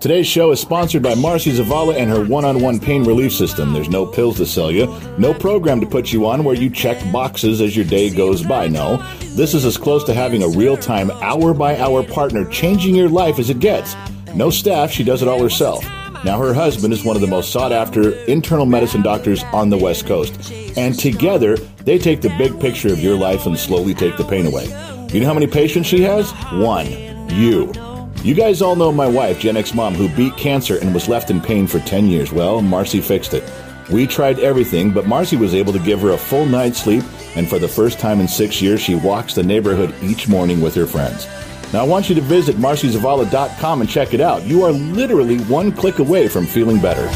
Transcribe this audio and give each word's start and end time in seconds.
Today's 0.00 0.28
show 0.28 0.52
is 0.52 0.60
sponsored 0.60 1.02
by 1.02 1.16
Marcy 1.16 1.50
Zavala 1.50 1.96
and 1.96 2.08
her 2.08 2.24
one 2.24 2.44
on 2.44 2.60
one 2.60 2.78
pain 2.78 3.02
relief 3.02 3.32
system. 3.32 3.72
There's 3.72 3.88
no 3.88 4.06
pills 4.06 4.36
to 4.36 4.46
sell 4.46 4.70
you, 4.70 4.86
no 5.18 5.34
program 5.34 5.80
to 5.80 5.88
put 5.88 6.12
you 6.12 6.24
on 6.24 6.44
where 6.44 6.54
you 6.54 6.70
check 6.70 6.96
boxes 7.12 7.60
as 7.60 7.74
your 7.74 7.84
day 7.84 8.08
goes 8.08 8.44
by. 8.44 8.68
No, 8.68 8.98
this 9.34 9.54
is 9.54 9.64
as 9.64 9.76
close 9.76 10.04
to 10.04 10.14
having 10.14 10.44
a 10.44 10.48
real 10.48 10.76
time, 10.76 11.10
hour 11.10 11.52
by 11.52 11.76
hour 11.78 12.04
partner 12.04 12.44
changing 12.44 12.94
your 12.94 13.08
life 13.08 13.40
as 13.40 13.50
it 13.50 13.58
gets. 13.58 13.96
No 14.36 14.50
staff, 14.50 14.92
she 14.92 15.02
does 15.02 15.20
it 15.20 15.26
all 15.26 15.42
herself. 15.42 15.82
Now, 16.24 16.38
her 16.38 16.54
husband 16.54 16.92
is 16.92 17.02
one 17.02 17.16
of 17.16 17.22
the 17.22 17.26
most 17.26 17.50
sought 17.50 17.72
after 17.72 18.12
internal 18.26 18.66
medicine 18.66 19.02
doctors 19.02 19.42
on 19.52 19.68
the 19.68 19.78
West 19.78 20.06
Coast. 20.06 20.52
And 20.76 20.96
together, 20.96 21.56
they 21.56 21.98
take 21.98 22.20
the 22.20 22.34
big 22.38 22.60
picture 22.60 22.92
of 22.92 23.00
your 23.00 23.16
life 23.16 23.46
and 23.46 23.58
slowly 23.58 23.94
take 23.94 24.16
the 24.16 24.24
pain 24.24 24.46
away. 24.46 24.66
You 25.12 25.18
know 25.18 25.26
how 25.26 25.34
many 25.34 25.48
patients 25.48 25.88
she 25.88 26.02
has? 26.02 26.30
One. 26.52 26.86
You. 27.30 27.87
You 28.22 28.34
guys 28.34 28.60
all 28.60 28.74
know 28.74 28.90
my 28.90 29.06
wife, 29.06 29.38
Gen 29.38 29.56
X 29.56 29.72
mom, 29.74 29.94
who 29.94 30.08
beat 30.08 30.36
cancer 30.36 30.76
and 30.78 30.92
was 30.92 31.08
left 31.08 31.30
in 31.30 31.40
pain 31.40 31.66
for 31.68 31.78
10 31.78 32.08
years. 32.08 32.32
Well, 32.32 32.60
Marcy 32.60 33.00
fixed 33.00 33.32
it. 33.32 33.44
We 33.90 34.06
tried 34.06 34.40
everything, 34.40 34.90
but 34.90 35.06
Marcy 35.06 35.36
was 35.36 35.54
able 35.54 35.72
to 35.72 35.78
give 35.78 36.00
her 36.00 36.10
a 36.10 36.18
full 36.18 36.44
night's 36.44 36.82
sleep, 36.82 37.04
and 37.36 37.48
for 37.48 37.58
the 37.58 37.68
first 37.68 37.98
time 38.00 38.20
in 38.20 38.26
six 38.28 38.60
years, 38.60 38.80
she 38.80 38.96
walks 38.96 39.34
the 39.34 39.42
neighborhood 39.42 39.94
each 40.02 40.28
morning 40.28 40.60
with 40.60 40.74
her 40.74 40.86
friends. 40.86 41.26
Now, 41.72 41.84
I 41.84 41.86
want 41.86 42.08
you 42.08 42.14
to 42.16 42.20
visit 42.20 42.56
marcyzavala.com 42.56 43.80
and 43.80 43.88
check 43.88 44.12
it 44.12 44.20
out. 44.20 44.42
You 44.42 44.64
are 44.64 44.72
literally 44.72 45.38
one 45.44 45.70
click 45.70 46.00
away 46.00 46.26
from 46.28 46.44
feeling 46.44 46.80
better. 46.80 47.08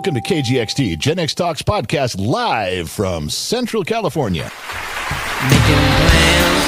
Welcome 0.00 0.14
to 0.14 0.22
KGXT, 0.22 0.98
Gen 0.98 1.18
X 1.18 1.34
Talks 1.34 1.60
podcast 1.60 2.26
live 2.26 2.88
from 2.90 3.28
Central 3.28 3.84
California. 3.84 4.50
Making 5.50 5.76
plans 6.00 6.64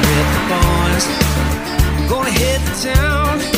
with 0.00 0.28
the 0.32 0.40
boys. 0.48 2.08
Gonna 2.08 2.30
hit 2.30 2.60
the 2.62 2.94
town. 2.94 3.55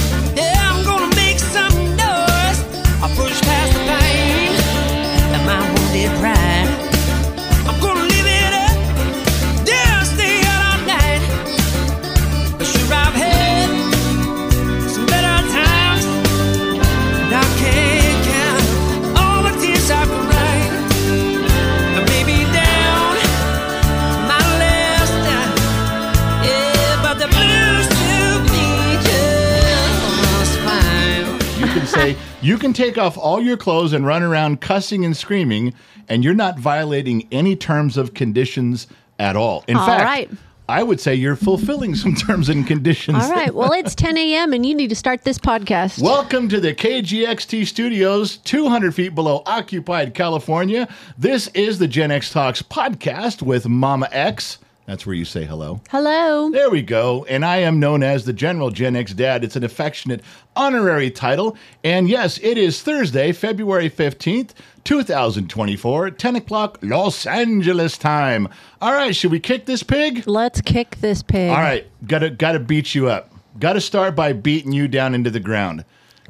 You 32.41 32.57
can 32.57 32.73
take 32.73 32.97
off 32.99 33.19
all 33.19 33.41
your 33.41 33.57
clothes 33.57 33.93
and 33.93 34.07
run 34.07 34.23
around 34.23 34.61
cussing 34.61 35.05
and 35.05 35.17
screaming, 35.17 35.75
and 36.09 36.23
you're 36.23 36.35
not 36.35 36.59
violating 36.59 37.27
any 37.33 37.57
terms 37.57 37.97
of 37.97 38.15
conditions 38.15 38.87
at 39.19 39.35
all. 39.37 39.65
In 39.67 39.77
All 39.77 39.87
fact, 39.87 40.05
right. 40.05 40.31
I 40.69 40.83
would 40.83 41.01
say 41.01 41.15
you're 41.15 41.35
fulfilling 41.35 41.95
some 41.95 42.15
terms 42.15 42.49
and 42.49 42.67
conditions. 42.67 43.25
All 43.25 43.31
right. 43.31 43.53
Well, 43.53 43.73
it's 43.73 43.95
10 43.95 44.17
a.m. 44.19 44.53
and 44.53 44.65
you 44.65 44.75
need 44.75 44.91
to 44.91 44.97
start 44.97 45.25
this 45.25 45.39
podcast. 45.39 46.01
Welcome 46.01 46.49
to 46.51 46.61
the 46.61 46.75
KGXT 46.75 47.67
studios, 47.67 48.37
200 48.39 48.95
feet 48.95 49.15
below 49.15 49.43
occupied 49.47 50.15
California. 50.15 50.87
This 51.17 51.49
is 51.49 51.79
the 51.79 51.89
Gen 51.89 52.11
X 52.11 52.31
Talks 52.31 52.63
podcast 52.63 53.43
with 53.43 53.67
Mama 53.67 54.09
X. 54.13 54.59
That's 54.89 55.05
where 55.05 55.15
you 55.15 55.27
say 55.27 55.45
hello. 55.45 55.83
Hello. 55.91 56.51
There 56.51 56.71
we 56.71 56.81
go. 56.81 57.27
And 57.29 57.45
I 57.45 57.59
am 57.59 57.79
known 57.79 58.03
as 58.03 58.25
the 58.25 58.33
General 58.33 58.71
Gen 58.71 58.97
X 58.97 59.13
Dad. 59.13 59.45
It's 59.45 59.55
an 59.55 59.63
affectionate 59.63 60.23
honorary 60.57 61.11
title. 61.11 61.59
And 61.85 62.09
yes, 62.09 62.39
it 62.43 62.57
is 62.57 62.81
Thursday, 62.81 63.33
February 63.33 63.91
15th, 63.91 64.53
2024, 64.85 66.13
10 66.13 66.37
o'clock 66.37 66.79
Los 66.81 67.27
Angeles 67.27 67.99
time. 67.99 68.49
All 68.81 68.95
right, 68.95 69.15
should 69.15 69.31
we 69.31 69.41
kick 69.41 69.67
this 69.67 69.83
pig? 69.83 70.27
Let's 70.27 70.63
kick 70.63 70.97
this 71.03 71.23
pig. 71.23 71.51
All 71.51 71.57
right, 71.57 71.87
gotta 72.07 72.31
gotta 72.31 72.59
beat 72.59 72.95
you 72.95 73.11
up. 73.11 73.31
Gotta 73.59 73.83
start 73.83 74.17
by 74.17 74.33
beating 74.33 74.73
you 74.73 74.89
down 74.89 75.15
into 75.15 75.29
the 75.29 75.39
ground. 75.39 75.85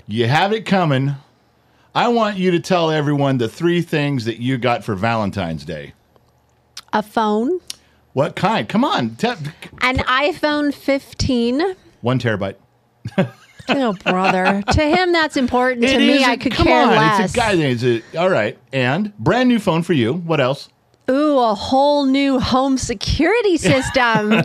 You 0.09 0.27
have 0.27 0.53
it 0.53 0.67
coming. 0.67 1.15
I 1.95 2.09
want 2.09 2.39
you 2.39 2.51
to 2.51 2.59
tell 2.59 2.91
everyone 2.91 3.39
the 3.39 3.49
three 3.49 3.83
things 3.83 4.25
that 4.25 4.41
you 4.41 4.59
got 4.59 4.83
for 4.83 4.97
Valentine's 4.97 5.65
Day. 5.65 5.93
A 6.93 7.05
phone, 7.05 7.61
What 8.19 8.35
kind? 8.35 8.69
Come 8.69 8.85
on, 8.85 9.15
te- 9.15 9.29
an 9.81 9.99
iPhone 9.99 10.75
15. 10.75 11.77
one 12.01 12.19
terabyte. 12.19 12.57
Oh, 13.71 13.93
brother. 13.93 14.63
to 14.73 14.83
him, 14.83 15.13
that's 15.13 15.37
important. 15.37 15.83
to 15.87 15.93
It 15.93 15.99
me, 15.99 16.15
is 16.15 16.23
a- 16.23 16.31
I 16.31 16.37
could 16.39 16.53
come 16.53 16.67
care 16.67 16.83
on, 16.85 16.89
less. 16.89 17.21
It's 17.27 17.35
a 17.35 17.37
guy. 17.37 17.53
It's 17.53 17.85
a, 17.85 18.03
all 18.19 18.31
right, 18.31 18.59
and 18.73 19.17
brand 19.19 19.49
new 19.51 19.59
phone 19.61 19.83
for 19.85 19.93
you. 19.93 20.15
What 20.15 20.41
else? 20.41 20.69
Ooh, 21.09 21.39
a 21.39 21.55
whole 21.55 22.07
new 22.07 22.41
home 22.41 22.77
security 22.79 23.57
system. 23.73 24.43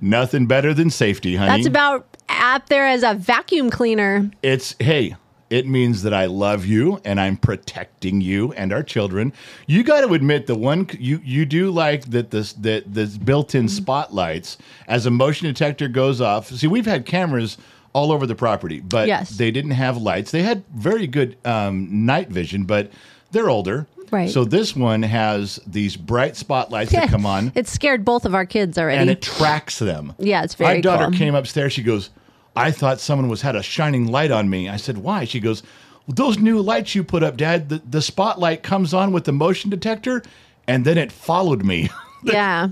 Nothing 0.00 0.46
better 0.46 0.72
than 0.74 0.90
safety, 0.90 1.36
honey. 1.36 1.50
that's 1.50 1.66
about 1.68 2.16
up 2.28 2.70
there 2.70 2.86
as 2.88 3.02
a 3.04 3.14
vacuum 3.14 3.68
cleaner. 3.70 4.30
It's 4.42 4.74
hey, 4.80 5.14
it 5.52 5.66
means 5.66 6.02
that 6.02 6.14
I 6.14 6.24
love 6.26 6.64
you 6.64 6.98
and 7.04 7.20
I'm 7.20 7.36
protecting 7.36 8.22
you 8.22 8.52
and 8.54 8.72
our 8.72 8.82
children. 8.82 9.32
You 9.66 9.82
got 9.82 10.00
to 10.00 10.12
admit 10.14 10.46
the 10.46 10.54
one 10.54 10.88
you 10.98 11.20
you 11.22 11.44
do 11.44 11.70
like 11.70 12.06
that 12.10 12.30
this 12.30 12.54
that 12.54 12.92
this 12.94 13.18
built-in 13.18 13.68
spotlights 13.68 14.56
as 14.88 15.04
a 15.04 15.10
motion 15.10 15.46
detector 15.46 15.88
goes 15.88 16.20
off. 16.22 16.48
See, 16.48 16.66
we've 16.66 16.86
had 16.86 17.04
cameras 17.04 17.58
all 17.92 18.10
over 18.12 18.26
the 18.26 18.34
property, 18.34 18.80
but 18.80 19.06
Yes. 19.06 19.30
they 19.36 19.50
didn't 19.50 19.72
have 19.72 19.98
lights. 19.98 20.30
They 20.30 20.42
had 20.42 20.64
very 20.74 21.06
good 21.06 21.36
um, 21.44 22.06
night 22.06 22.30
vision, 22.30 22.64
but 22.64 22.90
they're 23.32 23.50
older. 23.50 23.86
Right. 24.10 24.30
So 24.30 24.44
this 24.44 24.74
one 24.74 25.02
has 25.02 25.60
these 25.66 25.96
bright 25.98 26.36
spotlights 26.36 26.92
that 26.92 27.08
come 27.14 27.26
on 27.26 27.52
It 27.54 27.68
scared 27.68 28.04
both 28.04 28.24
of 28.24 28.34
our 28.34 28.46
kids 28.46 28.78
already. 28.78 28.98
and 28.98 29.10
it 29.10 29.20
tracks 29.20 29.78
them. 29.78 30.14
Yeah, 30.18 30.42
it's 30.44 30.54
very 30.54 30.76
My 30.76 30.80
daughter 30.80 31.04
cool. 31.10 31.18
came 31.18 31.34
upstairs. 31.34 31.72
She 31.74 31.82
goes, 31.82 32.08
"I 32.56 32.70
thought 32.70 33.00
someone 33.00 33.28
was 33.28 33.42
had 33.42 33.56
a 33.56 33.62
shining 33.62 34.06
light 34.06 34.30
on 34.30 34.48
me." 34.50 34.68
I 34.68 34.76
said, 34.76 34.98
"Why?" 34.98 35.24
She 35.24 35.40
goes, 35.40 35.62
well, 36.06 36.14
"Those 36.14 36.38
new 36.38 36.60
lights 36.60 36.94
you 36.94 37.04
put 37.04 37.22
up, 37.22 37.36
Dad. 37.36 37.68
The, 37.68 37.82
the 37.88 38.02
spotlight 38.02 38.62
comes 38.62 38.92
on 38.92 39.12
with 39.12 39.24
the 39.24 39.32
motion 39.32 39.70
detector, 39.70 40.22
and 40.66 40.84
then 40.84 40.98
it 40.98 41.12
followed 41.12 41.64
me." 41.64 41.90
yeah. 42.22 42.68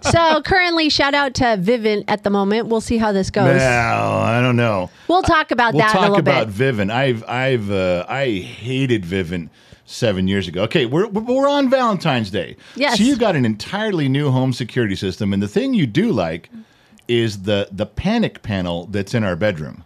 so 0.00 0.42
currently, 0.42 0.88
shout 0.88 1.14
out 1.14 1.34
to 1.34 1.44
Vivint 1.44 2.04
at 2.08 2.24
the 2.24 2.30
moment. 2.30 2.68
We'll 2.68 2.80
see 2.80 2.98
how 2.98 3.12
this 3.12 3.30
goes. 3.30 3.56
Well, 3.56 4.12
I 4.18 4.40
don't 4.40 4.56
know. 4.56 4.90
We'll 5.08 5.22
talk 5.22 5.50
about 5.50 5.74
We'll 5.74 5.82
that 5.82 5.94
a 5.94 5.98
talk 5.98 6.18
about 6.18 6.48
bit. 6.48 6.74
Vivint. 6.74 6.90
I've 6.90 7.24
I've 7.28 7.70
uh, 7.70 8.04
I 8.08 8.30
hated 8.30 9.04
Vivint 9.04 9.50
seven 9.86 10.26
years 10.26 10.48
ago. 10.48 10.62
Okay, 10.64 10.86
we're 10.86 11.06
we're 11.08 11.48
on 11.48 11.70
Valentine's 11.70 12.30
Day. 12.30 12.56
Yes. 12.76 12.98
So 12.98 13.04
you 13.04 13.16
got 13.16 13.36
an 13.36 13.44
entirely 13.44 14.08
new 14.08 14.30
home 14.30 14.52
security 14.52 14.96
system, 14.96 15.32
and 15.32 15.42
the 15.42 15.48
thing 15.48 15.74
you 15.74 15.86
do 15.86 16.12
like 16.12 16.50
is 17.08 17.42
the 17.42 17.68
the 17.72 17.86
panic 17.86 18.42
panel 18.42 18.86
that's 18.86 19.14
in 19.14 19.24
our 19.24 19.36
bedroom. 19.36 19.84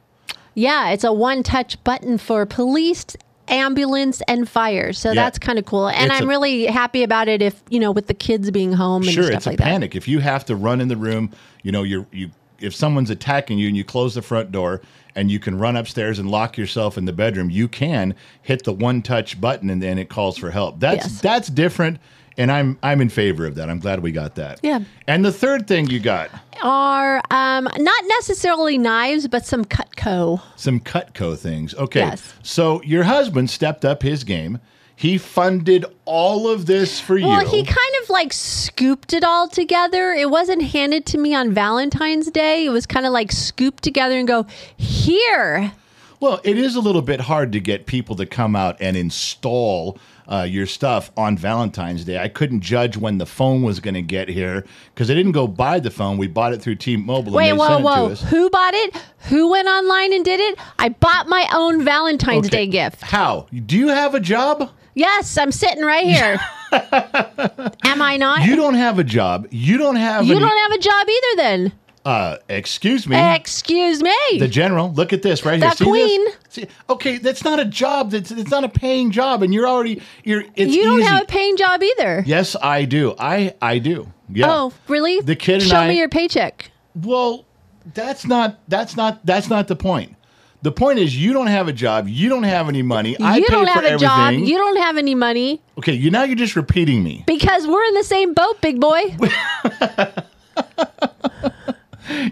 Yeah, 0.54 0.90
it's 0.90 1.04
a 1.04 1.12
one 1.12 1.42
touch 1.42 1.82
button 1.84 2.16
for 2.18 2.46
police, 2.46 3.04
ambulance, 3.48 4.22
and 4.28 4.48
fire. 4.48 4.92
So 4.92 5.10
Yeah. 5.10 5.14
that's 5.24 5.38
kind 5.38 5.58
of 5.58 5.64
cool. 5.66 5.88
And 5.88 6.10
It's 6.10 6.20
I'm 6.20 6.24
a- 6.24 6.28
really 6.28 6.66
happy 6.66 7.02
about 7.02 7.28
it 7.28 7.42
if, 7.42 7.62
you 7.68 7.78
know, 7.78 7.90
with 7.92 8.06
the 8.06 8.14
kids 8.14 8.50
being 8.50 8.72
home 8.72 9.02
and 9.02 9.12
sure 9.12 9.24
stuff 9.24 9.36
it's 9.36 9.46
a 9.46 9.50
like 9.50 9.58
that. 9.58 9.64
panic 9.64 9.94
if 9.94 10.08
you 10.08 10.20
have 10.20 10.44
to 10.46 10.56
run 10.56 10.80
in 10.80 10.88
the 10.88 10.96
room 10.96 11.30
you 11.62 11.72
know 11.72 11.82
you're 11.82 12.06
you 12.12 12.30
if 12.58 12.74
someone's 12.74 13.10
attacking 13.10 13.58
you 13.58 13.68
and 13.68 13.76
you 13.76 13.84
close 13.84 14.14
the 14.14 14.22
front 14.22 14.50
door 14.50 14.80
and 15.14 15.30
you 15.30 15.38
can 15.38 15.58
run 15.58 15.76
upstairs 15.76 16.18
and 16.18 16.30
lock 16.30 16.56
yourself 16.56 16.96
in 16.96 17.04
the 17.04 17.12
bedroom 17.12 17.50
you 17.50 17.68
can 17.68 18.14
hit 18.42 18.64
the 18.64 18.72
one 18.72 19.02
touch 19.02 19.38
button 19.40 19.68
and 19.68 19.82
then 19.82 19.98
it 19.98 20.08
calls 20.08 20.38
for 20.38 20.50
help 20.50 20.80
that's 20.80 21.04
Yes. 21.06 21.20
that's 21.20 21.48
different 21.48 21.98
and 22.38 22.50
i'm 22.52 22.78
i'm 22.82 23.00
in 23.00 23.08
favor 23.08 23.46
of 23.46 23.54
that 23.54 23.68
i'm 23.70 23.78
glad 23.78 24.00
we 24.00 24.12
got 24.12 24.34
that 24.36 24.60
Yeah. 24.62 24.80
and 25.06 25.24
the 25.24 25.32
third 25.32 25.66
thing 25.66 25.88
you 25.88 26.00
got 26.00 26.30
Are 26.62 27.18
um, 27.30 27.64
not 27.78 28.04
necessarily 28.06 28.78
knives, 28.78 29.28
but 29.28 29.44
some 29.44 29.64
Cutco. 29.64 30.40
some 30.56 30.80
cutco 30.80 31.36
things 31.38 31.74
okay 31.74 32.00
Yes. 32.00 32.34
so 32.42 32.82
your 32.82 33.04
husband 33.04 33.50
stepped 33.50 33.84
up 33.84 34.02
his 34.02 34.24
game 34.24 34.58
he 34.98 35.18
funded 35.18 35.84
all 36.06 36.48
of 36.48 36.64
this 36.64 36.98
for 37.00 37.16
Well, 37.16 37.20
you 37.22 37.28
Well, 37.28 37.46
he 37.50 37.62
kind 37.64 37.94
of 38.02 38.08
like 38.08 38.32
scooped 38.32 39.12
it 39.12 39.24
all 39.24 39.46
together. 39.46 40.12
It 40.14 40.30
wasn't 40.30 40.62
handed 40.62 41.04
to 41.06 41.18
me 41.18 41.34
on 41.34 41.52
Valentine's 41.52 42.30
Day. 42.30 42.64
It 42.64 42.70
was 42.70 42.86
kind 42.86 43.04
of 43.04 43.12
like 43.12 43.30
scooped 43.30 43.82
together 43.84 44.16
and 44.18 44.26
go, 44.26 44.46
here. 44.78 45.72
Well, 46.18 46.40
it 46.44 46.56
is 46.56 46.76
a 46.76 46.80
little 46.80 47.02
bit 47.02 47.20
hard 47.20 47.52
to 47.52 47.60
get 47.60 47.84
people 47.84 48.16
to 48.16 48.24
come 48.24 48.56
out 48.56 48.78
and 48.80 48.96
install 48.96 49.98
uh, 50.28 50.42
your 50.48 50.66
stuff 50.66 51.10
on 51.16 51.36
Valentine's 51.36 52.04
Day. 52.04 52.18
I 52.18 52.28
couldn't 52.28 52.60
judge 52.60 52.96
when 52.96 53.18
the 53.18 53.26
phone 53.26 53.62
was 53.62 53.80
going 53.80 53.94
to 53.94 54.02
get 54.02 54.28
here 54.28 54.64
because 54.94 55.10
I 55.10 55.14
didn't 55.14 55.32
go 55.32 55.46
buy 55.46 55.78
the 55.80 55.90
phone. 55.90 56.18
We 56.18 56.26
bought 56.26 56.52
it 56.52 56.60
through 56.62 56.76
T-Mobile. 56.76 57.32
Wait, 57.32 57.52
whoa, 57.52 57.78
whoa. 57.78 58.08
Who 58.14 58.50
bought 58.50 58.74
it? 58.74 58.96
Who 59.28 59.50
went 59.50 59.68
online 59.68 60.12
and 60.12 60.24
did 60.24 60.40
it? 60.40 60.58
I 60.78 60.88
bought 60.90 61.28
my 61.28 61.48
own 61.54 61.84
Valentine's 61.84 62.46
Okay. 62.48 62.66
Day 62.66 62.66
gift. 62.66 63.02
How? 63.02 63.46
Do 63.66 63.76
you 63.76 63.88
have 63.88 64.14
a 64.14 64.20
job? 64.20 64.70
Yes, 64.94 65.36
I'm 65.36 65.52
sitting 65.52 65.84
right 65.84 66.04
here. 66.06 66.38
Am 67.84 68.00
I 68.02 68.16
not? 68.16 68.44
You 68.44 68.56
don't 68.56 68.74
have 68.74 68.98
a 68.98 69.04
job. 69.04 69.46
You 69.50 69.76
don't 69.78 69.96
have. 69.96 70.24
You 70.24 70.32
any- 70.36 70.40
don't 70.40 70.58
have 70.58 70.72
a 70.72 70.78
job 70.82 71.06
either 71.08 71.36
then. 71.36 71.72
Uh, 72.06 72.38
excuse 72.48 73.08
me. 73.08 73.16
Excuse 73.34 74.00
me. 74.00 74.38
the 74.38 74.46
general. 74.46 74.92
Look 74.92 75.12
at 75.12 75.22
this 75.22 75.44
right 75.44 75.60
here. 75.60 75.70
The 75.76 75.84
queen. 75.84 76.24
See, 76.48 76.66
okay, 76.88 77.18
that's 77.18 77.42
not 77.42 77.58
a 77.58 77.64
job. 77.64 78.12
That's 78.12 78.30
it's 78.30 78.50
not 78.50 78.62
a 78.62 78.68
paying 78.68 79.10
job, 79.10 79.42
and 79.42 79.52
you're 79.52 79.66
already 79.66 80.00
you're. 80.22 80.44
It's 80.54 80.72
you 80.74 80.84
don't 80.84 81.00
easy. 81.00 81.08
have 81.08 81.22
a 81.22 81.26
paying 81.26 81.56
job 81.56 81.82
either. 81.82 82.22
Yes, 82.24 82.54
I 82.62 82.84
do. 82.84 83.16
I 83.18 83.54
I 83.60 83.78
do. 83.78 84.06
Yeah. 84.28 84.46
Oh, 84.48 84.72
really? 84.86 85.20
The 85.20 85.34
kid 85.34 85.62
and 85.62 85.64
Show 85.64 85.78
I- 85.78 85.88
me 85.88 85.98
your 85.98 86.08
paycheck. 86.08 86.70
Well, 86.94 87.44
that's 87.92 88.24
not 88.24 88.60
that's 88.68 88.96
not 88.96 89.26
that's 89.26 89.48
not 89.48 89.66
the 89.66 89.76
point. 89.76 90.14
The 90.62 90.72
point 90.72 91.00
is 91.00 91.16
you 91.16 91.32
don't 91.32 91.48
have 91.48 91.66
a 91.66 91.72
job. 91.72 92.08
You 92.08 92.28
don't 92.28 92.44
have 92.44 92.68
any 92.68 92.82
money. 92.82 93.18
I 93.18 93.38
you 93.38 93.46
pay 93.46 93.52
don't 93.52 93.66
have 93.66 93.84
a 93.84 93.88
everything. 93.88 94.08
job. 94.08 94.32
You 94.34 94.56
don't 94.58 94.76
have 94.78 94.96
any 94.96 95.14
money 95.16 95.60
okay, 95.78 95.92
you 95.92 96.10
now 96.10 96.24
you're 96.24 96.36
just 96.36 96.56
repeating 96.56 97.02
me. 97.02 97.24
because 97.26 97.66
we're 97.66 97.84
in 97.84 97.94
the 97.94 98.04
same 98.04 98.34
boat, 98.34 98.60
big 98.60 98.80
boy. 98.80 99.16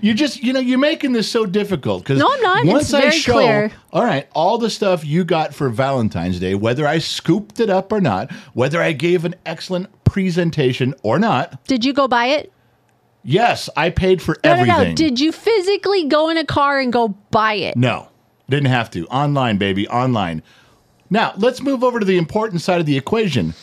You 0.01 0.15
just 0.15 0.43
you 0.43 0.53
know 0.53 0.61
you're 0.61 0.79
making 0.79 1.13
this 1.13 1.29
so 1.31 1.47
difficult 1.47 2.03
because 2.05 2.19
No, 2.19 2.29
I'm 2.33 2.41
not. 2.43 2.67
Once 2.67 2.83
It's 2.85 2.95
I 2.95 3.01
very 3.03 3.13
show, 3.13 3.33
clear. 3.33 3.73
all 3.93 4.05
right, 4.05 4.29
all 4.35 4.59
the 4.59 4.71
stuff 4.71 5.05
you 5.05 5.25
got 5.25 5.55
for 5.55 5.69
Valentine's 5.69 6.39
Day, 6.41 6.55
whether 6.55 6.87
I 6.87 6.99
scooped 6.99 7.61
it 7.61 7.71
up 7.71 7.93
or 7.93 8.01
not, 8.01 8.31
whether 8.55 8.81
I 8.83 8.93
gave 8.93 9.25
an 9.25 9.35
excellent 9.47 9.89
presentation 10.05 10.95
or 11.03 11.19
not, 11.19 11.65
Did 11.67 11.85
you 11.85 11.93
go 11.93 12.07
buy 12.09 12.27
it? 12.27 12.53
yes, 13.25 13.69
I 13.77 13.91
paid 13.91 14.21
for 14.23 14.37
No, 14.45 14.51
everything. 14.53 14.77
no, 14.77 14.85
no. 14.91 14.95
Did 14.95 15.19
you 15.21 15.33
physically 15.33 16.05
go 16.07 16.29
in 16.29 16.37
a 16.37 16.45
car 16.45 16.79
and 16.79 16.93
go 16.93 17.09
buy 17.31 17.55
it? 17.55 17.77
No, 17.77 18.09
didn't 18.49 18.67
have 18.71 18.91
to. 18.93 19.07
Online, 19.09 19.57
baby, 19.59 19.89
online. 19.89 20.43
Now, 21.11 21.33
let's 21.37 21.61
move 21.63 21.83
over 21.85 21.99
to 22.01 22.07
the 22.07 22.17
important 22.19 22.61
side 22.63 22.81
of 22.81 22.87
the 22.87 22.97
equation. 22.97 23.55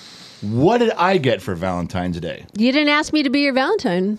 What 0.42 0.80
did 0.80 0.92
I 0.92 1.18
get 1.18 1.42
for 1.42 1.54
Valentine's 1.56 2.20
Day? 2.20 2.46
You 2.58 2.72
didn't 2.72 2.90
ask 2.90 3.14
me 3.14 3.24
to 3.24 3.30
be 3.30 3.42
your 3.42 3.54
Valentine. 3.54 4.18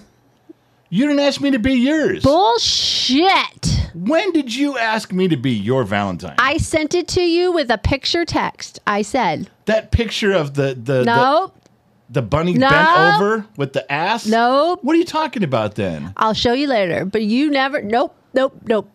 You 0.95 1.07
didn't 1.07 1.21
ask 1.21 1.41
me 1.41 1.51
to 1.53 1.59
be 1.59 1.73
yours. 1.73 2.23
Bullshit. 2.23 3.89
when 3.95 4.31
did 4.33 4.55
you 4.55 4.77
ask 4.77 5.11
me 5.11 5.27
to 5.29 5.39
be 5.39 5.51
your 5.53 5.85
Valentine? 5.85 6.35
I 6.39 6.59
sent 6.59 6.95
it 6.95 7.09
to 7.09 7.23
you 7.23 7.51
with 7.51 7.71
a 7.71 7.79
picture 7.79 8.27
text. 8.27 8.79
I 8.87 9.01
said, 9.01 9.49
that 9.65 9.91
picture 9.91 10.33
of 10.33 10.53
the 10.53 10.75
the 10.75 11.03
nope, 11.05 11.55
the, 12.11 12.21
the 12.21 12.23
bunny 12.23 12.53
No. 12.53 12.69
bent 12.69 12.91
over 13.23 13.47
with 13.57 13.73
the 13.73 13.91
ass? 13.91 14.27
nope. 14.27 14.81
What 14.85 14.95
are 14.95 14.99
you 14.99 15.07
talking 15.07 15.43
about 15.43 15.77
then? 15.77 16.13
I'll 16.19 16.35
show 16.35 16.53
you 16.53 16.67
later. 16.67 17.07
But 17.07 17.23
you 17.23 17.49
never, 17.49 17.81
nope, 17.81 18.15
nope, 18.35 18.55
nope. 18.67 18.91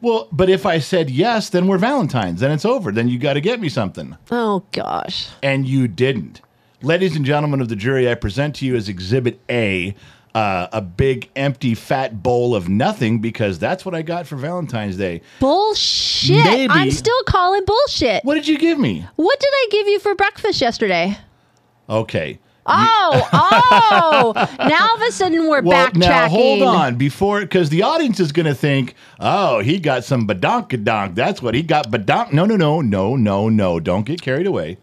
Well, 0.00 0.28
but 0.32 0.48
if 0.48 0.64
I 0.64 0.78
said 0.78 1.10
yes, 1.10 1.50
then 1.50 1.66
we're 1.66 1.76
Valentines. 1.76 2.40
Then 2.40 2.52
it's 2.52 2.64
over. 2.64 2.90
Then 2.90 3.08
you 3.08 3.18
got 3.18 3.34
to 3.34 3.42
get 3.42 3.60
me 3.60 3.68
something. 3.68 4.16
Oh, 4.30 4.64
gosh. 4.72 5.28
and 5.42 5.66
you 5.68 5.88
didn't. 5.88 6.40
Ladies 6.80 7.16
and 7.16 7.24
gentlemen 7.26 7.60
of 7.60 7.68
the 7.68 7.76
jury, 7.76 8.08
I 8.10 8.14
present 8.14 8.54
to 8.56 8.64
you 8.64 8.76
as 8.76 8.88
Exhibit 8.88 9.40
A 9.50 9.94
uh, 10.38 10.68
a 10.72 10.80
big, 10.80 11.28
empty, 11.34 11.74
fat 11.74 12.22
bowl 12.22 12.54
of 12.54 12.68
nothing 12.68 13.18
because 13.18 13.58
that's 13.58 13.84
what 13.84 13.92
I 13.92 14.02
got 14.02 14.24
for 14.24 14.36
Valentine's 14.36 14.96
Day. 14.96 15.20
Bullshit. 15.40 16.44
Maybe- 16.44 16.72
I'm 16.72 16.92
still 16.92 17.22
calling 17.26 17.64
bullshit. 17.64 18.24
What 18.24 18.34
did 18.34 18.46
you 18.46 18.56
give 18.56 18.78
me? 18.78 19.04
What 19.16 19.40
did 19.40 19.50
I 19.52 19.66
give 19.72 19.88
you 19.88 19.98
for 19.98 20.14
breakfast 20.14 20.60
yesterday? 20.60 21.18
Okay. 21.90 22.38
Oh, 22.66 23.28
oh. 23.32 24.32
now 24.68 24.88
all 24.90 24.96
of 24.96 25.02
a 25.02 25.10
sudden 25.10 25.48
we're 25.48 25.62
Well, 25.62 25.88
backtracking. 25.88 25.96
now 25.96 26.28
hold 26.28 26.62
on 26.62 26.94
before, 26.96 27.40
because 27.40 27.70
the 27.70 27.82
audience 27.82 28.20
is 28.20 28.30
going 28.30 28.46
to 28.46 28.54
think, 28.54 28.94
oh, 29.18 29.58
he 29.60 29.80
got 29.80 30.04
some 30.04 30.24
badonkadonk. 30.28 31.16
That's 31.16 31.42
what 31.42 31.54
he 31.54 31.62
got. 31.62 31.90
Badonk. 31.90 32.32
No, 32.32 32.44
no, 32.44 32.54
no, 32.56 32.80
no, 32.80 33.16
no, 33.16 33.48
no. 33.48 33.80
Don't 33.80 34.04
get 34.04 34.22
carried 34.22 34.46
away. 34.46 34.78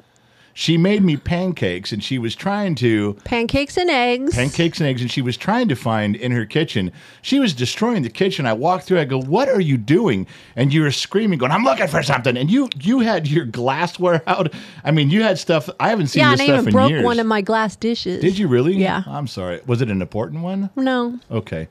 She 0.57 0.77
made 0.77 1.03
me 1.03 1.17
pancakes, 1.17 1.91
and 1.91 2.01
she 2.01 2.17
was 2.17 2.33
trying 2.33 2.75
to 2.75 3.15
Pancakes 3.25 3.75
and 3.75 3.89
eggs. 3.89 4.33
pancakes 4.33 4.79
and 4.79 4.87
eggs, 4.87 5.01
and 5.01 5.11
she 5.11 5.21
was 5.21 5.35
trying 5.35 5.67
to 5.67 5.75
find 5.75 6.15
in 6.15 6.31
her 6.31 6.45
kitchen. 6.45 6.93
She 7.21 7.41
was 7.41 7.53
destroying 7.53 8.03
the 8.03 8.09
kitchen. 8.09 8.45
I 8.45 8.53
walked 8.53 8.85
through. 8.85 9.01
I 9.01 9.03
go, 9.03 9.19
"What 9.21 9.49
are 9.49 9.59
you 9.59 9.75
doing?" 9.75 10.25
And 10.55 10.73
you 10.73 10.83
were 10.83 10.91
screaming, 10.91 11.39
going, 11.39 11.51
"I'm 11.51 11.65
looking 11.65 11.87
for 11.87 12.01
something!" 12.01 12.37
And 12.37 12.49
you 12.49 12.69
you 12.81 13.01
had 13.01 13.27
your 13.27 13.43
glassware 13.43 14.23
out. 14.27 14.53
I 14.85 14.91
mean, 14.91 15.09
you 15.09 15.23
had 15.23 15.37
stuff. 15.37 15.69
I 15.77 15.89
haven't 15.89 16.07
seen 16.07 16.21
yeah, 16.21 16.31
this 16.31 16.39
and 16.39 16.49
I 16.49 16.53
stuff 16.53 16.61
even 16.61 16.67
in 16.69 16.73
broke 16.73 16.89
years. 16.89 17.03
one 17.03 17.19
of 17.19 17.25
my 17.27 17.41
glass 17.41 17.75
dishes. 17.75 18.21
Did 18.21 18.37
you 18.37 18.47
really? 18.47 18.75
Yeah. 18.75 19.03
I'm 19.07 19.27
sorry. 19.27 19.59
Was 19.67 19.81
it 19.81 19.89
an 19.91 20.01
important 20.01 20.41
one? 20.41 20.69
No. 20.77 21.19
Okay. 21.29 21.67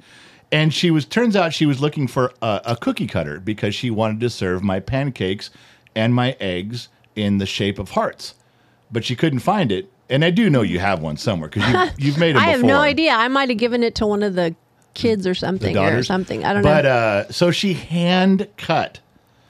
And 0.53 0.75
she 0.75 0.91
was. 0.91 1.07
Turns 1.07 1.37
out 1.37 1.55
she 1.55 1.65
was 1.65 1.81
looking 1.81 2.07
for 2.07 2.35
a, 2.43 2.61
a 2.67 2.77
cookie 2.77 3.07
cutter 3.07 3.41
because 3.41 3.75
she 3.75 3.91
wanted 3.91 4.21
to 4.21 4.29
serve 4.29 4.63
my 4.63 4.79
pancakes 4.79 5.49
and 5.97 6.15
my 6.15 6.37
eggs 6.39 6.89
in 7.17 7.39
the 7.39 7.47
shape 7.47 7.79
of 7.79 7.93
hearts, 7.93 8.35
but 8.95 9.05
she 9.05 9.15
couldn't 9.15 9.41
find 9.41 9.71
it. 9.71 9.91
And 10.09 10.25
I 10.25 10.31
do 10.31 10.49
know 10.49 10.63
you 10.63 10.79
have 10.79 11.03
one 11.03 11.19
somewhere 11.19 11.51
because 11.51 11.71
you, 11.71 11.91
you've 12.07 12.19
made 12.19 12.37
them 12.37 12.43
I 12.43 12.47
have 12.47 12.61
before. 12.61 12.69
no 12.69 12.81
idea. 12.81 13.13
I 13.13 13.29
might 13.29 13.51
have 13.51 13.59
given 13.59 13.83
it 13.83 13.95
to 13.97 14.07
one 14.07 14.23
of 14.23 14.35
the 14.35 14.55
kids 14.95 15.27
or 15.27 15.35
something 15.35 15.77
or 15.77 16.03
something. 16.03 16.45
I 16.45 16.55
don't 16.55 16.63
but, 16.63 16.69
know. 16.69 16.77
But 16.77 16.87
uh, 16.87 17.33
so 17.33 17.51
she 17.51 17.75
hand 17.75 18.49
cut 18.57 19.01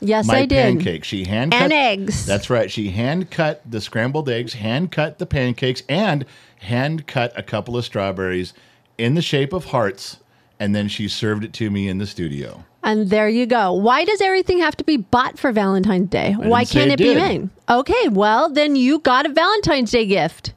yes, 0.01 0.29
I 0.29 0.47
did. 0.47 0.51
pancakes. 0.51 1.07
She 1.07 1.25
hand 1.25 1.53
cut 1.53 1.63
And 1.63 1.73
eggs. 1.73 2.27
That's 2.27 2.49
right. 2.51 2.71
She 2.71 2.91
hand 2.91 3.31
cut 3.31 3.63
the 3.69 3.81
scrambled 3.81 4.29
eggs, 4.29 4.55
hand 4.55 4.91
cut 4.91 5.19
the 5.19 5.27
pancakes, 5.27 5.83
and 5.89 6.25
hand 6.61 7.07
cut 7.07 7.33
a 7.39 7.43
couple 7.43 7.77
of 7.77 7.85
strawberries 7.85 8.55
in 8.97 9.15
the 9.15 9.23
shape 9.23 9.53
of 9.53 9.67
hearts. 9.67 10.19
And 10.59 10.75
then 10.75 10.89
she 10.89 11.09
served 11.09 11.45
it 11.45 11.53
to 11.55 11.71
me 11.71 11.89
in 11.89 11.99
the 11.99 12.07
studio. 12.07 12.65
And 12.85 13.09
there 13.09 13.29
you 13.31 13.47
go. 13.47 13.73
Why 13.73 14.05
does 14.05 14.21
everything 14.21 14.59
have 14.61 14.77
to 14.77 14.85
be 14.85 14.99
bought 14.99 15.39
for 15.39 15.51
Valentine's 15.53 16.11
Day? 16.11 16.35
Why 16.39 16.67
can't 16.67 16.91
it 16.91 17.01
it 17.01 17.05
be 17.05 17.15
made? 17.15 17.49
Okay, 17.69 18.09
well, 18.11 18.51
then 18.51 18.77
you 18.77 18.99
got 18.99 19.25
a 19.25 19.31
Valentine's 19.31 19.91
Day 19.91 20.05
gift. 20.05 20.53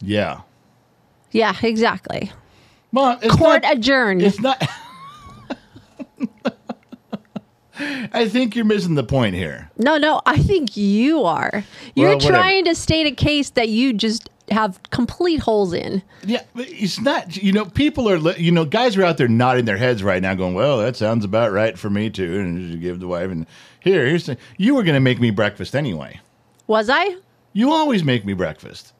Yeah. 0.00 0.42
Yeah, 1.32 1.56
exactly. 1.62 2.30
It's 2.94 3.34
Court 3.34 3.62
not, 3.62 3.76
adjourned. 3.76 4.22
It's 4.22 4.38
not. 4.40 4.62
I 8.12 8.28
think 8.28 8.54
you're 8.54 8.64
missing 8.64 8.94
the 8.94 9.02
point 9.02 9.34
here. 9.34 9.70
No, 9.78 9.96
no, 9.96 10.20
I 10.24 10.38
think 10.38 10.76
you 10.76 11.24
are. 11.24 11.64
You're 11.96 12.10
Well, 12.10 12.20
trying 12.20 12.64
to 12.66 12.74
state 12.74 13.06
a 13.06 13.14
case 13.14 13.50
that 13.50 13.68
you 13.70 13.92
just 13.92 14.28
have 14.52 14.80
complete 14.90 15.40
holes 15.40 15.72
in. 15.72 16.02
Yeah, 16.24 16.42
it's 16.54 17.00
not. 17.00 17.36
You 17.36 17.52
know, 17.52 17.64
people 17.64 18.08
are. 18.08 18.16
You 18.36 18.52
know, 18.52 18.64
guys 18.64 18.96
are 18.96 19.04
out 19.04 19.16
there 19.16 19.28
nodding 19.28 19.64
their 19.64 19.76
heads 19.76 20.02
right 20.02 20.22
now, 20.22 20.34
going, 20.34 20.54
"Well, 20.54 20.78
that 20.78 20.96
sounds 20.96 21.24
about 21.24 21.52
right 21.52 21.78
for 21.78 21.90
me 21.90 22.10
too." 22.10 22.40
And 22.40 22.70
you 22.70 22.76
give 22.76 23.00
the 23.00 23.08
wife, 23.08 23.30
and 23.30 23.46
here, 23.80 24.06
here's. 24.06 24.26
The, 24.26 24.36
you 24.56 24.74
were 24.74 24.82
going 24.82 24.94
to 24.94 25.00
make 25.00 25.20
me 25.20 25.30
breakfast 25.30 25.74
anyway. 25.74 26.20
Was 26.66 26.88
I? 26.88 27.16
You 27.52 27.72
always 27.72 28.04
make 28.04 28.24
me 28.24 28.32
breakfast. 28.32 28.92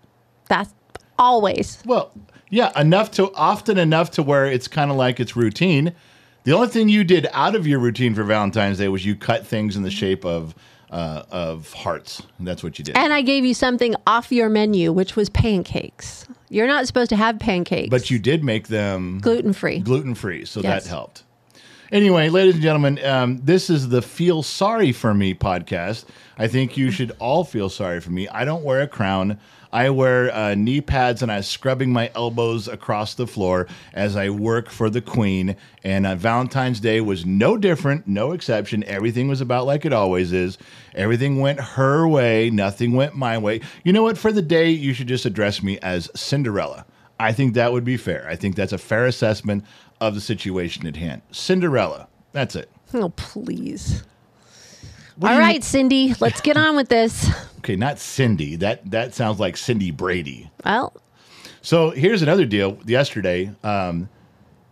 That's 0.49 0.75
always. 1.19 1.83
Well, 1.87 2.13
yeah, 2.51 2.79
enough 2.79 3.11
to 3.13 3.33
often 3.35 3.79
enough 3.79 4.11
to 4.13 4.23
where 4.23 4.47
it's 4.47 4.69
kind 4.69 4.91
of 4.91 4.97
like 4.97 5.21
it's 5.21 5.37
routine. 5.37 5.95
The 6.45 6.53
only 6.53 6.69
thing 6.69 6.89
you 6.89 7.05
did 7.05 7.29
out 7.33 7.55
of 7.55 7.67
your 7.67 7.79
routine 7.79 8.15
for 8.15 8.25
Valentine's 8.25 8.79
Day 8.79 8.89
was 8.89 9.07
you 9.07 9.15
cut 9.15 9.47
things 9.47 9.77
in 9.77 9.85
the 9.85 9.91
shape 9.91 10.25
of 10.25 10.55
uh, 10.93 11.25
of 11.33 11.73
hearts. 11.73 12.23
That's 12.39 12.63
what 12.63 12.79
you 12.79 12.85
did. 12.85 12.97
And 12.97 13.13
I 13.13 13.23
gave 13.23 13.45
you 13.45 13.55
something 13.55 13.95
off 14.07 14.31
your 14.31 14.49
menu, 14.49 14.93
which 14.93 15.17
was 15.17 15.29
pancakes. 15.31 16.27
You're 16.51 16.67
not 16.69 16.87
supposed 16.87 17.09
to 17.11 17.17
have 17.17 17.39
pancakes. 17.41 17.89
but 17.91 18.11
you 18.11 18.19
did 18.19 18.45
make 18.45 18.69
them 18.69 19.19
gluten 19.21 19.53
free. 19.53 19.81
gluten 19.81 20.15
free, 20.15 20.45
so 20.45 20.61
Yes. 20.61 20.85
that 20.85 20.91
helped. 20.91 21.25
Anyway, 21.91 22.29
ladies 22.31 22.55
and 22.55 22.63
gentlemen, 22.63 22.99
um, 23.05 23.41
this 23.45 23.69
is 23.69 23.89
the 23.91 24.01
Feel 24.01 24.43
Sorry 24.43 24.93
for 24.93 25.13
Me 25.13 25.35
podcast. 25.35 26.05
I 26.39 26.49
think 26.49 26.77
you 26.79 26.91
should 26.91 27.13
all 27.19 27.45
feel 27.45 27.69
sorry 27.69 28.01
for 28.01 28.11
me. 28.11 28.29
I 28.29 28.45
don't 28.47 28.65
wear 28.65 28.81
a 28.81 28.89
crown. 28.89 29.39
I 29.73 29.89
wear 29.89 30.35
uh, 30.35 30.55
knee 30.55 30.83
pads 30.83 31.23
and 31.23 31.33
I'm 31.33 31.43
scrubbing 31.43 31.93
my 31.93 32.11
elbows 32.15 32.69
across 32.69 33.15
the 33.15 33.27
floor 33.27 33.67
as 33.95 34.17
I 34.17 34.29
work 34.29 34.69
for 34.69 34.91
the 34.91 35.01
Queen. 35.01 35.57
And 35.83 36.07
uh, 36.07 36.15
Valentine's 36.15 36.79
Day 36.79 37.01
was 37.01 37.25
no 37.25 37.57
different, 37.57 38.07
no 38.07 38.33
exception. 38.33 38.85
Everything 38.85 39.29
was 39.29 39.41
about 39.41 39.65
like 39.65 39.87
it 39.87 39.93
always 39.93 40.33
is. 40.33 40.59
Everything 40.95 41.41
went 41.41 41.59
her 41.59 42.07
way, 42.07 42.51
nothing 42.51 42.93
went 42.93 43.15
my 43.15 43.39
way. 43.39 43.61
You 43.83 43.95
know 43.95 44.03
what? 44.03 44.19
For 44.19 44.31
the 44.31 44.43
day, 44.43 44.69
you 44.71 44.93
should 44.93 45.09
just 45.09 45.25
address 45.25 45.63
me 45.63 45.79
as 45.79 46.11
Cinderella. 46.15 46.85
I 47.19 47.33
think 47.33 47.55
that 47.55 47.73
would 47.73 47.85
be 47.85 47.97
fair. 47.97 48.27
I 48.29 48.37
think 48.37 48.57
that's 48.57 48.73
a 48.73 48.79
fair 48.79 49.07
assessment 49.07 49.65
of 50.01 50.15
the 50.15 50.21
situation 50.21 50.87
at 50.87 50.97
hand. 50.97 51.23
Cinderella. 51.31 52.09
That's 52.33 52.57
it. 52.57 52.69
Oh, 52.93 53.11
please. 53.11 54.03
All 55.23 55.53
you- 55.53 55.61
Cindy, 55.63 56.15
let's 56.21 56.41
get 56.41 56.57
on 56.57 56.77
with 56.77 56.89
this. 56.89 57.31
Okay, 57.59 57.77
not 57.77 57.99
Cindy. 57.99 58.57
That 58.57 58.91
that 58.91 59.15
sounds 59.15 59.39
like 59.39 59.57
Cindy 59.57 59.91
Brady. 59.91 60.51
Well, 60.65 60.93
So 61.61 61.91
here's 61.91 62.23
another 62.23 62.45
deal. 62.45 62.79
Yesterday, 62.87 63.53
um, 63.63 64.09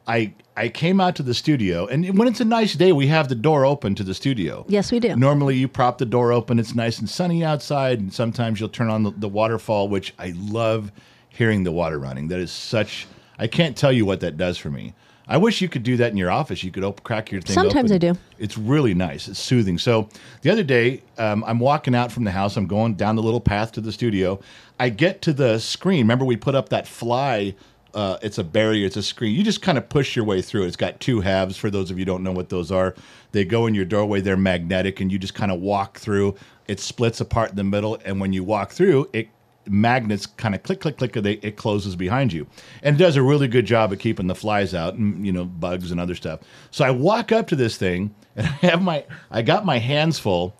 I 0.09 0.33
I 0.57 0.69
came 0.69 1.00
out 1.00 1.14
to 1.16 1.23
the 1.23 1.33
studio, 1.35 1.87
and 1.87 2.19
when 2.19 2.26
it's 2.26 2.40
a 2.40 2.45
nice 2.45 2.75
day, 2.75 2.92
we 2.92 3.07
have 3.07 3.28
the 3.28 3.35
door 3.37 3.64
open 3.64 3.95
to 3.95 4.02
the 4.02 4.12
studio. 4.12 4.64
Yes, 4.69 4.90
we 4.90 4.99
do. 4.99 5.14
Normally, 5.14 5.57
you 5.57 5.69
prop 5.69 5.99
the 5.99 6.04
door 6.04 6.33
open. 6.33 6.59
It's 6.59 6.75
nice 6.75 6.99
and 6.99 7.09
sunny 7.09 7.45
outside, 7.45 8.00
and 8.00 8.12
sometimes 8.12 8.59
you'll 8.59 8.69
turn 8.71 8.90
on 8.90 9.04
the, 9.04 9.12
the 9.12 9.28
waterfall, 9.28 9.88
which 9.88 10.12
I 10.19 10.35
love 10.37 10.90
hearing 11.28 11.62
the 11.62 11.73
water 11.73 11.99
running. 11.99 12.26
That 12.28 12.40
is 12.40 12.50
such. 12.50 13.07
I 13.38 13.47
can't 13.47 13.76
tell 13.76 13.92
you 13.92 14.04
what 14.04 14.21
that 14.21 14.37
does 14.37 14.59
for 14.59 14.71
me. 14.71 14.95
I 15.30 15.37
wish 15.37 15.62
you 15.62 15.68
could 15.68 15.84
do 15.84 15.96
that 15.99 16.10
in 16.10 16.16
your 16.16 16.30
office. 16.30 16.64
You 16.64 16.72
could 16.72 16.82
open, 16.82 17.04
crack 17.04 17.30
your 17.30 17.40
thing. 17.40 17.54
Sometimes 17.54 17.92
open. 17.92 18.08
I 18.08 18.12
do. 18.12 18.18
It's 18.40 18.58
really 18.58 18.94
nice. 18.94 19.28
It's 19.28 19.38
soothing. 19.38 19.78
So 19.78 20.08
the 20.42 20.50
other 20.50 20.64
day, 20.64 21.02
um, 21.18 21.44
I'm 21.46 21.60
walking 21.60 21.94
out 21.94 22.10
from 22.10 22.25
the 22.25 22.32
house. 22.32 22.56
I'm 22.56 22.66
going 22.66 22.94
down 22.94 23.14
the 23.14 23.22
little 23.22 23.40
path 23.40 23.70
to 23.72 23.80
the 23.80 23.92
studio. 23.92 24.40
I 24.80 24.88
get 24.88 25.22
to 25.22 25.32
the 25.32 25.60
screen. 25.60 26.00
Remember, 26.00 26.25
we 26.25 26.37
put 26.37 26.56
up 26.56 26.70
that 26.70 26.88
fly. 26.88 27.54
Uh, 27.94 28.18
it's 28.22 28.38
a 28.38 28.44
barrier. 28.44 28.87
It's 28.87 28.96
a 28.96 29.04
screen. 29.04 29.37
You 29.37 29.44
just 29.44 29.62
kind 29.62 29.78
of 29.78 29.88
push 29.88 30.16
your 30.16 30.25
way 30.25 30.42
through. 30.42 30.64
It's 30.64 30.76
got 30.76 30.99
two 30.99 31.20
halves. 31.20 31.56
For 31.56 31.70
those 31.70 31.92
of 31.92 31.99
you 31.99 32.02
who 32.02 32.06
don't 32.06 32.25
know 32.25 32.32
what 32.32 32.49
those 32.49 32.72
are, 32.72 32.96
they 33.30 33.44
go 33.44 33.66
in 33.66 33.75
your 33.75 33.84
doorway. 33.84 34.20
They're 34.20 34.37
magnetic, 34.37 35.00
and 35.00 35.12
you 35.12 35.18
just 35.18 35.34
kind 35.34 35.52
of 35.52 35.60
walk 35.60 35.99
through. 35.99 36.34
It 36.66 36.80
splits 36.80 37.20
apart 37.20 37.50
in 37.50 37.56
the 37.56 37.64
middle, 37.64 37.99
and 38.04 38.20
when 38.20 38.32
you 38.32 38.42
walk 38.42 38.72
through, 38.72 39.08
it 39.12 39.28
magnets 39.66 40.26
kind 40.26 40.54
of 40.54 40.62
click 40.62 40.80
click 40.80 40.98
click 40.98 41.12
they, 41.12 41.34
it 41.34 41.56
closes 41.56 41.94
behind 41.96 42.32
you. 42.32 42.46
And 42.82 42.96
it 42.96 42.98
does 42.98 43.16
a 43.16 43.22
really 43.22 43.48
good 43.48 43.66
job 43.66 43.92
of 43.92 43.98
keeping 43.98 44.26
the 44.26 44.34
flies 44.34 44.74
out 44.74 44.94
and 44.94 45.24
you 45.24 45.32
know 45.32 45.44
bugs 45.44 45.90
and 45.90 46.00
other 46.00 46.14
stuff. 46.14 46.40
So 46.70 46.84
i 46.84 46.90
walk 46.90 47.32
up 47.32 47.46
to 47.48 47.56
this 47.56 47.76
thing 47.76 48.14
and 48.36 48.46
i 48.46 48.50
have 48.66 48.82
my 48.82 49.04
i 49.30 49.42
got 49.42 49.64
my 49.64 49.78
hands 49.78 50.18
full 50.18 50.54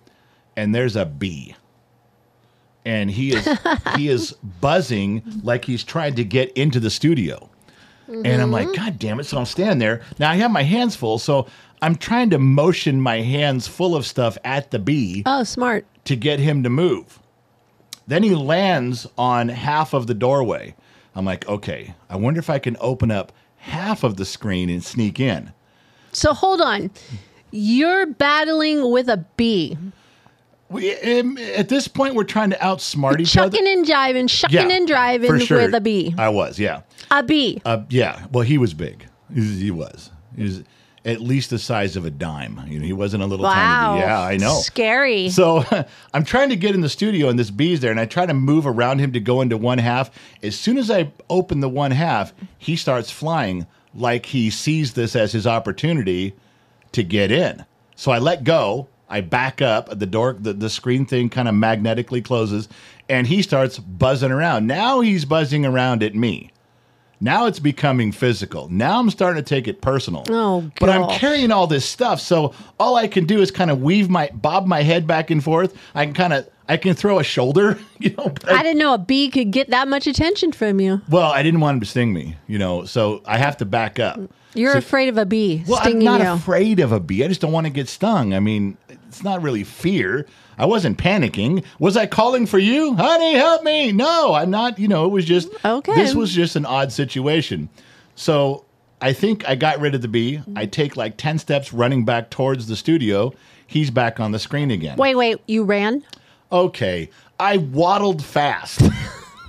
and 0.57 0.75
there's 0.75 0.97
a 0.97 1.07
bee. 1.07 1.55
And 2.85 3.11
he 3.11 3.33
is 3.33 3.49
he 3.97 4.09
is 4.09 4.33
buzzing 4.61 5.23
like 5.43 5.65
he's 5.65 5.85
trying 5.85 6.15
to 6.17 6.25
get 6.25 6.51
into 6.53 6.81
the 6.81 6.91
studio. 6.91 7.49
And 8.09 8.43
i'm 8.43 8.51
like 8.51 8.67
mm-hmm. 8.69 8.85
god 8.85 8.99
damn 8.99 9.21
it 9.21 9.25
so 9.25 9.39
i'm 9.39 9.47
standing 9.47 9.79
there. 9.79 10.03
Now 10.19 10.31
i 10.31 10.37
have 10.37 10.51
my 10.51 10.63
hands 10.63 10.97
full 10.97 11.19
so 11.19 11.47
i'm 11.81 11.95
trying 11.95 12.31
to 12.31 12.39
motion 12.39 13.01
my 13.01 13.21
hands 13.21 13.67
full 13.69 13.95
of 13.97 14.05
stuff 14.05 14.37
at 14.45 14.71
the 14.73 14.79
bee 14.79 15.23
Oh, 15.27 15.45
smart. 15.45 15.87
to 16.05 16.17
get 16.17 16.39
him 16.41 16.63
to 16.65 16.71
move. 16.71 17.20
Then 18.11 18.25
he 18.25 18.35
lands 18.35 19.07
on 19.17 19.49
half 19.49 19.95
of 19.95 20.09
the 20.09 20.15
doorway. 20.15 20.75
I'm 21.15 21.25
like, 21.25 21.49
okay, 21.49 21.95
I 22.09 22.17
wonder 22.17 22.41
if 22.41 22.51
I 22.51 22.59
can 22.59 22.77
open 22.81 23.13
up 23.13 23.31
half 23.59 24.03
of 24.03 24.17
the 24.17 24.25
screen 24.25 24.69
and 24.69 24.83
sneak 24.83 25.21
in. 25.21 25.53
So 26.11 26.35
hold 26.35 26.61
on. 26.61 26.91
You're 27.53 28.07
battling 28.07 28.91
with 28.91 29.09
a 29.09 29.19
bee. 29.37 29.79
We, 30.71 30.93
um, 31.21 31.39
at 31.39 31.69
this 31.69 31.87
point, 31.87 32.17
we're 32.17 32.25
trying 32.25 32.51
to 32.51 32.57
outsmart 32.57 33.21
each 33.21 33.37
other. 33.37 33.57
Chucking 33.57 33.73
and 33.73 33.87
jiving, 33.87 34.29
shucking 34.29 34.73
and 34.73 34.89
driving 34.89 35.39
sure. 35.39 35.59
with 35.59 35.75
a 35.75 35.81
bee. 35.81 36.13
I 36.19 36.31
was, 36.31 36.59
yeah. 36.59 36.83
A 37.13 37.23
bee. 37.23 37.63
Uh, 37.65 37.85
yeah. 37.91 38.27
Well, 38.33 38.43
he 38.43 38.59
was 38.59 38.75
big. 38.75 39.07
He, 39.33 39.41
he 39.41 39.71
was. 39.71 40.11
He 40.35 40.43
was 40.43 40.65
at 41.05 41.21
least 41.21 41.51
the 41.51 41.59
size 41.59 41.97
of 41.97 42.05
a 42.05 42.11
dime. 42.11 42.63
You 42.69 42.79
know, 42.79 42.85
he 42.85 42.93
wasn't 42.93 43.23
a 43.23 43.27
little 43.27 43.45
wow. 43.45 43.55
tiny 43.55 44.01
bee. 44.01 44.07
Yeah, 44.07 44.21
I 44.21 44.37
know. 44.37 44.61
Scary. 44.61 45.31
So 45.31 45.65
I'm 46.15 46.25
trying 46.25 46.51
to 46.51 46.57
get 46.57 46.75
in 46.75 46.81
the 46.81 46.89
studio 46.89 47.29
and 47.29 47.39
this 47.39 47.51
bee's 47.51 47.81
there, 47.81 47.91
and 47.91 48.01
I 48.01 48.07
try 48.07 48.27
to 48.27 48.35
move 48.35 48.67
around 48.67 48.99
him 48.99 49.13
to 49.13 49.21
go 49.21 49.41
into 49.41 49.57
one 49.57 49.79
half. 49.79 50.11
As 50.43 50.59
soon 50.59 50.79
as 50.79 50.91
I 50.91 51.13
open 51.29 51.61
the 51.61 51.69
one 51.69 51.91
half, 51.91 52.33
he 52.59 52.77
starts 52.77 53.11
flying 53.11 53.67
like 53.95 54.27
he 54.27 54.51
sees 54.51 54.93
this 54.93 55.17
as 55.17 55.33
his 55.33 55.47
opportunity 55.47 56.35
to 56.93 57.03
get 57.03 57.33
in. 57.33 57.65
So 57.97 58.13
I 58.13 58.19
let 58.19 58.45
go. 58.45 58.89
I 59.09 59.21
back 59.21 59.61
up. 59.61 59.99
The 59.99 60.07
door, 60.07 60.37
the, 60.39 60.53
the 60.53 60.71
screen 60.71 61.05
thing 61.05 61.31
kind 61.31 61.49
of 61.49 61.55
magnetically 61.55 62.23
closes, 62.23 62.69
and 63.09 63.27
he 63.27 63.43
starts 63.43 63.79
buzzing 63.79 64.31
around. 64.31 64.67
Now 64.67 65.01
he's 65.01 65.25
buzzing 65.25 65.67
around 65.67 66.03
at 66.03 66.15
me. 66.15 66.53
Now 67.21 67.47
it's 67.47 67.59
becoming 67.59 68.13
physical. 68.13 68.69
Now 68.71 68.99
I'm 68.99 69.11
starting 69.11 69.43
to 69.43 69.49
take 69.49 69.69
it 69.69 69.83
personal. 69.83 70.25
Oh, 70.31 70.71
But 70.81 70.89
I'm 70.89 71.09
carrying 71.11 71.53
all 71.53 71.67
this 71.67 71.85
stuff, 71.85 72.21
so 72.21 72.55
all 72.79 72.97
I 72.97 73.09
can 73.09 73.27
do 73.27 73.41
is 73.43 73.51
kind 73.51 73.71
of 73.71 73.83
weave 73.83 74.09
my 74.09 74.31
bob 74.33 74.67
my 74.67 74.83
head 74.83 75.07
back 75.07 75.31
and 75.31 75.45
forth. 75.45 75.77
I 75.95 76.07
can 76.07 76.15
kind 76.15 76.33
of 76.33 76.49
I 76.69 76.77
can 76.77 76.95
throw 76.95 77.19
a 77.19 77.25
shoulder, 77.25 77.79
you 77.99 78.15
know. 78.17 78.29
But 78.29 78.51
I 78.51 78.63
didn't 78.63 78.79
know 78.79 78.95
a 78.95 78.99
bee 78.99 79.29
could 79.29 79.51
get 79.51 79.69
that 79.71 79.89
much 79.89 80.07
attention 80.07 80.53
from 80.53 80.81
you. 80.81 81.03
well, 81.11 81.31
I 81.31 81.43
didn't 81.43 81.61
want 81.61 81.75
him 81.77 81.81
to 81.81 81.87
sting 81.87 82.13
me, 82.13 82.37
you 82.47 82.59
know, 82.59 82.85
so 82.85 83.23
I 83.27 83.39
have 83.39 83.57
to 83.59 83.65
back 83.65 83.99
up. 83.99 84.19
You're 84.55 84.73
So- 84.73 84.79
afraid 84.79 85.09
of 85.09 85.17
a 85.19 85.27
bee 85.27 85.63
well, 85.67 85.81
stinging 85.81 86.09
I'm 86.09 86.19
not 86.19 86.21
you. 86.23 86.33
afraid 86.33 86.81
of 86.81 86.93
a 86.93 87.01
bee. 87.01 87.25
I 87.25 87.29
just 87.29 87.41
don't 87.41 87.53
want 87.53 87.67
to 87.67 87.73
get 87.73 87.89
stung. 87.89 88.35
I 88.35 88.41
mean, 88.41 88.77
it's 89.09 89.23
not 89.23 89.43
really 89.43 89.65
fear. 89.65 90.27
I 90.59 90.67
wasn't 90.67 90.99
panicking. 90.99 91.65
Was 91.79 91.97
I 91.97 92.07
calling 92.07 92.47
for 92.47 92.59
you? 92.59 92.95
Honey, 92.95 93.35
help 93.35 93.63
me. 93.65 93.93
No, 93.93 94.35
I'm 94.35 94.51
not. 94.51 94.79
You 94.79 94.89
know, 94.89 95.05
it 95.07 95.11
was 95.11 95.25
just, 95.25 95.49
Okay. 95.65 95.95
this 95.95 96.15
was 96.15 96.33
just 96.33 96.57
an 96.57 96.67
odd 96.67 96.93
situation. 96.93 97.69
So 98.15 98.65
I 99.01 99.13
think 99.15 99.49
I 99.49 99.55
got 99.55 99.81
rid 99.81 99.95
of 99.95 100.03
the 100.03 100.09
bee. 100.09 100.41
I 100.57 100.67
take 100.67 100.97
like 100.97 101.17
10 101.17 101.39
steps 101.39 101.73
running 101.73 102.05
back 102.05 102.29
towards 102.29 102.67
the 102.67 102.77
studio. 102.77 103.33
He's 103.67 103.91
back 103.91 104.21
on 104.21 104.33
the 104.33 104.39
screen 104.39 104.71
again. 104.71 104.97
wait, 104.99 105.15
wait, 105.15 105.39
you 105.47 105.63
ran? 105.65 106.03
Okay. 106.53 107.09
I 107.39 107.57
waddled 107.59 108.23
fast. 108.23 108.83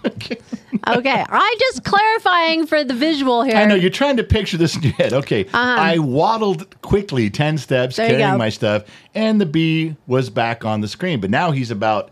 Okay, 0.04 1.24
I'm 1.30 1.60
just 1.60 1.84
clarifying 1.84 2.66
for 2.66 2.84
the 2.84 2.94
visual 2.94 3.44
here. 3.44 3.56
I 3.56 3.66
know 3.66 3.76
you're 3.76 3.90
trying 3.92 4.18
to 4.18 4.24
picture 4.24 4.58
this 4.58 4.76
in 4.76 4.84
your 4.84 4.94
head. 4.94 5.14
Okay. 5.14 5.46
I 5.54 6.00
waddled 6.00 6.82
quickly 6.82 7.30
10 7.30 7.58
steps 7.58 8.00
Uh-huh. 8.00 8.08
There 8.08 8.20
carrying 8.20 8.38
my 8.38 8.50
stuff, 8.50 8.84
and 9.14 9.40
the 9.40 9.46
bee 9.46 9.96
was 10.08 10.30
back 10.30 10.66
on 10.66 10.82
the 10.82 10.88
screen. 10.88 11.20
But 11.22 11.30
now 11.30 11.52
he's 11.52 11.70
about 11.72 12.10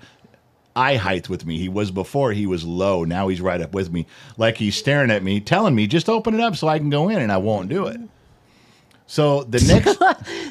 eye 0.75 0.97
height 0.97 1.29
with 1.29 1.45
me. 1.45 1.57
He 1.57 1.67
was 1.69 1.89
before 1.89 2.31
he 2.31 2.45
was 2.45 2.63
low. 2.63 3.03
Now 3.03 3.27
he's 3.27 3.41
right 3.41 3.59
up 3.59 3.73
with 3.73 3.91
me. 3.91 4.05
Like 4.37 4.57
he's 4.57 4.75
staring 4.75 5.09
at 5.09 5.23
me, 5.23 5.39
telling 5.39 5.73
me, 5.73 5.87
just 5.87 6.07
open 6.09 6.33
it 6.35 6.39
up 6.41 6.55
so 6.55 6.67
I 6.67 6.77
can 6.79 6.89
go 6.89 7.09
in, 7.09 7.19
and 7.19 7.31
I 7.31 7.37
won't 7.37 7.69
do 7.69 7.87
it. 7.87 7.99
So 9.07 9.43
the 9.43 9.59
next 9.67 9.97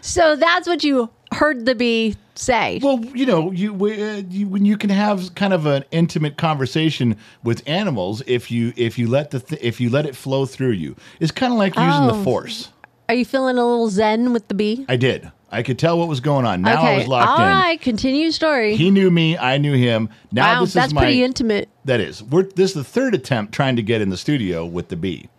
So 0.04 0.34
that's 0.34 0.66
what 0.66 0.82
you 0.82 1.10
heard 1.38 1.64
the 1.66 1.74
bee 1.74 2.16
say. 2.34 2.80
Well, 2.82 3.04
you 3.14 3.26
know, 3.26 3.50
you, 3.50 3.72
uh, 3.74 4.22
you 4.30 4.46
when 4.48 4.64
you 4.64 4.76
can 4.76 4.90
have 4.90 5.34
kind 5.34 5.52
of 5.52 5.66
an 5.66 5.84
intimate 5.90 6.36
conversation 6.36 7.16
with 7.42 7.62
animals 7.66 8.22
if 8.26 8.50
you 8.50 8.72
if 8.76 8.98
you 8.98 9.08
let 9.08 9.30
the 9.30 9.40
th- 9.40 9.60
if 9.62 9.80
you 9.80 9.90
let 9.90 10.06
it 10.06 10.14
flow 10.16 10.46
through 10.46 10.72
you. 10.72 10.96
It's 11.20 11.32
kind 11.32 11.52
of 11.52 11.58
like 11.58 11.74
using 11.76 12.06
the 12.06 12.14
Oh. 12.14 12.22
force. 12.24 12.70
Are 13.08 13.14
you 13.14 13.24
feeling 13.24 13.56
a 13.56 13.64
little 13.66 13.88
zen 13.88 14.32
with 14.32 14.48
the 14.48 14.54
bee? 14.54 14.84
I 14.88 14.96
did. 14.96 15.30
I 15.50 15.62
could 15.62 15.78
tell 15.78 15.98
what 15.98 16.08
was 16.08 16.20
going 16.20 16.44
on. 16.44 16.60
Now 16.60 16.82
I 16.82 16.98
was 16.98 17.06
locked 17.08 17.40
all 17.40 17.46
in. 17.46 17.50
right, 17.52 17.80
continue 17.80 18.30
story. 18.32 18.76
He 18.76 18.90
knew 18.90 19.10
me. 19.10 19.38
I 19.38 19.56
knew 19.56 19.72
him. 19.72 20.10
Now 20.30 20.56
wow, 20.56 20.60
this 20.60 20.74
that's 20.74 20.88
is 20.88 20.94
my 20.94 21.02
pretty 21.04 21.22
intimate. 21.22 21.70
that 21.86 22.00
is. 22.00 22.22
We're 22.22 22.42
this 22.42 22.70
is 22.72 22.74
the 22.74 22.84
third 22.84 23.14
attempt 23.14 23.54
trying 23.54 23.76
to 23.76 23.82
get 23.82 24.02
in 24.02 24.10
the 24.10 24.18
studio 24.18 24.66
with 24.66 24.88
the 24.88 24.96
bee. 24.96 25.30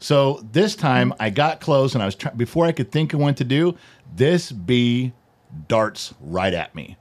So 0.00 0.44
this 0.52 0.76
time 0.76 1.12
I 1.18 1.30
got 1.30 1.60
close 1.60 1.94
and 1.94 2.02
I 2.02 2.06
was 2.06 2.14
try- 2.14 2.30
before 2.32 2.66
I 2.66 2.72
could 2.72 2.92
think 2.92 3.14
of 3.14 3.20
what 3.20 3.36
to 3.38 3.44
do. 3.44 3.74
This 4.14 4.52
bee 4.52 5.12
darts 5.68 6.14
right 6.20 6.52
at 6.52 6.74
me, 6.74 6.96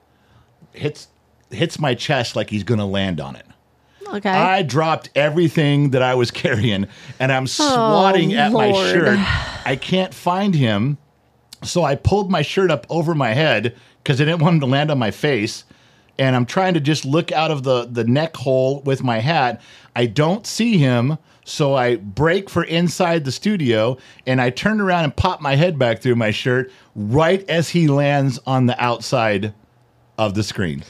hits 0.74 1.08
hits 1.52 1.80
my 1.80 1.96
chest 1.96 2.36
like 2.36 2.50
he's 2.50 2.64
going 2.64 2.80
to 2.80 2.86
land 2.86 3.22
on 3.22 3.36
it. 3.36 3.46
Okay. 4.08 4.30
I 4.30 4.62
dropped 4.64 5.10
everything 5.16 5.92
that 5.92 6.02
I 6.02 6.16
was 6.16 6.32
carrying 6.44 6.88
and 7.20 7.32
I'm 7.32 7.44
oh, 7.44 7.48
swatting 7.48 8.34
at 8.34 8.52
my 8.52 8.72
Oh, 8.72 8.94
shirt. 8.94 9.20
I 9.66 9.78
can't 9.80 10.14
find 10.14 10.56
him. 10.56 10.98
So 11.64 11.84
I 11.84 11.96
pulled 11.96 12.30
my 12.30 12.42
shirt 12.42 12.70
up 12.70 12.86
over 12.90 13.16
my 13.16 13.34
head 13.34 13.76
because 14.04 14.22
I 14.22 14.26
didn't 14.26 14.42
want 14.42 14.56
him 14.56 14.60
to 14.62 14.66
land 14.68 14.92
on 14.92 15.00
my 15.00 15.12
face. 15.12 15.64
And 16.20 16.36
I'm 16.36 16.46
trying 16.46 16.74
to 16.74 16.80
just 16.80 17.06
look 17.06 17.32
out 17.32 17.52
of 17.52 17.64
the, 17.64 17.86
the 17.86 18.04
neck 18.04 18.36
hole 18.36 18.82
with 18.82 19.04
my 19.04 19.20
hat. 19.20 19.62
I 19.96 20.06
don't 20.06 20.48
see 20.48 20.78
him. 20.78 21.18
So 21.48 21.76
I 21.76 21.96
break 21.96 22.50
for 22.50 22.66
inside 22.66 23.24
the 23.24 23.32
studio 23.32 23.98
and 24.26 24.42
I 24.42 24.50
turn 24.50 24.82
around 24.82 25.06
and 25.06 25.16
pop 25.16 25.40
my 25.40 25.56
head 25.56 25.80
back 25.80 26.02
through 26.02 26.16
my 26.16 26.30
shirt 26.32 26.70
right 26.94 27.50
as 27.50 27.70
he 27.70 27.88
lands 27.88 28.38
on 28.46 28.66
the 28.66 28.78
outside 28.84 29.54
of 30.18 30.34
the 30.34 30.44
screen. 30.44 30.84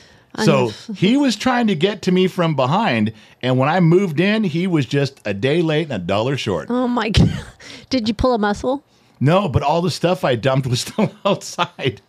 So 0.43 0.69
he 0.95 1.15
was 1.15 1.35
trying 1.35 1.67
to 1.67 1.75
get 1.75 2.01
to 2.03 2.11
me 2.11 2.27
from 2.27 2.55
behind, 2.55 3.13
and 3.43 3.59
when 3.59 3.69
I 3.69 3.79
moved 3.79 4.19
in, 4.19 4.43
he 4.43 4.65
was 4.65 4.87
just 4.87 5.19
a 5.25 5.33
day 5.33 5.61
late 5.61 5.83
and 5.83 5.93
a 5.93 5.99
dollar 5.99 6.37
short. 6.37 6.67
oh 6.71 6.87
my 6.87 7.09
god! 7.11 7.45
Did 7.91 8.07
you 8.07 8.15
pull 8.15 8.33
a 8.33 8.39
muscle? 8.39 8.83
No, 9.19 9.47
but 9.47 9.61
all 9.61 9.81
the 9.81 9.91
stuff 9.91 10.23
I 10.23 10.35
dumped 10.35 10.67
was 10.67 10.81
still 10.81 11.11
outside. 11.23 12.01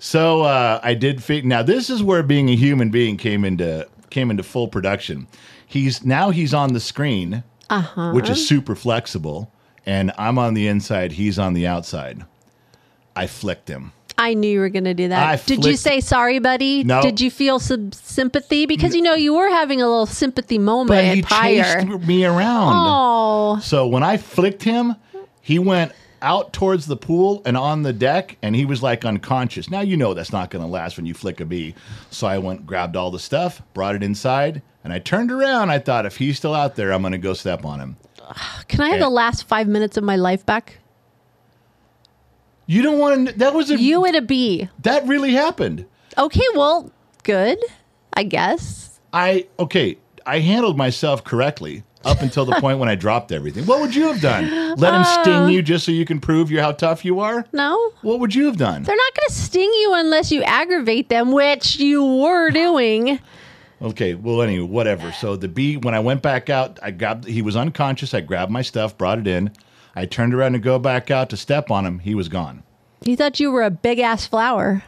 So 0.00 0.42
uh, 0.42 0.80
I 0.82 0.94
did 0.94 1.22
fit. 1.22 1.44
Now 1.44 1.62
this 1.62 1.90
is 1.90 2.02
where 2.02 2.22
being 2.24 2.48
a 2.48 2.56
human 2.56 2.90
being 2.90 3.16
came 3.16 3.44
into 3.44 3.88
came 4.10 4.30
into 4.32 4.42
full 4.42 4.66
production. 4.68 5.28
He's 5.66 6.04
now 6.04 6.30
he's 6.30 6.54
on 6.54 6.72
the 6.72 6.80
screen, 6.80 7.42
Uh-huh. 7.70 8.12
which 8.12 8.30
is 8.30 8.46
super 8.48 8.74
flexible, 8.74 9.52
and 9.84 10.12
I'm 10.18 10.38
on 10.38 10.54
the 10.54 10.66
inside. 10.68 11.12
He's 11.12 11.38
on 11.38 11.52
the 11.54 11.66
outside. 11.66 12.24
I 13.14 13.26
flicked 13.26 13.68
him. 13.68 13.92
I 14.20 14.34
knew 14.34 14.48
you 14.50 14.58
were 14.58 14.68
going 14.68 14.84
to 14.84 14.94
do 14.94 15.08
that. 15.08 15.28
I 15.28 15.36
Did 15.44 15.64
you 15.64 15.76
say 15.76 16.00
sorry, 16.00 16.40
buddy? 16.40 16.82
No. 16.82 17.00
Did 17.00 17.20
you 17.20 17.30
feel 17.30 17.60
some 17.60 17.92
sympathy? 17.92 18.66
Because 18.66 18.94
you 18.94 19.00
know 19.02 19.14
you 19.14 19.34
were 19.34 19.48
having 19.48 19.80
a 19.80 19.86
little 19.86 20.06
sympathy 20.06 20.58
moment 20.58 20.88
But 20.88 21.04
he 21.04 21.22
prior. 21.22 21.82
chased 21.84 22.06
me 22.06 22.24
around. 22.24 22.72
Oh, 22.74 23.60
So 23.62 23.86
when 23.86 24.02
I 24.02 24.16
flicked 24.16 24.64
him, 24.64 24.96
he 25.40 25.60
went 25.60 25.92
out 26.22 26.52
towards 26.52 26.86
the 26.86 26.96
pool 26.96 27.42
and 27.44 27.56
on 27.56 27.82
the 27.82 27.92
deck, 27.92 28.36
and 28.42 28.54
he 28.56 28.64
was 28.64 28.82
like 28.82 29.04
unconscious. 29.04 29.70
Now 29.70 29.80
you 29.80 29.96
know 29.96 30.14
that's 30.14 30.32
not 30.32 30.50
going 30.50 30.62
to 30.64 30.70
last 30.70 30.96
when 30.96 31.06
you 31.06 31.14
flick 31.14 31.40
a 31.40 31.44
bee. 31.44 31.74
So 32.10 32.26
I 32.26 32.38
went, 32.38 32.66
grabbed 32.66 32.96
all 32.96 33.10
the 33.10 33.18
stuff, 33.18 33.62
brought 33.74 33.94
it 33.94 34.02
inside, 34.02 34.62
and 34.84 34.92
I 34.92 34.98
turned 34.98 35.30
around. 35.30 35.70
I 35.70 35.78
thought 35.78 36.06
if 36.06 36.16
he's 36.16 36.36
still 36.36 36.54
out 36.54 36.76
there, 36.76 36.92
I'm 36.92 37.02
going 37.02 37.12
to 37.12 37.18
go 37.18 37.34
step 37.34 37.64
on 37.64 37.80
him. 37.80 37.96
Can 38.68 38.80
I 38.82 38.88
have 38.90 38.98
Yeah. 38.98 39.04
the 39.06 39.10
last 39.10 39.44
five 39.48 39.68
minutes 39.68 39.96
of 39.96 40.04
my 40.04 40.16
life 40.16 40.44
back? 40.44 40.78
You 42.66 42.82
don't 42.82 42.98
want 42.98 43.28
to. 43.28 43.38
That 43.38 43.54
was 43.54 43.70
a. 43.70 43.80
You 43.80 44.04
and 44.04 44.16
a 44.16 44.22
bee. 44.22 44.68
that 44.82 45.06
really 45.06 45.32
happened. 45.32 45.86
Okay, 46.18 46.44
well, 46.54 46.90
good. 47.22 47.58
I 48.12 48.24
guess. 48.24 49.00
I 49.12 49.46
okay. 49.58 49.96
I 50.26 50.40
handled 50.40 50.76
myself 50.76 51.24
correctly 51.24 51.82
up 52.04 52.22
until 52.22 52.44
the 52.44 52.54
point 52.60 52.78
when 52.78 52.88
I 52.88 52.94
dropped 52.94 53.32
everything. 53.32 53.66
What 53.66 53.80
would 53.80 53.94
you 53.94 54.06
have 54.08 54.20
done? 54.20 54.48
Let 54.76 54.92
them 54.92 55.02
Uh. 55.02 55.22
sting 55.22 55.48
you 55.48 55.62
just 55.62 55.84
so 55.84 55.92
you 55.92 56.04
can 56.04 56.20
prove 56.20 56.50
you 56.50 56.60
how 56.60 56.72
tough 56.72 57.04
you 57.04 57.20
are? 57.20 57.44
No, 57.52 57.90
What 58.02 58.20
would 58.20 58.34
you 58.34 58.46
have 58.46 58.56
done? 58.56 58.82
they're 58.84 58.96
not 58.96 59.14
going 59.14 59.28
to 59.28 59.34
sting 59.34 59.70
you 59.80 59.92
unless 59.94 60.30
you 60.30 60.42
aggravate 60.42 61.08
them, 61.08 61.32
which 61.32 61.76
you 61.78 62.04
were 62.04 62.50
doing. 62.50 63.18
Okay, 63.80 64.14
well, 64.14 64.42
anyway, 64.42 64.66
whatever. 64.66 65.12
So 65.12 65.36
the 65.36 65.48
bee, 65.48 65.76
when 65.76 65.94
I 65.94 66.00
went 66.00 66.22
back 66.22 66.50
out, 66.50 66.78
I 66.82 66.90
grabbed. 66.90 67.26
He 67.26 67.42
was 67.42 67.54
unconscious. 67.56 68.12
I 68.14 68.20
grabbed 68.20 68.50
my 68.50 68.62
stuff, 68.62 68.98
brought 68.98 69.18
it 69.18 69.26
in. 69.26 69.52
I 69.94 70.04
turned 70.06 70.34
around 70.34 70.52
to 70.54 70.58
go 70.58 70.78
back 70.78 71.10
out 71.10 71.30
to 71.30 71.36
step 71.36 71.70
on 71.70 71.84
him. 71.86 72.00
He 72.00 72.14
was 72.14 72.28
gone. 72.28 72.62
He 73.04 73.14
thought 73.14 73.38
you 73.38 73.50
were 73.52 73.62
a 73.62 73.70
big 73.70 74.00
ass 74.00 74.26
flower. 74.26 74.82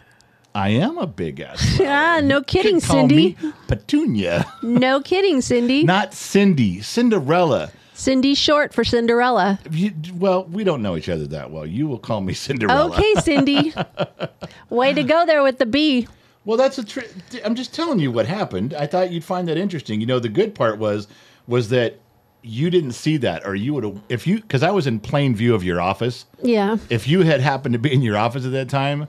I 0.55 0.71
am 0.71 0.99
a 0.99 1.07
big 1.07 1.41
ass. 1.41 1.79
Ah, 1.83 2.21
no 2.23 2.43
kidding, 2.43 2.81
call 2.81 2.97
Cindy. 3.09 3.37
Petunia, 3.69 4.45
No 4.63 5.01
kidding, 5.01 5.41
Cindy. 5.41 5.85
not 5.85 6.13
Cindy. 6.15 6.81
Cinderella. 6.81 7.71
Cindy 7.95 8.35
short 8.35 8.73
for 8.73 8.83
Cinderella. 8.83 9.61
You, 9.71 9.93
well, 10.15 10.45
we 10.45 10.65
don't 10.65 10.81
know 10.83 10.97
each 10.97 11.09
other 11.11 11.27
that 11.29 11.51
well. 11.51 11.67
You 11.67 11.87
will 11.87 11.99
call 11.99 12.21
me 12.23 12.33
Cinderella. 12.33 12.91
Okay, 12.91 13.15
Cindy. 13.21 13.75
Way 14.71 14.95
to 14.95 15.03
go 15.03 15.27
there 15.27 15.43
with 15.43 15.59
the 15.59 15.67
B. 15.67 16.09
Well, 16.47 16.57
that's 16.57 16.79
a. 16.79 16.85
Tri- 16.85 17.05
I'm 17.45 17.55
just 17.55 17.75
telling 17.75 17.99
you 17.99 18.11
what 18.11 18.27
happened. 18.27 18.73
I 18.73 18.87
thought 18.87 19.11
you'd 19.13 19.25
find 19.25 19.47
that 19.49 19.59
interesting. 19.59 20.01
You 20.01 20.07
know, 20.07 20.19
the 20.19 20.31
good 20.31 20.55
part 20.55 20.79
was 20.79 21.09
was 21.47 21.69
that 21.69 21.99
you 22.43 22.71
didn't 22.71 22.93
see 22.93 23.19
that, 23.19 23.47
or 23.47 23.55
you 23.55 23.75
would 23.75 23.85
have 23.85 24.01
if 24.09 24.27
you 24.27 24.41
because 24.41 24.63
I 24.63 24.71
was 24.71 24.87
in 24.87 24.99
plain 25.01 25.35
view 25.35 25.55
of 25.55 25.63
your 25.63 25.81
office. 25.81 26.25
Yeah. 26.43 26.79
If 26.89 27.07
you 27.07 27.21
had 27.23 27.41
happened 27.41 27.75
to 27.75 27.79
be 27.79 27.93
in 27.93 28.01
your 28.01 28.17
office 28.17 28.47
at 28.47 28.53
that 28.53 28.71
time, 28.71 29.09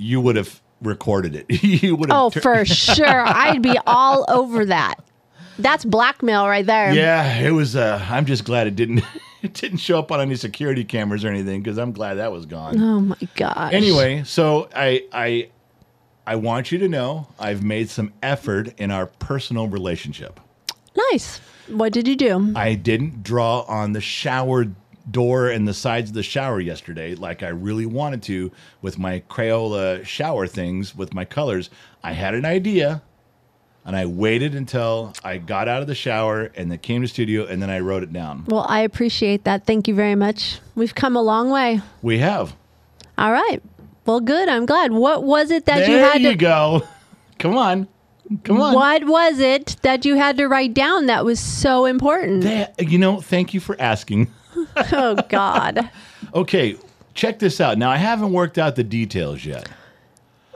you 0.00 0.20
would 0.20 0.36
have 0.36 0.60
recorded 0.82 1.34
it. 1.36 1.62
you 1.62 1.94
would 1.96 2.10
have. 2.10 2.18
Oh, 2.18 2.30
tur- 2.30 2.40
for 2.40 2.64
sure. 2.64 3.20
I'd 3.26 3.62
be 3.62 3.76
all 3.86 4.24
over 4.28 4.64
that. 4.66 4.96
That's 5.58 5.84
blackmail 5.84 6.48
right 6.48 6.64
there. 6.64 6.92
Yeah, 6.92 7.38
it 7.40 7.50
was. 7.50 7.76
Uh, 7.76 8.04
I'm 8.10 8.24
just 8.24 8.44
glad 8.44 8.66
it 8.66 8.76
didn't. 8.76 9.02
It 9.42 9.54
didn't 9.54 9.78
show 9.78 9.98
up 9.98 10.12
on 10.12 10.20
any 10.20 10.34
security 10.36 10.84
cameras 10.84 11.24
or 11.24 11.28
anything 11.28 11.62
because 11.62 11.78
I'm 11.78 11.92
glad 11.92 12.16
that 12.16 12.30
was 12.30 12.44
gone. 12.44 12.78
Oh 12.78 13.00
my 13.00 13.16
gosh. 13.36 13.72
Anyway, 13.72 14.22
so 14.26 14.68
I 14.76 15.06
I 15.14 15.48
I 16.26 16.36
want 16.36 16.70
you 16.70 16.76
to 16.80 16.88
know 16.88 17.26
I've 17.38 17.62
made 17.62 17.88
some 17.88 18.12
effort 18.22 18.78
in 18.78 18.90
our 18.90 19.06
personal 19.06 19.66
relationship. 19.66 20.40
Nice. 21.10 21.40
What 21.68 21.94
did 21.94 22.06
you 22.06 22.16
do? 22.16 22.52
I 22.54 22.74
didn't 22.74 23.22
draw 23.22 23.60
on 23.60 23.94
the 23.94 24.02
shower 24.02 24.66
door 25.10 25.48
and 25.48 25.66
the 25.66 25.74
sides 25.74 26.10
of 26.10 26.14
the 26.14 26.22
shower 26.22 26.60
yesterday 26.60 27.14
like 27.14 27.42
I 27.42 27.48
really 27.48 27.86
wanted 27.86 28.22
to 28.24 28.50
with 28.82 28.98
my 28.98 29.22
Crayola 29.30 30.04
shower 30.04 30.46
things 30.46 30.94
with 30.94 31.14
my 31.14 31.24
colors. 31.24 31.70
I 32.02 32.12
had 32.12 32.34
an 32.34 32.44
idea 32.44 33.02
and 33.84 33.96
I 33.96 34.06
waited 34.06 34.54
until 34.54 35.14
I 35.24 35.38
got 35.38 35.68
out 35.68 35.80
of 35.82 35.88
the 35.88 35.94
shower 35.94 36.50
and 36.54 36.70
then 36.70 36.78
came 36.78 37.02
to 37.02 37.08
studio 37.08 37.46
and 37.46 37.62
then 37.62 37.70
I 37.70 37.80
wrote 37.80 38.02
it 38.02 38.12
down. 38.12 38.44
Well, 38.46 38.66
I 38.68 38.80
appreciate 38.80 39.44
that. 39.44 39.66
Thank 39.66 39.88
you 39.88 39.94
very 39.94 40.14
much. 40.14 40.60
We've 40.74 40.94
come 40.94 41.16
a 41.16 41.22
long 41.22 41.50
way. 41.50 41.80
We 42.02 42.18
have. 42.18 42.54
All 43.16 43.32
right. 43.32 43.62
Well, 44.06 44.20
good. 44.20 44.48
I'm 44.48 44.66
glad. 44.66 44.92
What 44.92 45.24
was 45.24 45.50
it 45.50 45.66
that 45.66 45.78
there 45.78 45.90
you 45.90 45.96
had 45.96 46.20
you 46.20 46.30
to 46.30 46.36
go. 46.36 46.82
Come 47.38 47.56
on. 47.56 47.88
Come 48.44 48.60
on. 48.60 48.74
What 48.74 49.04
was 49.06 49.38
it 49.40 49.76
that 49.82 50.04
you 50.04 50.16
had 50.16 50.36
to 50.36 50.46
write 50.46 50.74
down 50.74 51.06
that 51.06 51.24
was 51.24 51.40
so 51.40 51.84
important? 51.84 52.42
That- 52.44 52.90
you 52.90 52.98
know, 52.98 53.20
thank 53.20 53.54
you 53.54 53.60
for 53.60 53.80
asking. 53.80 54.32
oh 54.92 55.16
God. 55.28 55.90
Okay, 56.34 56.76
check 57.14 57.38
this 57.38 57.60
out. 57.60 57.78
Now 57.78 57.90
I 57.90 57.96
haven't 57.96 58.32
worked 58.32 58.58
out 58.58 58.76
the 58.76 58.84
details 58.84 59.44
yet. 59.44 59.68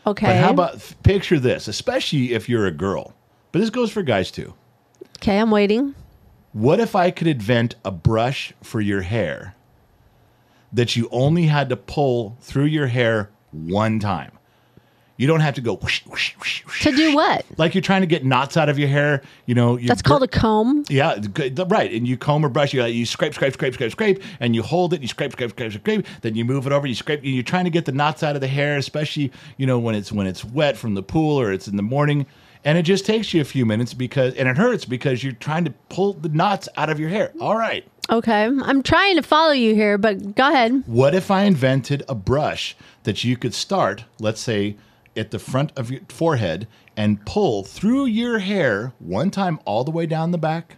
Okay. 0.07 0.27
But 0.27 0.37
how 0.37 0.51
about 0.51 0.95
picture 1.03 1.39
this, 1.39 1.69
especially 1.69 2.35
if 2.35 2.49
you're 2.49 2.67
a 2.67 2.73
girl. 2.73 3.15
But 3.53 3.61
this 3.61 3.71
goes 3.71 3.91
for 3.91 4.03
guys 4.03 4.31
too. 4.31 4.55
Okay, 5.19 5.39
I'm 5.39 5.51
waiting. 5.51 5.95
What 6.53 6.81
if 6.81 6.95
I 6.95 7.11
could 7.11 7.27
invent 7.27 7.77
a 7.85 7.91
brush 7.91 8.53
for 8.63 8.81
your 8.81 9.03
hair 9.03 9.55
that 10.73 10.97
you 10.97 11.09
only 11.11 11.47
had 11.47 11.69
to 11.69 11.77
pull 11.77 12.37
through 12.41 12.67
your 12.67 12.89
hair 12.89 13.31
one 13.51 13.99
time? 13.99 14.33
You 15.17 15.29
don't 15.29 15.41
have 15.41 15.55
to 15.55 15.61
go 15.61 15.77
whoosh, 15.77 16.05
whoosh, 16.07 16.35
whoosh. 16.37 16.83
To 16.83 16.91
do 16.91 17.15
what? 17.15 17.45
like 17.57 17.75
you're 17.75 17.83
trying 17.83 18.01
to 18.01 18.07
get 18.07 18.25
knots 18.25 18.57
out 18.57 18.69
of 18.69 18.79
your 18.79 18.89
hair. 18.89 19.23
You 19.47 19.55
know, 19.55 19.77
you 19.77 19.87
That's 19.87 20.03
called 20.03 20.25
a 20.25 20.29
comb. 20.29 20.85
Yeah, 20.89 21.21
right. 21.69 21.93
And 21.93 22.07
you 22.07 22.17
comb 22.17 22.45
or 22.45 22.49
brush, 22.49 22.75
you, 22.75 22.85
you 22.85 23.07
scrape, 23.07 23.33
scrape, 23.35 23.53
scrape, 23.53 23.75
scrape, 23.75 23.93
scrape, 23.93 24.23
and 24.41 24.57
you 24.57 24.63
hold 24.63 24.93
it, 24.93 25.03
you 25.03 25.09
scrape, 25.09 25.33
scrape, 25.33 25.51
scrape, 25.51 25.73
scrape, 25.73 26.07
then 26.23 26.35
you 26.35 26.45
move 26.45 26.67
it 26.67 26.73
over, 26.73 26.87
you 26.87 26.97
scrape, 26.97 27.21
and 27.21 27.31
you're 27.31 27.45
trying 27.45 27.65
to 27.65 27.71
get 27.71 27.85
the 27.85 27.93
knots 27.93 28.23
out 28.23 28.35
of 28.35 28.41
the 28.41 28.49
hair, 28.49 28.77
especially, 28.77 29.31
you 29.57 29.67
know, 29.67 29.79
when 29.79 29.95
it's 29.95 30.11
when 30.11 30.27
it's 30.27 30.45
wet 30.45 30.77
from 30.77 30.95
the 30.95 31.03
pool 31.03 31.41
or 31.41 31.53
it's 31.53 31.69
in 31.69 31.77
the 31.77 31.83
morning. 31.83 32.27
And 32.65 32.79
it 32.79 32.83
just 32.83 33.05
takes 33.05 33.35
you 33.35 33.41
a 33.43 33.45
few 33.45 33.67
minutes 33.67 33.95
because 33.95 34.35
and 34.35 34.49
it 34.49 34.57
hurts 34.57 34.85
because 34.85 35.23
you're 35.23 35.35
trying 35.35 35.65
to 35.67 35.71
pull 35.91 36.15
the 36.15 36.31
knots 36.31 36.69
out 36.77 36.91
of 36.91 36.99
your 36.99 37.11
hair. 37.11 37.33
All 37.41 37.57
right. 37.57 37.87
Okay. 38.11 38.45
I'm 38.45 38.83
trying 38.83 39.17
to 39.17 39.23
follow 39.23 39.53
you 39.53 39.75
here, 39.75 39.97
but 39.99 40.35
go 40.35 40.49
ahead. 40.49 40.83
What 40.87 41.15
if 41.15 41.31
I 41.31 41.43
invented 41.45 42.03
a 42.09 42.15
brush 42.15 42.75
that 43.05 43.23
you 43.23 43.37
could 43.37 43.55
start, 43.55 44.05
let's 44.19 44.41
say, 44.41 44.77
at 45.17 45.31
the 45.31 45.39
front 45.39 45.73
of 45.77 45.91
your 45.91 46.01
forehead 46.09 46.67
and 46.97 47.25
pull 47.25 47.63
through 47.63 48.07
your 48.07 48.39
hair 48.39 48.93
one 48.99 49.31
time 49.31 49.59
all 49.65 49.85
the 49.85 49.91
way 49.91 50.07
down 50.07 50.31
the 50.31 50.39
back, 50.39 50.77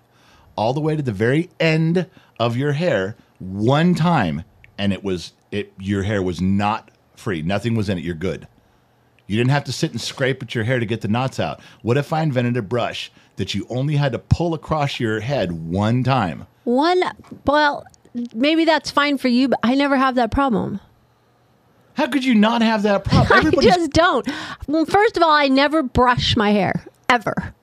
all 0.56 0.72
the 0.72 0.80
way 0.80 0.96
to 0.96 1.02
the 1.02 1.12
very 1.12 1.50
end 1.58 2.08
of 2.38 2.56
your 2.56 2.72
hair 2.72 3.16
one 3.38 3.94
time 3.94 4.44
and 4.78 4.92
it 4.92 5.02
was 5.02 5.32
it 5.50 5.72
your 5.78 6.02
hair 6.02 6.22
was 6.22 6.40
not 6.40 6.90
free. 7.14 7.42
Nothing 7.42 7.74
was 7.74 7.88
in 7.88 7.98
it. 7.98 8.04
You're 8.04 8.14
good. 8.14 8.46
You 9.26 9.36
didn't 9.36 9.50
have 9.50 9.64
to 9.64 9.72
sit 9.72 9.90
and 9.90 10.00
scrape 10.00 10.42
at 10.42 10.54
your 10.54 10.64
hair 10.64 10.78
to 10.78 10.86
get 10.86 11.00
the 11.00 11.08
knots 11.08 11.40
out. 11.40 11.60
What 11.82 11.96
if 11.96 12.12
I 12.12 12.22
invented 12.22 12.56
a 12.56 12.62
brush 12.62 13.10
that 13.36 13.54
you 13.54 13.66
only 13.68 13.96
had 13.96 14.12
to 14.12 14.18
pull 14.18 14.54
across 14.54 15.00
your 15.00 15.20
head 15.20 15.52
one 15.52 16.04
time? 16.04 16.46
One, 16.64 17.02
well, 17.44 17.84
maybe 18.34 18.64
that's 18.64 18.90
fine 18.90 19.18
for 19.18 19.28
you, 19.28 19.48
but 19.48 19.58
I 19.62 19.74
never 19.74 19.96
have 19.96 20.14
that 20.14 20.30
problem. 20.30 20.80
How 21.96 22.06
could 22.06 22.24
you 22.24 22.34
not 22.34 22.62
have 22.62 22.82
that 22.82 23.04
problem? 23.04 23.46
I 23.58 23.62
just 23.62 23.90
don't. 23.92 24.28
Well, 24.66 24.84
first 24.84 25.16
of 25.16 25.22
all, 25.22 25.30
I 25.32 25.48
never 25.48 25.82
brush 25.82 26.36
my 26.36 26.50
hair 26.50 26.84
ever. 27.08 27.54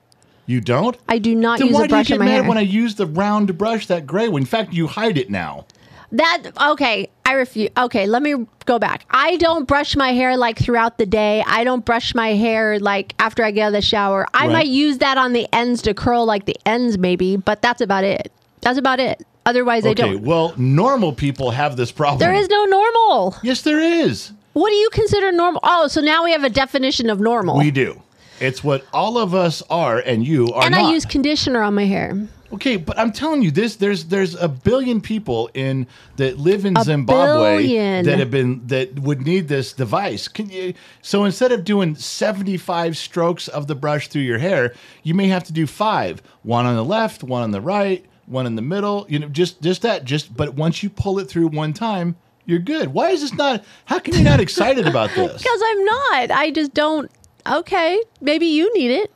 You 0.46 0.60
don't? 0.60 0.98
I 1.08 1.20
do 1.20 1.36
not 1.36 1.60
Then 1.60 1.70
use 1.70 1.80
a 1.80 1.88
brush 1.88 2.08
do 2.08 2.14
you 2.14 2.16
in 2.16 2.20
get 2.20 2.20
my 2.20 2.26
mad 2.26 2.42
hair. 2.42 2.50
when 2.50 2.58
I 2.58 2.62
use 2.62 2.96
the 2.96 3.06
round 3.06 3.58
brush, 3.58 3.88
that 3.88 4.06
gray 4.06 4.28
one? 4.28 4.42
In 4.42 4.46
fact, 4.46 4.74
you 4.74 4.88
hide 4.88 5.18
it 5.18 5.30
now. 5.30 5.66
That 6.12 6.44
okay, 6.72 7.10
I 7.26 7.34
refuse. 7.34 7.70
Okay, 7.78 8.06
let 8.06 8.22
me 8.22 8.46
go 8.66 8.78
back. 8.78 9.06
I 9.10 9.38
don't 9.38 9.68
brush 9.68 9.96
my 9.96 10.14
hair 10.14 10.38
like 10.38 10.60
throughout 10.60 10.98
the 11.00 11.06
day. 11.08 11.44
I 11.48 11.64
don't 11.64 11.84
brush 11.84 12.14
my 12.14 12.34
hair 12.36 12.78
like 12.80 13.16
after 13.20 13.44
I 13.44 13.50
get 13.52 13.64
out 13.64 13.68
of 13.68 13.74
the 13.74 13.82
shower. 13.82 14.28
I 14.34 14.46
Right. 14.46 14.54
might 14.54 14.68
use 14.68 15.00
that 15.00 15.18
on 15.18 15.34
the 15.34 15.48
ends 15.54 15.82
to 15.84 15.94
curl 15.96 16.26
like 16.26 16.46
the 16.46 16.56
ends 16.68 16.98
maybe, 17.00 17.36
but 17.38 17.62
that's 17.64 17.82
about 17.82 18.04
it. 18.04 18.32
That's 18.62 18.78
about 18.78 19.00
it. 19.00 19.26
Otherwise, 19.46 19.86
I 19.86 19.94
don't. 19.94 20.22
well, 20.22 20.54
normal 20.58 21.14
people 21.14 21.52
have 21.52 21.76
this 21.76 21.92
problem. 21.92 22.20
There 22.20 22.34
is 22.34 22.48
no 22.50 22.66
normal. 22.66 23.36
Yes, 23.44 23.62
there 23.62 23.80
is. 23.80 24.32
What 24.54 24.70
do 24.70 24.76
you 24.76 24.90
consider 24.92 25.32
normal? 25.32 25.60
Oh, 25.64 25.88
so 25.88 26.00
now 26.00 26.24
we 26.24 26.32
have 26.32 26.44
a 26.44 26.50
definition 26.50 27.10
of 27.10 27.20
normal. 27.20 27.58
We 27.58 27.72
do. 27.72 28.02
It's 28.40 28.64
what 28.64 28.86
all 28.94 29.18
of 29.18 29.34
us 29.34 29.62
are, 29.70 30.00
and 30.00 30.26
you 30.26 30.50
are 30.54 30.64
and 30.64 30.72
not. 30.72 30.86
I 30.86 30.92
use 30.92 31.06
conditioner 31.06 31.62
on 31.62 31.76
my 31.76 31.86
hair. 31.86 32.28
Okay, 32.54 32.78
but 32.78 33.00
I'm 33.00 33.12
telling 33.12 33.42
you 33.42 33.50
this: 33.50 33.78
there's 33.78 34.06
there's 34.06 34.36
a 34.36 34.48
billion 34.48 35.02
people 35.02 35.50
in 35.56 35.88
that 36.18 36.38
live 36.38 36.66
in 36.66 36.76
Zimbabwe 36.84 37.58
billion. 37.64 38.06
that 38.06 38.20
have 38.20 38.30
been 38.30 38.66
that 38.68 39.00
would 39.00 39.26
need 39.26 39.48
this 39.48 39.74
device. 39.74 40.28
Can 40.28 40.50
you? 40.50 40.74
So 41.02 41.26
instead 41.26 41.52
of 41.52 41.64
doing 41.64 41.96
75 41.96 42.96
strokes 42.96 43.48
of 43.48 43.68
the 43.68 43.76
brush 43.76 44.08
through 44.08 44.22
your 44.22 44.38
hair, 44.38 44.74
you 45.02 45.16
may 45.16 45.28
have 45.28 45.44
to 45.46 45.54
do 45.54 45.66
five: 45.66 46.22
one 46.44 46.66
on 46.68 46.76
the 46.76 46.86
left, 46.86 47.24
one 47.24 47.42
on 47.42 47.52
the 47.52 47.62
right, 47.62 48.06
one 48.26 48.46
in 48.46 48.56
the 48.56 48.62
middle. 48.62 49.06
You 49.10 49.20
know, 49.20 49.28
just 49.30 49.62
just 49.62 49.82
that. 49.82 50.06
Just 50.06 50.36
but 50.36 50.56
once 50.56 50.84
you 50.84 50.90
pull 50.90 51.20
it 51.20 51.26
through 51.26 51.48
one 51.48 51.74
time, 51.74 52.16
you're 52.46 52.60
good. 52.60 52.90
Why 52.90 53.10
is 53.10 53.22
this 53.22 53.34
not? 53.34 53.64
How 53.86 54.00
can 54.00 54.14
you're 54.14 54.24
not 54.24 54.40
excited 54.40 54.88
about 54.88 55.10
this? 55.16 55.42
Because 55.42 55.62
I'm 55.66 55.86
not. 55.86 56.32
I 56.32 56.52
just 56.52 56.74
don't. 56.74 57.12
Okay, 57.46 58.02
maybe 58.22 58.46
you 58.46 58.74
need 58.74 58.92
it. 58.92 59.12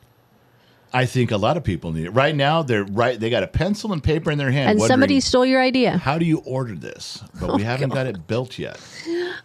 I 0.92 1.04
think 1.04 1.30
a 1.30 1.36
lot 1.36 1.56
of 1.58 1.64
people 1.64 1.92
need 1.92 2.06
it 2.06 2.10
right 2.10 2.34
now. 2.34 2.62
They're 2.62 2.84
right. 2.84 3.18
They 3.18 3.28
got 3.28 3.42
a 3.42 3.46
pencil 3.46 3.92
and 3.92 4.02
paper 4.02 4.30
in 4.30 4.38
their 4.38 4.50
hand. 4.50 4.70
And 4.70 4.82
somebody 4.82 5.20
stole 5.20 5.44
your 5.44 5.60
idea. 5.60 5.98
How 5.98 6.18
do 6.18 6.24
you 6.24 6.38
order 6.38 6.74
this? 6.74 7.22
But 7.38 7.54
we 7.54 7.62
oh, 7.62 7.66
haven't 7.66 7.90
got 7.90 8.06
it 8.06 8.26
built 8.26 8.58
yet. 8.58 8.80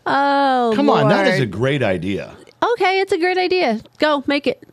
Oh, 0.05 0.71
Come 0.75 0.89
on, 0.89 1.09
that 1.09 1.27
is 1.27 1.39
a 1.39 1.45
great 1.45 1.83
idea. 1.83 2.35
Okay, 2.73 3.01
it's 3.01 3.11
a 3.11 3.17
great 3.17 3.37
idea. 3.37 3.81
Go 3.99 4.23
make 4.25 4.47
it. 4.47 4.63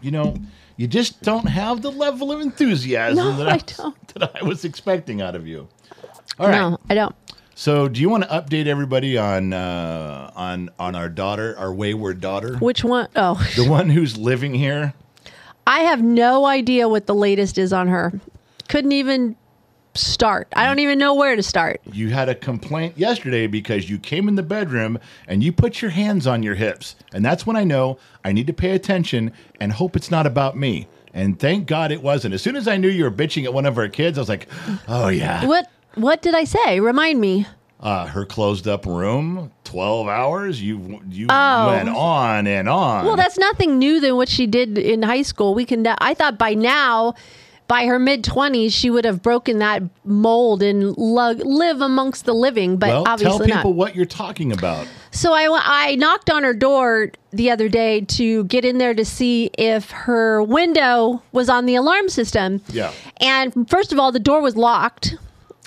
You 0.00 0.10
know, 0.10 0.36
you 0.82 0.88
just 0.88 1.22
don't 1.22 1.46
have 1.46 1.80
the 1.80 1.92
level 1.92 2.32
of 2.32 2.40
enthusiasm 2.40 3.16
No, 3.24 3.36
that 3.36 3.48
I 3.48 3.52
was- 3.54 3.62
don't. 3.76 4.08
that 4.14 4.36
I 4.36 4.44
was 4.44 4.64
expecting 4.64 5.22
out 5.22 5.36
of 5.36 5.46
you. 5.46 5.68
All 6.40 6.48
right. 6.48 6.56
No, 6.58 6.76
I 6.90 6.94
don't. 6.96 7.14
So, 7.54 7.86
do 7.86 8.00
you 8.00 8.08
want 8.08 8.24
to 8.24 8.28
update 8.30 8.66
everybody 8.66 9.16
on 9.16 9.52
uh, 9.52 10.32
on 10.34 10.70
on 10.80 10.96
our 10.96 11.08
daughter, 11.08 11.54
our 11.56 11.72
wayward 11.72 12.20
daughter, 12.20 12.56
Which 12.56 12.82
one? 12.82 13.06
Oh, 13.14 13.34
the 13.54 13.64
one 13.68 13.90
who's 13.90 14.16
living 14.18 14.54
here? 14.54 14.94
I 15.68 15.80
have 15.80 16.02
no 16.02 16.46
idea 16.46 16.88
what 16.88 17.06
the 17.06 17.14
latest 17.14 17.58
is 17.58 17.72
on 17.72 17.86
her. 17.86 18.12
Couldn't 18.68 18.90
even 18.92 19.36
start. 19.94 20.48
I 20.54 20.66
don't 20.66 20.78
even 20.78 20.98
know 20.98 21.14
where 21.14 21.36
to 21.36 21.42
start. 21.42 21.80
You 21.92 22.10
had 22.10 22.28
a 22.28 22.34
complaint 22.34 22.96
yesterday 22.98 23.46
because 23.46 23.88
you 23.90 23.98
came 23.98 24.28
in 24.28 24.34
the 24.36 24.42
bedroom 24.42 24.98
and 25.28 25.42
you 25.42 25.52
put 25.52 25.82
your 25.82 25.90
hands 25.90 26.26
on 26.26 26.42
your 26.42 26.54
hips. 26.54 26.96
And 27.12 27.24
that's 27.24 27.46
when 27.46 27.56
I 27.56 27.64
know 27.64 27.98
I 28.24 28.32
need 28.32 28.46
to 28.46 28.52
pay 28.52 28.70
attention 28.72 29.32
and 29.60 29.72
hope 29.72 29.96
it's 29.96 30.10
not 30.10 30.26
about 30.26 30.56
me. 30.56 30.88
And 31.14 31.38
thank 31.38 31.66
God 31.66 31.92
it 31.92 32.02
wasn't. 32.02 32.32
As 32.32 32.40
soon 32.42 32.56
as 32.56 32.66
I 32.66 32.78
knew 32.78 32.88
you 32.88 33.04
were 33.04 33.10
bitching 33.10 33.44
at 33.44 33.52
one 33.52 33.66
of 33.66 33.76
our 33.76 33.88
kids, 33.88 34.16
I 34.16 34.22
was 34.22 34.28
like, 34.30 34.48
oh, 34.88 35.08
yeah. 35.08 35.44
What 35.46 35.66
what 35.94 36.22
did 36.22 36.34
I 36.34 36.44
say? 36.44 36.80
Remind 36.80 37.20
me. 37.20 37.46
Uh, 37.78 38.06
her 38.06 38.24
closed 38.24 38.66
up 38.68 38.86
room, 38.86 39.50
12 39.64 40.08
hours. 40.08 40.62
You, 40.62 41.02
you 41.10 41.26
Oh. 41.28 41.66
went 41.66 41.88
on 41.90 42.46
and 42.46 42.66
on. 42.68 43.04
Well, 43.04 43.16
that's 43.16 43.36
nothing 43.36 43.78
new 43.78 44.00
than 44.00 44.16
what 44.16 44.28
she 44.30 44.46
did 44.46 44.78
in 44.78 45.02
high 45.02 45.22
school. 45.22 45.52
We 45.52 45.64
can. 45.66 45.86
I 45.86 46.14
thought 46.14 46.38
by 46.38 46.54
now, 46.54 47.14
by 47.68 47.86
her 47.86 47.98
mid 47.98 48.24
twenties, 48.24 48.74
she 48.74 48.90
would 48.90 49.04
have 49.04 49.22
broken 49.22 49.58
that 49.58 49.82
mold 50.04 50.62
and 50.62 50.96
lug, 50.96 51.40
live 51.44 51.80
amongst 51.80 52.24
the 52.24 52.34
living. 52.34 52.76
But 52.76 52.88
well, 52.88 53.04
tell 53.04 53.12
obviously 53.12 53.46
people 53.46 53.70
not. 53.70 53.76
what 53.76 53.96
you're 53.96 54.04
talking 54.04 54.52
about. 54.52 54.86
So 55.10 55.32
I 55.32 55.48
I 55.50 55.94
knocked 55.96 56.30
on 56.30 56.42
her 56.42 56.54
door 56.54 57.10
the 57.30 57.50
other 57.50 57.68
day 57.68 58.02
to 58.02 58.44
get 58.44 58.64
in 58.64 58.78
there 58.78 58.94
to 58.94 59.04
see 59.04 59.50
if 59.58 59.90
her 59.90 60.42
window 60.42 61.22
was 61.32 61.48
on 61.48 61.66
the 61.66 61.74
alarm 61.74 62.08
system. 62.08 62.60
Yeah. 62.68 62.92
And 63.18 63.68
first 63.68 63.92
of 63.92 63.98
all, 63.98 64.12
the 64.12 64.20
door 64.20 64.42
was 64.42 64.56
locked. 64.56 65.16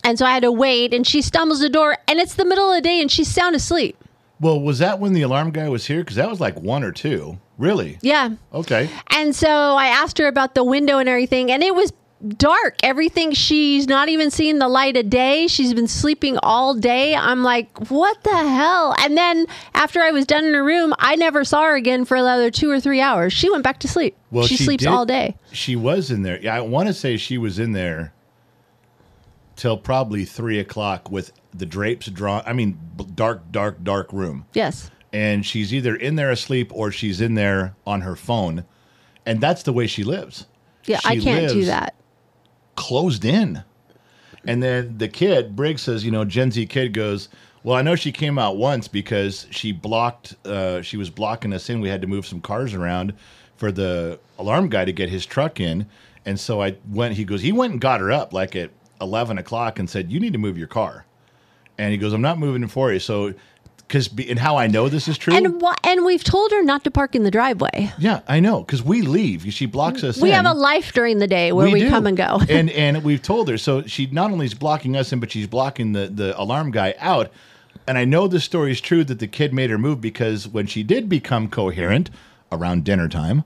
And 0.04 0.20
so 0.20 0.26
I 0.26 0.32
had 0.34 0.44
to 0.44 0.52
wait 0.52 0.94
and 0.94 1.06
she 1.08 1.24
stumbles 1.24 1.60
the 1.60 1.70
door 1.70 1.98
and 2.08 2.20
it's 2.20 2.36
the 2.36 2.46
middle 2.46 2.70
of 2.70 2.76
the 2.76 2.82
day 2.82 3.02
and 3.02 3.12
she's 3.12 3.28
sound 3.28 3.56
asleep. 3.56 3.98
Well, 4.40 4.60
was 4.60 4.80
that 4.80 5.00
when 5.00 5.14
the 5.14 5.22
alarm 5.22 5.52
guy 5.52 5.70
was 5.70 5.86
here? 5.86 6.00
Because 6.00 6.18
that 6.18 6.30
was 6.30 6.40
like 6.40 6.60
one 6.60 6.84
or 6.84 6.92
two. 6.92 7.40
Really? 7.58 7.98
Yeah. 8.02 8.32
Okay. 8.54 8.90
And 9.12 9.36
so 9.36 9.50
I 9.50 9.88
asked 9.88 10.18
her 10.18 10.28
about 10.28 10.56
the 10.56 10.64
window 10.64 10.98
and 10.98 11.08
everything, 11.08 11.52
and 11.52 11.64
it 11.64 11.74
was 11.74 11.94
dark. 12.38 12.76
Everything, 12.84 13.32
she's 13.34 13.88
not 13.88 14.10
even 14.10 14.32
seeing 14.32 14.60
the 14.60 14.68
light 14.68 14.98
of 14.98 15.10
day. 15.10 15.48
She's 15.48 15.74
been 15.74 15.88
sleeping 15.88 16.38
all 16.44 16.74
day. 16.74 17.16
I'm 17.16 17.44
like, 17.44 17.90
what 17.90 18.24
the 18.24 18.36
hell? 18.36 18.96
And 19.00 19.18
then 19.18 19.46
after 19.74 20.02
I 20.02 20.12
was 20.12 20.26
done 20.26 20.44
in 20.46 20.54
her 20.54 20.64
room, 20.64 20.94
I 21.00 21.16
never 21.16 21.44
saw 21.44 21.64
her 21.64 21.76
again 21.76 22.04
for 22.04 22.16
another 22.16 22.52
two 22.52 22.70
or 22.70 22.80
three 22.80 23.00
hours. 23.02 23.32
She 23.32 23.50
went 23.50 23.64
back 23.64 23.80
to 23.82 23.88
sleep. 23.88 24.18
Well, 24.32 24.48
she, 24.48 24.58
sleeps 24.58 24.84
did- 24.84 24.90
all 24.90 25.06
day. 25.06 25.38
She 25.52 25.76
was 25.76 26.12
in 26.12 26.24
there. 26.24 26.42
Yeah, 26.42 26.56
I 26.56 26.62
want 26.62 26.88
to 26.88 26.94
say 26.94 27.18
she 27.18 27.38
was 27.38 27.60
in 27.60 27.72
there 27.74 28.14
till 29.56 29.78
probably 29.78 30.26
three 30.26 30.60
o'clock 30.60 31.10
with 31.12 31.32
the 31.54 31.66
drapes 31.66 32.08
drawn. 32.08 32.44
I 32.46 32.54
mean, 32.54 32.78
dark, 33.16 33.52
dark, 33.52 33.84
dark 33.84 34.12
room. 34.12 34.46
Yes. 34.54 34.92
And 35.14 35.46
she's 35.46 35.74
either 35.74 35.96
in 35.96 36.16
there 36.16 36.32
asleep 36.32 36.72
or 36.74 36.92
she's 36.92 37.22
in 37.22 37.36
there 37.36 37.76
on 37.88 38.02
her 38.02 38.16
phone, 38.16 38.66
and 39.26 39.40
that's 39.40 39.64
the 39.64 39.72
way 39.72 39.88
she 39.88 40.04
lives. 40.04 40.46
Yeah, 40.84 41.00
I 41.06 41.18
can't 41.18 41.52
do 41.52 41.66
that. 41.66 41.96
Closed 42.76 43.24
in. 43.24 43.64
And 44.48 44.62
then 44.62 44.98
the 44.98 45.08
kid, 45.08 45.56
Briggs 45.56 45.82
says, 45.82 46.06
you 46.06 46.12
know, 46.12 46.26
Gen 46.26 46.52
Z 46.52 46.66
kid 46.68 46.94
goes, 46.94 47.30
well, 47.64 47.76
I 47.76 47.82
know 47.82 47.96
she 47.96 48.12
came 48.12 48.38
out 48.38 48.58
once 48.58 48.88
because 48.88 49.48
she 49.50 49.72
blocked, 49.72 50.36
uh, 50.46 50.84
she 50.84 50.98
was 50.98 51.10
blocking 51.10 51.52
us 51.52 51.68
in. 51.70 51.82
We 51.82 51.90
had 51.90 52.02
to 52.02 52.08
move 52.08 52.28
some 52.28 52.42
cars 52.42 52.76
around 52.76 53.14
for 53.56 53.72
the 53.72 54.20
alarm 54.38 54.70
guy 54.70 54.86
to 54.86 54.92
get 54.92 55.10
his 55.10 55.26
truck 55.26 55.60
in. 55.60 55.88
And 56.26 56.40
so 56.40 56.62
I 56.62 56.76
went, 56.90 57.16
he 57.16 57.24
goes, 57.24 57.42
he 57.42 57.52
went 57.52 57.72
and 57.72 57.82
got 57.82 58.02
her 58.02 58.12
up 58.12 58.34
like 58.34 58.56
at 58.56 58.70
11 59.02 59.38
o'clock 59.38 59.80
and 59.80 59.90
said, 59.90 60.12
you 60.12 60.20
need 60.20 60.34
to 60.34 60.40
move 60.40 60.58
your 60.58 60.68
car. 60.68 61.06
And 61.78 61.92
he 61.92 61.98
goes, 61.98 62.14
I'm 62.14 62.22
not 62.22 62.40
moving 62.40 62.64
it 62.64 62.72
for 62.72 62.92
you. 62.94 63.00
So, 63.00 63.34
because, 63.80 64.10
and 64.18 64.40
how 64.40 64.56
I 64.58 64.68
know 64.68 64.88
this 64.90 65.08
is 65.08 65.18
true. 65.18 65.36
And 65.36 65.62
wha- 65.62 65.76
and 65.84 66.06
we've 66.06 66.24
told 66.24 66.52
her 66.52 66.64
not 66.64 66.84
to 66.86 66.92
park 66.92 67.14
in 67.16 67.24
the 67.24 67.30
driveway. 67.32 67.92
yeah, 68.00 68.22
I 68.28 68.40
know. 68.40 68.62
Because 68.62 68.82
we 68.82 69.02
leave. 69.02 69.52
She 69.54 69.66
blocks 69.66 70.04
us 70.04 70.20
We 70.20 70.30
in. 70.30 70.36
have 70.36 70.46
a 70.46 70.54
life 70.58 70.94
during 70.94 71.20
the 71.20 71.28
day 71.28 71.52
where 71.52 71.70
we, 71.70 71.82
do. 71.82 71.90
come 71.90 72.08
and 72.08 72.18
go. 72.18 72.40
and 72.50 72.70
and 72.72 73.04
we've 73.04 73.22
told 73.22 73.48
her. 73.50 73.58
So 73.58 73.84
she 73.84 74.08
not 74.08 74.32
only 74.32 74.46
is 74.48 74.54
blocking 74.56 74.96
us 74.96 75.12
in, 75.14 75.20
but 75.20 75.32
she's 75.32 75.46
blocking 75.48 75.92
the 75.92 76.08
the 76.08 76.40
alarm 76.42 76.72
guy 76.72 76.96
out. 77.00 77.30
And 77.88 77.98
I 78.00 78.06
know 78.06 78.28
this 78.28 78.44
story 78.44 78.72
is 78.72 78.82
true 78.82 79.04
that 79.04 79.20
the 79.20 79.28
kid 79.28 79.54
made 79.54 79.70
her 79.70 79.78
move 79.78 80.02
because 80.02 80.48
when 80.48 80.66
she 80.66 80.82
did 80.82 81.08
become 81.08 81.48
coherent 81.50 82.10
around 82.52 82.86
dinner 82.86 83.08
time, 83.08 83.44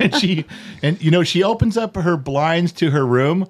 and 0.00 0.14
she 0.20 0.44
and 0.82 1.00
you 1.00 1.10
know 1.10 1.22
she 1.22 1.42
opens 1.42 1.78
up 1.78 1.96
her 1.96 2.16
blinds 2.18 2.72
to 2.72 2.90
her 2.90 3.06
room 3.06 3.48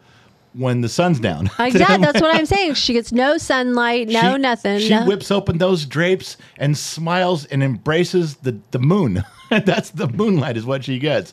when 0.59 0.81
the 0.81 0.89
sun's 0.89 1.21
down. 1.21 1.47
Exactly. 1.59 1.99
That's 2.05 2.21
what 2.21 2.35
I'm 2.35 2.47
saying. 2.47 2.75
She 2.75 2.93
gets 2.93 3.13
no 3.13 3.39
sunlight, 3.39 4.09
no 4.09 4.35
She- 4.35 4.39
nothing. 4.39 4.81
She 4.81 4.91
no. 4.91 5.07
whips 5.07 5.31
open 5.31 5.59
those 5.59 5.87
drapes 5.87 6.37
and 6.57 6.77
smiles 6.77 7.45
and 7.47 7.63
embraces 7.63 8.37
the, 8.37 8.59
the 8.73 8.79
moon. 8.79 9.25
That's 9.51 9.91
the 9.91 10.09
moonlight, 10.09 10.57
is 10.57 10.67
what 10.67 10.85
she 10.85 10.99
gets. 10.99 11.33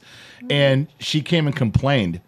And 0.49 0.87
she 0.99 1.21
came 1.21 1.47
and 1.47 1.55
complained. 1.55 2.21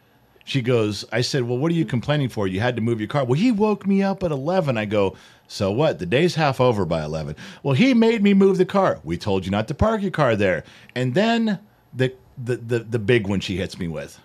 She 0.44 0.62
goes, 0.62 1.06
I 1.12 1.22
said, 1.22 1.44
Well, 1.44 1.58
what 1.58 1.72
are 1.72 1.76
you 1.76 1.86
complaining 1.86 2.30
for? 2.30 2.48
You 2.48 2.62
had 2.62 2.76
to 2.78 2.82
move 2.82 3.00
your 3.00 3.10
car. 3.10 3.26
Well, 3.26 3.40
he 3.40 3.52
woke 3.52 3.86
me 3.86 4.02
up 4.02 4.24
at 4.24 4.32
11. 4.32 4.78
I 4.78 4.86
go, 4.86 5.16
So 5.48 5.72
what? 5.72 6.00
The 6.00 6.06
day's 6.06 6.36
half 6.36 6.60
over 6.60 6.86
by 6.86 7.04
11. 7.04 7.36
Well, 7.64 7.74
he 7.74 7.94
made 7.94 8.24
me 8.24 8.34
move 8.34 8.58
the 8.58 8.66
car. 8.66 9.00
We 9.04 9.18
told 9.18 9.46
you 9.46 9.52
not 9.52 9.68
to 9.68 9.74
park 9.76 10.02
your 10.02 10.12
car 10.12 10.36
there. 10.36 10.64
And 10.96 11.14
then 11.14 11.60
the, 11.94 12.14
the, 12.42 12.56
the, 12.56 12.80
the 12.80 13.00
big 13.00 13.28
one 13.28 13.40
she 13.42 13.58
hits 13.58 13.78
me 13.78 13.88
with. 13.88 14.20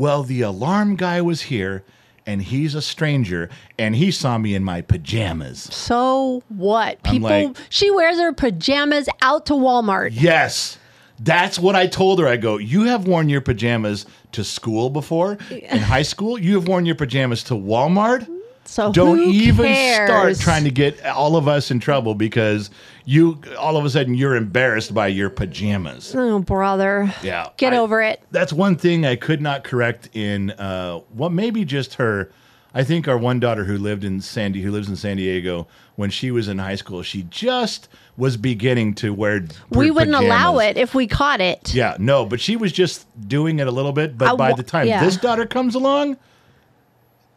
Well, 0.00 0.22
the 0.22 0.40
alarm 0.40 0.96
guy 0.96 1.20
was 1.20 1.42
here 1.42 1.84
and 2.24 2.40
he's 2.40 2.74
a 2.74 2.80
stranger 2.80 3.50
and 3.78 3.94
he 3.94 4.10
saw 4.10 4.38
me 4.38 4.54
in 4.54 4.64
my 4.64 4.80
pajamas. 4.80 5.64
So 5.74 6.42
what? 6.48 6.96
I'm 7.04 7.12
People 7.12 7.28
like- 7.28 7.56
she 7.68 7.90
wears 7.90 8.16
her 8.18 8.32
pajamas 8.32 9.10
out 9.20 9.44
to 9.46 9.52
Walmart. 9.52 10.12
Yes. 10.14 10.78
That's 11.18 11.58
what 11.58 11.76
I 11.76 11.86
told 11.86 12.18
her. 12.18 12.26
I 12.26 12.38
go, 12.38 12.56
You 12.56 12.84
have 12.84 13.06
worn 13.06 13.28
your 13.28 13.42
pajamas 13.42 14.06
to 14.32 14.42
school 14.42 14.88
before 14.88 15.36
in 15.50 15.80
high 15.80 16.00
school. 16.00 16.38
You 16.38 16.54
have 16.54 16.66
worn 16.66 16.86
your 16.86 16.94
pajamas 16.94 17.42
to 17.44 17.54
Walmart. 17.54 18.26
So 18.70 18.92
Don't 18.92 19.18
even 19.18 19.66
cares? 19.66 20.08
start 20.08 20.38
trying 20.38 20.62
to 20.62 20.70
get 20.70 21.04
all 21.04 21.34
of 21.34 21.48
us 21.48 21.72
in 21.72 21.80
trouble 21.80 22.14
because 22.14 22.70
you 23.04 23.40
all 23.58 23.76
of 23.76 23.84
a 23.84 23.90
sudden 23.90 24.14
you're 24.14 24.36
embarrassed 24.36 24.94
by 24.94 25.08
your 25.08 25.28
pajamas. 25.28 26.14
Oh 26.14 26.38
brother. 26.38 27.12
Yeah. 27.20 27.48
Get 27.56 27.74
I- 27.74 27.78
over 27.78 28.00
it. 28.00 28.22
That's 28.30 28.52
one 28.52 28.76
thing 28.76 29.04
I 29.04 29.16
could 29.16 29.42
not 29.42 29.64
correct 29.64 30.10
in 30.12 30.52
uh 30.52 31.00
what 31.12 31.32
maybe 31.32 31.64
just 31.64 31.94
her 31.94 32.30
I 32.72 32.84
think 32.84 33.08
our 33.08 33.18
one 33.18 33.40
daughter 33.40 33.64
who 33.64 33.76
lived 33.76 34.04
in 34.04 34.20
Sandy 34.20 34.62
who 34.62 34.70
lives 34.70 34.88
in 34.88 34.94
San 34.94 35.16
Diego 35.16 35.66
when 35.96 36.10
she 36.10 36.30
was 36.30 36.46
in 36.46 36.58
high 36.58 36.76
school, 36.76 37.02
she 37.02 37.24
just 37.24 37.88
was 38.16 38.36
beginning 38.36 38.94
to 38.94 39.12
wear 39.12 39.44
We 39.70 39.90
wouldn't 39.90 40.16
allow 40.16 40.58
it 40.58 40.76
if 40.76 40.94
we 40.94 41.08
caught 41.08 41.40
it. 41.40 41.74
Yeah, 41.74 41.96
no, 41.98 42.24
but 42.24 42.40
she 42.40 42.54
was 42.54 42.70
just 42.70 43.08
doing 43.26 43.58
it 43.58 43.66
a 43.66 43.72
little 43.72 43.92
bit. 43.92 44.16
But 44.16 44.34
I 44.34 44.36
by 44.36 44.52
the 44.52 44.62
time 44.62 44.86
yeah. 44.86 45.04
this 45.04 45.16
daughter 45.16 45.44
comes 45.44 45.74
along, 45.74 46.18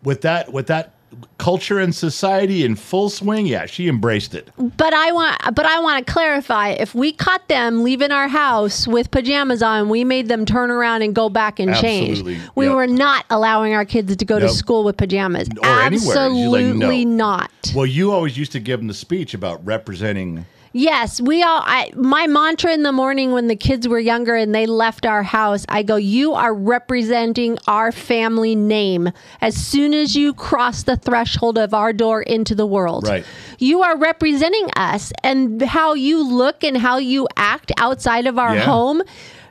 with 0.04 0.22
that 0.22 0.54
with 0.54 0.68
that 0.68 0.94
culture 1.38 1.80
and 1.80 1.94
society 1.94 2.64
in 2.66 2.76
full 2.76 3.10
swing, 3.10 3.46
yeah, 3.46 3.66
she 3.66 3.88
embraced 3.88 4.34
it. 4.36 4.50
But 4.58 4.94
I 4.94 5.12
want 5.12 5.40
but 5.56 5.66
I 5.66 5.80
want 5.80 6.06
to 6.06 6.12
clarify 6.12 6.70
if 6.70 6.94
we 6.96 7.12
caught 7.12 7.48
them 7.48 7.84
leaving 7.84 8.12
our 8.12 8.28
house 8.28 8.88
with 8.88 9.12
pajamas 9.12 9.62
on, 9.62 9.90
we 9.90 10.04
made 10.04 10.28
them 10.28 10.46
turn 10.46 10.72
around 10.72 11.02
and 11.02 11.14
go 11.16 11.30
back 11.30 11.60
and 11.60 11.72
Absolutely. 11.72 12.36
change. 12.36 12.50
We 12.56 12.66
Yep. 12.66 12.76
were 12.76 12.88
not 12.88 13.26
allowing 13.30 13.74
our 13.74 13.86
kids 13.86 14.16
to 14.16 14.26
go 14.26 14.40
to 14.40 14.50
school 14.50 14.84
with 14.84 14.98
pajamas. 14.98 15.48
Or 15.62 15.66
anywhere. 15.66 15.92
She's 15.92 16.06
like, 16.08 16.18
Absolutely 16.18 17.06
no. 17.06 17.16
not. 17.16 17.52
Well, 17.76 17.86
you 17.86 18.12
always 18.12 18.38
used 18.38 18.52
to 18.54 18.60
give 18.60 18.80
them 18.80 18.88
the 18.88 18.94
speech 18.94 19.34
about 19.34 19.66
representing. 19.66 20.46
Yes, 20.76 21.22
we 21.22 21.44
all. 21.44 21.62
I, 21.64 21.92
my 21.96 22.26
mantra 22.26 22.74
in 22.74 22.82
the 22.82 22.92
morning 22.92 23.32
when 23.32 23.48
the 23.48 23.56
kids 23.56 23.88
were 23.88 24.00
younger 24.00 24.36
and 24.36 24.56
they 24.56 24.66
left 24.66 25.06
our 25.06 25.22
house, 25.22 25.68
I 25.70 25.84
go, 25.84 25.98
"You 25.98 26.34
are 26.34 26.52
representing 26.54 27.60
our 27.68 27.92
family 27.92 28.56
name. 28.56 29.12
As 29.40 29.56
soon 29.56 29.94
as 29.94 30.16
you 30.16 30.34
cross 30.34 30.82
the 30.82 30.98
threshold 30.98 31.60
of 31.60 31.76
our 31.76 31.94
door 31.94 32.24
into 32.24 32.56
the 32.56 32.66
world, 32.66 33.08
Right. 33.08 33.24
You 33.60 33.84
are 33.84 33.96
representing 33.96 34.70
us, 34.76 35.14
and 35.24 35.62
how 35.62 35.94
you 35.94 36.24
look 36.28 36.64
and 36.64 36.76
how 36.76 36.98
you 36.98 37.28
act 37.38 37.72
outside 37.78 38.26
of 38.26 38.40
our 38.40 38.56
Yeah. 38.56 38.62
home." 38.66 39.04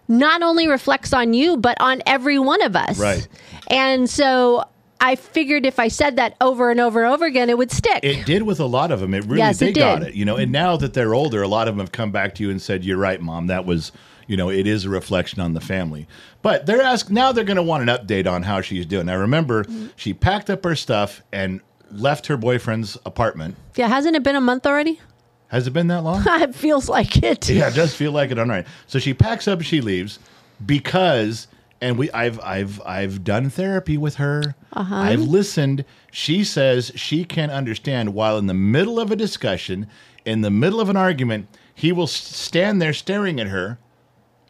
Not 0.08 0.42
only 0.42 0.66
reflects 0.66 1.12
on 1.14 1.32
you, 1.32 1.56
but 1.56 1.76
on 1.80 2.02
every 2.04 2.38
one 2.38 2.61
of 2.62 2.74
us. 2.74 2.98
Right. 2.98 3.26
And 3.68 4.11
so 4.11 4.64
I 5.02 5.16
figured 5.16 5.66
if 5.66 5.78
I 5.78 5.88
said 5.88 6.16
that 6.16 6.36
over 6.40 6.70
and 6.70 6.78
over 6.80 7.02
and 7.04 7.12
over 7.12 7.26
again, 7.26 7.50
it 7.50 7.58
would 7.58 7.70
stick. 7.72 8.00
It 8.02 8.24
did 8.24 8.42
with 8.44 8.60
a 8.60 8.66
lot 8.66 8.90
of 8.92 9.00
them. 9.00 9.12
It 9.14 9.24
really 9.24 9.38
Yes, 9.38 9.58
they 9.58 9.70
it 9.70 9.74
got 9.74 10.02
it, 10.04 10.14
you 10.14 10.24
know. 10.24 10.36
And 10.36 10.52
now 10.52 10.76
that 10.76 10.94
they're 10.94 11.14
older, 11.14 11.42
a 11.42 11.48
lot 11.48 11.66
of 11.68 11.74
them 11.74 11.80
have 11.84 11.92
come 11.92 12.12
back 12.12 12.34
to 12.36 12.42
you 12.44 12.50
and 12.50 12.62
said, 12.62 12.84
"You're 12.84 12.96
right, 12.98 13.20
mom. 13.20 13.48
That 13.48 13.66
was." 13.66 13.92
You 14.28 14.36
know, 14.36 14.50
it 14.50 14.68
is 14.68 14.84
a 14.84 14.88
reflection 14.88 15.40
on 15.40 15.52
the 15.52 15.60
family. 15.60 16.06
But 16.42 16.64
they're 16.64 16.80
asked 16.80 17.10
now 17.10 17.32
they're 17.32 17.44
going 17.44 17.56
to 17.56 17.62
want 17.62 17.82
an 17.82 17.94
update 17.94 18.30
on 18.30 18.44
how 18.44 18.60
she's 18.60 18.86
doing. 18.86 19.06
Now, 19.06 19.16
remember, 19.16 19.64
Mm-hmm. 19.64 19.88
she 19.96 20.14
packed 20.14 20.48
up 20.48 20.62
her 20.64 20.76
stuff 20.76 21.22
and 21.32 21.60
left 21.90 22.28
her 22.28 22.36
boyfriend's 22.36 22.96
apartment. 23.04 23.56
yeah, 23.74 23.88
hasn't 23.88 24.14
it 24.14 24.22
been 24.22 24.36
a 24.36 24.40
month 24.40 24.64
already? 24.64 25.00
Has 25.48 25.66
it 25.66 25.72
been 25.72 25.88
that 25.88 26.02
long? 26.04 26.22
it 26.26 26.54
feels 26.54 26.88
like 26.88 27.20
it. 27.22 27.50
yeah, 27.50 27.68
it 27.68 27.74
does 27.74 27.94
feel 27.96 28.12
like 28.12 28.30
it. 28.30 28.38
All 28.38 28.46
right. 28.46 28.64
So 28.86 29.00
she 29.00 29.12
packs 29.12 29.48
up, 29.48 29.60
she 29.60 29.80
leaves 29.80 30.20
because, 30.64 31.48
and 31.83 31.99
we, 31.99 32.11
I've, 32.12 32.40
I've, 32.40 32.81
I've 32.87 33.25
done 33.25 33.51
therapy 33.51 33.99
with 33.99 34.14
her. 34.14 34.55
Uh-huh. 34.73 34.95
I've 34.95 35.21
listened. 35.21 35.85
She 36.12 36.45
says 36.45 36.92
she 36.95 37.25
can 37.25 37.51
understand 37.51 38.14
while 38.14 38.38
in 38.38 38.47
the 38.47 38.55
middle 38.55 39.01
of 39.01 39.11
a 39.11 39.16
discussion, 39.16 39.88
in 40.25 40.42
the 40.42 40.51
middle 40.51 40.81
of 40.81 40.88
an 40.88 40.97
argument, 40.97 41.49
he 41.75 41.90
will 41.90 42.07
stand 42.07 42.81
there 42.81 42.92
staring 42.92 43.40
at 43.40 43.49
her, 43.49 43.79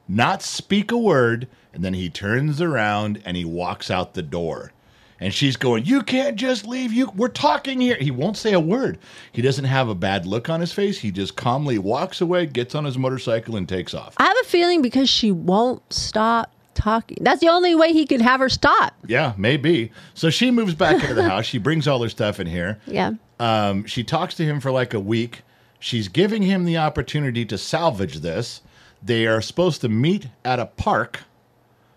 not 0.06 0.42
speak 0.42 0.92
a 0.92 0.98
word, 0.98 1.48
and 1.72 1.82
then 1.82 1.94
he 1.94 2.10
turns 2.10 2.60
around 2.60 3.22
and 3.24 3.34
he 3.34 3.46
walks 3.46 3.90
out 3.90 4.12
the 4.12 4.22
door. 4.22 4.72
And 5.18 5.32
she's 5.32 5.56
going, 5.56 5.86
"You 5.86 6.02
can't 6.02 6.36
just 6.36 6.66
leave. 6.66 6.92
You 6.92 7.12
we're 7.14 7.28
talking 7.28 7.80
here." 7.80 7.96
He 7.98 8.10
won't 8.10 8.36
say 8.36 8.52
a 8.52 8.60
word. 8.60 8.98
He 9.30 9.40
doesn't 9.40 9.66
have 9.66 9.88
a 9.88 9.94
bad 9.94 10.26
look 10.26 10.50
on 10.50 10.60
his 10.60 10.72
face. 10.72 10.98
He 10.98 11.12
just 11.12 11.36
calmly 11.36 11.78
walks 11.78 12.20
away, 12.20 12.44
gets 12.46 12.74
on 12.74 12.84
his 12.84 12.98
motorcycle 12.98 13.54
and 13.54 13.68
takes 13.68 13.94
off. 13.94 14.14
I 14.18 14.24
have 14.24 14.36
a 14.42 14.48
feeling 14.48 14.82
because 14.82 15.08
she 15.08 15.30
won't 15.30 15.92
stop 15.92 16.50
talking. 16.74 17.18
That's 17.20 17.40
the 17.40 17.48
only 17.48 17.74
way 17.74 17.92
he 17.92 18.06
could 18.06 18.20
have 18.20 18.40
her 18.40 18.48
stop. 18.48 18.94
Yeah, 19.06 19.32
maybe. 19.36 19.92
So 20.14 20.30
she 20.30 20.50
moves 20.50 20.74
back 20.74 21.02
into 21.02 21.14
the 21.14 21.28
house. 21.28 21.44
She 21.46 21.58
brings 21.58 21.86
all 21.88 22.02
her 22.02 22.08
stuff 22.08 22.40
in 22.40 22.46
here. 22.46 22.80
Yeah. 22.86 23.12
Um, 23.40 23.84
she 23.86 24.04
talks 24.04 24.34
to 24.36 24.44
him 24.44 24.60
for 24.60 24.70
like 24.70 24.94
a 24.94 25.00
week. 25.00 25.42
She's 25.80 26.08
giving 26.08 26.42
him 26.42 26.64
the 26.64 26.76
opportunity 26.78 27.44
to 27.46 27.58
salvage 27.58 28.18
this. 28.18 28.60
They 29.02 29.26
are 29.26 29.40
supposed 29.40 29.80
to 29.80 29.88
meet 29.88 30.28
at 30.44 30.60
a 30.60 30.66
park 30.66 31.20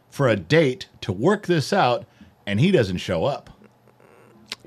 for 0.09 0.27
a 0.27 0.35
date 0.35 0.87
to 1.01 1.11
work 1.11 1.45
this 1.45 1.71
out, 1.71 2.05
and 2.47 2.59
he 2.59 2.71
doesn't 2.71 2.97
show 2.97 3.25
up. 3.25 3.49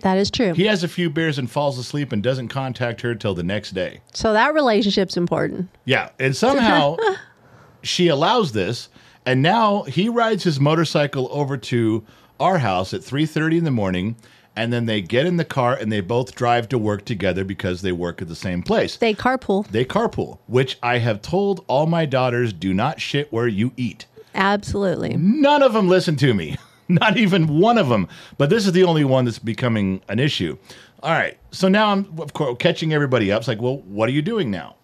That 0.02 0.18
is 0.18 0.30
true. 0.30 0.52
He 0.52 0.66
has 0.66 0.84
a 0.84 0.88
few 0.88 1.10
beers 1.10 1.38
and 1.38 1.50
falls 1.50 1.76
asleep 1.78 2.12
and 2.12 2.22
doesn't 2.22 2.48
contact 2.48 3.00
her 3.00 3.16
till 3.16 3.34
the 3.34 3.42
next 3.42 3.72
day. 3.72 4.00
so 4.12 4.32
that 4.32 4.54
relationship's 4.54 5.16
important. 5.16 5.68
Yeah, 5.84 6.10
and 6.20 6.36
somehow 6.36 6.96
she 7.82 8.06
allows 8.06 8.52
this, 8.52 8.88
and 9.28 9.42
now 9.42 9.82
he 9.82 10.08
rides 10.08 10.44
his 10.44 10.58
motorcycle 10.58 11.28
over 11.30 11.58
to 11.58 12.02
our 12.40 12.56
house 12.56 12.94
at 12.94 13.02
3:30 13.02 13.58
in 13.58 13.64
the 13.64 13.70
morning, 13.70 14.16
and 14.56 14.72
then 14.72 14.86
they 14.86 15.02
get 15.02 15.26
in 15.26 15.36
the 15.36 15.44
car 15.44 15.74
and 15.74 15.92
they 15.92 16.00
both 16.00 16.34
drive 16.34 16.66
to 16.70 16.78
work 16.78 17.04
together 17.04 17.44
because 17.44 17.82
they 17.82 17.92
work 17.92 18.22
at 18.22 18.28
the 18.28 18.34
same 18.34 18.62
place. 18.62 18.96
They 18.96 19.12
carpool. 19.12 19.66
They 19.68 19.84
carpool, 19.84 20.38
which 20.46 20.78
I 20.82 20.96
have 20.96 21.20
told 21.20 21.62
all 21.66 21.84
my 21.84 22.06
daughters 22.06 22.54
do 22.54 22.72
not 22.72 23.02
shit 23.02 23.30
where 23.30 23.46
you 23.46 23.72
eat. 23.76 24.06
Absolutely. 24.34 25.14
None 25.18 25.62
of 25.62 25.74
them 25.74 25.88
listen 25.88 26.16
to 26.16 26.32
me. 26.32 26.56
Not 26.88 27.18
even 27.18 27.58
one 27.58 27.76
of 27.76 27.90
them. 27.90 28.08
But 28.38 28.48
this 28.48 28.64
is 28.64 28.72
the 28.72 28.84
only 28.84 29.04
one 29.04 29.26
that's 29.26 29.38
becoming 29.38 30.00
an 30.08 30.18
issue. 30.18 30.56
All 31.02 31.12
right. 31.12 31.36
So 31.50 31.68
now 31.68 31.90
I'm, 31.90 32.18
of 32.18 32.32
course, 32.32 32.56
catching 32.58 32.94
everybody 32.94 33.30
up. 33.30 33.40
It's 33.40 33.48
like, 33.48 33.60
well, 33.60 33.78
what 33.78 34.08
are 34.08 34.12
you 34.12 34.22
doing 34.22 34.50
now? 34.50 34.76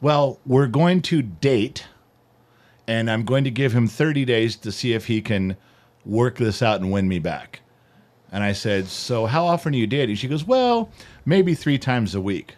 Well, 0.00 0.38
we're 0.46 0.68
going 0.68 1.02
to 1.02 1.20
date, 1.20 1.84
and 2.88 3.10
I'm 3.10 3.24
going 3.24 3.44
to 3.44 3.50
give 3.50 3.72
him 3.72 3.86
30 3.86 4.24
days 4.24 4.56
to 4.56 4.72
see 4.72 4.94
if 4.94 5.06
he 5.06 5.20
can 5.20 5.56
work 6.04 6.38
this 6.38 6.62
out 6.62 6.80
and 6.80 6.90
win 6.90 7.06
me 7.06 7.18
back. 7.18 7.60
And 8.32 8.42
I 8.42 8.52
said, 8.52 8.88
So 8.88 9.26
how 9.26 9.46
often 9.46 9.74
are 9.74 9.76
you 9.76 9.86
dating? 9.86 10.16
She 10.16 10.26
goes, 10.26 10.44
Well, 10.44 10.90
maybe 11.24 11.54
three 11.54 11.78
times 11.78 12.14
a 12.14 12.20
week. 12.20 12.54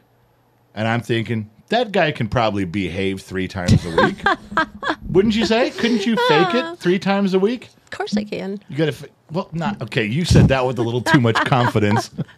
And 0.74 0.86
I'm 0.86 1.00
thinking, 1.00 1.50
that 1.68 1.92
guy 1.92 2.12
can 2.12 2.28
probably 2.28 2.64
behave 2.64 3.20
three 3.20 3.48
times 3.48 3.84
a 3.84 3.90
week. 4.02 4.22
Wouldn't 5.08 5.34
you 5.34 5.46
say? 5.46 5.70
Couldn't 5.70 6.06
you 6.06 6.16
fake 6.28 6.54
it 6.54 6.78
three 6.78 6.98
times 6.98 7.34
a 7.34 7.38
week? 7.38 7.68
Of 7.84 7.90
course 7.90 8.16
I 8.16 8.24
can. 8.24 8.60
You 8.68 8.76
got 8.76 8.92
to, 8.92 9.08
well, 9.32 9.48
not 9.52 9.82
okay. 9.82 10.04
You 10.04 10.24
said 10.24 10.48
that 10.48 10.64
with 10.64 10.78
a 10.78 10.82
little 10.82 11.00
too 11.00 11.20
much 11.20 11.36
confidence. 11.44 12.08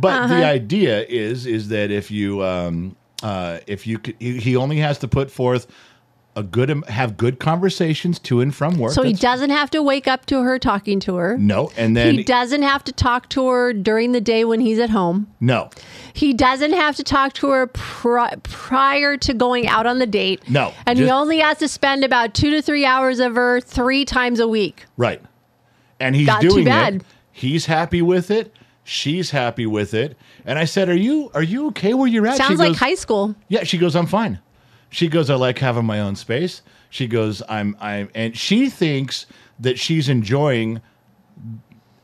but 0.00 0.26
the 0.26 0.44
idea 0.44 1.04
is, 1.04 1.46
is 1.46 1.68
that 1.68 1.90
if 1.92 2.10
you, 2.10 2.44
um, 2.44 2.96
uh, 3.22 3.58
if 3.68 3.86
you, 3.86 3.98
could, 3.98 4.16
he 4.18 4.38
he 4.38 4.56
only 4.56 4.78
has 4.78 4.98
to 4.98 5.08
put 5.08 5.30
forth 5.30 5.68
a 6.38 6.42
good, 6.42 6.70
have 6.88 7.16
good 7.16 7.38
conversations 7.40 8.18
to 8.20 8.40
and 8.40 8.54
from 8.54 8.78
work. 8.78 8.92
So 8.92 9.02
he 9.02 9.12
That's- 9.12 9.20
doesn't 9.20 9.50
have 9.50 9.70
to 9.70 9.82
wake 9.82 10.06
up 10.06 10.24
to 10.26 10.42
her 10.42 10.58
talking 10.58 11.00
to 11.00 11.16
her. 11.16 11.36
No, 11.38 11.70
and 11.76 11.96
then 11.96 12.14
he 12.14 12.22
doesn't 12.22 12.62
have 12.62 12.84
to 12.84 12.92
talk 12.92 13.28
to 13.30 13.48
her 13.48 13.72
during 13.72 14.12
the 14.12 14.20
day 14.20 14.44
when 14.44 14.60
he's 14.60 14.78
at 14.78 14.90
home. 14.90 15.26
no, 15.40 15.70
He 16.12 16.32
doesn't 16.32 16.72
have 16.72 16.96
to 16.96 17.02
talk 17.04 17.32
to 17.34 17.48
her 17.50 17.66
pri- 17.68 18.34
prior 18.42 19.16
to 19.18 19.34
going 19.34 19.66
out 19.68 19.86
on 19.86 19.98
the 19.98 20.06
date. 20.06 20.40
No, 20.48 20.72
And 20.86 20.98
he 20.98 21.04
just- 21.04 21.14
only 21.14 21.38
has 21.38 21.58
to 21.58 21.68
spend 21.68 22.04
about 22.04 22.34
two 22.34 22.50
to 22.50 22.60
three 22.62 22.84
hours 22.84 23.20
of 23.20 23.34
her 23.36 23.60
three 23.60 24.04
times 24.04 24.40
a 24.40 24.48
week. 24.48 24.84
Right. 24.96 25.20
And 26.00 26.14
he's 26.16 26.26
Not 26.26 26.40
too 26.42 26.50
doing 26.50 26.64
bad. 26.64 26.94
it. 26.96 27.02
He's 27.32 27.66
happy 27.66 28.02
with 28.02 28.30
it. 28.30 28.52
She's 28.84 29.30
happy 29.32 29.66
with 29.66 29.92
it. 29.94 30.16
And 30.46 30.58
I 30.58 30.64
said, 30.64 30.88
"Are 30.88 30.94
you 30.96 31.30
are 31.34 31.42
you 31.42 31.66
okay 31.68 31.92
where 31.94 32.08
you're 32.08 32.26
at?" 32.26 32.36
Sounds 32.38 32.52
she 32.52 32.56
like 32.56 32.68
goes, 32.70 32.78
high 32.78 32.94
school. 32.94 33.34
Yeah, 33.48 33.64
she 33.64 33.76
goes, 33.78 33.94
"I'm 33.94 34.06
fine." 34.06 34.38
She 34.90 35.08
goes, 35.08 35.30
"I 35.30 35.34
like 35.34 35.58
having 35.58 35.84
my 35.84 36.00
own 36.00 36.16
space." 36.16 36.62
She 36.90 37.06
goes, 37.06 37.42
"I'm 37.48 37.76
I'm 37.80 38.10
and 38.14 38.36
she 38.36 38.70
thinks 38.70 39.26
that 39.60 39.78
she's 39.78 40.08
enjoying 40.08 40.80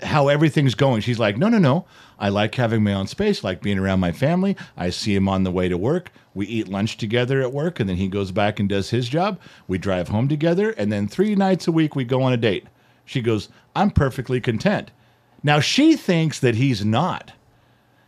how 0.05 0.29
everything's 0.29 0.75
going. 0.75 1.01
She's 1.01 1.19
like, 1.19 1.37
no, 1.37 1.49
no, 1.49 1.59
no. 1.59 1.87
I 2.19 2.29
like 2.29 2.55
having 2.55 2.83
my 2.85 2.93
own 2.95 3.07
space, 3.07 3.43
like 3.43 3.61
being 3.61 3.79
around 3.79 4.01
my 4.01 4.13
family. 4.13 4.57
I 4.77 4.91
see 4.91 5.15
him 5.15 5.29
on 5.29 5.43
the 5.43 5.51
way 5.51 5.69
to 5.69 5.77
work. 5.77 6.13
We 6.35 6.47
eat 6.47 6.69
lunch 6.69 6.97
together 6.97 7.41
at 7.41 7.53
work, 7.53 7.81
and 7.81 7.89
then 7.89 7.97
he 7.97 8.09
goes 8.09 8.31
back 8.31 8.61
and 8.61 8.69
does 8.69 8.91
his 8.91 9.09
job. 9.09 9.41
We 9.67 9.79
drive 9.79 10.09
home 10.09 10.29
together, 10.29 10.71
and 10.71 10.93
then 10.93 11.09
three 11.09 11.35
nights 11.35 11.67
a 11.67 11.73
week 11.73 11.97
we 11.97 12.05
go 12.05 12.23
on 12.23 12.33
a 12.33 12.37
date. 12.37 12.67
She 13.05 13.21
goes, 13.21 13.49
I'm 13.75 13.91
perfectly 13.91 14.41
content. 14.41 14.91
Now 15.43 15.61
she 15.61 15.97
thinks 15.97 16.39
that 16.41 16.55
he's 16.55 16.85
not. 16.85 17.33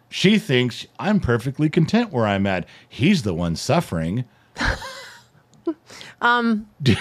She 0.08 0.38
thinks 0.38 0.86
I'm 0.98 1.20
perfectly 1.20 1.68
content 1.68 2.12
where 2.12 2.26
I'm 2.26 2.46
at. 2.46 2.66
He's 2.88 3.22
the 3.22 3.34
one 3.34 3.56
suffering. 3.56 4.24
Um, 6.20 6.68
Do, 6.82 6.94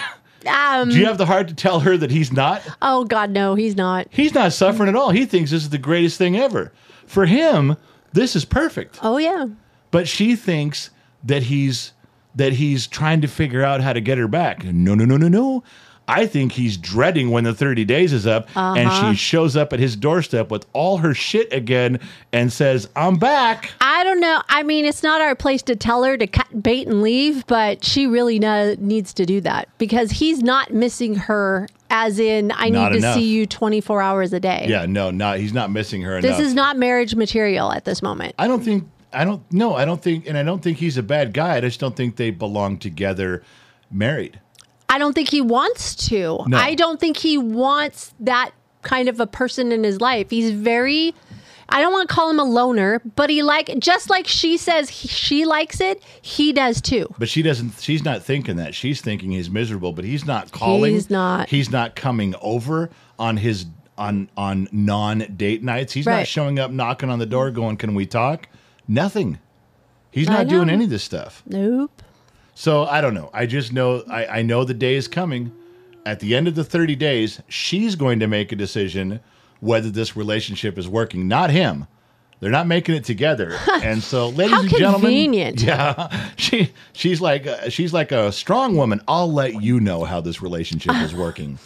do 0.44 1.00
you 1.00 1.06
have 1.06 1.18
the 1.18 1.26
heart 1.26 1.48
to 1.48 1.54
tell 1.56 1.80
her 1.82 1.96
that 1.98 2.12
he's 2.12 2.32
not? 2.32 2.62
oh 2.82 3.06
God, 3.06 3.30
no, 3.30 3.56
he's 3.56 3.76
not. 3.76 4.08
He's 4.10 4.34
not 4.34 4.54
suffering 4.54 4.90
at 4.90 4.96
all. 4.96 5.12
He 5.12 5.26
thinks 5.26 5.52
this 5.52 5.64
is 5.64 5.70
the 5.70 5.78
greatest 5.78 6.18
thing 6.18 6.36
ever. 6.38 6.74
For 7.06 7.26
him, 7.26 7.78
this 8.14 8.36
is 8.36 8.44
perfect. 8.46 9.00
Oh 9.02 9.18
yeah. 9.18 9.46
But 9.92 10.08
she 10.08 10.36
thinks 10.36 10.90
that 11.24 11.44
he's 11.44 11.94
that 12.36 12.54
he's 12.54 12.88
trying 12.88 13.22
to 13.22 13.28
figure 13.28 13.64
out 13.64 13.80
how 13.82 13.94
to 13.94 14.02
get 14.02 14.18
her 14.18 14.28
back. 14.28 14.64
No, 14.66 14.94
no, 14.96 15.06
no, 15.06 15.16
no, 15.18 15.28
no. 15.30 15.64
I 16.08 16.28
think 16.28 16.52
he's 16.52 16.78
dreading 16.78 17.32
when 17.32 17.46
the 17.46 17.54
30 17.54 17.84
days 17.86 18.14
is 18.14 18.28
up 18.28 18.48
and 18.56 18.92
she 18.92 19.16
shows 19.20 19.56
up 19.56 19.74
at 19.74 19.80
his 19.80 19.96
doorstep 19.96 20.52
with 20.52 20.68
all 20.74 20.98
her 20.98 21.16
shit 21.16 21.52
again 21.52 22.00
and 22.32 22.52
says, 22.54 22.88
"I'm 22.96 23.18
back." 23.18 23.72
I 24.06 24.10
don't 24.10 24.20
know. 24.20 24.42
I 24.50 24.62
mean, 24.62 24.86
it's 24.86 25.02
not 25.02 25.20
our 25.20 25.34
place 25.34 25.64
to 25.64 25.76
tell 25.76 26.04
her 26.04 26.16
to 26.16 26.28
cut 26.28 26.62
bait 26.62 26.86
and 26.88 27.02
leave, 27.02 27.48
but 27.48 27.84
she 27.84 28.06
really 28.06 28.38
no- 28.38 28.76
needs 28.78 29.16
to 29.16 29.26
do 29.26 29.42
that 29.42 29.68
because 29.80 30.12
he's 30.12 30.44
not 30.44 30.72
missing 30.72 31.16
her. 31.16 31.68
As 31.90 32.20
in, 32.20 32.52
I 32.52 32.70
Not 32.70 32.92
need 32.92 33.00
to 33.02 33.06
enough. 33.06 33.16
see 33.16 33.26
you 33.28 33.46
24 33.48 34.02
hours 34.04 34.32
a 34.34 34.40
day. 34.40 34.66
Yeah, 34.70 34.86
no, 34.86 35.10
not 35.12 35.40
he's 35.40 35.54
not 35.54 35.72
missing 35.72 36.02
her 36.04 36.22
This 36.22 36.36
enough. 36.36 36.42
is 36.42 36.54
not 36.54 36.78
marriage 36.78 37.16
material 37.16 37.72
at 37.72 37.86
this 37.86 38.02
moment. 38.04 38.36
I 38.38 38.48
don't 38.48 38.64
think 38.64 38.88
I 39.14 39.24
don't 39.26 39.42
no, 39.52 39.76
I 39.76 39.86
don't 39.86 40.02
think 40.02 40.28
and 40.28 40.38
I 40.38 40.44
don't 40.44 40.62
think 40.62 40.78
he's 40.78 40.98
a 40.98 41.04
bad 41.04 41.34
guy. 41.34 41.56
I 41.58 41.62
just 41.62 41.80
don't 41.80 41.96
think 41.96 42.16
they 42.18 42.30
belong 42.32 42.78
together 42.78 43.44
married. 43.92 44.40
I 44.90 44.98
don't 45.00 45.14
think 45.14 45.30
he 45.30 45.42
wants 45.42 45.96
to. 46.10 46.44
No. 46.48 46.58
I 46.58 46.76
don't 46.76 47.00
think 47.00 47.18
he 47.18 47.38
wants 47.38 48.14
that 48.20 48.52
kind 48.82 49.08
of 49.10 49.20
a 49.20 49.28
person 49.28 49.72
in 49.72 49.84
his 49.84 50.00
life. 50.02 50.30
He's 50.30 50.52
very 50.52 51.14
I 51.70 51.82
don't 51.82 51.92
want 51.92 52.08
to 52.08 52.14
call 52.16 52.30
him 52.30 52.40
a 52.40 52.44
loner, 52.44 53.02
but 53.16 53.30
he 53.30 53.42
like 53.42 53.80
just 53.80 54.10
like 54.10 54.28
she 54.28 54.58
says 54.58 54.90
he, 54.90 55.08
she 55.08 55.46
likes 55.46 55.82
it, 55.82 56.02
he 56.22 56.54
does 56.54 56.82
too. 56.82 57.14
But 57.18 57.30
she 57.30 57.42
doesn't. 57.42 57.80
She's 57.82 58.04
not 58.04 58.24
thinking 58.24 58.58
that. 58.58 58.76
She's 58.76 59.02
thinking 59.02 59.32
he's 59.32 59.50
miserable. 59.50 59.92
But 59.94 60.06
he's 60.06 60.26
not 60.26 60.52
calling. 60.52 60.94
He's 60.94 61.10
not. 61.10 61.50
He's 61.50 61.72
not 61.72 61.96
coming 61.96 62.36
over 62.42 62.90
on 63.18 63.38
his 63.38 63.66
on 63.98 64.30
on 64.38 64.68
non 64.72 65.20
date 65.36 65.64
nights. 65.64 65.94
He's 65.94 66.06
not 66.06 66.28
showing 66.28 66.60
up, 66.60 66.72
knocking 66.72 67.10
on 67.10 67.20
the 67.20 67.26
door, 67.26 67.52
going, 67.52 67.78
"Can 67.78 67.96
we 67.96 68.06
talk?" 68.06 68.48
Nothing. 68.88 69.40
He's 70.12 70.30
not 70.30 70.48
doing 70.48 70.70
any 70.70 70.86
of 70.86 70.90
this 70.90 71.04
stuff. 71.04 71.44
Nope. 71.46 72.02
So 72.54 72.86
I 72.86 73.02
don't 73.02 73.14
know. 73.14 73.30
I 73.34 73.46
just 73.46 73.74
know. 73.74 74.04
I, 74.10 74.28
I 74.28 74.42
know 74.44 74.64
the 74.64 74.74
day 74.74 74.96
is 74.96 75.08
coming. 75.08 75.52
At 76.06 76.20
the 76.20 76.36
end 76.36 76.48
of 76.48 76.56
the 76.56 76.64
thirty 76.64 76.96
days, 76.96 77.42
she's 77.50 77.96
going 77.96 78.20
to 78.20 78.28
make 78.28 78.52
a 78.52 78.56
decision 78.56 79.20
whether 79.60 79.90
this 79.90 80.16
relationship 80.16 80.78
is 80.78 80.88
working. 80.88 81.28
Not 81.28 81.50
him. 81.50 81.88
They're 82.40 82.52
not 82.52 82.68
making 82.68 82.96
it 82.96 83.04
together. 83.04 83.58
and 83.84 84.04
so, 84.04 84.30
ladies 84.30 84.54
How 84.54 84.62
and 84.62 84.70
gentlemen, 84.70 85.34
yeah, 85.58 86.30
she 86.36 86.72
she's 86.94 87.22
like 87.22 87.48
uh, 87.48 87.70
she's 87.70 87.94
like 87.94 88.12
a 88.12 88.32
strong 88.32 88.76
woman. 88.76 89.02
I'll 89.08 89.32
let 89.32 89.62
you 89.62 89.80
know 89.80 90.04
how 90.04 90.22
this 90.22 90.42
relationship 90.42 90.96
is 90.96 91.16
working. 91.16 91.58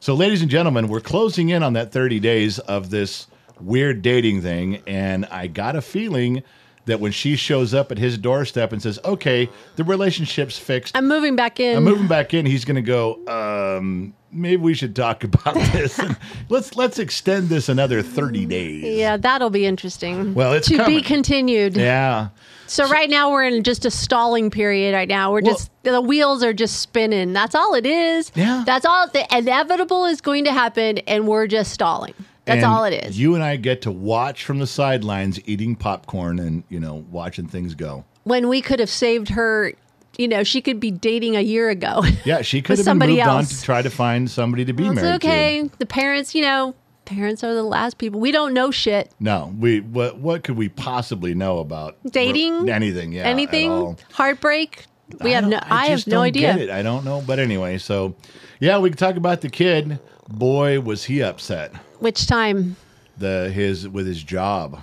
So, 0.00 0.14
ladies 0.14 0.42
and 0.42 0.50
gentlemen, 0.50 0.88
we're 0.88 1.00
closing 1.00 1.50
in 1.50 1.62
on 1.62 1.74
that 1.74 1.92
30 1.92 2.18
days 2.18 2.58
of 2.58 2.90
this 2.90 3.26
weird 3.60 4.02
dating 4.02 4.42
thing, 4.42 4.82
and 4.86 5.26
I 5.26 5.46
got 5.46 5.76
a 5.76 5.82
feeling 5.82 6.42
that 6.86 6.98
when 7.00 7.12
she 7.12 7.36
shows 7.36 7.74
up 7.74 7.92
at 7.92 7.98
his 7.98 8.18
doorstep 8.18 8.72
and 8.72 8.82
says, 8.82 8.98
"Okay, 9.04 9.48
the 9.76 9.84
relationship's 9.84 10.58
fixed. 10.58 10.96
I'm 10.96 11.06
moving 11.08 11.36
back 11.36 11.60
in. 11.60 11.76
I'm 11.76 11.84
moving 11.84 12.08
back 12.08 12.34
in," 12.34 12.44
he's 12.46 12.64
going 12.64 12.76
to 12.76 12.82
go, 12.82 13.18
um, 13.28 14.14
"Maybe 14.32 14.56
we 14.56 14.74
should 14.74 14.96
talk 14.96 15.22
about 15.24 15.54
this. 15.72 16.00
Let's 16.48 16.74
let's 16.76 16.98
extend 16.98 17.48
this 17.48 17.68
another 17.68 18.02
30 18.02 18.46
days." 18.46 18.84
Yeah, 18.98 19.16
that'll 19.16 19.50
be 19.50 19.64
interesting. 19.66 20.34
Well, 20.34 20.52
it's 20.54 20.68
to 20.68 20.76
coming. 20.78 20.96
be 20.98 21.02
continued. 21.02 21.76
Yeah. 21.76 22.28
So 22.66 22.88
right 22.88 23.10
now 23.10 23.30
we're 23.30 23.44
in 23.44 23.62
just 23.64 23.84
a 23.84 23.90
stalling 23.90 24.50
period. 24.50 24.94
Right 24.94 25.08
now 25.08 25.30
we're 25.30 25.42
Well- 25.42 25.52
just 25.54 25.70
the 25.82 26.00
wheels 26.00 26.42
are 26.42 26.52
just 26.54 26.80
spinning. 26.80 27.32
That's 27.32 27.54
all 27.54 27.74
it 27.74 27.84
is. 27.86 28.32
Yeah. 28.34 28.62
That's 28.64 28.86
all. 28.86 29.06
The 29.08 29.26
inevitable 29.36 30.06
is 30.06 30.20
going 30.20 30.44
to 30.44 30.52
happen, 30.52 30.98
and 31.06 31.28
we're 31.28 31.46
just 31.46 31.72
stalling. 31.72 32.14
That's 32.44 32.62
And 32.62 32.66
all 32.66 32.84
it 32.84 32.92
is. 33.04 33.18
You 33.18 33.34
and 33.34 33.42
I 33.44 33.56
get 33.56 33.82
to 33.82 33.90
watch 33.92 34.44
from 34.44 34.58
the 34.58 34.66
sidelines, 34.66 35.40
eating 35.46 35.76
popcorn 35.76 36.38
and 36.38 36.64
you 36.68 36.80
know 36.80 37.04
watching 37.10 37.46
things 37.46 37.74
go. 37.74 38.04
when 38.24 38.48
we 38.48 38.60
could 38.60 38.80
have 38.80 38.90
saved 38.90 39.28
her, 39.30 39.72
you 40.18 40.28
know, 40.28 40.42
she 40.42 40.60
could 40.60 40.78
be 40.80 40.90
dating 40.90 41.36
a 41.36 41.40
year 41.40 41.70
ago. 41.70 42.02
Yeah, 42.24 42.42
she 42.42 42.60
could 42.62 42.78
have 42.78 42.78
been 42.78 42.84
somebody 42.84 43.12
moved 43.16 43.28
on 43.28 43.36
else. 43.38 43.60
to 43.60 43.64
try 43.64 43.82
to 43.82 43.90
find 43.90 44.30
somebody 44.30 44.64
to 44.64 44.72
be 44.72 44.86
it's 44.86 44.94
married 44.94 45.14
okay. 45.16 45.70
The 45.78 45.86
parents, 45.86 46.34
you 46.34 46.42
know, 46.42 46.74
parents 47.04 47.42
are 47.44 47.54
the 47.54 47.62
last 47.62 47.98
people. 47.98 48.20
We 48.20 48.30
don't 48.32 48.52
know 48.54 48.70
shit. 48.70 49.10
No, 49.20 49.54
we 49.58 49.80
what 49.80 50.18
what 50.18 50.42
could 50.44 50.56
we 50.56 50.68
possibly 50.68 51.34
know 51.34 51.58
about 51.58 51.96
Dating? 52.10 52.68
anything? 52.68 53.12
Yeah, 53.12 53.22
Anything? 53.24 53.96
Heartbreak? 54.12 54.86
We 55.20 55.32
have 55.32 55.46
no. 55.46 55.58
I, 55.62 55.86
have 55.86 56.06
no 56.06 56.22
idea. 56.22 56.54
Get 56.54 56.60
it. 56.62 56.70
I 56.70 56.82
don't 56.82 57.04
know, 57.04 57.22
but 57.26 57.38
anyway, 57.38 57.78
so 57.78 58.14
yeah, 58.60 58.78
we 58.78 58.88
can 58.90 58.96
talk 58.98 59.16
about 59.16 59.40
the 59.42 59.50
kid. 59.50 59.98
Boy, 60.28 60.80
was 60.80 61.04
he 61.04 61.22
upset. 61.22 61.72
Which 62.02 62.26
time? 62.26 62.76
The 63.16 63.50
his 63.54 63.88
with 63.88 64.06
his 64.06 64.22
job. 64.22 64.80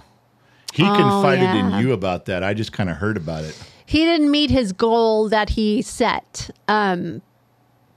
He 0.73 0.83
Oh, 0.83 0.95
confided 0.95 1.43
yeah. 1.43 1.77
in 1.79 1.85
you 1.85 1.93
about 1.93 2.25
that. 2.25 2.43
I 2.43 2.53
just 2.53 2.71
kind 2.71 2.89
of 2.89 2.97
heard 2.97 3.17
about 3.17 3.43
it. 3.43 3.61
He 3.85 4.05
didn't 4.05 4.29
meet 4.31 4.51
his 4.51 4.71
goal 4.71 5.27
that 5.29 5.49
he 5.49 5.81
set 5.81 6.51
um, 6.67 7.21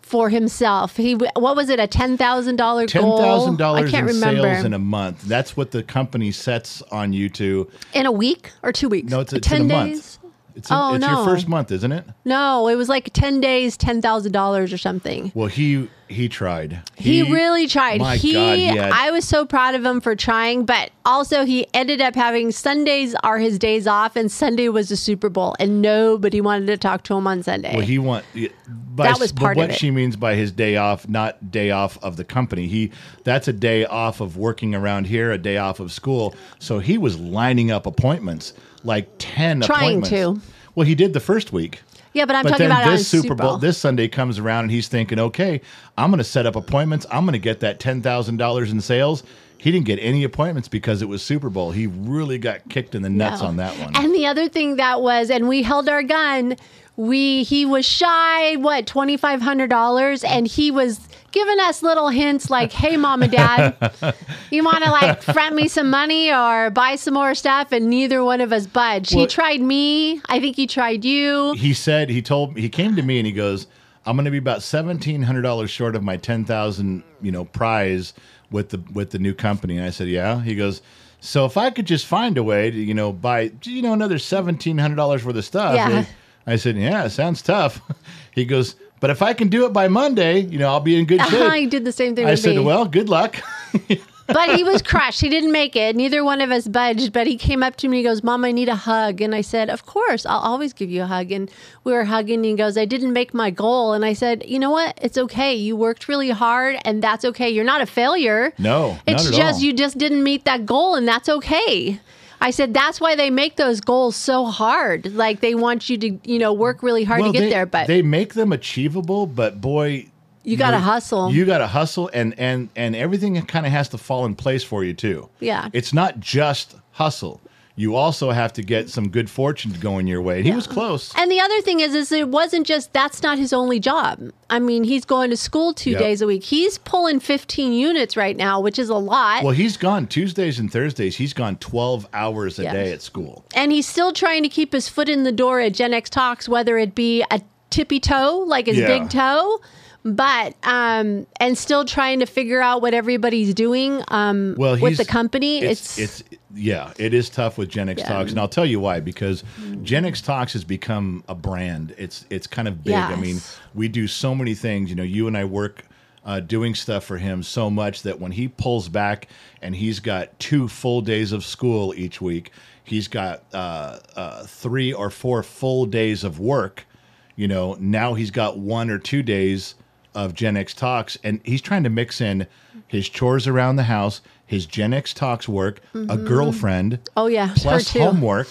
for 0.00 0.30
himself. 0.30 0.96
He 0.96 1.14
what 1.14 1.54
was 1.54 1.68
it? 1.68 1.78
A 1.78 1.86
ten 1.86 2.16
thousand 2.16 2.56
dollar 2.56 2.86
Ten 2.86 3.02
goal? 3.02 3.18
thousand 3.18 3.54
I 3.54 3.58
dollars 3.58 3.90
can't 3.90 4.08
in 4.08 4.14
remember. 4.16 4.42
sales 4.54 4.64
in 4.64 4.72
a 4.72 4.78
month. 4.78 5.22
That's 5.22 5.56
what 5.56 5.70
the 5.70 5.82
company 5.82 6.32
sets 6.32 6.80
on 6.90 7.12
you 7.12 7.28
to. 7.30 7.70
in 7.92 8.06
a 8.06 8.12
week 8.12 8.50
or 8.62 8.72
two 8.72 8.88
weeks? 8.88 9.10
No, 9.10 9.20
it's, 9.20 9.32
it's 9.34 9.46
ten 9.46 9.66
a 9.66 9.68
days. 9.68 9.68
month. 9.68 10.18
It's, 10.54 10.70
a- 10.70 10.74
Oh, 10.74 10.94
it's 10.94 11.02
no. 11.04 11.16
your 11.16 11.24
first 11.24 11.48
month, 11.48 11.70
isn't 11.72 11.92
it? 11.92 12.04
No, 12.24 12.68
it 12.68 12.76
was 12.76 12.88
like 12.88 13.12
ten 13.12 13.40
days, 13.40 13.76
ten 13.76 14.00
thousand 14.02 14.32
dollars 14.32 14.72
or 14.72 14.78
something. 14.78 15.32
Well, 15.34 15.48
he 15.48 15.88
he 16.08 16.28
tried. 16.28 16.82
He, 16.94 17.22
really 17.22 17.66
tried. 17.66 17.98
My 17.98 18.16
he, 18.16 18.34
God, 18.34 18.58
he 18.58 18.66
had- 18.66 18.92
I 18.92 19.10
was 19.10 19.26
so 19.26 19.46
proud 19.46 19.74
of 19.74 19.82
him 19.84 20.00
for 20.02 20.14
trying, 20.14 20.66
but 20.66 20.90
also 21.06 21.46
he 21.46 21.66
ended 21.72 22.02
up 22.02 22.14
having 22.14 22.52
Sundays 22.52 23.14
are 23.22 23.38
his 23.38 23.58
days 23.58 23.86
off, 23.86 24.14
and 24.14 24.30
Sunday 24.30 24.68
was 24.68 24.90
the 24.90 24.96
Super 24.96 25.30
Bowl, 25.30 25.56
and 25.58 25.80
nobody 25.80 26.42
wanted 26.42 26.66
to 26.66 26.76
talk 26.76 27.02
to 27.04 27.14
him 27.14 27.26
on 27.26 27.42
Sunday. 27.42 27.72
Well, 27.74 27.84
he 27.86 27.98
want 27.98 28.26
by, 28.66 29.04
That 29.04 29.20
was 29.20 29.32
but 29.32 29.40
part 29.40 29.56
of 29.56 29.68
what 29.68 29.74
she 29.78 29.90
means 29.90 30.16
by 30.16 30.34
his 30.34 30.52
day 30.52 30.76
off, 30.76 31.08
not 31.08 31.50
day 31.50 31.70
off 31.70 31.98
of 32.04 32.16
the 32.16 32.24
company. 32.24 32.66
He 32.66 32.92
that's 33.24 33.48
a 33.48 33.52
day 33.54 33.86
off 33.86 34.20
of 34.20 34.36
working 34.36 34.74
around 34.74 35.06
here, 35.06 35.32
a 35.32 35.38
day 35.38 35.56
off 35.56 35.80
of 35.80 35.92
school. 35.92 36.34
So 36.58 36.78
he 36.78 36.98
was 36.98 37.18
lining 37.18 37.70
up 37.70 37.86
appointments, 37.86 38.52
like 38.84 39.08
ten 39.18 39.60
Trying 39.60 39.98
appointments. 40.04 40.08
to. 40.10 40.48
Well, 40.74 40.86
he 40.86 40.94
did 40.94 41.12
the 41.12 41.20
first 41.20 41.52
week. 41.52 41.80
yeah, 42.14 42.24
but 42.24 42.34
I'm 42.36 42.42
but 42.44 42.50
talking 42.50 42.68
then 42.68 42.76
about 42.78 42.90
this 42.90 43.06
Super 43.08 43.34
Bowl, 43.34 43.48
Bowl. 43.50 43.58
this 43.58 43.76
Sunday 43.78 44.08
comes 44.08 44.38
around, 44.38 44.64
and 44.64 44.70
he's 44.70 44.88
thinking, 44.88 45.18
okay, 45.18 45.60
I'm 45.98 46.10
going 46.10 46.18
to 46.18 46.24
set 46.24 46.46
up 46.46 46.56
appointments. 46.56 47.06
I'm 47.10 47.24
going 47.24 47.32
to 47.34 47.38
get 47.38 47.60
that 47.60 47.78
ten 47.80 48.00
thousand 48.02 48.38
dollars 48.38 48.72
in 48.72 48.80
sales. 48.80 49.22
He 49.58 49.70
didn't 49.70 49.86
get 49.86 50.00
any 50.00 50.24
appointments 50.24 50.66
because 50.68 51.02
it 51.02 51.08
was 51.08 51.22
Super 51.22 51.48
Bowl. 51.48 51.70
He 51.70 51.86
really 51.86 52.36
got 52.36 52.68
kicked 52.68 52.96
in 52.96 53.02
the 53.02 53.08
nuts 53.10 53.42
No. 53.42 53.48
on 53.48 53.56
that 53.58 53.78
one. 53.78 53.94
And 53.94 54.12
the 54.12 54.26
other 54.26 54.48
thing 54.48 54.74
that 54.76 55.02
was, 55.02 55.30
and 55.30 55.46
we 55.46 55.62
held 55.62 55.88
our 55.88 56.02
gun. 56.02 56.56
We 56.96 57.42
he 57.42 57.64
was 57.64 57.86
shy 57.86 58.56
what 58.56 58.86
twenty 58.86 59.16
five 59.16 59.40
hundred 59.40 59.70
dollars, 59.70 60.22
and 60.24 60.46
he 60.46 60.70
was 60.70 61.00
giving 61.30 61.58
us 61.60 61.82
little 61.82 62.08
hints 62.10 62.50
like, 62.50 62.70
"Hey, 62.70 62.98
mom 62.98 63.22
and 63.22 63.32
dad, 63.32 64.14
you 64.50 64.62
want 64.62 64.84
to 64.84 64.90
like 64.90 65.22
front 65.22 65.54
me 65.54 65.68
some 65.68 65.88
money 65.88 66.30
or 66.30 66.68
buy 66.70 66.96
some 66.96 67.14
more 67.14 67.34
stuff?" 67.34 67.72
And 67.72 67.88
neither 67.88 68.22
one 68.22 68.42
of 68.42 68.52
us 68.52 68.66
budged. 68.66 69.14
Well- 69.14 69.22
he 69.24 69.26
tried 69.26 69.62
me. 69.62 70.20
I 70.28 70.38
think 70.38 70.56
he 70.56 70.66
tried 70.66 71.04
you. 71.04 71.54
he 71.54 71.72
said 71.72 72.10
he 72.10 72.20
told 72.20 72.58
he 72.58 72.68
came 72.68 72.94
to 72.96 73.02
me 73.02 73.18
and 73.18 73.26
he 73.26 73.32
goes 73.32 73.66
i'm 74.04 74.16
going 74.16 74.24
to 74.24 74.30
be 74.32 74.38
about 74.38 74.58
$1700 74.58 75.68
short 75.68 75.94
of 75.94 76.02
my 76.02 76.16
10000 76.16 77.02
you 77.22 77.30
know 77.32 77.44
prize 77.44 78.12
with 78.50 78.70
the 78.70 78.82
with 78.92 79.10
the 79.10 79.18
new 79.18 79.32
company 79.32 79.76
and 79.76 79.86
i 79.86 79.90
said 79.90 80.08
yeah 80.08 80.42
he 80.42 80.54
goes 80.56 80.82
so 81.20 81.44
if 81.46 81.56
i 81.56 81.70
could 81.70 81.86
just 81.86 82.04
find 82.04 82.36
a 82.36 82.42
way 82.42 82.68
to 82.70 82.76
you 82.76 82.94
know 82.94 83.12
buy 83.12 83.52
you 83.62 83.80
know 83.80 83.92
another 83.92 84.16
$1700 84.16 85.24
worth 85.24 85.36
of 85.36 85.44
stuff 85.44 85.74
Yeah. 85.76 86.04
I 86.46 86.56
said 86.56 86.76
yeah 86.76 87.08
sounds 87.08 87.42
tough 87.42 87.80
he 88.32 88.44
goes 88.44 88.76
but 89.00 89.10
if 89.10 89.22
i 89.22 89.32
can 89.32 89.48
do 89.48 89.64
it 89.66 89.72
by 89.72 89.88
monday 89.88 90.40
you 90.40 90.58
know 90.58 90.68
i'll 90.68 90.80
be 90.80 90.98
in 90.98 91.04
good 91.04 91.20
shape 91.28 91.70
did 91.70 91.84
the 91.84 91.92
same 91.92 92.14
thing 92.14 92.26
i 92.26 92.34
said 92.34 92.56
me. 92.56 92.62
well 92.62 92.84
good 92.84 93.08
luck 93.08 93.36
but 94.26 94.56
he 94.56 94.64
was 94.64 94.82
crushed. 94.82 95.20
He 95.20 95.28
didn't 95.28 95.52
make 95.52 95.76
it. 95.76 95.96
Neither 95.96 96.24
one 96.24 96.40
of 96.40 96.50
us 96.50 96.68
budged. 96.68 97.12
But 97.12 97.26
he 97.26 97.36
came 97.36 97.62
up 97.62 97.76
to 97.76 97.88
me. 97.88 97.98
He 97.98 98.02
goes, 98.02 98.22
"Mom, 98.22 98.44
I 98.44 98.52
need 98.52 98.68
a 98.68 98.76
hug." 98.76 99.20
And 99.20 99.34
I 99.34 99.40
said, 99.40 99.70
"Of 99.70 99.86
course, 99.86 100.24
I'll 100.26 100.40
always 100.40 100.72
give 100.72 100.90
you 100.90 101.02
a 101.02 101.06
hug." 101.06 101.32
And 101.32 101.50
we 101.84 101.92
were 101.92 102.04
hugging. 102.04 102.36
And 102.36 102.44
he 102.44 102.54
goes, 102.54 102.76
"I 102.76 102.84
didn't 102.84 103.12
make 103.12 103.34
my 103.34 103.50
goal." 103.50 103.92
And 103.92 104.04
I 104.04 104.12
said, 104.12 104.44
"You 104.46 104.58
know 104.58 104.70
what? 104.70 104.98
It's 105.02 105.18
okay. 105.18 105.54
You 105.54 105.76
worked 105.76 106.08
really 106.08 106.30
hard, 106.30 106.76
and 106.84 107.02
that's 107.02 107.24
okay. 107.24 107.50
You're 107.50 107.64
not 107.64 107.80
a 107.80 107.86
failure. 107.86 108.52
No, 108.58 108.98
it's 109.06 109.30
just 109.30 109.56
all. 109.56 109.60
you 109.60 109.72
just 109.72 109.98
didn't 109.98 110.22
meet 110.22 110.44
that 110.44 110.66
goal, 110.66 110.94
and 110.94 111.06
that's 111.06 111.28
okay." 111.28 112.00
I 112.42 112.50
said 112.50 112.74
that's 112.74 113.00
why 113.00 113.14
they 113.14 113.30
make 113.30 113.56
those 113.56 113.80
goals 113.80 114.16
so 114.16 114.46
hard. 114.46 115.14
Like 115.14 115.40
they 115.40 115.54
want 115.54 115.88
you 115.88 115.96
to, 115.98 116.18
you 116.24 116.38
know, 116.38 116.52
work 116.52 116.82
really 116.82 117.04
hard 117.04 117.22
to 117.22 117.30
get 117.30 117.40
they, 117.40 117.50
there. 117.50 117.66
But 117.66 117.86
they 117.86 118.02
make 118.02 118.34
them 118.34 118.52
achievable 118.52 119.26
but 119.26 119.60
boy 119.60 120.08
you 120.44 120.56
got 120.56 120.72
to 120.72 120.78
hustle. 120.78 121.30
You 121.30 121.44
got 121.44 121.58
to 121.58 121.68
hustle, 121.68 122.10
and 122.12 122.34
and 122.38 122.68
and 122.74 122.96
everything 122.96 123.40
kind 123.46 123.64
of 123.64 123.72
has 123.72 123.88
to 123.90 123.98
fall 123.98 124.26
in 124.26 124.34
place 124.34 124.64
for 124.64 124.82
you 124.84 124.92
too. 124.92 125.28
Yeah. 125.38 125.68
it's 125.72 125.92
not 125.92 126.18
just 126.18 126.74
hustle. 126.92 127.40
You 127.74 127.96
also 127.96 128.30
have 128.32 128.52
to 128.54 128.62
get 128.62 128.90
some 128.90 129.08
good 129.08 129.30
fortune 129.30 129.72
going 129.80 130.06
your 130.06 130.20
way. 130.20 130.38
And 130.38 130.46
He 130.46 130.52
was 130.52 130.66
close. 130.66 131.10
And 131.16 131.30
the 131.30 131.40
other 131.40 131.60
thing 131.62 131.80
is, 131.80 131.94
is 131.94 132.12
it 132.12 132.28
wasn't 132.28 132.66
just 132.66 132.92
that's 132.92 133.22
not 133.22 133.38
his 133.38 133.52
only 133.54 133.80
job. 133.80 134.30
I 134.50 134.58
mean, 134.58 134.84
he's 134.84 135.06
going 135.06 135.30
to 135.30 135.38
school 135.38 135.72
two 135.72 135.92
Yep. 135.92 135.98
days 136.00 136.20
a 136.20 136.26
week. 136.26 136.44
He's 136.44 136.76
pulling 136.76 137.18
15 137.18 137.72
units 137.72 138.14
right 138.16 138.36
now, 138.36 138.60
which 138.60 138.78
is 138.78 138.90
a 138.90 138.94
lot. 138.96 139.42
Well, 139.42 139.54
he's 139.54 139.78
gone 139.78 140.06
Tuesdays 140.06 140.58
and 140.58 140.70
Thursdays. 140.70 141.16
He's 141.16 141.32
gone 141.32 141.56
twelve 141.56 142.06
hours 142.12 142.58
a 142.58 142.64
Yes. 142.64 142.72
day 142.74 142.92
at 142.92 143.00
school. 143.00 143.44
and 143.54 143.72
he's 143.72 143.88
still 143.88 144.12
trying 144.12 144.42
to 144.42 144.50
keep 144.50 144.72
his 144.74 144.88
foot 144.88 145.08
in 145.08 145.22
the 145.22 145.32
door 145.32 145.58
at 145.60 145.72
Gen 145.72 145.94
X 145.94 146.10
Talks, 146.10 146.48
whether 146.48 146.76
it 146.76 146.94
be 146.94 147.22
a 147.30 147.40
tippy 147.70 148.00
toe, 148.00 148.44
like 148.46 148.66
his 148.66 148.76
Yeah. 148.76 148.86
big 148.98 149.08
toe, 149.08 149.60
but 150.04 150.54
um, 150.64 151.26
and 151.40 151.56
still 151.56 151.84
trying 151.86 152.20
to 152.20 152.26
figure 152.26 152.60
out 152.60 152.82
what 152.82 152.92
everybody's 152.92 153.54
doing 153.54 154.02
um, 154.08 154.56
Well, 154.58 154.76
with 154.78 154.98
the 154.98 155.04
company. 155.06 155.60
It's, 155.62 155.96
It's, 155.98 156.20
it's 156.20 156.41
yeah, 156.54 156.92
it 156.98 157.14
is 157.14 157.30
tough 157.30 157.58
with 157.58 157.68
Gen 157.68 157.88
X 157.88 158.00
Yeah. 158.00 158.08
Talks, 158.08 158.30
and 158.30 158.40
I'll 158.40 158.48
tell 158.48 158.66
you 158.66 158.80
why. 158.80 159.00
Because 159.00 159.44
Gen 159.82 160.04
X 160.04 160.20
Talks 160.20 160.52
has 160.52 160.64
become 160.64 161.24
a 161.28 161.34
brand. 161.34 161.94
It's 161.98 162.26
it's 162.30 162.46
kind 162.46 162.68
of 162.68 162.84
big. 162.84 162.94
I 162.94 163.16
mean, 163.16 163.38
we 163.74 163.88
do 163.88 164.06
so 164.06 164.34
many 164.34 164.54
things. 164.54 164.90
You 164.90 164.96
know, 164.96 165.02
you 165.02 165.26
and 165.26 165.36
I 165.36 165.44
work 165.44 165.84
uh, 166.24 166.40
doing 166.40 166.74
stuff 166.74 167.04
for 167.04 167.18
him 167.18 167.42
so 167.42 167.70
much 167.70 168.02
that 168.02 168.20
when 168.20 168.32
he 168.32 168.48
pulls 168.48 168.88
back 168.88 169.28
and 169.60 169.74
he's 169.74 169.98
got 170.00 170.38
two 170.38 170.68
full 170.68 171.00
days 171.00 171.32
of 171.32 171.44
school 171.44 171.94
each 171.96 172.20
week, 172.20 172.52
he's 172.84 173.08
got 173.08 173.42
uh, 173.52 173.98
uh, 174.14 174.44
three 174.44 174.92
or 174.92 175.10
four 175.10 175.42
full 175.42 175.86
days 175.86 176.22
of 176.24 176.38
work. 176.38 176.86
You 177.34 177.48
know, 177.48 177.76
now 177.80 178.14
he's 178.14 178.30
got 178.30 178.58
one 178.58 178.90
or 178.90 178.98
two 178.98 179.22
days 179.22 179.74
of 180.14 180.34
Gen 180.34 180.56
X 180.56 180.74
Talks, 180.74 181.16
and 181.24 181.40
he's 181.44 181.62
trying 181.62 181.84
to 181.84 181.90
mix 181.90 182.20
in 182.20 182.46
his 182.86 183.08
chores 183.08 183.46
around 183.46 183.76
the 183.76 183.84
house, 183.84 184.20
his 184.52 184.66
Gen 184.66 184.92
X 184.92 185.14
Talks 185.14 185.48
work, 185.48 185.80
a 185.94 186.18
girlfriend, 186.18 186.98
oh 187.16 187.26
yeah, 187.26 187.54
plus 187.56 187.90
homework. 187.90 188.48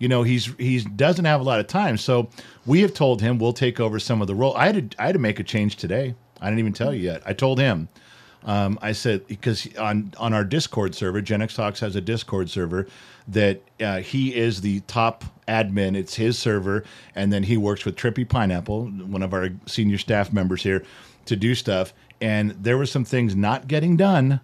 You 0.00 0.08
know, 0.08 0.24
he's 0.24 0.46
he 0.58 0.80
doesn't 0.80 1.24
have 1.24 1.40
a 1.40 1.44
lot 1.44 1.60
of 1.60 1.68
time, 1.68 1.98
so 1.98 2.28
we 2.66 2.80
have 2.80 2.92
told 2.92 3.22
him 3.22 3.38
we'll 3.38 3.52
take 3.52 3.78
over 3.78 4.00
some 4.00 4.20
of 4.20 4.26
the 4.26 4.34
role. 4.34 4.56
I 4.56 4.66
had 4.66 4.90
to, 4.90 5.00
I 5.00 5.06
had 5.06 5.12
to 5.12 5.20
make 5.20 5.38
a 5.38 5.44
change 5.44 5.76
today. 5.76 6.16
I 6.40 6.46
didn't 6.46 6.58
even 6.58 6.72
tell 6.72 6.92
you 6.92 7.00
yet. 7.00 7.22
I 7.24 7.32
told 7.32 7.60
him. 7.60 7.88
Um, 8.42 8.76
I 8.82 8.90
said 8.90 9.24
because 9.28 9.68
on 9.76 10.12
on 10.18 10.34
our 10.34 10.42
Discord 10.42 10.96
server, 10.96 11.20
Gen 11.20 11.40
X 11.40 11.54
Talks 11.54 11.78
has 11.78 11.94
a 11.94 12.00
Discord 12.00 12.50
server 12.50 12.88
that 13.28 13.62
uh, 13.80 13.98
he 13.98 14.34
is 14.34 14.62
the 14.62 14.80
top 14.80 15.24
admin. 15.46 15.96
It's 15.96 16.16
his 16.16 16.36
server, 16.36 16.82
and 17.14 17.32
then 17.32 17.44
he 17.44 17.56
works 17.56 17.84
with 17.84 17.94
Trippy 17.94 18.28
Pineapple, 18.28 18.86
one 18.86 19.22
of 19.22 19.32
our 19.32 19.50
senior 19.66 19.98
staff 19.98 20.32
members 20.32 20.64
here, 20.64 20.82
to 21.26 21.36
do 21.36 21.54
stuff. 21.54 21.94
And 22.20 22.50
there 22.52 22.76
were 22.76 22.86
some 22.86 23.04
things 23.04 23.36
not 23.36 23.68
getting 23.68 23.96
done 23.96 24.40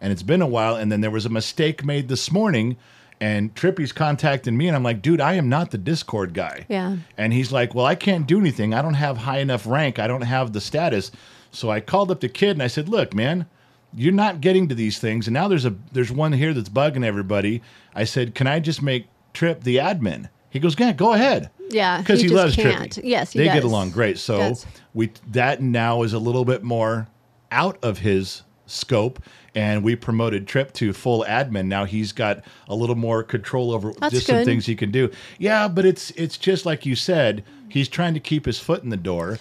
and 0.00 0.12
it's 0.12 0.22
been 0.22 0.42
a 0.42 0.46
while. 0.46 0.76
And 0.76 0.90
then 0.90 1.00
there 1.00 1.10
was 1.10 1.26
a 1.26 1.30
mistake 1.30 1.84
made 1.84 2.08
this 2.08 2.30
morning, 2.30 2.76
and 3.20 3.54
Trippy's 3.54 3.92
contacting 3.92 4.56
me, 4.56 4.68
and 4.68 4.76
I'm 4.76 4.82
like, 4.82 5.02
dude, 5.02 5.20
I 5.20 5.34
am 5.34 5.48
not 5.48 5.70
the 5.70 5.78
Discord 5.78 6.34
guy. 6.34 6.66
Yeah. 6.68 6.96
And 7.16 7.32
he's 7.32 7.52
like, 7.52 7.74
well, 7.74 7.86
I 7.86 7.94
can't 7.94 8.26
do 8.26 8.38
anything. 8.38 8.74
I 8.74 8.82
don't 8.82 8.94
have 8.94 9.18
high 9.18 9.38
enough 9.38 9.66
rank. 9.66 9.98
I 9.98 10.06
don't 10.06 10.22
have 10.22 10.52
the 10.52 10.60
status. 10.60 11.10
So 11.50 11.70
I 11.70 11.80
called 11.80 12.10
up 12.10 12.20
the 12.20 12.28
kid 12.28 12.50
and 12.50 12.62
I 12.62 12.66
said, 12.66 12.88
look, 12.88 13.14
man, 13.14 13.46
you're 13.94 14.12
not 14.12 14.40
getting 14.40 14.68
to 14.68 14.74
these 14.74 14.98
things. 14.98 15.26
And 15.26 15.34
now 15.34 15.48
there's 15.48 15.64
a 15.64 15.74
there's 15.92 16.12
one 16.12 16.32
here 16.32 16.52
that's 16.52 16.68
bugging 16.68 17.04
everybody. 17.04 17.62
I 17.94 18.04
said, 18.04 18.34
can 18.34 18.46
I 18.46 18.60
just 18.60 18.82
make 18.82 19.06
Trip 19.32 19.62
the 19.62 19.76
admin? 19.76 20.28
He 20.50 20.60
goes, 20.60 20.78
yeah, 20.78 20.92
go 20.92 21.12
ahead. 21.14 21.50
Yeah, 21.70 21.98
because 21.98 22.20
he 22.20 22.28
he, 22.28 22.34
loves 22.34 22.54
can't. 22.54 22.94
Trippy. 22.94 23.00
Yes, 23.04 23.32
he 23.32 23.40
they 23.40 23.44
get 23.46 23.64
along 23.64 23.90
great. 23.90 24.18
So 24.18 24.54
we 24.94 25.10
that 25.28 25.62
now 25.62 26.02
is 26.02 26.12
a 26.12 26.18
little 26.18 26.44
bit 26.44 26.62
more 26.62 27.08
out 27.50 27.78
of 27.82 27.98
his 27.98 28.42
scope 28.66 29.22
and 29.58 29.82
we 29.82 29.96
promoted 29.96 30.46
trip 30.46 30.72
to 30.72 30.92
full 30.92 31.24
admin 31.28 31.66
now 31.66 31.84
he's 31.84 32.12
got 32.12 32.36
a 32.68 32.74
little 32.74 32.96
more 32.96 33.22
control 33.22 33.72
over 33.72 33.92
That's 34.00 34.14
just 34.14 34.26
some 34.26 34.36
good. 34.36 34.44
things 34.44 34.66
he 34.66 34.76
can 34.76 34.90
do 34.90 35.10
yeah 35.38 35.68
but 35.68 35.84
it's 35.84 36.10
it's 36.12 36.36
just 36.38 36.64
like 36.66 36.86
you 36.86 36.94
said 36.94 37.42
he's 37.68 37.88
trying 37.88 38.14
to 38.14 38.20
keep 38.20 38.44
his 38.46 38.58
foot 38.60 38.82
in 38.84 38.90
the 38.90 38.96
door 39.12 39.38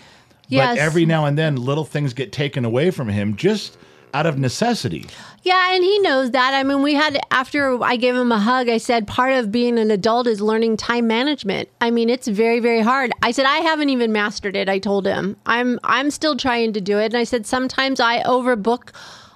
Yes. 0.50 0.76
but 0.76 0.82
every 0.82 1.06
now 1.06 1.26
and 1.26 1.38
then 1.38 1.58
little 1.58 1.84
things 1.86 2.14
get 2.14 2.32
taken 2.32 2.64
away 2.66 2.90
from 2.92 3.10
him 3.10 3.36
just 3.36 3.78
out 4.14 4.26
of 4.26 4.38
necessity 4.40 5.06
Yeah, 5.44 5.74
and 5.76 5.84
he 5.84 6.00
knows 6.00 6.32
that. 6.32 6.54
I 6.54 6.64
mean, 6.64 6.82
we 6.82 6.94
had 6.94 7.20
after 7.32 7.82
I 7.84 7.98
gave 7.98 8.16
him 8.16 8.32
a 8.32 8.40
hug, 8.40 8.70
I 8.70 8.78
said 8.80 9.06
part 9.08 9.34
of 9.34 9.52
being 9.52 9.78
an 9.78 9.92
adult 9.92 10.26
is 10.28 10.40
learning 10.42 10.78
time 10.78 11.08
management. 11.08 11.68
I 11.82 11.92
mean, 11.92 12.10
it's 12.10 12.28
very 12.44 12.60
very 12.62 12.82
hard. 12.82 13.12
I 13.22 13.32
said 13.32 13.46
I 13.46 13.58
haven't 13.70 13.90
even 13.90 14.12
mastered 14.14 14.56
it. 14.56 14.68
I 14.70 14.80
told 14.80 15.06
him. 15.06 15.36
I'm 15.46 15.78
I'm 15.84 16.10
still 16.12 16.36
trying 16.38 16.72
to 16.74 16.82
do 16.82 16.98
it. 16.98 17.08
And 17.14 17.18
I 17.18 17.26
said 17.26 17.46
sometimes 17.46 18.00
I 18.00 18.24
overbook 18.24 18.84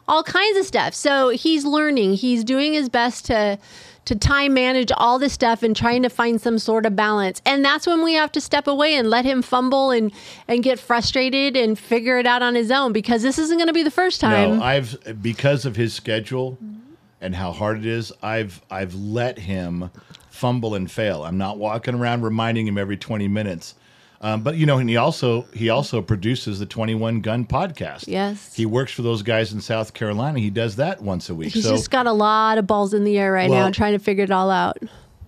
all 0.08 0.24
kinds 0.24 0.58
of 0.58 0.66
stuff. 0.66 0.94
So 0.94 1.30
he's 1.30 1.66
learning. 1.66 2.14
He's 2.14 2.44
doing 2.44 2.74
his 2.74 2.90
best 2.90 3.26
to 3.26 3.58
to 4.04 4.16
time 4.16 4.54
manage 4.54 4.92
all 4.98 5.20
this 5.20 5.32
stuff 5.32 5.62
and 5.62 5.76
trying 5.76 6.02
to 6.02 6.10
find 6.10 6.42
some 6.42 6.58
sort 6.58 6.88
of 6.88 6.96
balance. 6.96 7.40
And 7.46 7.64
that's 7.64 7.86
when 7.86 8.04
we 8.04 8.14
have 8.16 8.32
to 8.32 8.42
step 8.42 8.66
away 8.68 8.96
and 8.96 9.10
let 9.10 9.26
him 9.26 9.42
fumble 9.42 9.92
and 9.92 10.12
and 10.48 10.64
get 10.64 10.80
frustrated 10.80 11.56
and 11.56 11.78
figure 11.78 12.18
it 12.18 12.26
out 12.26 12.42
on 12.42 12.56
his 12.56 12.72
own 12.72 12.94
because 12.94 13.22
this 13.22 13.38
isn't 13.38 13.58
going 13.58 13.68
to 13.68 13.74
be 13.74 13.84
the 13.84 13.92
first 13.92 14.20
time. 14.20 14.58
No, 14.58 14.64
I've 14.64 15.22
because 15.22 15.66
of 15.66 15.76
his 15.76 15.94
schedule 15.94 16.58
and 17.22 17.36
how 17.36 17.52
hard 17.52 17.78
it 17.78 17.86
is. 17.86 18.12
I've 18.22 18.62
I've 18.70 18.96
let 18.96 19.38
him 19.40 19.92
fumble 20.30 20.74
and 20.74 20.90
fail. 20.90 21.24
I'm 21.24 21.38
not 21.38 21.60
walking 21.60 21.94
around 21.94 22.24
reminding 22.24 22.66
him 22.68 22.78
every 22.78 22.98
20 22.98 23.28
minutes. 23.28 23.76
Um, 24.24 24.44
but 24.44 24.56
you 24.56 24.68
know, 24.68 24.78
and 24.78 24.88
he 24.88 24.98
also 24.98 25.44
he 25.54 25.70
also 25.70 26.00
produces 26.02 26.60
the 26.60 26.66
21 26.68 27.22
Gun 27.22 27.44
podcast. 27.46 28.06
Yes. 28.08 28.54
he 28.56 28.68
works 28.68 28.92
for 28.94 29.02
those 29.02 29.24
guys 29.24 29.52
in 29.52 29.62
South 29.62 29.94
Carolina. 29.96 30.40
He 30.40 30.52
does 30.52 30.76
that 30.76 31.02
once 31.02 31.30
a 31.30 31.36
week. 31.36 31.54
He's 31.54 31.64
so 31.64 31.72
just 31.72 31.90
got 31.90 32.06
a 32.06 32.14
lot 32.14 32.60
of 32.60 32.68
balls 32.68 32.94
in 32.94 33.04
the 33.04 33.18
air 33.18 33.32
right 33.32 33.50
now 33.50 33.72
trying 33.72 33.94
to 33.94 34.00
figure 34.00 34.24
it 34.24 34.30
all 34.32 34.52
out. 34.52 34.78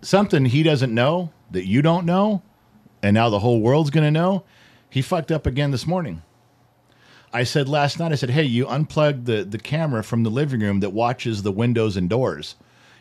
something 0.04 0.46
he 0.46 0.62
doesn't 0.62 0.94
know 0.94 1.32
that 1.52 1.66
you 1.66 1.82
don't 1.82 2.06
know, 2.06 2.44
and 3.02 3.16
now 3.16 3.30
the 3.30 3.40
whole 3.40 3.62
world's 3.62 3.90
going 3.90 4.04
to 4.06 4.12
know. 4.12 4.44
He 4.92 5.02
fucked 5.02 5.32
up 5.32 5.48
again 5.48 5.72
this 5.72 5.88
morning. 5.88 6.22
I 7.36 7.44
said 7.46 7.68
last 7.68 7.98
night, 7.98 8.12
I 8.12 8.16
said, 8.16 8.30
hey, 8.30 8.44
you 8.44 8.68
unplugged 8.68 9.26
the, 9.26 9.44
the 9.44 9.58
camera 9.58 10.04
from 10.04 10.22
the 10.22 10.30
living 10.30 10.60
room 10.60 10.82
that 10.82 10.92
watches 10.92 11.42
the 11.42 11.52
windows 11.52 11.98
and 11.98 12.08
doors. 12.08 12.56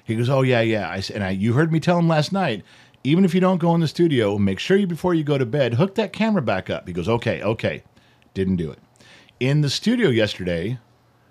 He 0.05 0.16
goes, 0.16 0.30
oh, 0.30 0.40
yeah, 0.40 0.62
yeah. 0.62 0.88
I, 0.88 0.97
s- 0.99 1.11
and 1.11 1.22
I, 1.22 1.30
you 1.30 1.53
heard 1.53 1.70
me 1.70 1.80
tell 1.80 1.99
him 1.99 2.09
last 2.09 2.32
night, 2.32 2.64
even 3.05 3.24
if 3.24 3.34
you 3.34 3.40
don't 3.40 3.59
go 3.59 3.74
in 3.74 3.80
the 3.80 3.88
studio, 3.88 4.38
make 4.38 4.59
sure 4.59 4.76
you, 4.76 4.86
before 4.86 5.14
you 5.14 5.24
go 5.24 5.38
to 5.38 5.46
bed, 5.46 5.74
hook 5.74 5.94
that 5.96 6.12
camera 6.12 6.42
back 6.42 6.70
up. 6.70 6.86
He 6.86 6.92
goes, 6.92 7.09
okay, 7.09 7.42
okay. 7.42 7.82
Didn't 8.34 8.57
do 8.57 8.70
it. 8.70 8.78
In 9.40 9.61
the 9.61 9.70
studio 9.70 10.09
yesterday, 10.09 10.78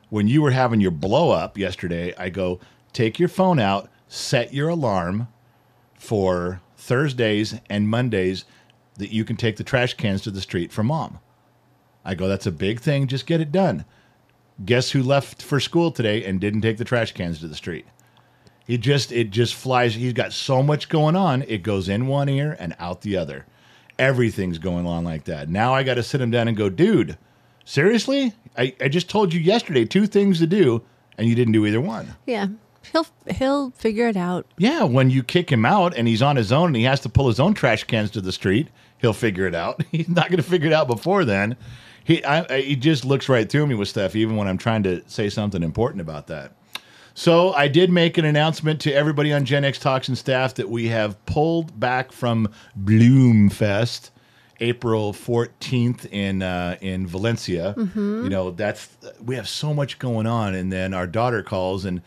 when 0.10 0.28
you 0.28 0.42
were 0.42 0.52
having 0.52 0.82
your 0.82 0.92
blow 0.92 1.32
up 1.32 1.58
yesterday, 1.58 2.14
I 2.18 2.30
go, 2.30 2.60
take 2.92 3.20
your 3.20 3.30
phone 3.30 3.60
out, 3.60 3.90
set 4.08 4.54
your 4.54 4.70
alarm 4.70 5.30
for 5.96 6.62
Thursdays 6.76 7.56
and 7.70 7.88
Mondays 7.88 8.44
that 8.98 9.14
you 9.14 9.24
can 9.24 9.38
take 9.38 9.56
the 9.56 9.64
trash 9.64 9.94
cans 9.94 10.22
to 10.24 10.32
the 10.32 10.42
street 10.42 10.72
for 10.72 10.84
mom. 10.84 11.20
I 12.04 12.16
go, 12.16 12.28
that's 12.28 12.48
a 12.48 12.52
big 12.52 12.82
thing. 12.82 13.08
Just 13.08 13.26
get 13.26 13.40
it 13.40 13.52
done. 13.52 13.86
Guess 14.66 14.92
who 14.92 15.02
left 15.02 15.42
for 15.42 15.60
school 15.60 15.92
today 15.92 16.26
and 16.26 16.42
didn't 16.42 16.62
take 16.62 16.78
the 16.78 16.84
trash 16.84 17.14
cans 17.14 17.40
to 17.40 17.48
the 17.48 17.56
street? 17.56 17.86
He 18.66 18.78
just, 18.78 19.12
it 19.12 19.32
just 19.32 19.56
flies. 19.56 19.96
He's 19.96 20.14
got 20.14 20.34
so 20.34 20.64
much 20.64 20.90
going 20.90 21.16
on. 21.16 21.44
It 21.44 21.64
goes 21.64 21.90
in 21.90 22.08
one 22.08 22.30
ear 22.30 22.56
and 22.60 22.76
out 22.80 23.02
the 23.02 23.18
other. 23.18 23.46
Everything's 24.00 24.58
going 24.58 24.86
on 24.88 25.04
like 25.04 25.26
that. 25.26 25.50
Now 25.50 25.74
I 25.74 25.84
got 25.84 25.96
to 25.96 26.04
sit 26.04 26.22
him 26.22 26.32
down 26.32 26.48
and 26.48 26.56
go, 26.56 26.70
dude, 26.70 27.18
seriously? 27.66 28.34
I, 28.58 28.76
I 28.80 28.88
just 28.88 29.10
told 29.10 29.34
you 29.34 29.40
yesterday 29.40 29.86
two 29.86 30.08
things 30.08 30.40
to 30.40 30.48
do 30.48 30.84
and 31.18 31.28
you 31.28 31.36
didn't 31.36 31.54
do 31.54 31.66
either 31.66 31.82
one. 31.82 32.16
Yeah. 32.26 32.48
He'll 32.92 33.06
he'll 33.30 33.72
figure 33.72 34.08
it 34.08 34.18
out. 34.18 34.48
Yeah, 34.58 34.84
when 34.84 35.12
you 35.12 35.22
kick 35.22 35.52
him 35.52 35.66
out 35.66 35.96
and 35.96 36.08
he's 36.08 36.22
on 36.22 36.36
his 36.36 36.52
own 36.52 36.68
and 36.68 36.76
he 36.76 36.84
has 36.84 37.00
to 37.02 37.10
pull 37.10 37.28
his 37.28 37.40
own 37.40 37.54
trash 37.54 37.84
cans 37.84 38.10
to 38.12 38.22
the 38.22 38.32
street, 38.32 38.70
he'll 38.98 39.14
figure 39.14 39.46
it 39.46 39.56
out. 39.56 39.84
He's 39.92 40.10
not 40.10 40.30
going 40.30 40.38
to 40.38 40.50
figure 40.50 40.68
it 40.68 40.74
out 40.74 40.88
before 40.88 41.24
then. 41.26 41.58
He 42.04 42.24
I, 42.26 42.56
I, 42.56 42.62
he 42.62 42.76
just 42.76 43.06
looks 43.06 43.30
right 43.30 43.48
through 43.48 43.68
me 43.68 43.76
with 43.76 43.88
stuff, 43.88 44.16
even 44.16 44.36
when 44.36 44.48
I'm 44.48 44.58
trying 44.58 44.84
to 44.84 45.04
say 45.08 45.30
something 45.30 45.62
important 45.62 46.02
about 46.02 46.28
that. 46.28 46.54
So 47.14 47.54
I 47.54 47.68
did 47.68 47.92
make 47.92 48.18
an 48.18 48.26
announcement 48.26 48.80
to 48.82 48.94
everybody 48.94 49.34
on 49.34 49.46
Gen 49.46 49.66
X 49.66 49.80
Talks 49.80 50.08
and 50.08 50.18
staff 50.18 50.56
that 50.56 50.70
we 50.70 50.88
have 50.88 51.24
pulled 51.26 51.80
back 51.80 52.12
from 52.12 52.50
Bloomfest. 52.82 54.12
April 54.64 55.12
14th 55.12 56.06
in 56.12 56.44
uh, 56.44 56.78
in 56.82 57.08
Valencia. 57.08 57.74
You 58.24 58.30
know, 58.30 58.52
that's 58.52 58.96
we 59.20 59.36
have 59.36 59.50
so 59.50 59.74
much 59.74 59.98
going 59.98 60.28
on 60.28 60.54
and 60.54 60.72
then 60.72 60.94
our 60.94 61.08
daughter 61.08 61.42
calls 61.42 61.84
and 61.84 62.02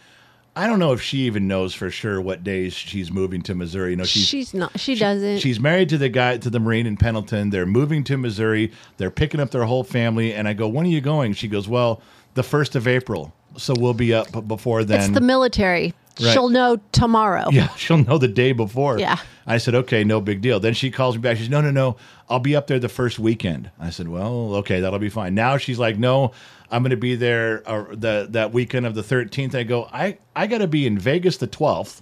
I 0.56 0.68
don't 0.68 0.78
know 0.78 0.92
if 0.92 1.02
she 1.02 1.18
even 1.22 1.48
knows 1.48 1.74
for 1.74 1.90
sure 1.90 2.20
what 2.20 2.44
days 2.44 2.72
she's 2.72 3.10
moving 3.10 3.42
to 3.42 3.56
Missouri. 3.56 3.90
You 3.90 3.96
know, 3.96 4.04
she's 4.04 4.26
She's 4.28 4.54
not. 4.54 4.78
She, 4.78 4.94
doesn't. 4.94 5.38
She's 5.40 5.58
married 5.58 5.88
to 5.88 5.98
the 5.98 6.08
guy 6.08 6.36
to 6.38 6.48
the 6.48 6.60
Marine 6.60 6.86
in 6.86 6.96
Pendleton. 6.96 7.50
They're 7.50 7.66
moving 7.66 8.04
to 8.04 8.16
Missouri. 8.16 8.70
They're 8.98 9.10
picking 9.10 9.40
up 9.40 9.50
their 9.50 9.64
whole 9.64 9.82
family. 9.82 10.32
And 10.32 10.46
I 10.46 10.52
go, 10.52 10.68
when 10.68 10.86
are 10.86 10.90
you 10.90 11.00
going? 11.00 11.32
She 11.32 11.48
goes, 11.48 11.66
well, 11.66 12.00
the 12.34 12.44
first 12.44 12.76
of 12.76 12.86
April. 12.86 13.34
So 13.56 13.74
we'll 13.78 13.94
be 13.94 14.12
up 14.14 14.46
before 14.46 14.84
then. 14.84 15.00
it's 15.00 15.08
the 15.10 15.20
military. 15.20 15.94
Right. 16.20 16.32
She'll 16.32 16.48
know 16.48 16.78
tomorrow. 16.92 17.48
Yeah, 17.50 17.68
she'll 17.76 17.98
know 17.98 18.18
the 18.18 18.28
day 18.28 18.52
before. 18.52 18.98
Yeah. 19.00 19.16
I 19.46 19.58
said, 19.58 19.74
okay, 19.74 20.04
no 20.04 20.20
big 20.20 20.40
deal. 20.42 20.60
Then 20.60 20.72
she 20.72 20.90
calls 20.90 21.16
me 21.16 21.22
back. 21.22 21.36
She 21.36 21.42
says, 21.44 21.50
no, 21.50 21.60
no, 21.60 21.70
no, 21.72 21.96
I'll 22.30 22.38
be 22.38 22.54
up 22.54 22.68
there 22.68 22.78
the 22.78 22.88
first 22.88 23.18
weekend. 23.18 23.70
I 23.80 23.90
said, 23.90 24.08
well, 24.08 24.54
okay, 24.56 24.78
that'll 24.80 25.00
be 25.00 25.08
fine. 25.08 25.34
Now 25.34 25.56
she's 25.56 25.78
like, 25.78 25.98
no, 25.98 26.30
I'm 26.70 26.82
going 26.82 26.90
to 26.90 26.96
be 26.96 27.16
there 27.16 27.62
uh, 27.68 27.84
the 27.90 28.28
that 28.30 28.52
weekend 28.52 28.86
of 28.86 28.94
the 28.94 29.02
13th. 29.02 29.54
I 29.56 29.64
go, 29.64 29.88
I 29.92 30.18
I 30.36 30.46
got 30.46 30.58
to 30.58 30.68
be 30.68 30.86
in 30.86 30.98
Vegas 30.98 31.36
the 31.38 31.48
12th, 31.48 32.00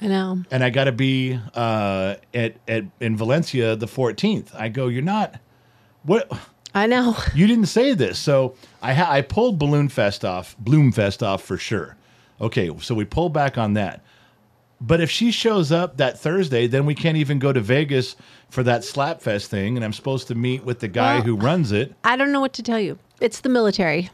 I 0.00 0.06
know. 0.08 0.42
and 0.50 0.64
I 0.64 0.70
got 0.70 0.84
to 0.84 0.92
be 0.92 1.38
uh, 1.54 2.16
at 2.34 2.56
at 2.66 2.84
in 3.00 3.16
Valencia 3.16 3.76
the 3.76 3.86
14th. 3.86 4.54
I 4.56 4.68
go, 4.70 4.88
you're 4.88 5.02
not. 5.02 5.36
What? 6.02 6.30
I 6.74 6.86
know. 6.86 7.16
You 7.34 7.46
didn't 7.46 7.66
say 7.66 7.94
this, 7.94 8.18
so 8.18 8.54
I 8.80 8.94
ha- 8.94 9.10
I 9.10 9.20
pulled 9.22 9.58
Balloon 9.58 9.88
Fest 9.88 10.24
off, 10.24 10.56
Bloomfest 10.62 11.22
off 11.26 11.42
for 11.42 11.56
sure. 11.56 11.96
Okay, 12.40 12.70
so 12.80 12.94
we 12.94 13.04
pull 13.04 13.28
back 13.28 13.56
on 13.58 13.74
that. 13.74 14.02
But 14.80 15.00
if 15.00 15.10
she 15.10 15.30
shows 15.30 15.70
up 15.70 15.98
that 15.98 16.18
Thursday, 16.18 16.66
then 16.66 16.86
we 16.86 16.94
can't 16.94 17.16
even 17.16 17.38
go 17.38 17.52
to 17.52 17.60
Vegas 17.60 18.16
for 18.50 18.62
that 18.64 18.80
Slapfest 18.82 19.46
thing, 19.46 19.76
and 19.76 19.84
I'm 19.84 19.92
supposed 19.92 20.26
to 20.28 20.34
meet 20.34 20.64
with 20.64 20.80
the 20.80 20.88
guy 20.88 21.14
Well- 21.16 21.22
who 21.22 21.36
runs 21.36 21.70
it. 21.72 21.94
I 22.04 22.16
don't 22.16 22.32
know 22.32 22.40
what 22.40 22.52
to 22.54 22.62
tell 22.62 22.80
you. 22.80 22.98
It's 23.20 23.40
the 23.40 23.48
military. 23.48 24.10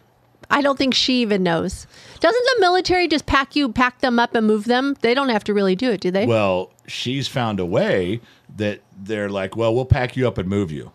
I 0.50 0.60
don't 0.62 0.78
think 0.78 0.94
she 0.94 1.20
even 1.22 1.42
knows. 1.42 1.86
Doesn't 2.20 2.44
the 2.56 2.60
military 2.60 3.06
just 3.08 3.26
pack 3.26 3.54
you, 3.56 3.70
pack 3.72 4.00
them 4.00 4.18
up, 4.18 4.34
and 4.34 4.46
move 4.46 4.64
them? 4.64 4.96
They 5.00 5.14
don't 5.14 5.28
have 5.30 5.44
to 5.44 5.54
really 5.54 5.74
do 5.76 5.90
it, 5.90 6.00
do 6.00 6.10
they? 6.10 6.26
Well, 6.26 6.70
she's 6.86 7.28
found 7.28 7.60
a 7.60 7.66
way 7.66 8.20
that 8.56 8.80
they're 8.98 9.28
like, 9.28 9.56
well, 9.56 9.74
we'll 9.74 9.84
pack 9.84 10.16
you 10.16 10.26
up 10.28 10.38
and 10.38 10.48
move 10.48 10.70
you. 10.70 10.92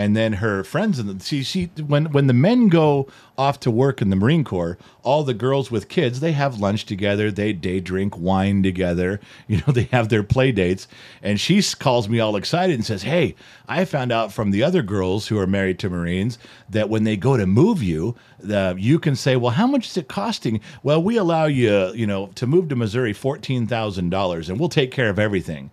And 0.00 0.16
then 0.16 0.32
her 0.32 0.64
friends 0.64 0.98
and 0.98 1.20
see, 1.20 1.42
she 1.42 1.66
when 1.76 2.06
when 2.06 2.26
the 2.26 2.32
men 2.32 2.68
go 2.68 3.06
off 3.36 3.60
to 3.60 3.70
work 3.70 4.00
in 4.00 4.08
the 4.08 4.16
Marine 4.16 4.44
Corps, 4.44 4.78
all 5.02 5.24
the 5.24 5.34
girls 5.34 5.70
with 5.70 5.90
kids 5.90 6.20
they 6.20 6.32
have 6.32 6.58
lunch 6.58 6.86
together, 6.86 7.30
they 7.30 7.52
day 7.52 7.80
drink 7.80 8.16
wine 8.16 8.62
together, 8.62 9.20
you 9.46 9.58
know, 9.58 9.74
they 9.74 9.90
have 9.92 10.08
their 10.08 10.22
play 10.22 10.52
dates. 10.52 10.88
And 11.22 11.38
she 11.38 11.62
calls 11.78 12.08
me 12.08 12.18
all 12.18 12.36
excited 12.36 12.76
and 12.76 12.84
says, 12.86 13.02
"Hey, 13.02 13.34
I 13.68 13.84
found 13.84 14.10
out 14.10 14.32
from 14.32 14.52
the 14.52 14.62
other 14.62 14.80
girls 14.80 15.26
who 15.26 15.38
are 15.38 15.46
married 15.46 15.78
to 15.80 15.90
Marines 15.90 16.38
that 16.70 16.88
when 16.88 17.04
they 17.04 17.18
go 17.18 17.36
to 17.36 17.44
move 17.44 17.82
you, 17.82 18.16
the, 18.38 18.74
you 18.78 18.98
can 18.98 19.14
say, 19.14 19.36
well, 19.36 19.52
how 19.52 19.66
much 19.66 19.86
is 19.86 19.98
it 19.98 20.08
costing? 20.08 20.62
Well, 20.82 21.02
we 21.02 21.18
allow 21.18 21.44
you, 21.44 21.92
you 21.92 22.06
know, 22.06 22.28
to 22.36 22.46
move 22.46 22.70
to 22.70 22.74
Missouri 22.74 23.12
fourteen 23.12 23.66
thousand 23.66 24.08
dollars, 24.08 24.48
and 24.48 24.58
we'll 24.58 24.70
take 24.70 24.92
care 24.92 25.10
of 25.10 25.18
everything." 25.18 25.70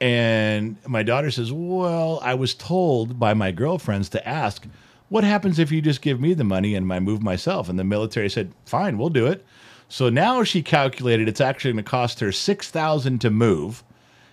And 0.00 0.76
my 0.86 1.02
daughter 1.02 1.30
says, 1.30 1.52
Well, 1.52 2.20
I 2.22 2.34
was 2.34 2.54
told 2.54 3.18
by 3.18 3.34
my 3.34 3.50
girlfriends 3.52 4.08
to 4.10 4.28
ask, 4.28 4.66
What 5.08 5.24
happens 5.24 5.58
if 5.58 5.70
you 5.70 5.82
just 5.82 6.00
give 6.02 6.20
me 6.20 6.34
the 6.34 6.44
money 6.44 6.74
and 6.74 6.90
I 6.92 7.00
move 7.00 7.22
myself? 7.22 7.68
And 7.68 7.78
the 7.78 7.84
military 7.84 8.30
said, 8.30 8.52
Fine, 8.64 8.98
we'll 8.98 9.10
do 9.10 9.26
it. 9.26 9.44
So 9.88 10.08
now 10.08 10.44
she 10.44 10.62
calculated 10.62 11.28
it's 11.28 11.40
actually 11.40 11.72
going 11.72 11.84
to 11.84 11.90
cost 11.90 12.20
her 12.20 12.32
6000 12.32 13.20
to 13.20 13.30
move. 13.30 13.82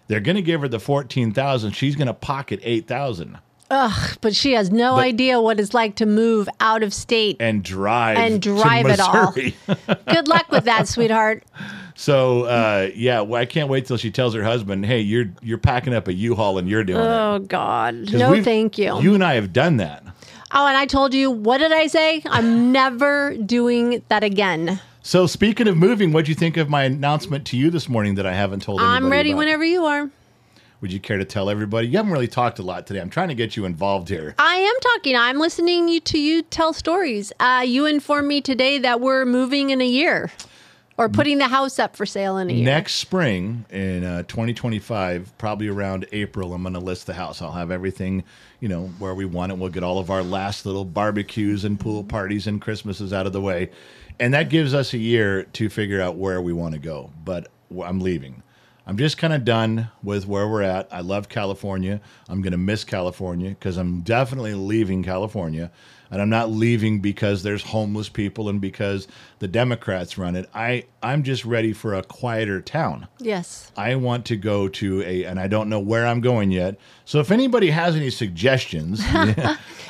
They're 0.07 0.20
going 0.22 0.36
to 0.36 0.41
give 0.41 0.61
her 0.61 0.68
the 0.68 0.80
14000 0.80 1.72
She's 1.72 1.95
going 1.95 2.07
to 2.07 2.13
pocket 2.13 2.59
8000 2.63 3.38
Ugh, 3.70 4.18
but 4.22 4.34
she 4.34 4.53
has 4.53 4.72
no 4.72 4.95
But- 4.95 5.03
idea 5.03 5.41
what 5.41 5.59
it's 5.59 5.74
like 5.74 5.95
to 5.95 6.05
move 6.05 6.47
out 6.61 6.84
of 6.84 6.93
state. 6.93 7.36
and 7.41 7.61
drive 7.61 8.18
And 8.18 8.41
to 8.41 8.55
drive 8.55 8.86
it 8.86 9.01
all. 9.01 9.34
Good 10.07 10.30
luck 10.30 10.49
with 10.49 10.63
that, 10.63 10.88
sweetheart. 10.88 11.43
So 11.98 12.43
uh, 12.43 12.89
yeah, 12.95 13.22
well, 13.22 13.41
I 13.41 13.45
can't 13.45 13.70
wait 13.70 13.86
till 13.88 13.98
she 13.98 14.12
tells 14.12 14.34
her 14.36 14.43
husband, 14.43 14.86
"Hey, 14.86 15.02
you're 15.02 15.26
you're 15.41 15.58
packing 15.58 15.93
up 15.93 16.08
a 16.08 16.14
U-Haul 16.14 16.58
and 16.60 16.70
you're 16.70 16.84
doing 16.84 17.00
it." 17.00 17.08
Oh 17.08 17.39
God, 17.39 18.14
no, 18.14 18.41
thank 18.43 18.78
you. 18.78 19.02
You 19.02 19.16
and 19.16 19.24
I 19.24 19.34
have 19.34 19.52
done 19.52 19.78
that. 19.78 20.04
Oh, 20.52 20.66
and 20.66 20.78
I 20.78 20.86
told 20.86 21.14
you, 21.14 21.30
what 21.30 21.58
did 21.58 21.74
I 21.74 21.88
say? 21.88 22.22
I'm 22.26 22.72
never 22.72 23.36
doing 23.36 24.02
that 24.08 24.24
again. 24.24 24.80
So 25.02 25.28
speaking 25.28 25.68
of 25.68 25.76
moving, 25.76 26.14
what 26.14 26.26
do 26.26 26.32
you 26.32 26.36
think 26.36 26.56
of 26.56 26.70
my 26.70 26.84
announcement 26.84 27.45
to 27.48 27.58
you 27.58 27.70
this 27.70 27.89
morning 27.89 28.16
that 28.16 28.26
I 28.26 28.34
haven't 28.34 28.62
told 28.62 28.80
I'm 28.80 29.10
ready 29.10 29.32
about? 29.32 29.39
whenever 29.39 29.66
you 29.66 29.86
are. 29.86 30.10
Would 30.80 30.93
you 30.93 31.00
care 31.00 31.18
to 31.18 31.26
tell 31.26 31.50
everybody? 31.50 31.88
You 31.88 31.98
haven't 31.98 32.12
really 32.12 32.28
talked 32.28 32.60
a 32.60 32.62
lot 32.62 32.86
today. 32.86 33.02
I'm 33.02 33.10
trying 33.10 33.30
to 33.30 33.36
get 33.36 33.58
you 33.58 33.66
involved 33.66 34.10
here. 34.10 34.36
I 34.38 34.56
am 34.58 34.76
talking. 34.80 35.16
I'm 35.16 35.39
listening 35.39 35.88
you- 35.89 36.00
to 36.02 36.20
you 36.20 36.43
tell 36.43 36.72
stories. 36.72 37.34
Uh, 37.39 37.64
you 37.66 37.86
informed 37.88 38.28
me 38.28 38.41
today 38.41 38.78
that 38.78 39.02
we're 39.02 39.26
moving 39.26 39.72
in 39.72 39.82
a 39.82 39.88
year, 39.88 40.32
or 40.98 41.08
putting 41.10 41.38
the 41.38 41.48
house 41.48 41.78
up 41.78 41.95
for 41.95 42.06
sale 42.06 42.38
in 42.38 42.50
a 42.50 42.54
year. 42.54 42.66
Next 42.66 42.95
spring 42.95 43.66
in 43.70 44.04
uh, 44.04 44.24
2025, 44.24 45.38
probably 45.38 45.68
around 45.68 46.08
April, 46.12 46.54
I'm 46.54 46.64
going 46.64 46.74
to 46.74 46.80
list 46.80 47.06
the 47.06 47.14
house. 47.14 47.41
I'll 47.41 47.52
have 47.52 47.70
everything, 47.70 48.24
you 48.60 48.68
know, 48.68 48.88
where 48.98 49.14
we 49.14 49.26
want 49.26 49.52
it. 49.52 49.58
We'll 49.58 49.70
get 49.70 49.84
all 49.84 50.00
of 50.00 50.10
our 50.10 50.24
last 50.24 50.66
little 50.66 50.86
barbecues 50.86 51.64
and 51.64 51.80
pool 51.80 52.04
parties 52.04 52.48
and 52.48 52.60
Christmases 52.60 53.14
out 53.14 53.28
of 53.28 53.34
the 53.34 53.41
way. 53.41 53.70
And 54.20 54.34
that 54.34 54.50
gives 54.50 54.74
us 54.74 54.93
a 54.93 54.98
year 54.98 55.43
to 55.43 55.70
figure 55.70 56.02
out 56.02 56.16
where 56.16 56.41
we 56.41 56.52
want 56.52 56.74
to 56.74 56.80
go. 56.80 57.12
But 57.24 57.48
I'm 57.84 58.00
leaving. 58.00 58.41
I'm 58.88 58.98
just 58.98 59.18
kind 59.18 59.34
of 59.34 59.43
done 59.43 59.89
with 60.02 60.26
where 60.26 60.48
we're 60.48 60.62
at. 60.62 60.88
I 60.91 61.02
love 61.02 61.28
California. 61.28 62.00
I'm 62.30 62.41
going 62.41 62.54
to 62.54 62.58
miss 62.58 62.86
California 62.86 63.50
because 63.50 63.76
I'm 63.78 64.00
definitely 64.00 64.54
leaving 64.56 65.04
California. 65.04 65.72
And 66.12 66.22
I'm 66.22 66.30
not 66.30 66.49
leaving 66.49 66.99
because 66.99 67.43
there's 67.43 67.64
homeless 67.64 68.10
people 68.10 68.49
and 68.49 68.62
because 68.62 69.08
the 69.39 69.47
Democrats 69.47 70.18
run 70.18 70.36
it. 70.36 70.49
I 70.53 70.86
I'm 71.03 71.24
just 71.24 71.45
ready 71.45 71.74
for 71.74 71.93
a 71.93 72.03
quieter 72.03 72.62
town. 72.62 73.08
Yes. 73.20 73.72
I 73.78 73.95
want 73.95 74.26
to 74.28 74.36
go 74.38 74.68
to 74.68 75.01
a, 75.03 75.24
and 75.26 75.39
I 75.39 75.47
don't 75.47 75.70
know 75.70 75.80
where 75.80 76.05
I'm 76.05 76.22
going 76.22 76.51
yet. 76.51 76.78
So 77.05 77.20
if 77.20 77.32
anybody 77.32 77.70
has 77.70 77.95
any 77.95 78.10
suggestions, 78.10 79.01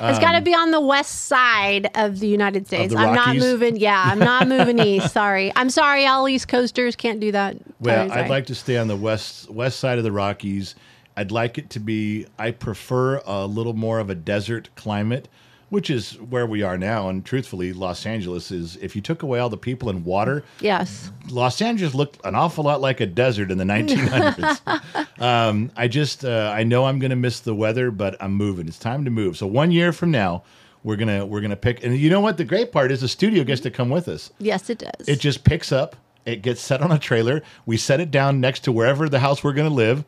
um, 0.00 0.20
got 0.20 0.32
to 0.32 0.40
be 0.40 0.54
on 0.54 0.70
the 0.70 0.80
west 0.80 1.26
side 1.26 1.90
of 1.94 2.20
the 2.20 2.28
United 2.28 2.66
States. 2.66 2.92
the 2.92 3.00
I'm 3.00 3.14
not 3.14 3.36
moving. 3.36 3.76
Yeah, 3.76 4.00
I'm 4.04 4.18
not 4.18 4.46
moving 4.56 4.78
east. 4.78 5.12
Sorry. 5.12 5.52
I'm 5.56 5.70
sorry, 5.70 6.06
all 6.06 6.28
East 6.28 6.48
Coasters 6.48 6.94
can't 6.94 7.20
do 7.20 7.32
that. 7.32 7.56
well, 7.80 8.08
sorry. 8.08 8.22
I'd 8.22 8.30
like 8.30 8.46
to 8.46 8.54
stay 8.54 8.76
on 8.76 8.88
the 8.88 8.96
west 8.96 9.50
west 9.50 9.80
side 9.80 9.98
of 9.98 10.04
the 10.04 10.12
Rockies. 10.12 10.74
I'd 11.16 11.32
like 11.32 11.58
it 11.58 11.70
to 11.70 11.80
be. 11.80 12.26
I 12.38 12.52
prefer 12.52 13.20
a 13.26 13.46
little 13.46 13.72
more 13.72 13.98
of 13.98 14.08
a 14.08 14.14
desert 14.14 14.68
climate, 14.76 15.28
which 15.70 15.90
is 15.90 16.12
where 16.20 16.46
we 16.46 16.62
are 16.62 16.78
now. 16.78 17.08
And 17.08 17.24
truthfully, 17.24 17.72
Los 17.72 18.06
Angeles 18.06 18.50
is. 18.50 18.76
If 18.76 18.96
you 18.96 19.02
took 19.02 19.22
away 19.22 19.38
all 19.38 19.48
the 19.48 19.56
people 19.56 19.88
and 19.90 20.04
water, 20.04 20.44
Yes. 20.60 21.10
Los 21.30 21.60
Angeles 21.60 21.94
looked 21.94 22.18
an 22.24 22.34
awful 22.34 22.64
lot 22.64 22.80
like 22.80 23.00
a 23.00 23.06
desert 23.06 23.50
in 23.50 23.58
the 23.58 23.64
1900s. 23.64 25.20
um, 25.20 25.70
I 25.76 25.88
just, 25.88 26.24
uh, 26.24 26.52
I 26.54 26.64
know 26.64 26.84
I'm 26.86 26.98
going 26.98 27.10
to 27.10 27.16
miss 27.16 27.40
the 27.40 27.54
weather, 27.54 27.90
but 27.90 28.16
I'm 28.20 28.32
moving. 28.32 28.66
It's 28.68 28.78
time 28.78 29.04
to 29.04 29.10
move. 29.10 29.36
So 29.36 29.46
one 29.46 29.70
year 29.70 29.92
from 29.92 30.10
now, 30.10 30.42
we're 30.84 30.96
gonna 30.96 31.26
we're 31.26 31.40
gonna 31.40 31.56
pick. 31.56 31.82
And 31.84 31.96
you 31.98 32.08
know 32.08 32.20
what? 32.20 32.36
The 32.36 32.44
great 32.44 32.70
part 32.72 32.92
is 32.92 33.00
the 33.00 33.08
studio 33.08 33.42
gets 33.44 33.60
to 33.62 33.70
come 33.70 33.90
with 33.90 34.06
us. 34.08 34.30
Yes, 34.38 34.70
it 34.70 34.78
does. 34.78 35.08
It 35.08 35.18
just 35.20 35.42
picks 35.44 35.72
up. 35.72 35.96
It 36.24 36.40
gets 36.42 36.60
set 36.60 36.82
on 36.82 36.92
a 36.92 36.98
trailer. 36.98 37.42
We 37.66 37.76
set 37.76 38.00
it 38.00 38.10
down 38.10 38.40
next 38.40 38.60
to 38.60 38.72
wherever 38.72 39.08
the 39.08 39.18
house 39.18 39.42
we're 39.42 39.54
going 39.54 39.68
to 39.68 39.74
live, 39.74 40.04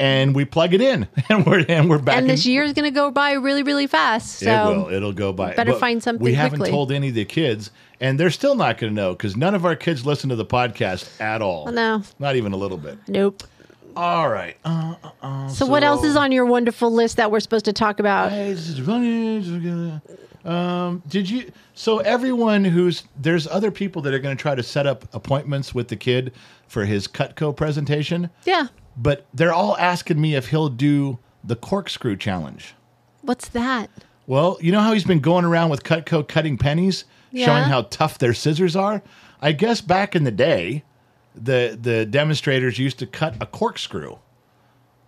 and 0.00 0.34
we 0.34 0.44
plug 0.44 0.74
it 0.74 0.80
in, 0.80 1.06
and 1.28 1.46
we're 1.46 1.64
and 1.68 1.88
we're 1.88 1.98
back. 1.98 2.16
and 2.18 2.28
this 2.28 2.46
year 2.46 2.62
is 2.62 2.72
going 2.72 2.84
to 2.84 2.94
go 2.94 3.10
by 3.10 3.32
really, 3.32 3.62
really 3.62 3.86
fast. 3.86 4.38
So 4.40 4.46
it 4.72 4.76
will. 4.76 4.92
It'll 4.92 5.12
go 5.12 5.32
by. 5.32 5.54
better 5.54 5.72
But 5.72 5.80
find 5.80 6.02
something 6.02 6.22
We 6.24 6.34
haven't 6.34 6.64
told 6.66 6.92
any 6.92 7.08
of 7.08 7.14
the 7.14 7.24
kids, 7.24 7.70
and 8.00 8.18
they're 8.18 8.30
still 8.30 8.54
not 8.54 8.78
going 8.78 8.92
to 8.92 8.94
know 8.94 9.12
because 9.12 9.36
none 9.36 9.54
of 9.54 9.64
our 9.64 9.76
kids 9.76 10.04
listen 10.04 10.30
to 10.30 10.36
the 10.36 10.46
podcast 10.46 11.20
at 11.20 11.42
all. 11.42 11.70
No. 11.70 12.02
not 12.18 12.36
even 12.36 12.52
a 12.52 12.56
little 12.56 12.78
bit. 12.78 12.98
nope. 13.08 13.42
All 13.96 14.28
right. 14.28 14.56
Uh, 14.64 15.48
So, 15.48 15.66
what 15.66 15.84
else 15.84 16.02
is 16.02 16.16
on 16.16 16.32
your 16.32 16.46
wonderful 16.46 16.90
list 16.92 17.16
that 17.18 17.30
we're 17.30 17.38
supposed 17.38 17.64
to 17.66 17.72
talk 17.72 18.00
about? 18.00 18.32
um, 20.44 21.02
did 21.08 21.30
you? 21.30 21.50
So 21.74 21.98
everyone 21.98 22.64
who's 22.64 23.04
there's 23.20 23.46
other 23.46 23.70
people 23.70 24.02
that 24.02 24.12
are 24.14 24.18
going 24.18 24.36
to 24.36 24.40
try 24.40 24.54
to 24.54 24.62
set 24.62 24.86
up 24.86 25.04
appointments 25.14 25.74
with 25.74 25.88
the 25.88 25.96
kid 25.96 26.32
for 26.66 26.84
his 26.84 27.06
Cutco 27.08 27.54
presentation, 27.56 28.30
Yeah. 28.44 28.66
But 28.96 29.26
they're 29.34 29.52
all 29.52 29.76
asking 29.76 30.20
me 30.20 30.34
if 30.34 30.48
he'll 30.48 30.68
do 30.68 31.18
the 31.42 31.56
corkscrew 31.56 32.16
challenge. 32.16 32.74
What's 33.22 33.48
that? 33.48 33.90
Well, 34.26 34.58
you 34.60 34.72
know 34.72 34.80
how 34.80 34.92
he's 34.92 35.04
been 35.04 35.20
going 35.20 35.44
around 35.44 35.70
with 35.70 35.84
Cutco 35.84 36.26
cutting 36.26 36.56
pennies, 36.56 37.04
showing 37.34 37.64
how 37.64 37.82
tough 37.82 38.18
their 38.18 38.34
scissors 38.34 38.74
are? 38.76 39.02
I 39.40 39.52
guess 39.52 39.80
back 39.80 40.16
in 40.16 40.24
the 40.24 40.30
day, 40.30 40.84
the 41.34 41.78
the 41.80 42.06
demonstrators 42.06 42.78
used 42.78 42.98
to 43.00 43.06
cut 43.06 43.36
a 43.40 43.46
corkscrew. 43.46 44.16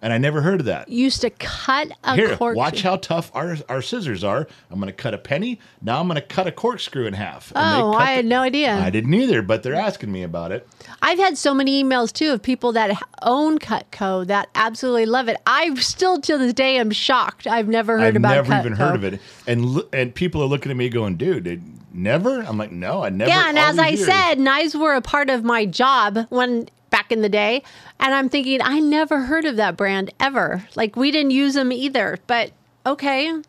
And 0.06 0.12
I 0.12 0.18
never 0.18 0.40
heard 0.40 0.60
of 0.60 0.66
that. 0.66 0.88
Used 0.88 1.22
to 1.22 1.30
cut 1.30 1.88
a 2.04 2.14
Here, 2.14 2.36
corkscrew. 2.36 2.56
watch 2.56 2.82
how 2.82 2.94
tough 2.94 3.32
our, 3.34 3.56
our 3.68 3.82
scissors 3.82 4.22
are. 4.22 4.46
I'm 4.70 4.78
going 4.78 4.86
to 4.86 4.92
cut 4.92 5.14
a 5.14 5.18
penny. 5.18 5.58
Now 5.82 5.98
I'm 5.98 6.06
going 6.06 6.14
to 6.14 6.20
cut 6.20 6.46
a 6.46 6.52
corkscrew 6.52 7.06
in 7.06 7.12
half. 7.14 7.50
And 7.56 7.82
Oh, 7.82 7.92
I 7.92 8.12
had 8.12 8.24
no 8.24 8.42
idea. 8.42 8.72
I 8.76 8.90
didn't 8.90 9.12
either, 9.14 9.42
but 9.42 9.64
they're 9.64 9.74
asking 9.74 10.12
me 10.12 10.22
about 10.22 10.52
it. 10.52 10.68
I've 11.02 11.18
had 11.18 11.36
so 11.36 11.52
many 11.52 11.82
emails 11.82 12.12
too 12.12 12.30
of 12.30 12.40
people 12.40 12.70
that 12.74 12.96
own 13.22 13.58
Cutco 13.58 14.24
that 14.28 14.48
absolutely 14.54 15.06
love 15.06 15.26
it. 15.26 15.38
I 15.44 15.74
still 15.74 16.20
to 16.20 16.38
this 16.38 16.52
day 16.52 16.76
am 16.76 16.92
shocked. 16.92 17.48
I've 17.48 17.66
never 17.66 17.98
heard 17.98 18.14
of 18.14 18.22
it. 18.22 18.28
I've 18.28 18.48
never 18.48 18.52
Cutco. 18.52 18.60
even 18.60 18.72
heard 18.74 18.94
of 18.94 19.02
it. 19.02 19.20
And 19.48 19.82
and 19.92 20.14
people 20.14 20.40
are 20.40 20.46
looking 20.46 20.70
at 20.70 20.76
me 20.76 20.88
going, 20.88 21.16
dude, 21.16 21.42
they 21.42 21.58
never? 21.92 22.42
I'm 22.42 22.56
like, 22.58 22.70
no, 22.70 23.02
I 23.02 23.08
never. 23.08 23.28
Yeah, 23.28 23.48
and 23.48 23.58
as 23.58 23.76
I 23.76 23.88
years." 23.88 24.06
said, 24.06 24.38
knives 24.38 24.76
were 24.76 24.94
a 24.94 25.02
part 25.02 25.30
of 25.30 25.42
my 25.42 25.66
job 25.66 26.26
when 26.28 26.68
back 26.96 27.12
in 27.12 27.20
the 27.20 27.28
day, 27.28 27.62
and 28.00 28.14
I'm 28.14 28.30
thinking 28.30 28.60
I 28.62 28.80
never 28.80 29.20
heard 29.20 29.44
of 29.44 29.56
that 29.56 29.76
brand 29.76 30.10
ever. 30.18 30.66
Like 30.76 30.96
we 30.96 31.10
didn't 31.10 31.32
use 31.32 31.52
them 31.52 31.70
either, 31.70 32.18
but 32.26 32.52
okay. 32.86 33.42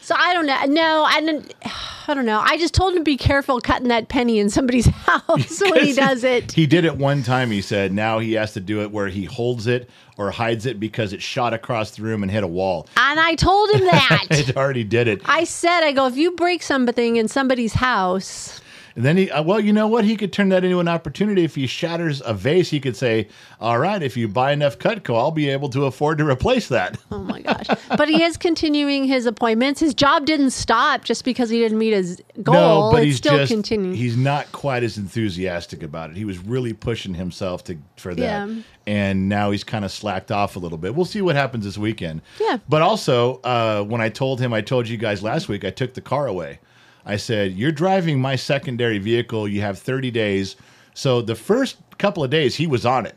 So 0.00 0.14
I 0.16 0.32
don't 0.32 0.46
know. 0.46 0.64
No, 0.64 1.04
I 1.04 1.20
didn't. 1.20 1.54
I 2.08 2.14
don't 2.14 2.26
know. 2.26 2.40
I 2.40 2.56
just 2.56 2.74
told 2.74 2.94
him 2.94 3.00
to 3.00 3.04
be 3.04 3.16
careful 3.16 3.60
cutting 3.60 3.86
that 3.88 4.08
penny 4.08 4.40
in 4.40 4.50
somebody's 4.50 4.86
house 5.06 5.60
when 5.60 5.84
he 5.84 5.92
does 5.92 6.24
it. 6.24 6.50
He 6.50 6.66
did 6.66 6.84
it 6.84 6.96
one 6.96 7.22
time, 7.22 7.52
he 7.52 7.60
said. 7.60 7.92
Now 7.92 8.18
he 8.18 8.32
has 8.32 8.52
to 8.54 8.60
do 8.60 8.80
it 8.80 8.90
where 8.90 9.06
he 9.06 9.26
holds 9.26 9.68
it 9.68 9.88
or 10.16 10.32
hides 10.32 10.66
it 10.66 10.80
because 10.80 11.12
it 11.12 11.22
shot 11.22 11.54
across 11.54 11.92
the 11.92 12.02
room 12.02 12.24
and 12.24 12.32
hit 12.32 12.42
a 12.42 12.48
wall. 12.48 12.88
And 12.96 13.20
I 13.20 13.36
told 13.36 13.70
him 13.70 13.80
that. 13.84 14.26
It 14.30 14.56
already 14.56 14.82
did 14.82 15.06
it. 15.06 15.20
I 15.24 15.44
said, 15.44 15.84
I 15.84 15.92
go, 15.92 16.06
if 16.08 16.16
you 16.16 16.32
break 16.32 16.64
something 16.64 17.14
in 17.14 17.28
somebody's 17.28 17.74
house, 17.74 18.59
And 18.96 19.04
then 19.04 19.16
he, 19.16 19.30
uh, 19.30 19.42
well, 19.42 19.60
you 19.60 19.72
know 19.72 19.86
what? 19.86 20.04
He 20.04 20.16
could 20.16 20.32
turn 20.32 20.48
that 20.50 20.64
into 20.64 20.80
an 20.80 20.88
opportunity. 20.88 21.44
If 21.44 21.54
he 21.54 21.66
shatters 21.66 22.22
a 22.24 22.34
vase, 22.34 22.70
he 22.70 22.80
could 22.80 22.96
say, 22.96 23.28
all 23.60 23.78
right, 23.78 24.02
if 24.02 24.16
you 24.16 24.28
buy 24.28 24.52
enough 24.52 24.78
Cutco, 24.78 25.16
I'll 25.16 25.30
be 25.30 25.48
able 25.48 25.68
to 25.70 25.84
afford 25.84 26.18
to 26.18 26.28
replace 26.28 26.68
that. 26.68 26.98
oh 27.10 27.18
my 27.18 27.40
gosh. 27.40 27.66
but 27.96 28.08
he 28.08 28.22
is 28.22 28.36
continuing 28.36 29.04
his 29.04 29.26
appointments. 29.26 29.80
His 29.80 29.94
job 29.94 30.26
didn't 30.26 30.50
stop 30.50 31.04
just 31.04 31.24
because 31.24 31.50
he 31.50 31.58
didn't 31.58 31.78
meet 31.78 31.92
his 31.92 32.20
goal. 32.42 32.54
no, 32.54 32.90
but 32.92 32.98
it's 32.98 33.04
he's 33.04 33.16
still 33.16 33.38
just, 33.38 33.52
continuing. 33.52 33.94
he's 33.94 34.16
not 34.16 34.50
quite 34.52 34.82
as 34.82 34.98
enthusiastic 34.98 35.82
about 35.82 36.10
it. 36.10 36.16
He 36.16 36.24
was 36.24 36.38
really 36.38 36.72
pushing 36.72 37.14
himself 37.14 37.64
to 37.64 37.78
for 37.96 38.14
that. 38.14 38.48
Yeah. 38.48 38.62
And 38.86 39.28
now 39.28 39.50
he's 39.50 39.62
kind 39.62 39.84
of 39.84 39.92
slacked 39.92 40.32
off 40.32 40.56
a 40.56 40.58
little 40.58 40.78
bit. 40.78 40.94
We'll 40.94 41.04
see 41.04 41.22
what 41.22 41.36
happens 41.36 41.64
this 41.64 41.78
weekend. 41.78 42.22
Yeah. 42.40 42.58
But 42.68 42.82
also, 42.82 43.40
uh, 43.42 43.84
when 43.84 44.00
I 44.00 44.08
told 44.08 44.40
him, 44.40 44.52
I 44.52 44.62
told 44.62 44.88
you 44.88 44.96
guys 44.96 45.22
last 45.22 45.48
week, 45.48 45.64
I 45.64 45.70
took 45.70 45.94
the 45.94 46.00
car 46.00 46.26
away. 46.26 46.58
I 47.04 47.16
said, 47.16 47.52
You're 47.52 47.72
driving 47.72 48.20
my 48.20 48.36
secondary 48.36 48.98
vehicle. 48.98 49.48
You 49.48 49.60
have 49.62 49.78
30 49.78 50.10
days. 50.10 50.56
So 50.94 51.22
the 51.22 51.34
first 51.34 51.76
couple 51.98 52.22
of 52.24 52.30
days, 52.30 52.56
he 52.56 52.66
was 52.66 52.84
on 52.84 53.06
it. 53.06 53.16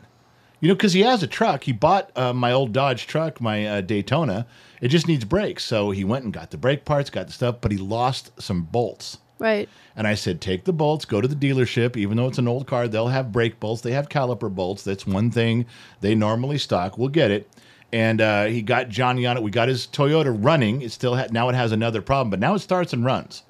You 0.60 0.68
know, 0.68 0.74
because 0.74 0.94
he 0.94 1.00
has 1.02 1.22
a 1.22 1.26
truck. 1.26 1.64
He 1.64 1.72
bought 1.72 2.10
uh, 2.16 2.32
my 2.32 2.52
old 2.52 2.72
Dodge 2.72 3.06
truck, 3.06 3.40
my 3.40 3.66
uh, 3.66 3.80
Daytona. 3.82 4.46
It 4.80 4.88
just 4.88 5.06
needs 5.06 5.24
brakes. 5.24 5.64
So 5.64 5.90
he 5.90 6.04
went 6.04 6.24
and 6.24 6.32
got 6.32 6.50
the 6.50 6.56
brake 6.56 6.84
parts, 6.84 7.10
got 7.10 7.26
the 7.26 7.32
stuff, 7.32 7.56
but 7.60 7.70
he 7.72 7.76
lost 7.78 8.30
some 8.40 8.62
bolts. 8.62 9.18
right. 9.38 9.68
And 9.96 10.06
I 10.06 10.14
said, 10.14 10.40
take 10.40 10.64
the 10.64 10.72
bolts, 10.72 11.04
go 11.04 11.20
to 11.20 11.28
the 11.28 11.34
dealership. 11.36 11.96
Even 11.96 12.16
though 12.16 12.26
it's 12.28 12.38
an 12.38 12.48
old 12.48 12.66
car, 12.66 12.88
they'll 12.88 13.08
have 13.08 13.30
brake 13.30 13.60
bolts. 13.60 13.82
They 13.82 13.92
have 13.92 14.08
caliper 14.08 14.52
bolts. 14.52 14.82
That's 14.82 15.06
one 15.06 15.30
thing 15.30 15.66
they 16.00 16.14
normally 16.14 16.58
stock. 16.58 16.96
We'll 16.98 17.08
get 17.10 17.30
it. 17.30 17.48
And 17.92 18.20
uh, 18.20 18.44
he 18.46 18.60
got 18.62 18.88
Johnny 18.88 19.24
on 19.26 19.36
it. 19.36 19.42
We 19.42 19.50
got 19.52 19.68
his 19.68 19.86
Toyota 19.86 20.34
running. 20.36 20.82
It 20.82 20.90
still 20.92 21.14
ha- 21.14 21.28
now 21.30 21.48
it 21.48 21.54
has 21.54 21.70
another 21.72 22.02
problem, 22.02 22.30
but 22.30 22.40
now 22.40 22.54
it 22.54 22.60
starts 22.60 22.92
and 22.92 23.04
runs, 23.04 23.42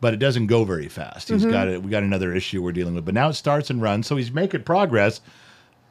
but 0.00 0.14
it 0.14 0.18
doesn't 0.18 0.46
go 0.46 0.64
very 0.64 0.88
fast. 0.88 1.28
He's 1.28 1.42
mm-hmm. 1.42 1.50
got 1.50 1.68
it. 1.68 1.82
We 1.82 1.90
got 1.90 2.02
another 2.02 2.34
issue 2.34 2.62
we're 2.62 2.72
dealing 2.72 2.94
with, 2.94 3.04
but 3.04 3.14
now 3.14 3.28
it 3.28 3.34
starts 3.34 3.70
and 3.70 3.82
runs. 3.82 4.06
So 4.06 4.16
he's 4.16 4.32
making 4.32 4.62
progress 4.62 5.20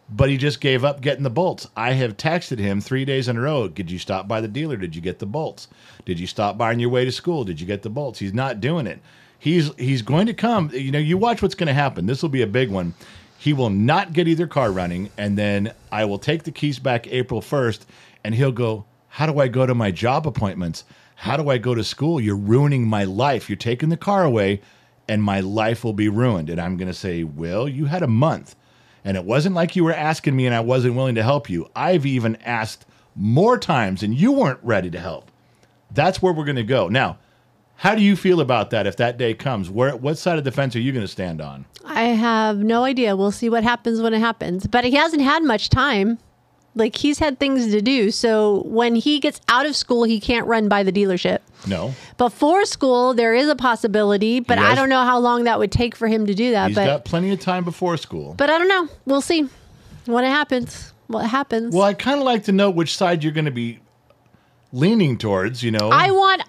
but 0.09 0.29
he 0.29 0.37
just 0.37 0.61
gave 0.61 0.85
up 0.85 1.01
getting 1.01 1.23
the 1.23 1.29
bolts. 1.29 1.67
I 1.75 1.93
have 1.93 2.17
texted 2.17 2.59
him 2.59 2.79
three 2.79 3.05
days 3.05 3.27
in 3.27 3.37
a 3.37 3.41
row. 3.41 3.67
Did 3.67 3.91
you 3.91 3.99
stop 3.99 4.27
by 4.27 4.41
the 4.41 4.47
dealer? 4.47 4.77
Did 4.77 4.95
you 4.95 5.01
get 5.01 5.19
the 5.19 5.25
bolts? 5.25 5.67
Did 6.05 6.19
you 6.19 6.27
stop 6.27 6.57
by 6.57 6.69
on 6.69 6.79
your 6.79 6.89
way 6.89 7.03
to 7.05 7.11
school? 7.11 7.43
Did 7.43 7.59
you 7.59 7.67
get 7.67 7.81
the 7.81 7.89
bolts? 7.89 8.19
He's 8.19 8.33
not 8.33 8.61
doing 8.61 8.87
it. 8.87 8.99
He's 9.39 9.73
he's 9.75 10.01
going 10.01 10.27
to 10.27 10.33
come. 10.33 10.71
You 10.73 10.91
know, 10.91 10.99
you 10.99 11.17
watch 11.17 11.41
what's 11.41 11.55
going 11.55 11.67
to 11.67 11.73
happen. 11.73 12.05
This 12.05 12.21
will 12.21 12.29
be 12.29 12.41
a 12.41 12.47
big 12.47 12.71
one. 12.71 12.93
He 13.37 13.53
will 13.53 13.69
not 13.69 14.13
get 14.13 14.27
either 14.27 14.47
car 14.47 14.71
running, 14.71 15.11
and 15.17 15.37
then 15.37 15.73
I 15.91 16.05
will 16.05 16.17
take 16.17 16.43
the 16.43 16.51
keys 16.51 16.79
back 16.79 17.05
April 17.07 17.41
first, 17.41 17.85
and 18.23 18.33
he'll 18.33 18.51
go. 18.51 18.85
How 19.09 19.25
do 19.25 19.39
I 19.39 19.47
go 19.47 19.65
to 19.65 19.73
my 19.73 19.89
job 19.89 20.27
appointments? 20.27 20.83
How 21.21 21.35
do 21.35 21.49
I 21.49 21.57
go 21.57 21.73
to 21.73 21.83
school? 21.83 22.21
You're 22.21 22.35
ruining 22.35 22.87
my 22.87 23.03
life. 23.03 23.49
You're 23.49 23.57
taking 23.57 23.89
the 23.89 23.97
car 23.97 24.23
away, 24.23 24.61
and 25.09 25.21
my 25.21 25.39
life 25.39 25.83
will 25.83 25.93
be 25.93 26.09
ruined. 26.09 26.47
And 26.47 26.61
I'm 26.61 26.77
going 26.77 26.87
to 26.87 26.93
say, 26.93 27.23
Will, 27.23 27.67
you 27.67 27.85
had 27.85 28.03
a 28.03 28.07
month. 28.07 28.55
And 29.03 29.17
it 29.17 29.23
wasn't 29.23 29.55
like 29.55 29.75
you 29.75 29.83
were 29.83 29.93
asking 29.93 30.35
me 30.35 30.45
and 30.45 30.53
I 30.53 30.59
wasn't 30.59 30.95
willing 30.95 31.15
to 31.15 31.23
help 31.23 31.49
you. 31.49 31.69
I've 31.75 32.05
even 32.05 32.35
asked 32.37 32.85
more 33.15 33.57
times 33.57 34.03
and 34.03 34.13
you 34.13 34.33
weren't 34.33 34.59
ready 34.61 34.89
to 34.91 34.99
help. 34.99 35.31
That's 35.91 36.21
where 36.21 36.33
we're 36.33 36.45
going 36.45 36.57
to 36.57 36.63
go. 36.63 36.87
Now, 36.87 37.17
how 37.77 37.95
do 37.95 38.01
you 38.01 38.15
feel 38.15 38.41
about 38.41 38.69
that 38.71 38.85
if 38.85 38.97
that 38.97 39.17
day 39.17 39.33
comes? 39.33 39.69
Where 39.69 39.95
what 39.95 40.17
side 40.17 40.37
of 40.37 40.43
the 40.43 40.51
fence 40.51 40.75
are 40.75 40.81
you 40.81 40.91
going 40.91 41.05
to 41.05 41.11
stand 41.11 41.41
on? 41.41 41.65
I 41.85 42.03
have 42.03 42.57
no 42.57 42.83
idea. 42.83 43.15
We'll 43.15 43.31
see 43.31 43.49
what 43.49 43.63
happens 43.63 44.01
when 44.01 44.13
it 44.13 44.19
happens. 44.19 44.67
But 44.67 44.83
he 44.83 44.91
hasn't 44.91 45.21
had 45.21 45.41
much 45.41 45.69
time. 45.69 46.19
Like 46.77 46.95
he's 46.95 47.19
had 47.19 47.39
things 47.39 47.71
to 47.71 47.81
do. 47.81 48.11
So 48.11 48.61
when 48.65 48.95
he 48.95 49.19
gets 49.19 49.41
out 49.49 49.65
of 49.65 49.75
school, 49.75 50.03
he 50.03 50.19
can't 50.19 50.45
run 50.47 50.69
by 50.69 50.83
the 50.83 50.91
dealership. 50.91 51.39
No. 51.65 51.93
Before 52.17 52.65
school, 52.65 53.13
there 53.13 53.33
is 53.33 53.47
a 53.49 53.55
possibility, 53.55 54.39
but 54.39 54.59
I 54.59 54.75
don't 54.75 54.89
know 54.89 55.03
how 55.03 55.17
long 55.19 55.45
that 55.45 55.57
would 55.59 55.71
take 55.71 55.95
for 55.95 56.07
him 56.07 56.27
to 56.27 56.33
do 56.35 56.51
that. 56.51 56.67
He's 56.67 56.75
but 56.75 56.85
got 56.85 57.05
plenty 57.05 57.31
of 57.31 57.39
time 57.39 57.63
before 57.63 57.97
school. 57.97 58.35
but 58.37 58.49
I 58.49 58.57
don't 58.59 58.67
know. 58.67 58.87
We'll 59.05 59.21
see 59.21 59.49
when 60.05 60.23
it 60.23 60.29
happens. 60.29 60.93
What 61.07 61.25
happens? 61.25 61.73
well, 61.73 61.83
I 61.83 61.93
kind 61.93 62.19
of 62.19 62.25
like 62.25 62.43
to 62.43 62.51
know 62.51 62.69
which 62.69 62.95
side 62.95 63.23
you're 63.23 63.33
going 63.33 63.45
to 63.45 63.51
be 63.51 63.79
leaning 64.71 65.17
towards, 65.17 65.63
you 65.63 65.71
know. 65.71 65.89
I 65.89 66.11
want 66.11 66.43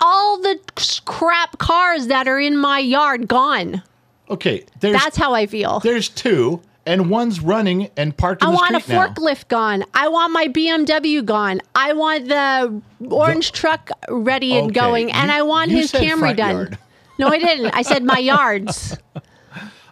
all 0.00 0.40
the 0.40 0.58
crap 1.06 1.58
cars 1.58 2.06
that 2.08 2.28
are 2.28 2.38
in 2.38 2.56
my 2.58 2.78
yard 2.78 3.26
gone. 3.26 3.82
okay, 4.30 4.64
there's 4.80 5.00
That's 5.00 5.16
how 5.16 5.32
I 5.34 5.46
feel. 5.46 5.80
there's 5.80 6.08
two 6.08 6.60
and 6.86 7.10
one's 7.10 7.40
running 7.40 7.90
and 7.96 8.16
parked 8.16 8.42
in 8.42 8.48
I 8.48 8.52
the 8.52 8.56
want 8.56 8.76
a 8.76 8.80
street 8.80 8.94
now. 8.94 9.08
forklift 9.08 9.48
gone. 9.48 9.84
I 9.94 10.08
want 10.08 10.32
my 10.32 10.46
BMW 10.48 11.24
gone. 11.24 11.60
I 11.74 11.92
want 11.92 12.28
the 12.28 12.80
orange 13.08 13.52
truck 13.52 13.90
ready 14.08 14.56
and 14.56 14.66
Okay, 14.70 14.80
going, 14.80 15.12
and 15.12 15.30
you- 15.30 15.36
I 15.36 15.42
want 15.42 15.70
his 15.70 15.92
Camry 15.92 16.36
done. 16.36 16.56
yard. 16.56 16.78
No, 17.18 17.28
I 17.28 17.38
didn't. 17.38 17.74
I 17.74 17.82
said 17.82 18.04
my 18.04 18.18
yards. 18.18 18.96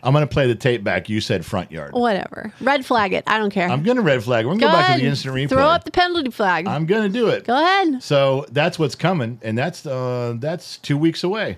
I'm 0.02 0.12
going 0.12 0.20
to 0.26 0.30
play 0.30 0.46
the 0.46 0.54
tape 0.54 0.84
back. 0.84 1.08
You 1.08 1.22
said 1.22 1.46
front 1.46 1.72
yard. 1.72 1.92
Whatever. 1.94 2.52
Red 2.60 2.84
flag 2.84 3.14
it. 3.14 3.24
I 3.26 3.38
don't 3.38 3.48
care. 3.50 3.70
I'm 3.70 3.82
going 3.82 3.96
to 3.96 4.02
red 4.02 4.22
flag. 4.22 4.44
We're 4.44 4.50
going 4.50 4.58
to 4.60 4.66
Go 4.66 4.72
go 4.72 4.76
back 4.76 4.96
to 4.96 5.02
the 5.02 5.08
instant 5.08 5.34
replay. 5.34 5.48
Throw 5.48 5.64
up 5.66 5.84
the 5.84 5.90
penalty 5.90 6.30
flag. 6.30 6.66
I'm 6.68 6.84
going 6.84 7.04
to 7.04 7.08
do 7.08 7.28
it. 7.28 7.46
Go 7.46 7.56
ahead. 7.58 8.02
So 8.02 8.44
that's 8.52 8.78
what's 8.78 8.94
coming, 8.94 9.40
and 9.42 9.56
that's 9.56 9.86
uh, 9.86 10.34
that's 10.38 10.76
two 10.76 10.98
weeks 10.98 11.24
away. 11.24 11.56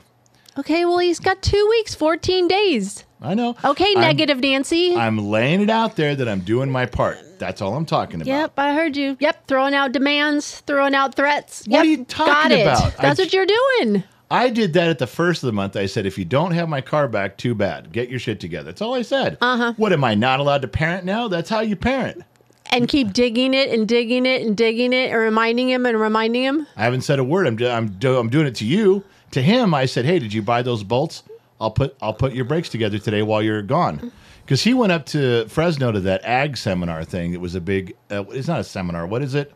Okay, 0.59 0.84
well, 0.84 0.98
he's 0.98 1.20
got 1.20 1.42
two 1.42 1.66
weeks, 1.70 1.94
14 1.94 2.48
days. 2.48 3.04
I 3.20 3.34
know. 3.34 3.57
Okay, 3.64 3.92
I'm- 3.96 4.00
negative 4.00 4.40
Nancy. 4.40 4.94
I'm 4.94 5.18
laying 5.18 5.61
it 5.61 5.70
out 5.70 5.96
there 5.96 6.14
that 6.14 6.28
I'm 6.28 6.40
doing 6.40 6.70
my 6.70 6.86
part. 6.86 7.18
That's 7.38 7.61
all 7.61 7.74
I'm 7.74 7.84
talking 7.86 8.16
about. 8.22 8.26
Yep, 8.26 8.52
I 8.59 8.74
heard 8.74 8.96
you. 8.96 9.16
Yep, 9.20 9.46
throwing 9.46 9.74
out 9.74 9.92
demands, 9.92 10.61
throwing 10.61 10.94
out 10.94 11.14
threats. 11.14 11.64
What 11.66 11.72
yep, 11.72 11.82
are 11.82 11.86
you 11.86 12.04
talking 12.04 12.62
about? 12.62 12.82
I 12.98 13.02
That's 13.02 13.18
j- 13.18 13.24
what 13.24 13.32
you're 13.32 13.46
doing. 13.46 14.04
I 14.30 14.48
did 14.50 14.72
that 14.72 14.88
at 14.88 14.98
the 14.98 15.07
first 15.07 15.42
of 15.42 15.46
the 15.46 15.52
month. 15.52 15.76
I 15.76 15.86
said, 15.86 16.04
if 16.07 16.18
you 16.18 16.24
don't 16.24 16.52
have 16.52 16.68
my 16.68 16.80
car 16.80 17.07
back, 17.09 17.36
too 17.36 17.54
bad. 17.54 17.92
Get 17.92 18.09
your 18.09 18.18
shit 18.18 18.40
together. 18.40 18.64
That's 18.66 18.82
all 18.82 18.94
I 18.94 19.02
said. 19.02 19.38
Uh 19.40 19.57
huh. 19.57 19.72
What 19.76 19.92
am 19.92 20.02
I 20.02 20.14
not 20.14 20.40
allowed 20.40 20.62
to 20.62 20.68
parent 20.68 21.04
now? 21.04 21.28
That's 21.28 21.48
how 21.50 21.61
you 21.61 21.76
parent. 21.76 22.24
And 22.72 22.88
keep 22.88 23.12
digging 23.12 23.54
it 23.54 23.70
and 23.70 23.86
digging 23.86 24.26
it 24.26 24.42
and 24.42 24.57
digging 24.57 24.92
it 24.92 25.12
and 25.12 25.20
reminding 25.20 25.70
him 25.70 25.86
and 25.86 26.00
reminding 26.00 26.42
him. 26.42 26.66
I 26.76 26.82
haven't 26.82 27.02
said 27.02 27.20
a 27.20 27.24
word. 27.24 27.46
I'm 27.46 27.62
I'm 27.62 27.88
do- 27.90 28.18
I'm 28.18 28.28
doing 28.28 28.46
it 28.46 28.57
to 28.57 28.64
you. 28.64 29.04
To 29.32 29.42
him, 29.42 29.74
I 29.74 29.86
said, 29.86 30.04
hey, 30.04 30.18
did 30.18 30.32
you 30.32 30.42
buy 30.42 30.62
those 30.62 30.82
bolts? 30.82 31.22
I'll 31.60 31.70
put 31.70 31.96
I'll 32.02 32.14
put 32.14 32.34
your 32.34 32.44
brakes 32.44 32.68
together 32.68 32.98
today 32.98 33.22
while 33.22 33.42
you're 33.42 33.62
gone. 33.62 34.12
Because 34.44 34.62
he 34.62 34.74
went 34.74 34.92
up 34.92 35.06
to 35.06 35.46
Fresno 35.48 35.90
to 35.90 36.00
that 36.00 36.24
ag 36.24 36.56
seminar 36.56 37.02
thing. 37.04 37.32
It 37.32 37.40
was 37.40 37.54
a 37.54 37.60
big. 37.60 37.96
Uh, 38.10 38.24
it's 38.28 38.46
not 38.46 38.60
a 38.60 38.64
seminar. 38.64 39.06
What 39.06 39.22
is 39.22 39.34
it? 39.34 39.52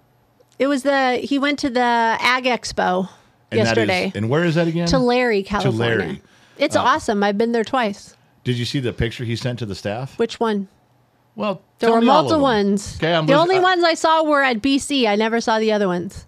It 0.58 0.66
was 0.66 0.82
the, 0.82 1.16
he 1.16 1.38
went 1.38 1.58
to 1.60 1.70
the 1.70 1.80
Ag 1.80 2.44
Expo 2.44 3.08
And 3.50 3.60
that 3.60 3.78
is- 3.78 3.88
yesterday 3.88 4.12
and 4.14 4.28
where 4.28 4.44
is 4.44 4.56
that 4.56 4.68
again? 4.68 4.86
Tulare, 4.88 5.42
California. 5.42 5.96
Tulare. 5.96 6.18
It's 6.58 6.76
awesome. 6.76 7.22
I've 7.22 7.38
been 7.38 7.52
there 7.52 7.64
twice. 7.64 8.14
Did 8.44 8.58
you 8.58 8.66
see 8.66 8.78
the 8.78 8.92
picture 8.92 9.24
he 9.24 9.36
sent 9.36 9.58
to 9.60 9.66
the 9.66 9.74
staff? 9.74 10.18
Which 10.18 10.38
one? 10.38 10.68
Well, 11.34 11.62
There 11.78 11.90
were 11.90 12.02
me 12.02 12.08
all 12.08 12.18
of 12.18 12.24
multiple 12.24 12.42
ones. 12.42 12.96
Okay, 12.96 13.14
I'm 13.14 13.24
the 13.24 13.32
only 13.34 13.56
uh, 13.56 13.62
ones 13.62 13.82
I 13.84 13.94
saw 13.94 14.22
were 14.22 14.42
at 14.42 14.60
BC. 14.60 15.08
I 15.08 15.16
never 15.16 15.40
saw 15.40 15.58
the 15.58 15.72
other 15.72 15.88
ones. 15.88 16.26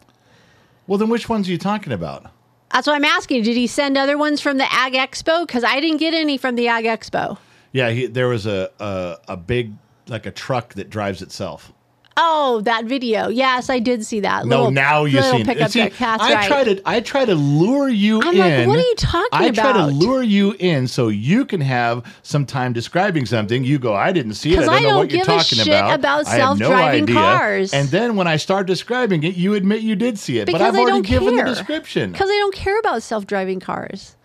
Well, 0.86 0.96
then 0.98 1.10
which 1.10 1.28
ones 1.28 1.46
are 1.48 1.52
you 1.52 1.58
talking 1.58 1.92
about? 1.92 2.30
That's 2.72 2.86
what 2.86 2.96
I'm 2.96 3.04
asking. 3.04 3.42
Did 3.42 3.56
he 3.56 3.66
send 3.66 3.98
other 3.98 4.16
ones 4.16 4.40
from 4.40 4.58
the 4.58 4.72
Ag 4.72 4.94
Expo? 4.94 5.46
Because 5.46 5.62
I 5.62 5.80
didn't 5.80 5.98
get 5.98 6.14
any 6.14 6.38
from 6.38 6.54
the 6.54 6.68
Ag 6.68 6.84
Expo. 6.84 7.38
Yeah, 7.72 7.90
he, 7.90 8.06
there 8.06 8.28
was 8.28 8.46
a, 8.46 8.70
a 8.80 9.16
a 9.28 9.36
big 9.36 9.72
like 10.08 10.26
a 10.26 10.30
truck 10.30 10.74
that 10.74 10.90
drives 10.90 11.22
itself. 11.22 11.72
Oh, 12.16 12.60
that 12.62 12.84
video. 12.84 13.28
Yes, 13.28 13.70
I 13.70 13.78
did 13.78 14.04
see 14.04 14.20
that. 14.20 14.44
No, 14.46 14.56
Little- 14.56 14.70
now 14.72 15.02
little 15.04 15.22
seeing. 15.30 15.44
pickup 15.46 15.70
See, 15.70 15.80
I 15.82 15.88
right. 16.18 16.46
try 16.46 16.64
to 16.64 16.82
I 16.84 17.00
try 17.00 17.24
to 17.24 17.34
lure 17.34 17.88
you 17.88 18.20
I'm 18.22 18.34
in. 18.34 18.38
like, 18.38 18.66
what 18.68 18.78
are 18.78 18.82
you 18.88 18.94
talking 18.96 19.28
about? 19.32 19.42
I 19.42 19.50
try 19.50 19.72
to 19.72 19.86
lure 19.86 20.22
you 20.22 20.54
in 20.58 20.86
so 20.88 21.08
you 21.08 21.44
can 21.44 21.60
have 21.62 22.04
some 22.22 22.44
time 22.44 22.72
describing 22.72 23.24
something. 23.26 23.64
You 23.64 23.78
go, 23.78 23.94
I 23.94 24.12
didn't 24.12 24.34
see 24.34 24.52
it. 24.54 24.58
I 24.58 24.64
don't 24.64 24.74
I 24.74 24.78
know 24.80 24.88
don't 24.88 24.96
what 24.98 25.10
you're 25.10 25.24
talking 25.24 25.58
shit 25.58 25.66
about. 25.68 25.94
about 25.98 26.28
I 26.28 26.32
no 26.38 26.38
self-driving 26.56 27.02
idea. 27.04 27.14
cars. 27.14 27.72
And 27.72 27.88
then 27.88 28.16
when 28.16 28.26
I 28.26 28.36
start 28.36 28.66
describing 28.66 29.22
it, 29.24 29.36
you 29.36 29.54
admit 29.54 29.80
you 29.82 29.96
did 29.96 30.18
see 30.18 30.38
it, 30.38 30.46
because 30.46 30.60
but 30.60 30.66
I've 30.68 30.74
I 30.74 30.80
already 30.80 31.00
given 31.02 31.34
care. 31.34 31.44
the 31.44 31.50
description. 31.54 32.12
Because 32.12 32.28
I 32.30 32.34
don't 32.38 32.54
care 32.54 32.78
about 32.78 33.02
self-driving 33.02 33.60
cars. 33.60 34.16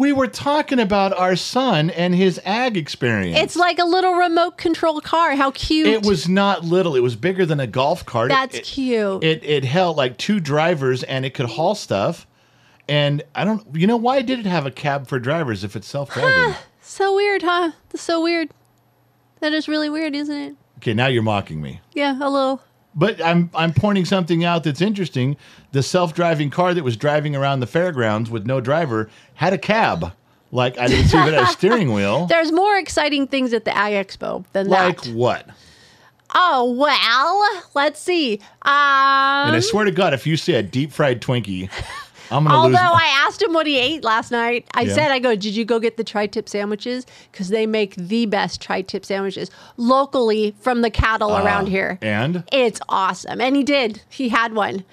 We 0.00 0.14
were 0.14 0.28
talking 0.28 0.80
about 0.80 1.12
our 1.12 1.36
son 1.36 1.90
and 1.90 2.14
his 2.14 2.40
ag 2.46 2.78
experience. 2.78 3.38
It's 3.38 3.54
like 3.54 3.78
a 3.78 3.84
little 3.84 4.14
remote 4.14 4.56
control 4.56 4.98
car. 5.02 5.36
How 5.36 5.50
cute! 5.50 5.86
It 5.86 6.06
was 6.06 6.26
not 6.26 6.64
little. 6.64 6.96
It 6.96 7.02
was 7.02 7.16
bigger 7.16 7.44
than 7.44 7.60
a 7.60 7.66
golf 7.66 8.06
cart. 8.06 8.30
That's 8.30 8.56
it, 8.56 8.64
cute. 8.64 9.22
It 9.22 9.44
it 9.44 9.62
held 9.66 9.98
like 9.98 10.16
two 10.16 10.40
drivers 10.40 11.02
and 11.02 11.26
it 11.26 11.34
could 11.34 11.50
haul 11.50 11.74
stuff. 11.74 12.26
And 12.88 13.22
I 13.34 13.44
don't, 13.44 13.62
you 13.76 13.86
know, 13.86 13.98
why 13.98 14.22
did 14.22 14.38
it 14.38 14.46
have 14.46 14.64
a 14.64 14.70
cab 14.70 15.06
for 15.06 15.18
drivers 15.18 15.64
if 15.64 15.76
it's 15.76 15.86
self 15.86 16.14
driving? 16.14 16.54
so 16.80 17.14
weird, 17.14 17.42
huh? 17.42 17.72
That's 17.90 18.02
so 18.02 18.22
weird. 18.22 18.48
That 19.40 19.52
is 19.52 19.68
really 19.68 19.90
weird, 19.90 20.16
isn't 20.16 20.34
it? 20.34 20.56
okay, 20.78 20.94
now 20.94 21.08
you're 21.08 21.22
mocking 21.22 21.60
me. 21.60 21.82
Yeah, 21.92 22.16
a 22.18 22.30
little. 22.30 22.62
But 22.94 23.22
I'm 23.24 23.50
I'm 23.54 23.72
pointing 23.72 24.04
something 24.04 24.44
out 24.44 24.64
that's 24.64 24.80
interesting. 24.80 25.36
The 25.72 25.82
self 25.82 26.12
driving 26.14 26.50
car 26.50 26.74
that 26.74 26.82
was 26.82 26.96
driving 26.96 27.36
around 27.36 27.60
the 27.60 27.66
fairgrounds 27.66 28.30
with 28.30 28.46
no 28.46 28.60
driver 28.60 29.08
had 29.34 29.52
a 29.52 29.58
cab. 29.58 30.12
Like 30.52 30.76
I 30.78 30.88
didn't 30.88 31.08
see 31.08 31.16
had 31.16 31.34
a 31.34 31.46
steering 31.46 31.92
wheel. 31.94 32.26
There's 32.26 32.50
more 32.50 32.76
exciting 32.76 33.28
things 33.28 33.52
at 33.52 33.64
the 33.64 33.76
Ag 33.76 34.06
Expo 34.06 34.44
than 34.52 34.68
Like 34.68 35.02
that. 35.02 35.06
Like 35.08 35.16
what? 35.16 35.46
Oh 36.34 36.72
well, 36.78 37.62
let's 37.74 38.00
see. 38.00 38.34
Um, 38.62 38.70
And 38.72 39.56
I 39.56 39.60
swear 39.60 39.84
to 39.84 39.90
God, 39.92 40.14
if 40.14 40.26
you 40.26 40.36
see 40.36 40.54
a 40.54 40.62
deep 40.62 40.92
fried 40.92 41.20
Twinkie, 41.20 41.70
I'm 42.30 42.44
gonna 42.44 42.54
Although 42.56 42.68
lose. 42.68 42.80
my- 42.80 43.00
I 43.02 43.24
asked 43.26 43.42
him 43.42 43.52
what 43.52 43.66
he 43.66 43.78
ate 43.78 44.04
last 44.04 44.30
night, 44.30 44.66
I 44.74 44.82
Yeah. 44.82 44.94
said, 44.94 45.10
I 45.10 45.18
go, 45.18 45.34
did 45.34 45.54
you 45.56 45.64
go 45.64 45.78
get 45.78 45.96
the 45.96 46.04
tri-tip 46.04 46.48
sandwiches? 46.48 47.06
Because 47.32 47.48
they 47.48 47.66
make 47.66 47.94
the 47.96 48.26
best 48.26 48.60
tri-tip 48.60 49.04
sandwiches 49.04 49.50
locally 49.76 50.54
from 50.60 50.82
the 50.82 50.90
cattle 50.90 51.36
around 51.36 51.66
here. 51.68 51.98
And 52.02 52.44
It's 52.52 52.80
awesome. 52.88 53.40
And 53.40 53.56
he 53.56 53.62
did. 53.64 54.02
He 54.08 54.28
had 54.28 54.54
one. 54.54 54.84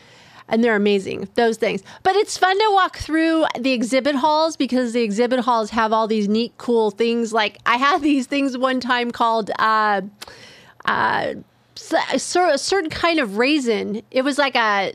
And 0.49 0.63
they're 0.63 0.77
amazing, 0.77 1.27
those 1.35 1.57
things. 1.57 1.83
But 2.03 2.15
it's 2.15 2.37
fun 2.37 2.57
to 2.57 2.69
walk 2.71 2.97
through 2.97 3.45
the 3.59 3.73
exhibit 3.73 4.15
halls 4.15 4.55
because 4.55 4.93
the 4.93 5.01
exhibit 5.01 5.41
halls 5.41 5.71
have 5.71 5.91
all 5.91 6.07
these 6.07 6.29
neat, 6.29 6.53
cool 6.57 6.89
things. 6.89 7.33
Like 7.33 7.57
I 7.65 7.75
had 7.75 8.01
these 8.01 8.27
things 8.27 8.57
one 8.57 8.79
time 8.79 9.11
called 9.11 9.51
uh, 9.59 10.01
uh, 10.85 11.33
s- 11.75 11.93
a 12.13 12.17
cer- 12.19 12.47
a 12.47 12.57
certain 12.57 12.89
kind 12.89 13.19
of 13.19 13.37
raisin. 13.37 14.01
It 14.09 14.21
was 14.23 14.37
like 14.37 14.55
a, 14.55 14.93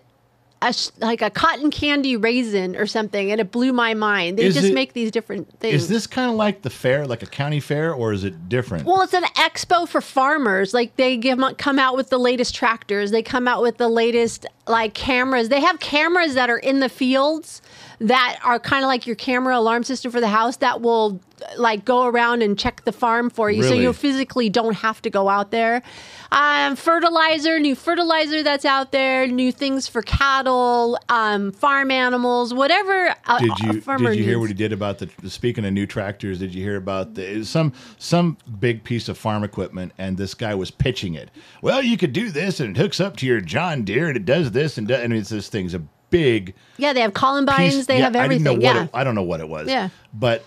a 0.63 0.75
like 1.05 1.23
a 1.23 1.31
cotton 1.31 1.71
candy 1.71 2.17
raisin 2.17 2.77
or 2.77 2.87
something, 2.87 3.31
and 3.31 3.41
it 3.41 3.51
blew 3.51 3.73
my 3.73 3.95
mind. 3.95 4.39
They 4.39 4.45
Is 4.45 4.55
just 4.55 4.69
it- 4.69 4.75
make 4.75 4.93
these 4.93 5.11
different 5.11 5.59
things. 5.61 5.75
is 5.75 5.89
this 5.89 6.07
kind 6.07 6.31
of 6.31 6.37
like 6.37 6.63
the 6.63 6.71
fair, 6.71 7.07
like 7.07 7.23
a 7.23 7.27
county 7.27 7.61
fair, 7.61 7.93
or 7.93 8.13
is 8.13 8.25
it 8.25 8.49
different? 8.49 8.87
Well, 8.87 9.03
it's 9.03 9.15
an 9.15 9.25
expo 9.37 9.89
for 9.89 10.01
farmers. 10.01 10.73
Like 10.73 10.97
they 10.97 11.17
give 11.17 11.39
come 11.59 11.79
out 11.79 11.97
with 11.97 12.11
the 12.11 12.19
latest 12.19 12.55
tractors. 12.55 13.11
They 13.11 13.23
come 13.23 13.49
out 13.49 13.63
with 13.63 13.77
the 13.79 13.89
latest 13.89 14.47
like 14.67 14.95
cameras. 14.95 15.49
They 15.49 15.61
have 15.61 15.81
cameras 15.81 16.35
that 16.35 16.51
are 16.51 16.59
in 16.59 16.81
the 16.81 16.89
fields 16.89 17.63
that 17.99 18.39
are 18.45 18.59
kind 18.59 18.85
of 18.85 18.89
like 18.89 19.07
your 19.07 19.17
camera 19.17 19.57
alarm 19.57 19.85
system 19.85 20.11
for 20.11 20.21
the 20.21 20.29
house 20.29 20.57
that 20.57 20.81
will 20.81 21.21
like 21.57 21.85
go 21.85 22.07
around 22.07 22.43
and 22.43 22.59
check 22.59 22.85
the 22.85 22.93
farm 22.93 23.31
for 23.31 23.51
you, 23.51 23.63
so 23.63 23.75
you 23.75 23.93
physically 23.93 24.49
don't 24.49 24.75
have 24.75 25.03
to 25.03 25.11
go 25.11 25.29
out 25.29 25.51
there. 25.51 25.83
Um, 26.31 26.77
fertilizer, 26.77 27.59
new 27.59 27.75
fertilizer 27.75 28.43
that's 28.43 28.65
out 28.65 28.91
there, 28.91 29.27
new 29.27 29.53
things 29.53 29.87
for 29.87 30.01
cattle, 30.01 30.99
um, 31.11 31.53
farm 31.53 31.91
animals, 31.91 32.55
whatever. 32.55 33.15
A, 33.27 33.39
did 33.39 33.51
a 33.51 33.75
you 33.75 33.81
farmer 33.83 34.11
did 34.11 34.19
you 34.19 34.25
hear 34.25 34.35
needs. 34.35 34.41
what 34.41 34.49
he 34.49 34.55
did 34.55 34.73
about 34.73 34.99
the 34.99 35.11
speaking 35.29 35.67
of 35.67 35.73
new 35.75 35.87
tractors? 35.87 36.39
Did 36.39 36.55
you 36.55 36.63
hear 36.63 36.77
about 36.77 37.15
the 37.15 37.45
some 37.45 37.73
some 37.99 38.39
big 38.61 38.83
piece 38.83 39.09
of 39.09 39.19
farm 39.19 39.45
equipment 39.45 39.93
and 39.99 40.17
this 40.17 40.33
guy 40.33 40.55
was 40.55 40.71
pitching 40.71 41.15
it? 41.15 41.29
Well, 41.61 41.83
you 41.83 41.99
could 41.99 42.15
do 42.15 42.31
this 42.31 42.61
and 42.61 42.77
it 42.77 42.81
hooks 42.81 42.99
up 42.99 43.17
to 43.19 43.27
your 43.27 43.41
John 43.41 43.83
Deere 43.83 44.09
and 44.09 44.17
it 44.17 44.25
does 44.25 44.52
this 44.53 44.79
and 44.79 44.87
do, 44.89 44.95
and 44.95 45.13
it's 45.13 45.29
this 45.31 45.49
thing's 45.49 45.75
a 45.75 45.81
big 46.11 46.55
Yeah, 46.77 46.93
they 46.93 47.01
have 47.01 47.15
columbines. 47.15 47.75
piece. 47.77 47.87
They 47.87 47.99
Yeah, 47.99 48.05
have 48.05 48.17
I 48.17 48.29
didn't 48.29 48.43
know 48.45 48.53
everything. 48.53 48.69
what 48.69 48.77
Yeah. 48.77 48.85
it, 48.85 48.91
I 48.95 49.05
don't 49.05 49.15
know 49.15 49.23
what 49.23 49.41
it 49.41 49.49
was. 49.49 49.69
Yeah. 49.69 49.89
but 50.13 50.45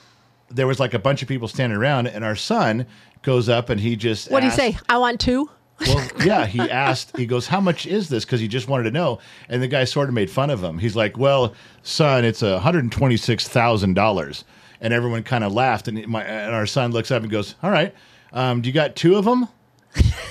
there 0.49 0.67
was 0.67 0.79
like 0.79 0.93
a 0.93 0.99
bunch 0.99 1.21
of 1.23 1.27
people 1.27 1.47
standing 1.47 1.77
around, 1.77 2.07
and 2.07 2.23
our 2.23 2.35
son 2.35 2.85
goes 3.23 3.49
up 3.49 3.69
and 3.71 3.81
he 3.81 3.95
just 3.95 4.29
what 4.29 4.41
do 4.41 4.45
you 4.45 4.51
say? 4.51 4.77
I 4.87 4.99
want 4.99 5.19
two. 5.19 5.49
well, 5.87 6.07
yeah, 6.23 6.45
he 6.45 6.61
asked, 6.61 7.17
he 7.17 7.25
goes, 7.25 7.47
How 7.47 7.59
much 7.59 7.85
is 7.87 8.07
this? 8.07 8.23
Because 8.23 8.39
he 8.39 8.47
just 8.47 8.67
wanted 8.69 8.83
to 8.83 8.91
know. 8.91 9.19
And 9.49 9.61
the 9.61 9.67
guy 9.67 9.83
sort 9.83 10.07
of 10.07 10.13
made 10.15 10.29
fun 10.29 10.49
of 10.49 10.63
him. 10.63 10.77
He's 10.77 10.95
like, 10.95 11.17
Well, 11.17 11.53
son, 11.83 12.23
it's 12.23 12.41
a 12.43 12.61
$126,000. 12.63 14.43
And 14.81 14.93
everyone 14.93 15.23
kind 15.23 15.43
of 15.43 15.51
laughed. 15.51 15.87
And, 15.87 16.05
my, 16.07 16.23
and 16.23 16.53
our 16.53 16.65
son 16.65 16.91
looks 16.91 17.11
up 17.11 17.23
and 17.23 17.31
goes, 17.31 17.55
All 17.63 17.71
right, 17.71 17.93
um, 18.33 18.61
do 18.61 18.69
you 18.69 18.73
got 18.73 18.95
two 18.95 19.15
of 19.15 19.25
them? 19.25 19.47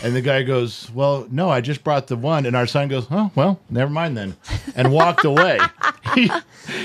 And 0.05 0.15
the 0.15 0.21
guy 0.21 0.43
goes, 0.43 0.91
Well, 0.93 1.27
no, 1.31 1.49
I 1.49 1.61
just 1.63 1.83
brought 1.83 2.07
the 2.09 2.17
one. 2.17 2.45
And 2.47 2.55
our 2.55 2.67
son 2.67 2.89
goes, 2.89 3.07
Oh, 3.11 3.31
well, 3.35 3.59
never 3.71 3.91
mind 3.91 4.17
then. 4.17 4.37
And 4.77 4.93
walked 4.93 5.25
away. 5.25 5.59
he, 6.15 6.31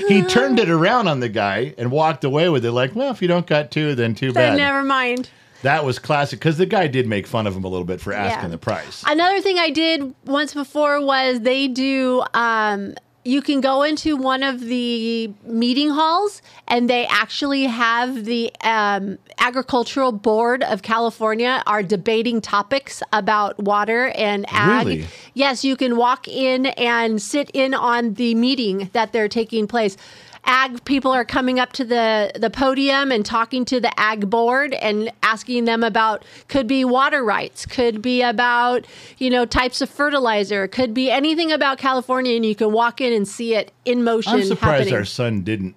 he 0.08 0.22
turned 0.22 0.58
it 0.58 0.70
around 0.70 1.06
on 1.06 1.20
the 1.20 1.28
guy 1.28 1.74
and 1.76 1.90
walked 1.90 2.24
away 2.24 2.48
with 2.48 2.64
it, 2.64 2.72
like, 2.72 2.94
Well, 2.96 3.10
if 3.12 3.20
you 3.20 3.28
don't 3.28 3.46
got 3.46 3.70
two, 3.70 3.94
then 3.94 4.14
too 4.14 4.32
Then 4.32 4.52
bad. 4.52 4.56
never 4.56 4.82
mind. 4.82 5.28
that 5.62 5.84
was 5.84 5.98
classic 5.98 6.38
because 6.38 6.56
the 6.56 6.64
guy 6.66 6.86
did 6.86 7.06
make 7.06 7.26
fun 7.26 7.46
of 7.46 7.54
him 7.54 7.64
a 7.64 7.68
little 7.68 7.84
bit 7.84 8.00
for 8.00 8.12
asking 8.14 8.44
Yeah. 8.44 8.48
the 8.48 8.58
price. 8.58 9.04
Another 9.06 9.42
thing 9.42 9.58
I 9.58 9.68
did 9.68 10.14
once 10.24 10.54
before 10.54 11.04
was 11.04 11.40
they 11.40 11.68
do. 11.68 12.22
Um, 12.32 12.94
you 13.24 13.42
can 13.42 13.60
go 13.60 13.82
into 13.82 14.16
one 14.16 14.42
of 14.42 14.60
the 14.60 15.30
meeting 15.44 15.90
halls, 15.90 16.40
and 16.66 16.88
they 16.88 17.06
actually 17.06 17.64
have 17.64 18.24
the 18.24 18.50
um, 18.62 19.18
agricultural 19.38 20.12
board 20.12 20.62
of 20.62 20.82
California 20.82 21.62
are 21.66 21.82
debating 21.82 22.40
topics 22.40 23.02
about 23.12 23.58
water 23.58 24.08
and 24.16 24.46
ag. 24.48 24.86
Really? 24.86 25.06
Yes, 25.34 25.64
you 25.64 25.76
can 25.76 25.96
walk 25.96 26.28
in 26.28 26.66
and 26.66 27.20
sit 27.20 27.50
in 27.52 27.74
on 27.74 28.14
the 28.14 28.34
meeting 28.34 28.88
that 28.94 29.12
they're 29.12 29.28
taking 29.28 29.66
place. 29.66 29.96
Ag 30.44 30.84
people 30.84 31.12
are 31.12 31.24
coming 31.24 31.58
up 31.58 31.72
to 31.74 31.84
the 31.84 32.32
the 32.34 32.50
podium 32.50 33.12
and 33.12 33.24
talking 33.24 33.64
to 33.64 33.80
the 33.80 33.98
ag 33.98 34.28
board 34.28 34.74
and 34.74 35.10
asking 35.22 35.64
them 35.64 35.82
about 35.82 36.24
could 36.48 36.66
be 36.66 36.84
water 36.84 37.24
rights, 37.24 37.66
could 37.66 38.02
be 38.02 38.22
about 38.22 38.86
you 39.18 39.30
know 39.30 39.44
types 39.44 39.80
of 39.80 39.88
fertilizer, 39.88 40.66
could 40.68 40.94
be 40.94 41.10
anything 41.10 41.52
about 41.52 41.78
California, 41.78 42.36
and 42.36 42.44
you 42.44 42.54
can 42.54 42.72
walk 42.72 43.00
in 43.00 43.12
and 43.12 43.26
see 43.26 43.54
it 43.54 43.72
in 43.84 44.04
motion. 44.04 44.34
I'm 44.34 44.42
surprised 44.44 44.78
happening. 44.78 44.94
our 44.94 45.04
son 45.04 45.42
didn't 45.42 45.76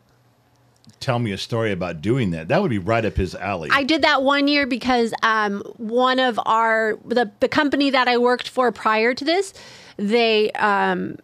tell 1.03 1.19
me 1.19 1.33
a 1.33 1.37
story 1.37 1.71
about 1.71 2.01
doing 2.01 2.31
that. 2.31 2.47
That 2.47 2.61
would 2.61 2.71
be 2.71 2.79
right 2.79 3.03
up 3.03 3.17
his 3.17 3.35
alley. 3.35 3.69
I 3.71 3.83
did 3.83 4.01
that 4.03 4.23
one 4.23 4.47
year 4.47 4.65
because 4.65 5.13
um, 5.21 5.61
one 5.77 6.19
of 6.19 6.39
our 6.45 6.97
the 7.05 7.31
the 7.39 7.49
company 7.49 7.89
that 7.89 8.07
I 8.07 8.17
worked 8.17 8.47
for 8.47 8.71
prior 8.71 9.13
to 9.13 9.25
this, 9.25 9.53
they 9.97 10.51
um, 10.53 11.17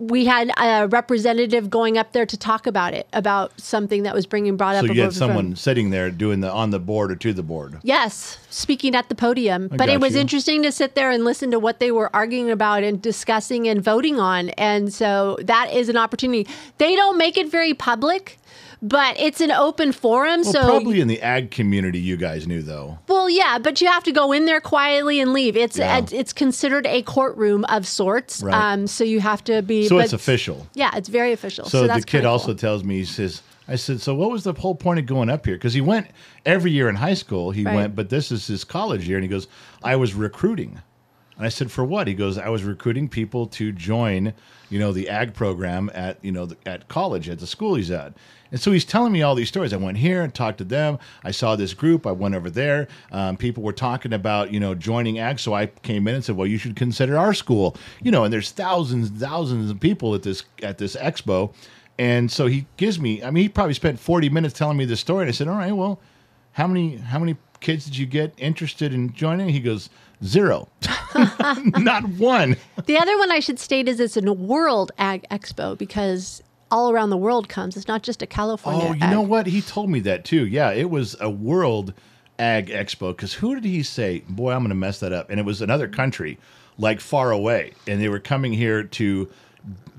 we 0.00 0.24
had 0.24 0.50
a 0.56 0.88
representative 0.88 1.68
going 1.68 1.98
up 1.98 2.12
there 2.12 2.24
to 2.24 2.36
talk 2.36 2.66
about 2.66 2.94
it 2.94 3.06
about 3.12 3.52
something 3.60 4.04
that 4.04 4.14
was 4.14 4.24
bringing 4.24 4.56
brought 4.56 4.74
up. 4.74 4.86
so 4.86 4.92
you 4.92 5.00
had 5.02 5.08
over 5.08 5.12
from- 5.12 5.18
someone 5.28 5.56
sitting 5.56 5.90
there 5.90 6.10
doing 6.10 6.40
the 6.40 6.50
on 6.50 6.70
the 6.70 6.78
board 6.80 7.12
or 7.12 7.16
to 7.16 7.34
the 7.34 7.42
board. 7.42 7.78
Yes, 7.82 8.38
speaking 8.48 8.94
at 8.94 9.10
the 9.10 9.14
podium. 9.14 9.68
but 9.68 9.90
it 9.90 10.00
was 10.00 10.14
you. 10.14 10.20
interesting 10.20 10.62
to 10.62 10.72
sit 10.72 10.94
there 10.94 11.10
and 11.10 11.22
listen 11.24 11.50
to 11.50 11.58
what 11.58 11.80
they 11.80 11.90
were 11.90 12.08
arguing 12.16 12.50
about 12.50 12.82
and 12.82 13.00
discussing 13.02 13.68
and 13.68 13.82
voting 13.84 14.18
on. 14.18 14.48
And 14.50 14.92
so 14.92 15.36
that 15.42 15.70
is 15.72 15.90
an 15.90 15.98
opportunity. 15.98 16.48
They 16.78 16.96
don't 16.96 17.18
make 17.18 17.36
it 17.36 17.50
very 17.50 17.74
public, 17.74 18.38
but 18.82 19.18
it's 19.18 19.40
an 19.40 19.50
open 19.50 19.92
forum. 19.92 20.40
Well, 20.42 20.52
so 20.52 20.62
probably 20.64 21.00
in 21.00 21.08
the 21.08 21.20
ag 21.20 21.50
community, 21.50 21.98
you 21.98 22.16
guys 22.16 22.46
knew 22.46 22.62
though. 22.62 22.98
Well, 23.08 23.28
yeah, 23.28 23.58
but 23.58 23.80
you 23.80 23.86
have 23.88 24.04
to 24.04 24.12
go 24.12 24.32
in 24.32 24.46
there 24.46 24.60
quietly 24.60 25.20
and 25.20 25.32
leave. 25.32 25.56
It's 25.56 25.76
Yeah. 25.78 25.98
it's, 25.98 26.12
it's 26.12 26.32
considered 26.32 26.86
a 26.86 27.02
courtroom 27.02 27.64
of 27.66 27.86
sorts. 27.86 28.42
Right. 28.42 28.54
Um, 28.54 28.86
so 28.86 29.04
you 29.04 29.20
have 29.20 29.44
to 29.44 29.62
be. 29.62 29.86
So 29.88 29.98
it's 29.98 30.12
official. 30.12 30.66
Yeah, 30.74 30.90
it's 30.96 31.08
very 31.08 31.32
official. 31.32 31.64
So, 31.66 31.86
So, 31.86 31.94
the 31.94 32.02
kid 32.02 32.24
also 32.24 32.46
cool. 32.48 32.54
tells 32.56 32.84
me 32.84 32.98
he 32.98 33.04
says, 33.04 33.42
"I 33.68 33.76
said, 33.76 34.00
so 34.00 34.14
what 34.14 34.30
was 34.30 34.44
the 34.44 34.52
whole 34.54 34.74
point 34.74 34.98
of 34.98 35.06
going 35.06 35.28
up 35.30 35.44
here? 35.46 35.56
Because 35.56 35.74
he 35.74 35.80
went 35.80 36.06
every 36.46 36.70
year 36.70 36.88
in 36.88 36.96
high 36.96 37.14
school. 37.14 37.50
He 37.50 37.64
Right. 37.64 37.74
went, 37.74 37.94
but 37.94 38.08
this 38.08 38.32
is 38.32 38.46
his 38.46 38.64
college 38.64 39.06
year, 39.08 39.18
and 39.18 39.24
he 39.24 39.28
goes, 39.28 39.46
I 39.82 39.96
was 39.96 40.14
recruiting." 40.14 40.80
And 41.36 41.46
I 41.46 41.48
said, 41.50 41.70
"For 41.70 41.84
what?" 41.84 42.06
He 42.08 42.14
goes, 42.14 42.36
"I 42.38 42.48
was 42.50 42.64
recruiting 42.64 43.08
people 43.08 43.46
to 43.48 43.72
join, 43.72 44.32
you 44.68 44.78
know, 44.78 44.92
the 44.92 45.08
ag 45.08 45.32
program 45.34 45.90
at 45.94 46.18
you 46.22 46.32
know 46.32 46.46
the, 46.46 46.56
at 46.66 46.88
college 46.88 47.28
at 47.28 47.38
the 47.38 47.46
school 47.46 47.74
he's 47.76 47.90
at." 47.90 48.12
And 48.50 48.60
so 48.60 48.72
he's 48.72 48.84
telling 48.84 49.12
me 49.12 49.22
all 49.22 49.34
these 49.34 49.48
stories. 49.48 49.72
I 49.72 49.76
went 49.76 49.98
here 49.98 50.22
and 50.22 50.34
talked 50.34 50.58
to 50.58 50.64
them. 50.64 50.98
I 51.24 51.30
saw 51.30 51.56
this 51.56 51.74
group. 51.74 52.06
I 52.06 52.12
went 52.12 52.34
over 52.34 52.50
there. 52.50 52.88
Um, 53.12 53.36
people 53.36 53.62
were 53.62 53.72
talking 53.72 54.12
about, 54.12 54.52
you 54.52 54.60
know, 54.60 54.74
joining 54.74 55.18
ag. 55.18 55.38
So 55.38 55.54
I 55.54 55.66
came 55.66 56.08
in 56.08 56.16
and 56.16 56.24
said, 56.24 56.36
"Well, 56.36 56.46
you 56.46 56.58
should 56.58 56.76
consider 56.76 57.16
our 57.16 57.34
school." 57.34 57.76
You 58.02 58.10
know, 58.10 58.24
and 58.24 58.32
there's 58.32 58.50
thousands, 58.50 59.10
thousands 59.10 59.70
of 59.70 59.80
people 59.80 60.14
at 60.14 60.22
this 60.22 60.44
at 60.62 60.78
this 60.78 60.96
expo. 60.96 61.52
And 61.98 62.30
so 62.30 62.46
he 62.46 62.66
gives 62.76 62.98
me. 62.98 63.22
I 63.22 63.30
mean, 63.30 63.42
he 63.42 63.48
probably 63.48 63.74
spent 63.74 64.00
40 64.00 64.30
minutes 64.30 64.58
telling 64.58 64.76
me 64.76 64.84
this 64.84 65.00
story. 65.00 65.22
And 65.22 65.28
I 65.28 65.32
said, 65.32 65.48
"All 65.48 65.56
right, 65.56 65.72
well, 65.72 66.00
how 66.52 66.66
many 66.66 66.96
how 66.96 67.18
many 67.18 67.36
kids 67.60 67.84
did 67.84 67.96
you 67.96 68.06
get 68.06 68.34
interested 68.38 68.92
in 68.94 69.12
joining?" 69.12 69.50
He 69.50 69.60
goes, 69.60 69.90
zero, 70.24 70.68
not 71.76 72.04
one." 72.10 72.56
The 72.86 72.98
other 72.98 73.16
one 73.18 73.30
I 73.30 73.40
should 73.40 73.58
state 73.58 73.88
is 73.88 74.00
it's 74.00 74.16
a 74.16 74.32
World 74.32 74.92
Ag 74.98 75.26
Expo 75.30 75.76
because 75.76 76.42
all 76.70 76.90
around 76.90 77.10
the 77.10 77.16
world 77.16 77.48
comes. 77.48 77.76
It's 77.76 77.88
not 77.88 78.02
just 78.02 78.22
a 78.22 78.26
California. 78.26 78.86
Oh, 78.88 78.92
you 78.94 79.02
ag. 79.04 79.10
know 79.10 79.22
what? 79.22 79.46
He 79.46 79.60
told 79.62 79.90
me 79.90 80.00
that 80.00 80.24
too. 80.24 80.46
Yeah, 80.46 80.70
it 80.72 80.90
was 80.90 81.16
a 81.20 81.28
World 81.30 81.92
Ag 82.38 82.68
Expo. 82.68 83.10
Because 83.14 83.34
who 83.34 83.54
did 83.54 83.64
he 83.64 83.82
say? 83.82 84.22
Boy, 84.28 84.52
I'm 84.52 84.60
going 84.60 84.68
to 84.70 84.74
mess 84.74 85.00
that 85.00 85.12
up. 85.12 85.30
And 85.30 85.38
it 85.40 85.44
was 85.44 85.60
another 85.62 85.88
country, 85.88 86.38
like 86.78 87.00
far 87.00 87.30
away, 87.32 87.72
and 87.86 88.00
they 88.00 88.08
were 88.08 88.20
coming 88.20 88.52
here 88.52 88.82
to 88.84 89.30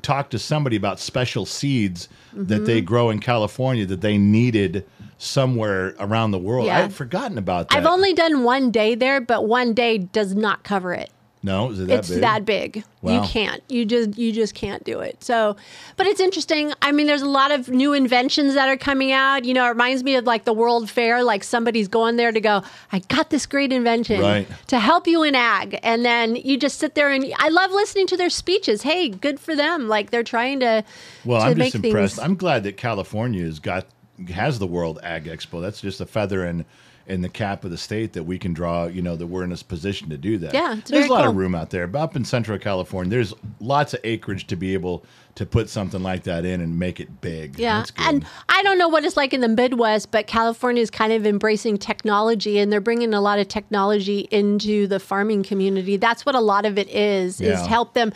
talk 0.01 0.31
to 0.31 0.39
somebody 0.39 0.75
about 0.75 0.99
special 0.99 1.45
seeds 1.45 2.07
that 2.33 2.55
Mm-hmm. 2.55 2.65
they 2.65 2.81
grow 2.81 3.09
in 3.11 3.19
California 3.19 3.85
that 3.85 4.01
they 4.01 4.17
needed 4.17 4.83
somewhere 5.19 5.93
around 5.99 6.31
the 6.31 6.39
world. 6.39 6.65
I 6.65 6.67
Yeah. 6.77 6.81
had 6.81 6.93
forgotten 6.93 7.37
about 7.37 7.69
that. 7.69 7.77
I've 7.77 7.85
only 7.85 8.13
done 8.13 8.43
one 8.43 8.71
day 8.71 8.95
there, 8.95 9.21
but 9.21 9.47
one 9.47 9.75
day 9.75 9.99
does 9.99 10.33
not 10.33 10.63
cover 10.63 10.93
it. 10.93 11.11
No, 11.43 11.71
is 11.71 11.79
it 11.79 11.87
that 11.87 11.99
it's 11.99 12.09
big? 12.09 12.21
that 12.21 12.45
big. 12.45 12.83
Wow. 13.01 13.23
You 13.23 13.27
can't. 13.27 13.63
You 13.67 13.83
just 13.83 14.17
you 14.17 14.31
just 14.31 14.53
can't 14.53 14.83
do 14.83 14.99
it. 14.99 15.23
So, 15.23 15.55
but 15.97 16.05
it's 16.05 16.19
interesting. 16.19 16.71
I 16.83 16.91
mean, 16.91 17.07
there's 17.07 17.23
a 17.23 17.29
lot 17.29 17.51
of 17.51 17.67
new 17.69 17.93
inventions 17.93 18.53
that 18.53 18.69
are 18.69 18.77
coming 18.77 19.11
out. 19.11 19.43
You 19.43 19.55
know, 19.55 19.65
it 19.65 19.69
reminds 19.69 20.03
me 20.03 20.15
of 20.15 20.25
like 20.25 20.43
the 20.45 20.53
World 20.53 20.87
Fair. 20.89 21.23
Like 21.23 21.43
somebody's 21.43 21.87
going 21.87 22.17
there 22.17 22.31
to 22.31 22.39
go. 22.39 22.61
I 22.91 22.99
got 22.99 23.31
this 23.31 23.47
great 23.47 23.73
invention 23.73 24.21
Right. 24.21 24.47
to 24.67 24.79
help 24.79 25.07
you 25.07 25.23
in 25.23 25.33
ag, 25.33 25.79
and 25.81 26.05
then 26.05 26.35
you 26.35 26.57
just 26.57 26.77
sit 26.77 26.93
there 26.93 27.09
and 27.09 27.25
I 27.37 27.49
love 27.49 27.71
listening 27.71 28.05
to 28.07 28.17
their 28.17 28.29
speeches. 28.29 28.83
Hey, 28.83 29.09
good 29.09 29.39
for 29.39 29.55
them. 29.55 29.87
Like 29.87 30.11
they're 30.11 30.23
trying 30.23 30.59
to. 30.59 30.83
Well, 31.25 31.41
to 31.41 31.47
I'm 31.47 31.57
just 31.57 31.75
impressed. 31.75 32.17
Things, 32.17 32.23
I'm 32.25 32.35
glad 32.35 32.63
that 32.63 32.77
California 32.77 33.43
has 33.43 33.57
got 33.59 33.87
has 34.29 34.59
the 34.59 34.67
World 34.67 34.99
Ag 35.01 35.25
Expo. 35.25 35.59
That's 35.59 35.81
just 35.81 36.01
a 36.01 36.05
feather 36.05 36.45
in 36.45 36.65
in 37.11 37.21
the 37.21 37.29
cap 37.29 37.65
of 37.65 37.71
the 37.71 37.77
state 37.77 38.13
that 38.13 38.23
we 38.23 38.39
can 38.39 38.53
draw. 38.53 38.85
You 38.85 39.01
know 39.01 39.15
that 39.15 39.27
we're 39.27 39.43
in 39.43 39.49
this 39.49 39.63
position 39.63 40.09
to 40.09 40.17
do 40.17 40.37
that. 40.39 40.53
Yeah, 40.53 40.79
there's 40.85 41.07
a 41.07 41.11
lot 41.13 41.27
of 41.27 41.35
room 41.35 41.53
out 41.53 41.69
there. 41.69 41.85
But 41.87 41.99
up 41.99 42.15
in 42.15 42.23
Central 42.25 42.57
California, 42.57 43.09
there's 43.09 43.33
lots 43.59 43.93
of 43.93 43.99
acreage 44.03 44.47
to 44.47 44.55
be 44.55 44.73
able 44.73 45.03
to 45.35 45.45
put 45.45 45.69
something 45.69 46.01
like 46.03 46.23
that 46.23 46.43
in 46.45 46.59
and 46.61 46.77
make 46.79 46.99
it 46.99 47.21
big. 47.21 47.59
Yeah, 47.59 47.85
and 47.97 48.25
I 48.49 48.63
don't 48.63 48.77
know 48.77 48.87
what 48.89 49.03
it's 49.05 49.15
like 49.17 49.33
in 49.33 49.41
the 49.41 49.47
Midwest, 49.49 50.11
but 50.11 50.25
California 50.27 50.81
is 50.81 50.89
kind 50.89 51.13
of 51.13 51.25
embracing 51.25 51.77
technology, 51.77 52.57
and 52.59 52.71
they're 52.71 52.81
bringing 52.81 53.13
a 53.13 53.21
lot 53.21 53.39
of 53.39 53.47
technology 53.47 54.27
into 54.31 54.87
the 54.87 54.99
farming 54.99 55.43
community. 55.43 55.97
That's 55.97 56.25
what 56.25 56.35
a 56.35 56.41
lot 56.41 56.65
of 56.65 56.77
it 56.77 56.89
is: 56.89 57.39
Yeah. 57.41 57.61
is 57.61 57.67
help 57.67 57.93
them, 57.93 58.13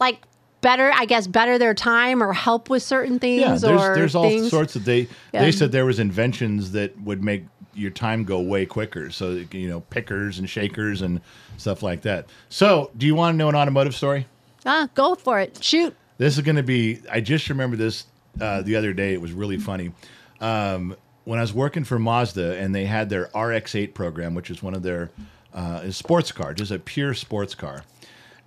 like 0.00 0.18
better, 0.60 0.90
I 0.96 1.04
guess, 1.04 1.26
better 1.26 1.58
their 1.58 1.74
time 1.74 2.22
or 2.22 2.32
help 2.32 2.70
with 2.70 2.82
certain 2.82 3.18
things. 3.18 3.42
yeah, 3.42 3.56
there's 3.56 3.96
there's 3.96 4.14
all 4.14 4.22
things. 4.30 4.48
sorts 4.48 4.74
of 4.76 4.86
they 4.86 5.08
Yeah. 5.32 5.42
they 5.42 5.52
said 5.52 5.72
there 5.72 5.84
was 5.84 5.98
inventions 5.98 6.72
that 6.72 6.98
would 7.02 7.22
make 7.22 7.44
your 7.74 7.90
time 7.90 8.24
go 8.24 8.40
way 8.40 8.66
quicker. 8.66 9.10
So 9.10 9.44
you 9.50 9.68
know 9.68 9.80
pickers 9.80 10.38
and 10.38 10.48
shakers 10.48 11.02
and 11.02 11.20
stuff 11.56 11.82
like 11.82 12.02
that. 12.02 12.26
So 12.48 12.90
do 12.96 13.06
you 13.06 13.14
want 13.14 13.34
to 13.34 13.36
know 13.36 13.48
an 13.48 13.54
automotive 13.54 13.94
story? 13.94 14.26
Ah, 14.66 14.88
go 14.94 15.14
for 15.14 15.40
it. 15.40 15.62
Shoot. 15.62 15.94
This 16.18 16.36
is 16.36 16.44
going 16.44 16.56
to 16.56 16.62
be. 16.62 17.00
I 17.10 17.20
just 17.20 17.48
remember 17.48 17.76
this 17.76 18.06
uh, 18.40 18.62
the 18.62 18.76
other 18.76 18.92
day. 18.92 19.12
It 19.12 19.20
was 19.20 19.32
really 19.32 19.58
funny. 19.58 19.92
Um, 20.40 20.96
when 21.24 21.38
I 21.38 21.42
was 21.42 21.52
working 21.52 21.84
for 21.84 21.98
Mazda, 21.98 22.58
and 22.58 22.74
they 22.74 22.84
had 22.84 23.08
their 23.08 23.22
RX-8 23.34 23.94
program, 23.94 24.34
which 24.34 24.50
is 24.50 24.62
one 24.62 24.74
of 24.74 24.82
their 24.82 25.10
uh, 25.54 25.80
a 25.84 25.92
sports 25.92 26.32
car, 26.32 26.52
just 26.52 26.70
a 26.70 26.78
pure 26.78 27.14
sports 27.14 27.54
car, 27.54 27.84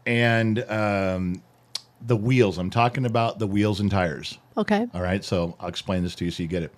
and 0.05 0.59
um, 0.69 1.41
the 2.05 2.15
wheels. 2.15 2.57
I'm 2.57 2.69
talking 2.69 3.05
about 3.05 3.39
the 3.39 3.47
wheels 3.47 3.79
and 3.79 3.89
tires. 3.89 4.37
Okay. 4.57 4.87
All 4.93 5.01
right, 5.01 5.23
so 5.23 5.55
I'll 5.59 5.69
explain 5.69 6.03
this 6.03 6.15
to 6.15 6.25
you 6.25 6.31
so 6.31 6.43
you 6.43 6.49
get 6.49 6.63
it. 6.63 6.73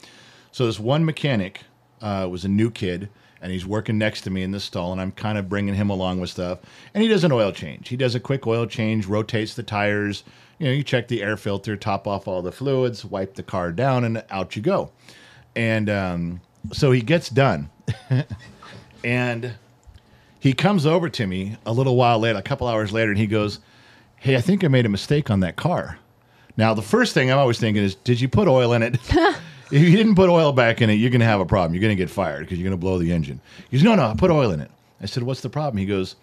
So 0.51 0.65
this 0.65 0.79
one 0.79 1.05
mechanic 1.05 1.61
uh, 2.01 2.27
was 2.29 2.45
a 2.45 2.49
new 2.49 2.71
kid, 2.71 3.09
and 3.41 3.51
he's 3.51 3.65
working 3.65 3.97
next 3.97 4.21
to 4.21 4.29
me 4.29 4.43
in 4.43 4.51
the 4.51 4.59
stall, 4.59 4.91
and 4.91 5.01
I'm 5.01 5.11
kind 5.11 5.37
of 5.37 5.49
bringing 5.49 5.75
him 5.75 5.89
along 5.89 6.19
with 6.19 6.29
stuff. 6.29 6.59
And 6.93 7.01
he 7.01 7.09
does 7.09 7.23
an 7.23 7.31
oil 7.31 7.51
change. 7.51 7.89
He 7.89 7.97
does 7.97 8.15
a 8.15 8.19
quick 8.19 8.45
oil 8.47 8.65
change, 8.65 9.05
rotates 9.05 9.53
the 9.55 9.63
tires. 9.63 10.23
You 10.57 10.67
know, 10.67 10.73
you 10.73 10.83
check 10.83 11.07
the 11.07 11.23
air 11.23 11.37
filter, 11.37 11.75
top 11.75 12.07
off 12.07 12.27
all 12.27 12.41
the 12.41 12.51
fluids, 12.51 13.05
wipe 13.05 13.35
the 13.35 13.43
car 13.43 13.71
down, 13.71 14.03
and 14.03 14.23
out 14.29 14.55
you 14.55 14.61
go. 14.61 14.91
And 15.55 15.89
um, 15.89 16.41
so 16.73 16.91
he 16.91 17.01
gets 17.01 17.29
done, 17.29 17.69
and 19.03 19.53
he 20.39 20.53
comes 20.53 20.85
over 20.85 21.09
to 21.09 21.27
me 21.27 21.57
a 21.65 21.73
little 21.73 21.95
while 21.95 22.19
later, 22.19 22.39
a 22.39 22.43
couple 22.43 22.67
hours 22.67 22.91
later, 22.91 23.11
and 23.11 23.19
he 23.19 23.27
goes, 23.27 23.59
"Hey, 24.17 24.35
I 24.35 24.41
think 24.41 24.63
I 24.63 24.67
made 24.67 24.85
a 24.85 24.89
mistake 24.89 25.29
on 25.29 25.39
that 25.41 25.55
car." 25.55 25.97
Now, 26.59 26.73
the 26.73 26.81
first 26.81 27.13
thing 27.13 27.31
I'm 27.31 27.37
always 27.37 27.57
thinking 27.57 27.81
is, 27.81 27.95
did 27.95 28.19
you 28.19 28.27
put 28.27 28.49
oil 28.49 28.73
in 28.73 28.83
it? 28.83 28.97
if 29.71 29.81
you 29.81 29.95
didn't 29.95 30.15
put 30.15 30.29
oil 30.29 30.51
back 30.51 30.81
in 30.81 30.89
it, 30.89 30.93
you're 30.95 31.09
going 31.09 31.19
to 31.19 31.25
have 31.25 31.39
a 31.39 31.45
problem. 31.45 31.73
You're 31.73 31.81
going 31.81 31.95
to 31.95 32.01
get 32.01 32.09
fired 32.09 32.41
because 32.41 32.57
you're 32.57 32.67
going 32.67 32.79
to 32.79 32.81
blow 32.81 32.97
the 32.97 33.11
engine. 33.11 33.41
He 33.69 33.77
goes, 33.77 33.83
no, 33.83 33.95
no, 33.95 34.07
I 34.07 34.15
put 34.15 34.31
oil 34.31 34.51
in 34.51 34.59
it. 34.59 34.71
I 35.01 35.05
said, 35.05 35.23
what's 35.23 35.41
the 35.41 35.49
problem? 35.49 35.77
He 35.77 35.85
goes, 35.85 36.15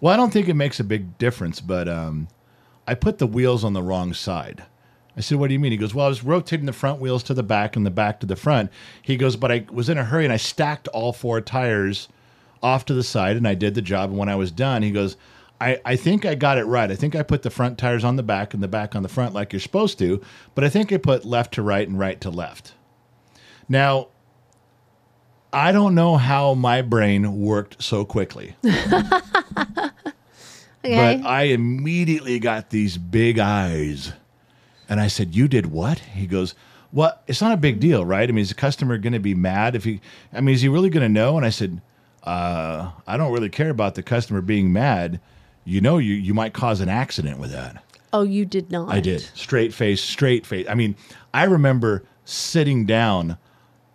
well, 0.00 0.12
I 0.12 0.16
don't 0.16 0.32
think 0.32 0.48
it 0.48 0.54
makes 0.54 0.80
a 0.80 0.84
big 0.84 1.18
difference, 1.18 1.60
but 1.60 1.88
um, 1.88 2.28
I 2.86 2.94
put 2.94 3.18
the 3.18 3.26
wheels 3.26 3.64
on 3.64 3.72
the 3.72 3.82
wrong 3.82 4.14
side. 4.14 4.64
I 5.16 5.20
said, 5.20 5.38
what 5.38 5.48
do 5.48 5.52
you 5.52 5.58
mean? 5.58 5.72
He 5.72 5.78
goes, 5.78 5.94
well, 5.94 6.06
I 6.06 6.08
was 6.08 6.22
rotating 6.22 6.66
the 6.66 6.72
front 6.72 7.00
wheels 7.00 7.24
to 7.24 7.34
the 7.34 7.42
back 7.42 7.74
and 7.74 7.84
the 7.84 7.90
back 7.90 8.20
to 8.20 8.26
the 8.26 8.36
front. 8.36 8.70
He 9.02 9.16
goes, 9.16 9.34
but 9.34 9.50
I 9.50 9.66
was 9.70 9.88
in 9.88 9.98
a 9.98 10.04
hurry 10.04 10.24
and 10.24 10.32
I 10.32 10.36
stacked 10.36 10.86
all 10.88 11.12
four 11.12 11.40
tires 11.40 12.08
off 12.62 12.84
to 12.86 12.94
the 12.94 13.02
side 13.02 13.36
and 13.36 13.46
I 13.46 13.54
did 13.54 13.74
the 13.74 13.82
job. 13.82 14.10
And 14.10 14.18
when 14.18 14.28
I 14.28 14.36
was 14.36 14.52
done, 14.52 14.82
he 14.82 14.92
goes, 14.92 15.16
I, 15.60 15.80
I 15.84 15.96
think 15.96 16.24
I 16.24 16.36
got 16.36 16.58
it 16.58 16.64
right. 16.64 16.90
I 16.90 16.94
think 16.94 17.16
I 17.16 17.24
put 17.24 17.42
the 17.42 17.50
front 17.50 17.78
tires 17.78 18.04
on 18.04 18.14
the 18.14 18.22
back 18.22 18.54
and 18.54 18.62
the 18.62 18.68
back 18.68 18.94
on 18.94 19.02
the 19.02 19.08
front 19.08 19.34
like 19.34 19.52
you're 19.52 19.58
supposed 19.58 19.98
to, 19.98 20.22
but 20.54 20.62
I 20.62 20.68
think 20.68 20.92
I 20.92 20.98
put 20.98 21.24
left 21.24 21.54
to 21.54 21.62
right 21.62 21.88
and 21.88 21.98
right 21.98 22.20
to 22.20 22.30
left. 22.30 22.74
Now, 23.68 24.08
I 25.52 25.72
don't 25.72 25.94
know 25.94 26.16
how 26.16 26.54
my 26.54 26.82
brain 26.82 27.40
worked 27.40 27.82
so 27.82 28.04
quickly, 28.04 28.54
Okay. 30.84 31.20
but 31.20 31.26
I 31.26 31.44
immediately 31.44 32.38
got 32.38 32.70
these 32.70 32.96
big 32.98 33.38
eyes. 33.38 34.12
And 34.88 35.00
I 35.00 35.08
said, 35.08 35.34
You 35.34 35.48
did 35.48 35.66
what? 35.66 35.98
He 35.98 36.26
goes, 36.26 36.54
Well, 36.92 37.18
it's 37.26 37.40
not 37.42 37.52
a 37.52 37.56
big 37.56 37.80
deal, 37.80 38.04
right? 38.04 38.28
I 38.28 38.32
mean, 38.32 38.42
is 38.42 38.48
the 38.50 38.54
customer 38.54 38.96
going 38.98 39.12
to 39.12 39.18
be 39.18 39.34
mad 39.34 39.74
if 39.74 39.84
he, 39.84 40.00
I 40.32 40.40
mean, 40.40 40.54
is 40.54 40.62
he 40.62 40.68
really 40.68 40.88
going 40.90 41.02
to 41.02 41.08
know? 41.08 41.36
And 41.36 41.44
I 41.44 41.50
said, 41.50 41.80
uh, 42.24 42.90
I 43.06 43.16
don't 43.16 43.32
really 43.32 43.48
care 43.48 43.70
about 43.70 43.94
the 43.96 44.02
customer 44.02 44.40
being 44.40 44.72
mad. 44.72 45.20
You 45.64 45.80
know, 45.80 45.98
you, 45.98 46.14
you 46.14 46.32
might 46.32 46.52
cause 46.54 46.80
an 46.80 46.88
accident 46.88 47.38
with 47.38 47.50
that. 47.52 47.82
Oh, 48.12 48.22
you 48.22 48.44
did 48.46 48.70
not. 48.70 48.88
I 48.92 49.00
did. 49.00 49.20
Straight 49.34 49.74
face, 49.74 50.00
straight 50.00 50.46
face. 50.46 50.66
I 50.68 50.74
mean, 50.74 50.96
I 51.34 51.44
remember 51.44 52.04
sitting 52.24 52.86
down 52.86 53.36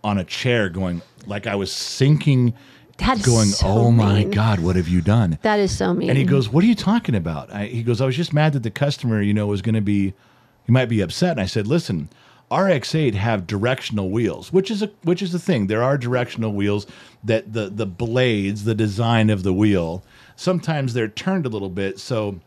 on 0.03 0.17
a 0.17 0.23
chair 0.23 0.69
going 0.69 1.01
like 1.25 1.47
I 1.47 1.55
was 1.55 1.71
sinking 1.71 2.53
That's 2.97 3.25
going, 3.25 3.47
so 3.47 3.67
"Oh 3.67 3.91
my 3.91 4.19
mean. 4.19 4.31
god, 4.31 4.59
what 4.59 4.75
have 4.75 4.87
you 4.87 5.01
done?" 5.01 5.39
That 5.41 5.59
is 5.59 5.75
so 5.75 5.93
mean. 5.93 6.09
And 6.09 6.17
he 6.17 6.25
goes, 6.25 6.49
"What 6.49 6.63
are 6.63 6.67
you 6.67 6.75
talking 6.75 7.15
about?" 7.15 7.51
I, 7.53 7.65
he 7.65 7.83
goes, 7.83 8.01
"I 8.01 8.05
was 8.05 8.15
just 8.15 8.33
mad 8.33 8.53
that 8.53 8.63
the 8.63 8.71
customer, 8.71 9.21
you 9.21 9.33
know, 9.33 9.47
was 9.47 9.61
going 9.61 9.75
to 9.75 9.81
be, 9.81 10.13
he 10.65 10.71
might 10.71 10.89
be 10.89 11.01
upset." 11.01 11.31
And 11.31 11.41
I 11.41 11.45
said, 11.45 11.67
"Listen, 11.67 12.09
RX-8 12.51 13.15
have 13.15 13.47
directional 13.47 14.09
wheels, 14.09 14.53
which 14.53 14.69
is 14.69 14.83
a 14.83 14.91
which 15.03 15.21
is 15.21 15.31
the 15.31 15.39
thing. 15.39 15.67
There 15.67 15.81
are 15.81 15.97
directional 15.97 16.53
wheels 16.53 16.85
that 17.23 17.53
the 17.53 17.69
the 17.69 17.85
blades, 17.87 18.65
the 18.65 18.75
design 18.75 19.29
of 19.29 19.43
the 19.43 19.53
wheel, 19.53 20.03
sometimes 20.35 20.93
they're 20.93 21.07
turned 21.07 21.45
a 21.45 21.49
little 21.49 21.69
bit, 21.69 21.99
so 21.99 22.39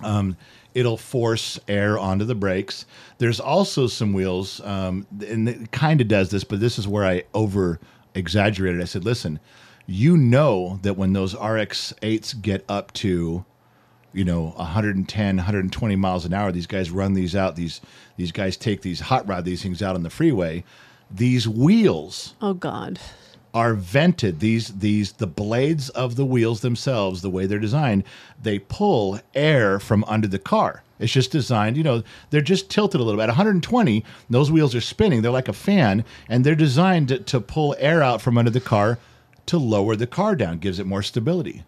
um, 0.00 0.36
it'll 0.74 0.96
force 0.96 1.58
air 1.68 1.98
onto 1.98 2.24
the 2.24 2.34
brakes. 2.34 2.84
There's 3.18 3.40
also 3.40 3.86
some 3.86 4.12
wheels, 4.12 4.60
um, 4.62 5.06
and 5.26 5.48
it 5.48 5.72
kind 5.72 6.00
of 6.00 6.08
does 6.08 6.30
this, 6.30 6.44
but 6.44 6.60
this 6.60 6.78
is 6.78 6.86
where 6.86 7.04
I 7.04 7.22
over 7.32 7.80
exaggerated. 8.14 8.80
I 8.80 8.84
said, 8.84 9.04
listen, 9.04 9.40
you 9.86 10.16
know 10.16 10.78
that 10.82 10.96
when 10.96 11.12
those 11.12 11.34
RX 11.34 11.92
8s 12.02 12.40
get 12.42 12.64
up 12.68 12.92
to, 12.94 13.44
you 14.12 14.24
know, 14.24 14.52
110, 14.56 15.36
120 15.36 15.96
miles 15.96 16.24
an 16.24 16.34
hour, 16.34 16.50
these 16.52 16.66
guys 16.66 16.90
run 16.90 17.14
these 17.14 17.36
out. 17.36 17.56
These 17.56 17.80
these 18.16 18.32
guys 18.32 18.56
take 18.56 18.82
these 18.82 19.00
hot 19.00 19.26
rod 19.28 19.44
these 19.44 19.62
things 19.62 19.82
out 19.82 19.94
on 19.94 20.02
the 20.02 20.10
freeway. 20.10 20.64
These 21.10 21.46
wheels 21.46 22.34
oh 22.40 22.54
God. 22.54 22.98
Are 23.54 23.74
vented 23.74 24.40
these 24.40 24.68
these 24.80 25.12
the 25.12 25.26
blades 25.26 25.88
of 25.90 26.16
the 26.16 26.24
wheels 26.24 26.60
themselves 26.60 27.22
the 27.22 27.30
way 27.30 27.46
they're 27.46 27.58
designed 27.58 28.02
they 28.42 28.58
pull 28.58 29.18
air 29.34 29.78
from 29.78 30.04
under 30.04 30.26
the 30.26 30.38
car 30.38 30.82
it's 30.98 31.12
just 31.12 31.30
designed 31.30 31.76
you 31.76 31.84
know 31.84 32.02
they're 32.30 32.40
just 32.40 32.68
tilted 32.68 33.00
a 33.00 33.04
little 33.04 33.18
bit 33.18 33.22
at 33.22 33.28
120 33.28 34.04
those 34.28 34.50
wheels 34.50 34.74
are 34.74 34.80
spinning 34.80 35.22
they're 35.22 35.30
like 35.30 35.48
a 35.48 35.52
fan 35.52 36.04
and 36.28 36.44
they're 36.44 36.54
designed 36.54 37.08
to, 37.08 37.18
to 37.20 37.40
pull 37.40 37.76
air 37.78 38.02
out 38.02 38.20
from 38.20 38.36
under 38.36 38.50
the 38.50 38.60
car 38.60 38.98
to 39.46 39.56
lower 39.56 39.94
the 39.94 40.06
car 40.06 40.34
down 40.34 40.58
gives 40.58 40.78
it 40.78 40.86
more 40.86 41.02
stability 41.02 41.64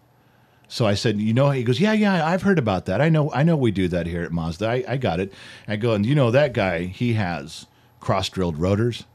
so 0.69 0.85
I 0.85 0.95
said, 0.95 1.19
you 1.21 1.33
know, 1.33 1.49
he 1.51 1.63
goes, 1.63 1.79
yeah, 1.79 1.93
yeah, 1.93 2.25
I've 2.25 2.41
heard 2.41 2.59
about 2.59 2.87
that. 2.87 2.99
I 2.99 3.07
know, 3.07 3.31
I 3.31 3.43
know, 3.43 3.55
we 3.55 3.71
do 3.71 3.87
that 3.87 4.05
here 4.05 4.23
at 4.23 4.33
Mazda. 4.33 4.67
I, 4.67 4.83
I 4.85 4.97
got 4.97 5.19
it. 5.21 5.31
I 5.65 5.77
go, 5.77 5.93
and 5.93 6.05
you 6.05 6.13
know, 6.13 6.29
that 6.31 6.53
guy, 6.53 6.83
he 6.83 7.13
has 7.13 7.67
cross 8.01 8.27
drilled 8.27 8.57
rotors. 8.57 9.05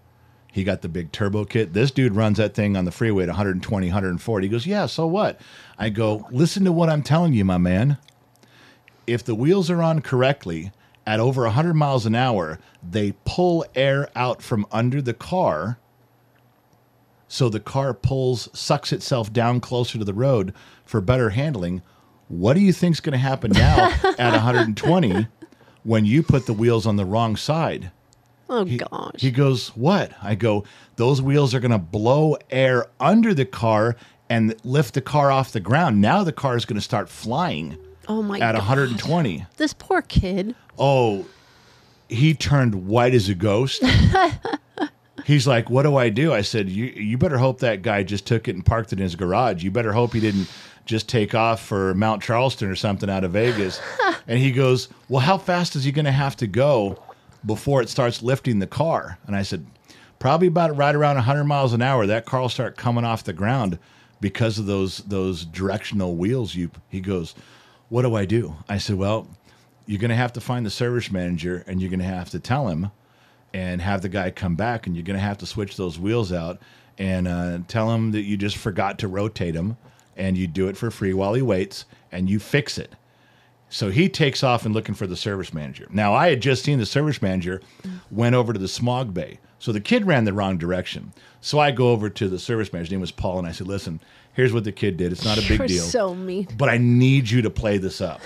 He 0.53 0.65
got 0.65 0.83
the 0.83 0.89
big 0.89 1.13
turbo 1.13 1.47
kit. 1.47 1.73
This 1.73 1.91
dude 1.91 2.15
runs 2.15 2.37
that 2.37 2.55
thing 2.55 2.77
on 2.77 2.85
the 2.85 2.93
freeway 2.93 3.25
at 3.25 3.31
120, 3.31 3.87
140. 3.87 4.47
He 4.47 4.51
goes, 4.51 4.67
yeah, 4.67 4.87
so 4.87 5.07
what? 5.07 5.41
I 5.79 5.89
go, 5.89 6.29
listen 6.31 6.65
to 6.65 6.73
what 6.73 6.91
I'm 6.91 7.03
telling 7.03 7.33
you, 7.33 7.45
my 7.45 7.57
man. 7.57 7.97
If 9.07 9.25
the 9.25 9.35
wheels 9.35 9.71
are 9.71 9.83
on 9.83 10.03
correctly 10.03 10.71
at 11.07 11.21
over 11.21 11.43
100 11.45 11.73
miles 11.75 12.05
an 12.05 12.15
hour, 12.15 12.59
they 12.89 13.15
pull 13.25 13.65
air 13.75 14.09
out 14.15 14.43
from 14.43 14.67
under 14.71 15.01
the 15.01 15.15
car 15.15 15.79
so 17.33 17.49
the 17.49 17.61
car 17.61 17.95
pulls 17.95 18.51
sucks 18.53 18.93
itself 18.93 19.33
down 19.33 19.59
closer 19.59 19.97
to 19.97 20.05
the 20.05 20.13
road 20.13 20.53
for 20.85 21.01
better 21.01 21.31
handling 21.31 21.81
what 22.29 22.53
do 22.53 22.61
you 22.61 22.75
think's 22.75 23.01
going 23.01 23.13
to 23.13 23.19
happen 23.19 23.51
now 23.53 23.87
at 24.19 24.33
120 24.33 25.27
when 25.83 26.05
you 26.05 26.23
put 26.23 26.45
the 26.45 26.53
wheels 26.53 26.87
on 26.87 26.97
the 26.97 27.07
wrong 27.07 27.35
side 27.35 27.91
Oh 28.55 28.67
he, 28.67 28.77
gosh. 28.77 29.15
he 29.19 29.31
goes 29.31 29.69
what 29.69 30.13
i 30.23 30.35
go 30.35 30.65
those 30.97 31.23
wheels 31.23 31.55
are 31.55 31.61
going 31.61 31.71
to 31.71 31.79
blow 31.79 32.37
air 32.51 32.87
under 33.01 33.33
the 33.33 33.47
car 33.47 33.97
and 34.29 34.55
lift 34.63 34.93
the 34.93 35.01
car 35.01 35.31
off 35.31 35.53
the 35.53 35.61
ground 35.61 36.03
now 36.03 36.23
the 36.23 36.33
car 36.33 36.55
is 36.55 36.67
going 36.67 36.77
to 36.77 36.83
start 36.83 37.09
flying 37.09 37.79
oh 38.09 38.21
my 38.23 38.39
god. 38.39 38.55
at 38.57 38.59
God. 38.59 38.69
120 38.69 39.47
This 39.57 39.73
poor 39.73 40.03
kid. 40.03 40.55
oh, 40.79 41.25
he 42.09 42.35
turned 42.35 42.87
white 42.87 43.15
as 43.15 43.31
a 43.31 43.35
ghost. 43.35 43.83
He's 45.25 45.47
like, 45.47 45.71
"What 45.71 45.85
do 45.85 45.97
I 45.97 46.09
do?" 46.11 46.35
I 46.35 46.43
said, 46.43 46.69
"You 46.69 46.87
you 46.87 47.17
better 47.17 47.39
hope 47.39 47.61
that 47.61 47.81
guy 47.81 48.03
just 48.03 48.27
took 48.27 48.49
it 48.49 48.55
and 48.55 48.67
parked 48.67 48.93
it 48.93 48.99
in 48.99 49.03
his 49.05 49.15
garage. 49.15 49.63
You 49.63 49.71
better 49.71 49.93
hope 49.93 50.13
he 50.13 50.21
didn't 50.21 50.51
just 50.85 51.09
take 51.09 51.35
off 51.35 51.65
for 51.65 51.95
Mount 51.95 52.23
Charleston 52.23 52.69
or 52.69 52.75
something 52.77 53.09
out 53.09 53.25
of 53.25 53.31
Vegas." 53.33 53.81
and 54.29 54.39
he 54.39 54.51
goes, 54.53 54.89
"Well, 55.09 55.21
how 55.21 55.39
fast 55.39 55.75
is 55.77 55.85
he 55.85 55.93
going 55.93 56.05
to 56.07 56.13
have 56.13 56.37
to 56.37 56.47
go 56.47 57.03
before 57.45 57.83
it 57.83 57.89
starts 57.89 58.23
lifting 58.23 58.59
the 58.59 58.67
car?" 58.67 59.19
And 59.27 59.37
I 59.37 59.43
said, 59.43 59.67
"Probably 60.19 60.49
about 60.49 60.77
right 60.77 60.95
around 60.95 61.17
100 61.17 61.45
miles 61.45 61.73
an 61.73 61.83
hour. 61.83 62.07
That 62.07 62.27
car 62.27 62.41
will 62.41 62.49
start 62.49 62.77
coming 62.77 63.05
off 63.05 63.25
the 63.25 63.33
ground 63.33 63.79
because 64.21 64.59
of 64.59 64.67
those 64.67 64.99
those 64.99 65.45
directional 65.45 66.17
wheels." 66.17 66.55
You 66.55 66.71
he 66.89 67.01
goes, 67.01 67.35
"What 67.89 68.03
do 68.03 68.15
I 68.15 68.25
do?" 68.25 68.57
I 68.69 68.79
said, 68.79 68.97
"Well." 68.97 69.29
you're 69.87 69.99
going 69.99 70.11
to 70.11 70.15
have 70.15 70.33
to 70.35 70.41
find 70.41 70.65
the 70.65 70.71
service 70.71 71.11
manager 71.11 71.65
and 71.67 71.81
you're 71.81 71.91
going 71.91 72.01
to 72.01 72.05
have 72.05 72.31
to 72.31 72.39
tell 72.39 72.69
him 72.69 72.91
and 73.53 73.83
have 73.83 74.03
the 74.03 74.09
guy 74.09 74.31
come 74.31 74.55
back 74.55 74.87
and 74.87 74.97
you're 74.97 75.05
going 75.05 75.19
to 75.19 75.25
have 75.25 75.39
to 75.39 75.47
switch 75.47 75.77
those 75.77 75.99
wheels 75.99 76.33
out 76.33 76.61
and 76.99 77.27
uh, 77.27 77.59
tell 77.69 77.91
him 77.93 78.13
that 78.13 78.23
you 78.23 78.37
just 78.37 78.57
forgot 78.57 78.99
to 78.99 79.09
rotate 79.09 79.55
them 79.55 79.77
and 80.17 80.37
you 80.37 80.47
do 80.47 80.69
it 80.69 80.77
for 80.77 80.91
free 80.91 81.13
while 81.13 81.35
he 81.35 81.43
waits 81.43 81.85
and 82.11 82.31
you 82.31 82.39
fix 82.39 82.79
it 82.79 82.95
so 83.73 83.91
he 83.91 84.09
takes 84.09 84.43
off 84.45 84.65
and 84.67 84.75
looking 84.75 84.95
for 84.95 85.07
the 85.07 85.17
service 85.17 85.53
manager 85.55 85.87
now 85.91 86.15
i 86.15 86.29
had 86.29 86.41
just 86.41 86.63
seen 86.63 86.79
the 86.79 86.87
service 86.87 87.21
manager 87.23 87.61
went 88.11 88.35
over 88.35 88.53
to 88.53 88.59
the 88.59 88.69
smog 88.69 89.13
bay 89.15 89.39
so 89.59 89.73
the 89.73 89.81
kid 89.81 90.07
ran 90.07 90.25
the 90.25 90.33
wrong 90.33 90.59
direction 90.59 91.13
so 91.41 91.59
i 91.59 91.71
go 91.71 91.91
over 91.91 92.09
to 92.11 92.29
the 92.29 92.39
service 92.39 92.73
manager 92.73 92.87
his 92.87 92.93
name 92.93 93.01
was 93.01 93.11
paul 93.11 93.39
and 93.39 93.49
i 93.49 93.53
said 93.53 93.67
listen 93.67 93.99
here's 94.35 94.53
what 94.53 94.65
the 94.65 94.73
kid 94.73 94.97
did 94.97 95.11
it's 95.13 95.25
not 95.25 95.39
a 95.39 95.41
big 95.49 95.59
You're 95.59 95.69
deal 95.69 95.83
so 95.85 96.15
mean. 96.15 96.47
but 96.57 96.69
I 96.69 96.79
need 96.79 97.29
you 97.31 97.43
to 97.43 97.51
play 97.51 97.79
this 97.79 98.01
up. 98.01 98.21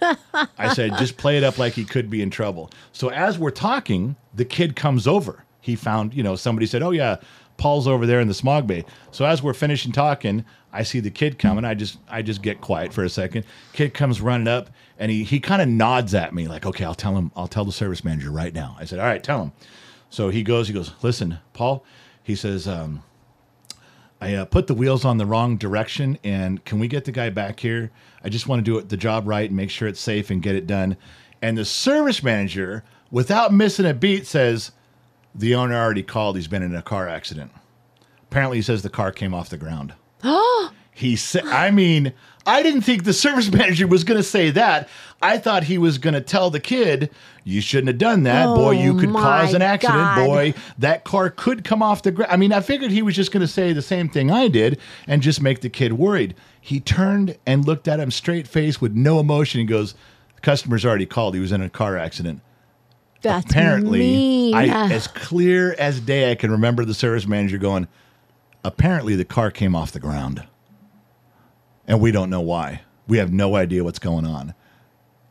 I 0.58 0.72
said, 0.72 0.96
just 0.96 1.18
play 1.18 1.36
it 1.36 1.44
up 1.44 1.58
like 1.58 1.74
he 1.74 1.84
could 1.84 2.08
be 2.08 2.22
in 2.22 2.30
trouble. 2.30 2.70
So 2.92 3.10
as 3.10 3.38
we're 3.38 3.50
talking, 3.50 4.16
the 4.34 4.46
kid 4.46 4.74
comes 4.74 5.06
over. 5.06 5.44
He 5.60 5.76
found, 5.76 6.14
you 6.14 6.22
know, 6.22 6.36
somebody 6.36 6.66
said, 6.66 6.82
oh, 6.82 6.90
yeah, 6.90 7.16
Paul's 7.60 7.86
over 7.86 8.06
there 8.06 8.20
in 8.20 8.26
the 8.26 8.34
smog 8.34 8.66
bay. 8.66 8.84
So 9.10 9.26
as 9.26 9.42
we're 9.42 9.54
finishing 9.54 9.92
talking, 9.92 10.46
I 10.72 10.82
see 10.82 10.98
the 10.98 11.10
kid 11.10 11.38
coming. 11.38 11.64
I 11.64 11.74
just, 11.74 11.98
I 12.08 12.22
just 12.22 12.40
get 12.42 12.62
quiet 12.62 12.92
for 12.92 13.04
a 13.04 13.08
second. 13.08 13.44
Kid 13.74 13.92
comes 13.92 14.20
running 14.20 14.48
up 14.48 14.70
and 14.98 15.12
he, 15.12 15.24
he 15.24 15.40
kind 15.40 15.60
of 15.60 15.68
nods 15.68 16.14
at 16.14 16.34
me 16.34 16.48
like, 16.48 16.64
okay, 16.64 16.84
I'll 16.84 16.94
tell 16.94 17.14
him, 17.16 17.30
I'll 17.36 17.46
tell 17.46 17.66
the 17.66 17.72
service 17.72 18.02
manager 18.02 18.30
right 18.30 18.54
now. 18.54 18.76
I 18.80 18.86
said, 18.86 18.98
all 18.98 19.04
right, 19.04 19.22
tell 19.22 19.42
him. 19.42 19.52
So 20.08 20.30
he 20.30 20.42
goes, 20.42 20.68
he 20.68 20.74
goes, 20.74 20.92
listen, 21.02 21.38
Paul, 21.52 21.84
he 22.22 22.34
says, 22.34 22.66
um, 22.66 23.02
I 24.22 24.34
uh, 24.34 24.44
put 24.46 24.66
the 24.66 24.74
wheels 24.74 25.04
on 25.04 25.18
the 25.18 25.24
wrong 25.24 25.56
direction, 25.56 26.18
and 26.24 26.62
can 26.64 26.78
we 26.78 26.88
get 26.88 27.04
the 27.06 27.12
guy 27.12 27.30
back 27.30 27.60
here? 27.60 27.90
I 28.22 28.28
just 28.28 28.48
want 28.48 28.64
to 28.64 28.70
do 28.70 28.76
it 28.76 28.88
the 28.88 28.96
job 28.96 29.26
right 29.26 29.48
and 29.48 29.56
make 29.56 29.70
sure 29.70 29.88
it's 29.88 30.00
safe 30.00 30.30
and 30.30 30.42
get 30.42 30.54
it 30.54 30.66
done. 30.66 30.96
And 31.40 31.56
the 31.56 31.64
service 31.64 32.22
manager, 32.22 32.84
without 33.10 33.52
missing 33.52 33.86
a 33.86 33.94
beat, 33.94 34.26
says 34.26 34.72
the 35.34 35.54
owner 35.54 35.74
already 35.74 36.02
called. 36.02 36.36
He's 36.36 36.48
been 36.48 36.62
in 36.62 36.74
a 36.74 36.82
car 36.82 37.08
accident. 37.08 37.50
Apparently, 38.24 38.58
he 38.58 38.62
says 38.62 38.82
the 38.82 38.88
car 38.90 39.12
came 39.12 39.34
off 39.34 39.48
the 39.48 39.56
ground. 39.56 39.94
he 40.92 41.16
said, 41.16 41.44
I 41.46 41.70
mean, 41.70 42.12
I 42.46 42.62
didn't 42.62 42.82
think 42.82 43.04
the 43.04 43.12
service 43.12 43.50
manager 43.52 43.86
was 43.86 44.04
going 44.04 44.18
to 44.18 44.24
say 44.24 44.50
that. 44.50 44.88
I 45.22 45.38
thought 45.38 45.64
he 45.64 45.78
was 45.78 45.98
going 45.98 46.14
to 46.14 46.20
tell 46.20 46.48
the 46.50 46.60
kid, 46.60 47.10
"You 47.44 47.60
shouldn't 47.60 47.88
have 47.88 47.98
done 47.98 48.22
that, 48.22 48.46
oh 48.46 48.54
boy. 48.54 48.70
You 48.72 48.96
Oh, 48.96 49.00
could 49.00 49.12
cause 49.12 49.52
an 49.52 49.60
accident, 49.62 49.98
God. 49.98 50.26
boy." 50.26 50.54
that 50.78 51.04
car 51.04 51.28
could 51.28 51.62
come 51.64 51.82
off 51.82 52.02
the 52.02 52.10
ground. 52.10 52.32
I 52.32 52.36
mean, 52.36 52.52
I 52.52 52.60
figured 52.60 52.90
he 52.90 53.02
was 53.02 53.14
just 53.16 53.30
going 53.32 53.42
to 53.42 53.46
say 53.48 53.72
the 53.74 53.82
same 53.82 54.08
thing 54.08 54.30
I 54.30 54.48
did 54.48 54.78
and 55.06 55.20
just 55.20 55.42
make 55.42 55.60
the 55.60 55.68
kid 55.68 55.92
worried. 55.94 56.34
He 56.60 56.80
turned 56.80 57.36
and 57.46 57.66
looked 57.66 57.86
at 57.88 58.00
him 58.00 58.10
straight 58.10 58.46
face 58.48 58.80
with 58.80 58.94
no 58.94 59.20
emotion. 59.20 59.60
He 59.60 59.66
goes, 59.66 59.94
"The 60.36 60.40
customer's 60.40 60.86
already 60.86 61.06
called. 61.06 61.34
He 61.34 61.40
was 61.40 61.52
in 61.52 61.60
a 61.62 61.68
car 61.68 61.98
accident." 61.98 62.40
That's 63.22 63.50
apparently, 63.50 63.98
mean. 63.98 64.54
I, 64.54 64.68
ah. 64.68 64.90
as 64.90 65.06
clear 65.06 65.74
as 65.78 66.00
day, 66.00 66.30
I 66.30 66.34
can 66.34 66.50
remember 66.50 66.84
the 66.84 66.94
service 66.94 67.26
manager 67.26 67.58
going, 67.58 67.86
"Apparently, 68.64 69.14
the 69.14 69.24
car 69.24 69.50
came 69.50 69.76
off 69.76 69.92
the 69.92 70.00
ground, 70.00 70.46
and 71.86 72.00
we 72.00 72.12
don't 72.12 72.30
know 72.30 72.40
why. 72.40 72.82
We 73.06 73.18
have 73.18 73.32
no 73.32 73.56
idea 73.56 73.84
what's 73.84 73.98
going 73.98 74.24
on." 74.24 74.54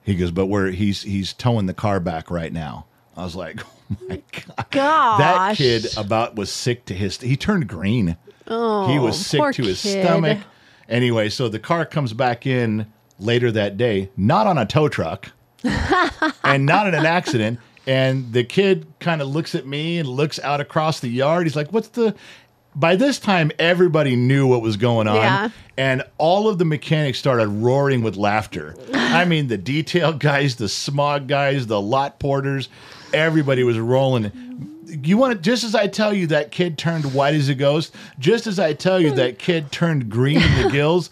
He 0.03 0.15
goes, 0.15 0.31
"But 0.31 0.47
we're 0.47 0.71
he's 0.71 1.01
he's 1.01 1.33
towing 1.33 1.65
the 1.65 1.73
car 1.73 1.99
back 1.99 2.29
right 2.29 2.53
now." 2.53 2.85
I 3.17 3.23
was 3.23 3.35
like, 3.35 3.61
"Oh 3.91 3.97
my 4.07 4.21
god!" 4.31 4.65
Gosh. 4.71 5.17
That 5.19 5.57
kid 5.57 5.97
about 5.97 6.35
was 6.35 6.51
sick 6.51 6.85
to 6.85 6.93
his. 6.93 7.19
He 7.19 7.35
turned 7.35 7.67
green. 7.67 8.17
Oh, 8.47 8.87
he 8.87 8.99
was 8.99 9.15
oh, 9.15 9.49
sick 9.49 9.55
to 9.55 9.63
his 9.63 9.81
kid. 9.81 10.03
stomach. 10.03 10.39
Anyway, 10.87 11.29
so 11.29 11.49
the 11.49 11.59
car 11.59 11.85
comes 11.85 12.13
back 12.13 12.47
in 12.47 12.91
later 13.19 13.51
that 13.51 13.77
day, 13.77 14.09
not 14.17 14.47
on 14.47 14.57
a 14.57 14.65
tow 14.65 14.89
truck, 14.89 15.31
and 15.63 16.65
not 16.65 16.87
in 16.87 16.95
an 16.95 17.05
accident. 17.05 17.59
And 17.89 18.31
the 18.33 18.43
kid 18.43 18.85
kind 18.99 19.19
of 19.19 19.27
looks 19.29 19.55
at 19.55 19.65
me 19.65 19.97
and 19.97 20.07
looks 20.07 20.37
out 20.39 20.61
across 20.61 20.99
the 20.99 21.09
yard. 21.09 21.47
He's 21.47 21.55
like, 21.55 21.73
"What's 21.73 21.87
the?" 21.87 22.13
By 22.75 22.95
this 22.95 23.17
time, 23.19 23.51
everybody 23.57 24.15
knew 24.15 24.45
what 24.45 24.61
was 24.61 24.77
going 24.77 25.07
on, 25.07 25.15
Yeah. 25.15 25.49
and 25.75 26.03
all 26.19 26.47
of 26.47 26.59
the 26.59 26.65
mechanics 26.65 27.17
started 27.17 27.47
roaring 27.47 28.03
with 28.03 28.15
laughter. 28.15 28.75
I 28.93 29.25
mean, 29.25 29.47
the 29.47 29.57
detail 29.57 30.13
guys, 30.13 30.55
the 30.57 30.69
smog 30.69 31.27
guys, 31.27 31.65
the 31.65 31.81
lot 31.81 32.19
porters, 32.19 32.69
everybody 33.11 33.63
was 33.63 33.79
rolling. 33.79 34.31
You 35.03 35.17
want 35.17 35.33
to, 35.33 35.39
just 35.41 35.63
as 35.63 35.73
I 35.73 35.87
tell 35.87 36.13
you 36.13 36.27
that 36.27 36.51
kid 36.51 36.77
turned 36.77 37.11
white 37.13 37.33
as 37.33 37.49
a 37.49 37.55
ghost, 37.55 37.93
just 38.19 38.45
as 38.45 38.59
I 38.59 38.73
tell 38.73 38.99
you 38.99 39.11
that 39.15 39.39
kid 39.39 39.71
turned 39.71 40.07
green 40.09 40.37
in 40.41 40.63
the 40.63 40.69
gills, 40.71 41.09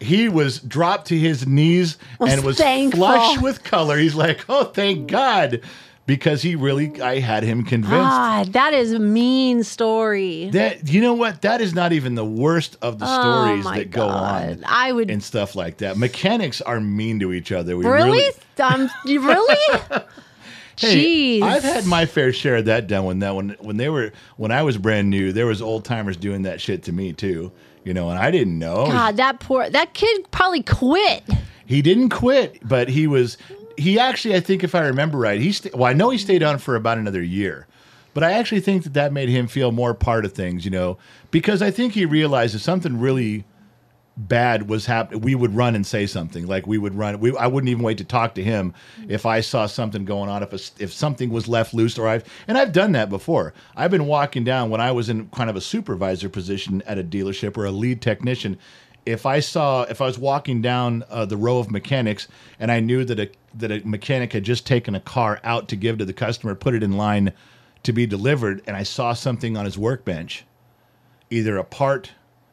he 0.00 0.28
was 0.28 0.58
dropped 0.60 1.06
to 1.08 1.18
his 1.18 1.46
knees 1.46 1.96
and 2.20 2.44
was 2.44 2.58
thankful. 2.58 2.98
flush 3.06 3.38
with 3.40 3.64
color. 3.64 3.96
He's 3.96 4.14
like, 4.14 4.44
"Oh, 4.50 4.64
thank 4.64 5.06
God," 5.08 5.62
because 6.06 6.42
he 6.42 6.54
really, 6.54 7.00
I 7.00 7.18
had 7.20 7.42
him 7.42 7.64
convinced. 7.64 7.92
God, 7.92 8.52
that 8.52 8.74
is 8.74 8.92
a 8.92 8.98
mean 8.98 9.64
story. 9.64 10.50
That 10.50 10.88
you 10.88 11.00
know 11.00 11.14
what? 11.14 11.42
That 11.42 11.60
is 11.60 11.74
not 11.74 11.92
even 11.92 12.14
the 12.14 12.24
worst 12.24 12.76
of 12.82 12.98
the 12.98 13.06
oh 13.08 13.20
stories 13.20 13.64
that 13.64 13.90
go 13.90 14.08
God. 14.08 14.58
on 14.58 14.64
I 14.66 14.92
would 14.92 15.10
and 15.10 15.22
stuff 15.22 15.54
like 15.54 15.78
that. 15.78 15.96
Mechanics 15.96 16.60
are 16.60 16.80
mean 16.80 17.20
to 17.20 17.32
each 17.32 17.52
other. 17.52 17.76
We 17.76 17.86
really. 17.86 18.30
Um, 18.58 18.90
you 19.04 19.26
really? 19.26 19.56
Hey, 20.76 21.38
Jeez. 21.38 21.42
I've 21.42 21.62
had 21.62 21.86
my 21.86 22.04
fair 22.04 22.32
share 22.32 22.56
of 22.56 22.64
that 22.64 22.88
done 22.88 23.04
when 23.04 23.20
that 23.20 23.36
when 23.36 23.50
when 23.60 23.76
they 23.76 23.88
were 23.88 24.12
when 24.36 24.50
I 24.50 24.62
was 24.62 24.76
brand 24.76 25.08
new, 25.08 25.32
there 25.32 25.46
was 25.46 25.62
old 25.62 25.84
timers 25.84 26.16
doing 26.16 26.42
that 26.42 26.60
shit 26.60 26.82
to 26.84 26.92
me 26.92 27.12
too. 27.12 27.52
You 27.84 27.94
know, 27.94 28.08
and 28.08 28.18
I 28.18 28.30
didn't 28.30 28.58
know. 28.58 28.86
God, 28.86 29.16
that 29.18 29.40
poor 29.40 29.70
that 29.70 29.94
kid 29.94 30.28
probably 30.32 30.62
quit. 30.62 31.22
He 31.66 31.80
didn't 31.80 32.08
quit, 32.08 32.66
but 32.66 32.88
he 32.88 33.06
was 33.06 33.38
he 33.76 33.98
actually 33.98 34.34
I 34.34 34.40
think 34.40 34.64
if 34.64 34.74
I 34.74 34.86
remember 34.86 35.18
right, 35.18 35.40
he 35.40 35.54
well 35.72 35.84
I 35.84 35.92
know 35.92 36.10
he 36.10 36.18
stayed 36.18 36.42
on 36.42 36.58
for 36.58 36.76
about 36.76 36.98
another 36.98 37.22
year. 37.22 37.66
But 38.14 38.22
I 38.22 38.32
actually 38.32 38.60
think 38.60 38.84
that 38.84 38.94
that 38.94 39.12
made 39.12 39.28
him 39.28 39.48
feel 39.48 39.72
more 39.72 39.92
part 39.92 40.24
of 40.24 40.32
things, 40.32 40.64
you 40.64 40.70
know, 40.70 40.98
because 41.32 41.60
I 41.60 41.72
think 41.72 41.94
he 41.94 42.06
realized 42.06 42.54
if 42.54 42.62
something 42.62 43.00
really 43.00 43.44
bad 44.16 44.68
was 44.68 44.86
happening, 44.86 45.20
we 45.20 45.34
would 45.34 45.54
run 45.54 45.74
and 45.74 45.86
say 45.86 46.06
something. 46.06 46.46
Like 46.46 46.66
we 46.66 46.78
would 46.78 46.94
run. 46.94 47.18
We, 47.20 47.36
I 47.36 47.46
wouldn't 47.46 47.68
even 47.68 47.82
wait 47.82 47.98
to 47.98 48.04
talk 48.04 48.34
to 48.36 48.42
him 48.42 48.72
if 49.08 49.26
I 49.26 49.40
saw 49.40 49.66
something 49.66 50.04
going 50.04 50.30
on. 50.30 50.42
If 50.42 50.52
a, 50.52 50.82
if 50.82 50.92
something 50.92 51.30
was 51.30 51.48
left 51.48 51.74
loose, 51.74 51.98
or 51.98 52.06
I've 52.06 52.24
and 52.46 52.56
I've 52.56 52.72
done 52.72 52.92
that 52.92 53.08
before. 53.08 53.52
I've 53.76 53.90
been 53.90 54.06
walking 54.06 54.44
down 54.44 54.70
when 54.70 54.80
I 54.80 54.92
was 54.92 55.08
in 55.08 55.28
kind 55.30 55.50
of 55.50 55.56
a 55.56 55.60
supervisor 55.60 56.28
position 56.28 56.82
at 56.86 56.98
a 56.98 57.04
dealership 57.04 57.56
or 57.56 57.64
a 57.64 57.72
lead 57.72 58.00
technician. 58.00 58.58
If 59.06 59.26
I 59.26 59.40
saw 59.40 59.82
if 59.82 60.00
I 60.00 60.06
was 60.06 60.18
walking 60.18 60.62
down 60.62 61.04
uh, 61.10 61.26
the 61.26 61.36
row 61.36 61.58
of 61.58 61.70
mechanics 61.70 62.26
and 62.58 62.70
I 62.72 62.80
knew 62.80 63.04
that 63.04 63.20
a 63.20 63.30
that 63.54 63.70
a 63.70 63.86
mechanic 63.86 64.32
had 64.32 64.44
just 64.44 64.66
taken 64.66 64.94
a 64.94 65.00
car 65.00 65.40
out 65.44 65.68
to 65.68 65.76
give 65.76 65.98
to 65.98 66.04
the 66.04 66.12
customer, 66.12 66.54
put 66.54 66.74
it 66.74 66.82
in 66.82 66.96
line 66.96 67.32
to 67.82 67.92
be 67.92 68.06
delivered, 68.06 68.62
and 68.66 68.76
I 68.76 68.82
saw 68.82 69.12
something 69.12 69.56
on 69.56 69.66
his 69.66 69.76
workbench, 69.76 70.44
either 71.30 71.56
a 71.58 71.64
part 71.64 72.12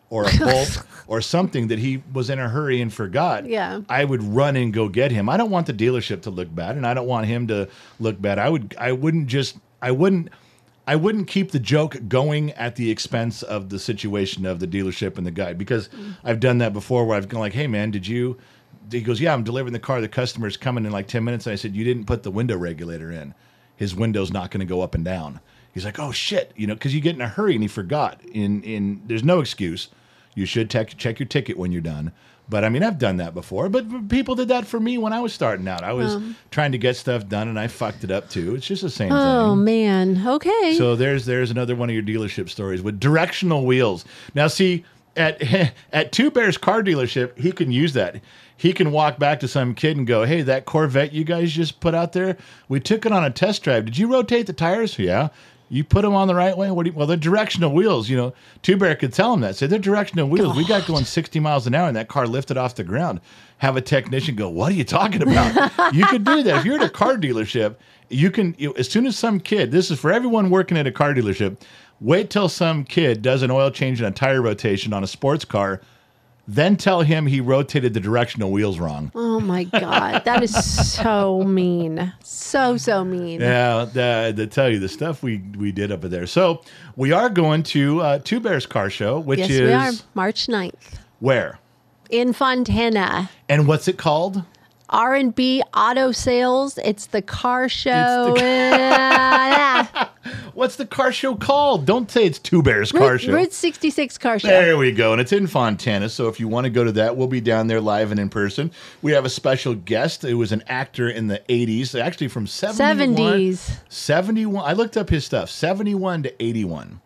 or 0.09 0.25
a 0.27 0.37
bolt 0.37 0.83
or 1.07 1.21
something 1.21 1.69
that 1.69 1.79
he 1.79 2.03
was 2.13 2.29
in 2.29 2.37
a 2.37 2.49
hurry 2.49 2.81
and 2.81 2.93
forgot, 2.93 3.45
Yeah. 3.47 3.79
I 3.87 4.03
would 4.03 4.21
run 4.21 4.57
and 4.57 4.73
go 4.73 4.89
get 4.89 5.09
him. 5.09 5.29
I 5.29 5.37
don't 5.37 5.49
want 5.49 5.67
the 5.67 5.73
dealership 5.73 6.23
to 6.23 6.29
look 6.29 6.53
bad, 6.53 6.75
and 6.75 6.85
I 6.85 6.93
don't 6.93 7.07
want 7.07 7.27
him 7.27 7.47
to 7.47 7.69
look 7.97 8.21
bad. 8.21 8.37
I 8.37 8.49
would, 8.49 8.75
I 8.77 8.91
wouldn't 8.91 9.27
just, 9.27 9.57
I 9.81 9.91
wouldn't, 9.91 10.27
I 10.91 10.97
wouldn't 10.97 11.29
keep 11.29 11.51
the 11.51 11.59
joke 11.59 11.95
going 12.09 12.51
at 12.51 12.75
the 12.75 12.91
expense 12.91 13.43
of 13.43 13.69
the 13.69 13.79
situation 13.79 14.45
of 14.45 14.59
the 14.59 14.67
dealership 14.67 15.17
and 15.17 15.25
the 15.25 15.31
guy 15.31 15.53
because 15.53 15.87
mm. 15.87 16.17
I've 16.21 16.41
done 16.41 16.57
that 16.57 16.73
before 16.73 17.05
where 17.05 17.15
I've 17.15 17.29
gone 17.29 17.39
like, 17.39 17.53
hey 17.53 17.65
man, 17.65 17.91
did 17.91 18.05
you? 18.05 18.37
He 18.91 18.99
goes, 18.99 19.21
yeah, 19.21 19.33
I'm 19.33 19.45
delivering 19.45 19.71
the 19.71 19.79
car. 19.79 20.01
The 20.01 20.09
customer's 20.09 20.57
coming 20.57 20.85
in 20.85 20.91
like 20.91 21.07
ten 21.07 21.23
minutes. 21.23 21.45
And 21.45 21.53
I 21.53 21.55
said, 21.55 21.77
you 21.77 21.85
didn't 21.85 22.07
put 22.07 22.23
the 22.23 22.29
window 22.29 22.57
regulator 22.57 23.09
in. 23.09 23.33
His 23.77 23.95
window's 23.95 24.33
not 24.33 24.51
going 24.51 24.59
to 24.59 24.65
go 24.65 24.81
up 24.81 24.93
and 24.93 25.05
down. 25.05 25.39
He's 25.73 25.85
like, 25.85 25.97
oh 25.97 26.11
shit, 26.11 26.51
you 26.57 26.67
know, 26.67 26.73
because 26.73 26.93
you 26.93 26.99
get 26.99 27.15
in 27.15 27.21
a 27.21 27.27
hurry 27.29 27.53
and 27.53 27.63
he 27.63 27.69
forgot. 27.69 28.21
In 28.25 28.61
in 28.63 29.01
there's 29.05 29.23
no 29.23 29.39
excuse. 29.39 29.87
You 30.35 30.45
should 30.45 30.69
tech 30.69 30.97
check 30.97 31.19
your 31.19 31.27
ticket 31.29 31.57
when 31.57 31.71
you're 31.71 31.79
done. 31.79 32.11
But 32.51 32.65
I 32.65 32.69
mean, 32.69 32.83
I've 32.83 32.99
done 32.99 33.15
that 33.17 33.33
before. 33.33 33.69
But 33.69 34.09
people 34.09 34.35
did 34.35 34.49
that 34.49 34.67
for 34.67 34.77
me 34.77 34.97
when 34.97 35.13
I 35.13 35.21
was 35.21 35.33
starting 35.33 35.69
out. 35.69 35.83
I 35.83 35.93
was 35.93 36.15
um. 36.15 36.35
trying 36.51 36.73
to 36.73 36.77
get 36.77 36.97
stuff 36.97 37.29
done 37.29 37.47
and 37.47 37.57
I 37.57 37.67
fucked 37.67 38.03
it 38.03 38.11
up 38.11 38.29
too. 38.29 38.55
It's 38.55 38.67
just 38.67 38.81
the 38.81 38.89
same 38.89 39.09
Oh 39.13 39.15
thing. 39.15 39.25
Oh 39.25 39.55
man. 39.55 40.27
Okay. 40.27 40.75
So 40.77 40.97
there's 40.97 41.25
there's 41.25 41.49
another 41.49 41.77
one 41.77 41.89
of 41.89 41.95
your 41.95 42.03
dealership 42.03 42.49
stories 42.49 42.81
with 42.81 42.99
directional 42.99 43.65
wheels. 43.65 44.03
Now 44.35 44.47
see 44.47 44.83
at 45.15 45.41
at 45.93 46.11
Two 46.11 46.29
Bears 46.29 46.57
car 46.57 46.83
dealership, 46.83 47.39
he 47.39 47.53
can 47.53 47.71
use 47.71 47.93
that. 47.93 48.21
He 48.57 48.73
can 48.73 48.91
walk 48.91 49.17
back 49.17 49.39
to 49.39 49.47
some 49.47 49.73
kid 49.73 49.95
and 49.95 50.05
go, 50.05 50.25
"Hey, 50.25 50.41
that 50.41 50.65
Corvette 50.65 51.13
you 51.13 51.23
guys 51.23 51.53
just 51.53 51.79
put 51.79 51.95
out 51.95 52.11
there, 52.11 52.35
we 52.67 52.81
took 52.81 53.05
it 53.05 53.13
on 53.13 53.23
a 53.23 53.31
test 53.31 53.63
drive. 53.63 53.85
Did 53.85 53.97
you 53.97 54.11
rotate 54.11 54.45
the 54.45 54.53
tires? 54.53 54.99
Yeah. 54.99 55.29
You 55.71 55.85
put 55.85 56.01
them 56.01 56.13
on 56.13 56.27
the 56.27 56.35
right 56.35 56.57
way. 56.57 56.69
What 56.69 56.83
do 56.83 56.91
you, 56.91 56.97
well, 56.97 57.07
they're 57.07 57.15
directional 57.15 57.71
wheels. 57.71 58.09
You 58.09 58.17
know, 58.17 58.33
Two 58.61 58.75
Bear 58.75 58.93
could 58.93 59.13
tell 59.13 59.33
him 59.33 59.39
that. 59.39 59.55
Say 59.55 59.67
they're 59.67 59.79
directional 59.79 60.27
wheels. 60.27 60.57
We 60.57 60.67
got 60.67 60.85
going 60.85 61.05
60 61.05 61.39
miles 61.39 61.65
an 61.65 61.73
hour, 61.73 61.87
and 61.87 61.95
that 61.95 62.09
car 62.09 62.27
lifted 62.27 62.57
off 62.57 62.75
the 62.75 62.83
ground. 62.83 63.21
Have 63.59 63.77
a 63.77 63.81
technician 63.81 64.35
go, 64.35 64.49
"What 64.49 64.73
are 64.73 64.75
you 64.75 64.83
talking 64.83 65.21
about?" 65.21 65.93
you 65.93 66.05
could 66.07 66.25
do 66.25 66.43
that 66.43 66.57
if 66.57 66.65
you're 66.65 66.75
at 66.75 66.83
a 66.83 66.89
car 66.89 67.15
dealership. 67.15 67.77
You 68.09 68.31
can 68.31 68.53
you, 68.57 68.75
as 68.75 68.89
soon 68.89 69.05
as 69.05 69.17
some 69.17 69.39
kid. 69.39 69.71
This 69.71 69.89
is 69.89 69.97
for 69.97 70.11
everyone 70.11 70.49
working 70.49 70.77
at 70.77 70.87
a 70.87 70.91
car 70.91 71.13
dealership. 71.13 71.61
Wait 72.01 72.29
till 72.29 72.49
some 72.49 72.83
kid 72.83 73.21
does 73.21 73.41
an 73.41 73.49
oil 73.49 73.71
change 73.71 74.01
and 74.01 74.09
a 74.09 74.11
tire 74.11 74.41
rotation 74.41 74.91
on 74.91 75.05
a 75.05 75.07
sports 75.07 75.45
car. 75.45 75.79
Then 76.53 76.75
tell 76.75 77.01
him 77.01 77.27
he 77.27 77.39
rotated 77.39 77.93
the 77.93 78.01
directional 78.01 78.51
wheels 78.51 78.77
wrong. 78.77 79.11
oh 79.15 79.39
my 79.39 79.63
god, 79.63 80.25
that 80.25 80.43
is 80.43 80.53
so 80.93 81.43
mean. 81.43 82.13
So 82.23 82.75
so 82.75 83.05
mean. 83.05 83.39
Yeah, 83.39 83.85
the, 83.85 84.33
to 84.35 84.47
tell 84.47 84.69
you 84.69 84.79
the 84.79 84.89
stuff 84.89 85.23
we 85.23 85.37
we 85.57 85.71
did 85.71 85.91
up 85.91 86.01
there. 86.01 86.27
So 86.27 86.61
we 86.95 87.13
are 87.13 87.29
going 87.29 87.63
to 87.63 88.01
uh, 88.01 88.19
Two 88.19 88.39
Bears 88.39 88.65
Car 88.65 88.89
Show, 88.89 89.19
which 89.19 89.39
yes, 89.39 89.49
is 89.49 89.61
we 89.61 89.73
are. 89.73 89.91
March 90.13 90.47
9th 90.47 90.99
where 91.21 91.59
in 92.09 92.33
Fontana. 92.33 93.29
and 93.47 93.67
what's 93.67 93.87
it 93.87 93.97
called? 93.97 94.43
R 94.91 95.15
and 95.15 95.33
B 95.33 95.63
Auto 95.73 96.11
Sales. 96.11 96.77
It's 96.83 97.07
the 97.07 97.21
car 97.21 97.67
show. 97.69 98.33
the- 98.35 100.09
What's 100.53 100.75
the 100.75 100.85
car 100.85 101.11
show 101.11 101.35
called? 101.35 101.85
Don't 101.85 102.11
say 102.11 102.25
it's 102.25 102.37
Two 102.37 102.61
Bears 102.61 102.91
Car 102.91 103.11
Route, 103.13 103.21
Show. 103.21 103.33
Route 103.33 103.53
66 103.53 104.17
car 104.17 104.37
show. 104.37 104.47
There 104.47 104.77
we 104.77 104.91
go. 104.91 105.13
And 105.13 105.21
it's 105.21 105.31
in 105.31 105.47
Fontana. 105.47 106.09
So 106.09 106.27
if 106.27 106.39
you 106.39 106.47
want 106.47 106.65
to 106.65 106.69
go 106.69 106.83
to 106.83 106.91
that, 106.93 107.15
we'll 107.15 107.27
be 107.27 107.41
down 107.41 107.67
there 107.67 107.81
live 107.81 108.11
and 108.11 108.19
in 108.19 108.29
person. 108.29 108.69
We 109.01 109.13
have 109.13 109.25
a 109.25 109.29
special 109.29 109.73
guest. 109.73 110.23
It 110.23 110.33
was 110.35 110.51
an 110.51 110.63
actor 110.67 111.09
in 111.09 111.27
the 111.27 111.41
80s, 111.49 111.99
actually 111.99 112.27
from 112.27 112.45
71. 112.47 113.15
70s. 113.17 113.77
71. 113.89 114.63
I 114.65 114.73
looked 114.73 114.97
up 114.97 115.09
his 115.09 115.25
stuff 115.25 115.49
71 115.49 116.23
to 116.23 116.43
81. 116.43 116.99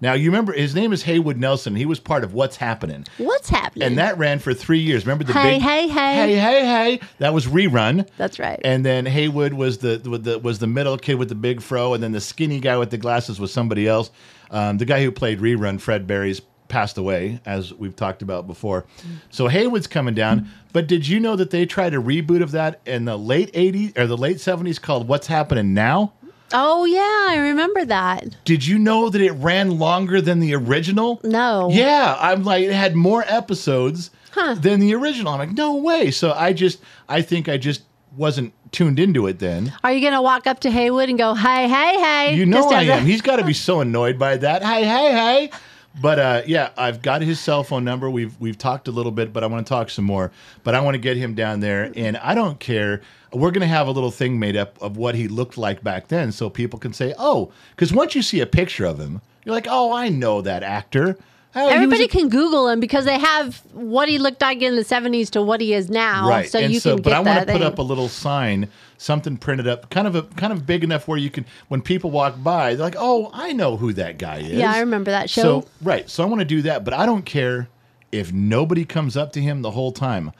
Now, 0.00 0.12
you 0.14 0.30
remember 0.30 0.52
his 0.52 0.74
name 0.74 0.92
is 0.92 1.02
Haywood 1.04 1.38
Nelson. 1.38 1.74
He 1.76 1.86
was 1.86 1.98
part 2.00 2.24
of 2.24 2.34
What's 2.34 2.56
Happening. 2.56 3.04
What's 3.18 3.48
happening? 3.48 3.86
And 3.86 3.98
that 3.98 4.18
ran 4.18 4.38
for 4.38 4.52
three 4.54 4.80
years. 4.80 5.06
Remember 5.06 5.24
the 5.24 5.32
Hey, 5.32 5.54
big 5.54 5.62
hey, 5.62 5.88
hey. 5.88 6.14
hey 6.14 6.34
hey 6.36 6.60
hey 6.66 7.00
that 7.18 7.32
was 7.32 7.46
rerun. 7.46 8.08
That's 8.18 8.38
right. 8.38 8.60
And 8.64 8.84
then 8.84 9.06
Haywood 9.06 9.54
was 9.54 9.78
the, 9.78 9.96
the 9.98 10.38
was 10.38 10.58
the 10.58 10.66
middle 10.66 10.98
kid 10.98 11.14
with 11.14 11.28
the 11.28 11.34
big 11.34 11.60
fro, 11.62 11.94
and 11.94 12.02
then 12.02 12.12
the 12.12 12.20
skinny 12.20 12.60
guy 12.60 12.76
with 12.76 12.90
the 12.90 12.98
glasses 12.98 13.38
was 13.40 13.52
somebody 13.52 13.86
else. 13.88 14.10
Um, 14.50 14.78
the 14.78 14.84
guy 14.84 15.02
who 15.02 15.10
played 15.10 15.40
rerun, 15.40 15.80
Fred 15.80 16.06
Berry's 16.06 16.40
passed 16.68 16.96
away, 16.98 17.40
as 17.44 17.72
we've 17.74 17.94
talked 17.94 18.22
about 18.22 18.46
before. 18.46 18.84
So 19.30 19.48
Haywood's 19.48 19.86
coming 19.86 20.14
down. 20.14 20.48
But 20.72 20.86
did 20.88 21.06
you 21.06 21.20
know 21.20 21.36
that 21.36 21.50
they 21.50 21.66
tried 21.66 21.94
a 21.94 21.98
reboot 21.98 22.42
of 22.42 22.50
that 22.52 22.80
in 22.86 23.04
the 23.04 23.16
late 23.16 23.52
'80s 23.52 23.96
or 23.98 24.06
the 24.06 24.16
late 24.16 24.38
'70s 24.38 24.80
called 24.80 25.06
What's 25.08 25.26
Happening 25.28 25.72
Now? 25.74 26.12
Oh 26.52 26.84
yeah, 26.84 27.26
I 27.30 27.36
remember 27.48 27.84
that. 27.86 28.36
Did 28.44 28.66
you 28.66 28.78
know 28.78 29.08
that 29.08 29.20
it 29.20 29.32
ran 29.32 29.78
longer 29.78 30.20
than 30.20 30.40
the 30.40 30.54
original? 30.54 31.20
No. 31.24 31.68
Yeah, 31.72 32.16
I'm 32.20 32.44
like 32.44 32.64
it 32.64 32.72
had 32.72 32.94
more 32.94 33.24
episodes 33.26 34.10
Huh. 34.32 34.54
than 34.54 34.80
the 34.80 34.94
original. 34.94 35.32
I'm 35.32 35.38
like, 35.38 35.52
no 35.52 35.76
way. 35.76 36.10
So 36.10 36.32
I 36.32 36.52
just 36.52 36.80
I 37.08 37.22
think 37.22 37.48
I 37.48 37.56
just 37.56 37.82
wasn't 38.16 38.52
tuned 38.72 38.98
into 38.98 39.26
it 39.28 39.38
then. 39.38 39.72
Are 39.84 39.92
you 39.92 40.00
gonna 40.00 40.22
walk 40.22 40.46
up 40.46 40.60
to 40.60 40.70
Haywood 40.70 41.08
and 41.08 41.16
go, 41.18 41.34
"Hey, 41.34 41.68
hey, 41.68 42.00
hey"? 42.00 42.34
You 42.36 42.44
know 42.46 42.68
I 42.70 42.82
am. 42.82 43.06
He's 43.06 43.22
got 43.22 43.36
to 43.36 43.44
be 43.44 43.52
so 43.68 43.80
annoyed 43.80 44.18
by 44.18 44.36
that. 44.38 44.62
Hey, 44.64 44.84
hey, 44.84 45.12
hey. 45.12 45.50
But 46.00 46.18
uh, 46.18 46.42
yeah, 46.46 46.70
I've 46.76 47.02
got 47.02 47.22
his 47.22 47.38
cell 47.38 47.62
phone 47.62 47.84
number. 47.84 48.10
We've 48.10 48.38
we've 48.40 48.58
talked 48.58 48.88
a 48.88 48.90
little 48.90 49.12
bit, 49.12 49.32
but 49.32 49.44
I 49.44 49.46
want 49.46 49.64
to 49.64 49.68
talk 49.68 49.90
some 49.90 50.04
more. 50.04 50.32
But 50.64 50.74
I 50.74 50.80
want 50.80 50.94
to 50.94 50.98
get 50.98 51.16
him 51.16 51.34
down 51.34 51.60
there, 51.60 51.92
and 51.94 52.16
I 52.16 52.34
don't 52.34 52.58
care. 52.58 53.00
We're 53.32 53.50
going 53.50 53.60
to 53.60 53.66
have 53.66 53.86
a 53.86 53.92
little 53.92 54.10
thing 54.10 54.38
made 54.38 54.56
up 54.56 54.80
of 54.82 54.96
what 54.96 55.14
he 55.14 55.28
looked 55.28 55.56
like 55.56 55.82
back 55.84 56.08
then, 56.08 56.32
so 56.32 56.50
people 56.50 56.78
can 56.78 56.92
say, 56.92 57.14
"Oh," 57.18 57.52
because 57.70 57.92
once 57.92 58.14
you 58.14 58.22
see 58.22 58.40
a 58.40 58.46
picture 58.46 58.84
of 58.84 58.98
him, 58.98 59.20
you're 59.44 59.54
like, 59.54 59.68
"Oh, 59.68 59.92
I 59.92 60.08
know 60.08 60.40
that 60.40 60.62
actor." 60.62 61.16
Oh, 61.56 61.68
Everybody 61.68 62.04
a- 62.04 62.08
can 62.08 62.28
Google 62.28 62.68
him 62.68 62.80
because 62.80 63.04
they 63.04 63.18
have 63.18 63.58
what 63.72 64.08
he 64.08 64.18
looked 64.18 64.40
like 64.42 64.60
in 64.60 64.76
the 64.76 64.82
'70s 64.84 65.30
to 65.30 65.42
what 65.42 65.60
he 65.60 65.72
is 65.72 65.88
now. 65.88 66.28
right. 66.28 66.48
So 66.48 66.58
and 66.58 66.72
you 66.72 66.80
so 66.80 66.94
can 66.94 67.02
but 67.02 67.12
i 67.12 67.20
want 67.20 67.46
to 67.46 67.52
put 67.52 67.62
up 67.62 67.78
a 67.78 67.82
little 67.82 68.08
sign 68.08 68.68
something 68.98 69.36
printed 69.36 69.66
up 69.68 69.90
kind 69.90 70.06
of 70.06 70.14
a 70.14 70.22
kind 70.22 70.52
of 70.52 70.66
big 70.66 70.82
enough 70.82 71.06
where 71.06 71.18
you 71.18 71.30
can 71.30 71.44
when 71.68 71.80
people 71.82 72.10
walk 72.10 72.42
by 72.42 72.74
they're 72.74 72.84
like 72.84 72.96
oh 72.98 73.30
i 73.34 73.52
know 73.52 73.76
who 73.76 73.92
that 73.92 74.18
guy 74.18 74.38
is. 74.38 74.52
Yeah, 74.52 74.72
I 74.72 74.80
remember 74.80 75.10
that 75.10 75.30
show. 75.30 75.42
so 75.42 75.68
right. 75.82 76.08
So 76.08 76.22
i 76.22 76.26
want 76.26 76.40
to 76.40 76.44
do 76.44 76.62
that 76.62 76.84
but 76.84 76.94
i 76.94 77.06
don't 77.06 77.24
care 77.24 77.68
if 78.12 78.32
nobody 78.32 78.84
comes 78.84 79.16
up 79.16 79.32
to 79.32 79.40
him 79.40 79.62
the 79.62 79.72
whole 79.72 79.90
time. 79.92 80.30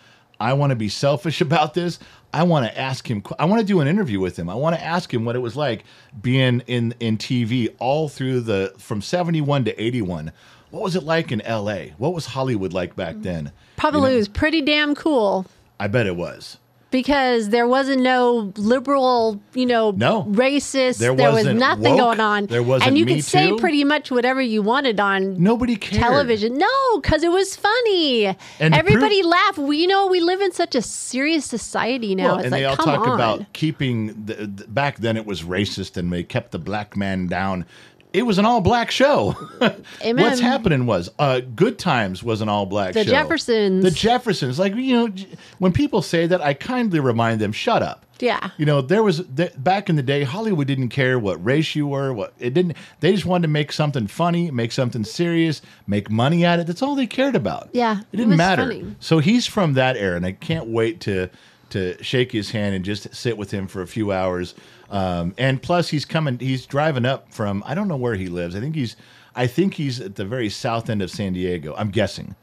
I 0.40 0.52
want 0.52 0.70
to 0.70 0.76
be 0.76 0.88
selfish 0.88 1.40
about 1.48 1.74
this. 1.74 1.98
I 2.32 2.42
want 2.42 2.66
to 2.66 2.78
ask 2.78 3.08
him 3.08 3.22
i 3.38 3.44
want 3.44 3.60
to 3.60 3.66
do 3.66 3.80
an 3.80 3.86
interview 3.88 4.18
with 4.18 4.36
him. 4.36 4.48
I 4.48 4.54
want 4.54 4.74
to 4.76 4.82
ask 4.82 5.12
him 5.12 5.24
what 5.24 5.36
it 5.36 5.40
was 5.40 5.54
like 5.56 5.84
being 6.20 6.60
in 6.66 6.94
in 7.00 7.16
tv 7.18 7.72
all 7.78 8.08
through 8.08 8.40
the 8.40 8.74
from 8.78 9.00
71 9.02 9.64
to 9.66 9.82
81 9.82 10.32
what 10.74 10.82
was 10.82 10.96
it 10.96 11.04
like 11.04 11.30
in 11.32 11.40
la 11.48 11.76
what 11.98 12.12
was 12.12 12.26
hollywood 12.26 12.72
like 12.72 12.94
back 12.96 13.14
then 13.18 13.52
Probably 13.76 14.10
You 14.10 14.14
know? 14.14 14.18
was 14.18 14.28
pretty 14.28 14.60
damn 14.62 14.94
cool. 14.94 15.46
i 15.80 15.86
bet 15.86 16.06
it 16.06 16.16
was 16.16 16.58
because 16.90 17.48
there 17.48 17.66
wasn't 17.66 18.00
no 18.02 18.52
liberal, 18.56 19.40
you 19.52 19.66
know, 19.66 19.90
No. 19.90 20.22
racist. 20.30 20.98
There 20.98 21.12
There, 21.16 21.32
was 21.32 21.44
nothing 21.44 21.96
woke. 21.96 21.98
going 21.98 22.20
on. 22.20 22.46
There 22.46 22.62
wasn't 22.62 22.86
and 22.90 22.96
you 22.96 23.04
could 23.04 23.24
say 23.24 23.48
Too. 23.48 23.56
pretty 23.56 23.82
much 23.82 24.12
whatever 24.12 24.40
you 24.40 24.62
wanted 24.62 25.00
on 25.00 25.42
Nobody 25.42 25.74
cared. 25.74 26.00
television. 26.00 26.56
No, 26.56 26.68
because 27.02 27.24
it 27.24 27.32
was 27.32 27.56
funny. 27.56 28.26
And 28.60 28.72
Everybody 28.76 29.22
prove- 29.22 29.30
laughed. 29.32 29.58
We, 29.58 29.78
you 29.78 29.88
know, 29.88 30.06
we 30.06 30.20
live 30.20 30.40
in 30.40 30.52
such 30.52 30.76
a 30.76 30.82
serious 30.82 31.44
society 31.44 32.14
now. 32.14 32.26
Well, 32.26 32.34
it's 32.36 32.44
and 32.44 32.52
like, 32.52 32.60
they 32.60 32.64
all 32.64 32.76
talk 32.76 33.08
on. 33.08 33.14
about 33.16 33.52
keeping 33.52 34.14
the, 34.26 34.34
the- 34.46 34.66
back 34.68 34.98
then 34.98 35.16
it 35.16 35.26
was 35.26 35.42
racist 35.42 35.96
and 35.96 36.12
they 36.12 36.22
kept 36.22 36.52
the 36.52 36.60
black 36.60 36.96
man 36.96 37.26
down. 37.26 37.66
It 38.14 38.22
was 38.22 38.38
an 38.38 38.46
all 38.46 38.60
black 38.60 38.90
show. 38.90 39.36
Amen. 40.02 40.24
What's 40.24 40.40
happening 40.40 40.86
was 40.86 41.10
uh, 41.18 41.40
Good 41.40 41.78
Times 41.78 42.22
was 42.22 42.40
an 42.40 42.48
all 42.48 42.64
black 42.64 42.94
The 42.94 43.04
show. 43.04 43.10
Jeffersons. 43.10 43.82
The 43.84 43.90
Jeffersons. 43.90 44.58
Like, 44.58 44.74
you 44.76 44.94
know, 44.94 45.14
when 45.58 45.72
people 45.72 46.00
say 46.00 46.26
that, 46.28 46.40
I 46.40 46.54
kindly 46.54 47.00
remind 47.00 47.40
them, 47.40 47.50
shut 47.52 47.82
up. 47.82 48.06
Yeah. 48.20 48.50
You 48.56 48.66
know, 48.66 48.80
there 48.80 49.02
was 49.02 49.24
th- 49.36 49.52
back 49.56 49.90
in 49.90 49.96
the 49.96 50.02
day, 50.02 50.22
Hollywood 50.22 50.68
didn't 50.68 50.90
care 50.90 51.18
what 51.18 51.44
race 51.44 51.74
you 51.74 51.88
were. 51.88 52.12
What 52.12 52.32
it 52.38 52.54
didn't. 52.54 52.76
They 53.00 53.10
just 53.12 53.26
wanted 53.26 53.42
to 53.42 53.48
make 53.48 53.72
something 53.72 54.06
funny, 54.06 54.52
make 54.52 54.70
something 54.70 55.02
serious, 55.02 55.60
make 55.88 56.08
money 56.08 56.44
at 56.44 56.60
it. 56.60 56.68
That's 56.68 56.80
all 56.82 56.94
they 56.94 57.08
cared 57.08 57.34
about. 57.34 57.70
Yeah, 57.72 57.98
it 57.98 58.04
it 58.12 58.16
didn't 58.18 58.28
was 58.30 58.38
matter. 58.38 58.62
funny. 58.62 58.94
So 59.00 59.18
he's 59.18 59.46
from 59.48 59.74
that 59.74 59.96
era, 59.96 60.16
and 60.16 60.24
I 60.24 60.30
can't 60.32 60.68
wait 60.68 61.00
to 61.00 61.28
to 61.70 62.00
shake 62.04 62.30
his 62.30 62.52
hand 62.52 62.76
and 62.76 62.84
just 62.84 63.12
sit 63.12 63.36
with 63.36 63.50
him 63.50 63.66
for 63.66 63.82
a 63.82 63.86
few 63.88 64.12
hours. 64.12 64.54
Um, 64.94 65.34
and 65.38 65.60
plus, 65.60 65.88
he's 65.88 66.04
coming. 66.04 66.38
He's 66.38 66.66
driving 66.66 67.04
up 67.04 67.32
from 67.32 67.62
I 67.66 67.74
don't 67.74 67.88
know 67.88 67.96
where 67.96 68.14
he 68.14 68.28
lives. 68.28 68.54
I 68.54 68.60
think 68.60 68.74
he's 68.76 68.96
I 69.34 69.46
think 69.48 69.74
he's 69.74 70.00
at 70.00 70.14
the 70.14 70.24
very 70.24 70.48
south 70.48 70.88
end 70.88 71.02
of 71.02 71.10
San 71.10 71.32
Diego. 71.32 71.74
I'm 71.76 71.90
guessing. 71.90 72.36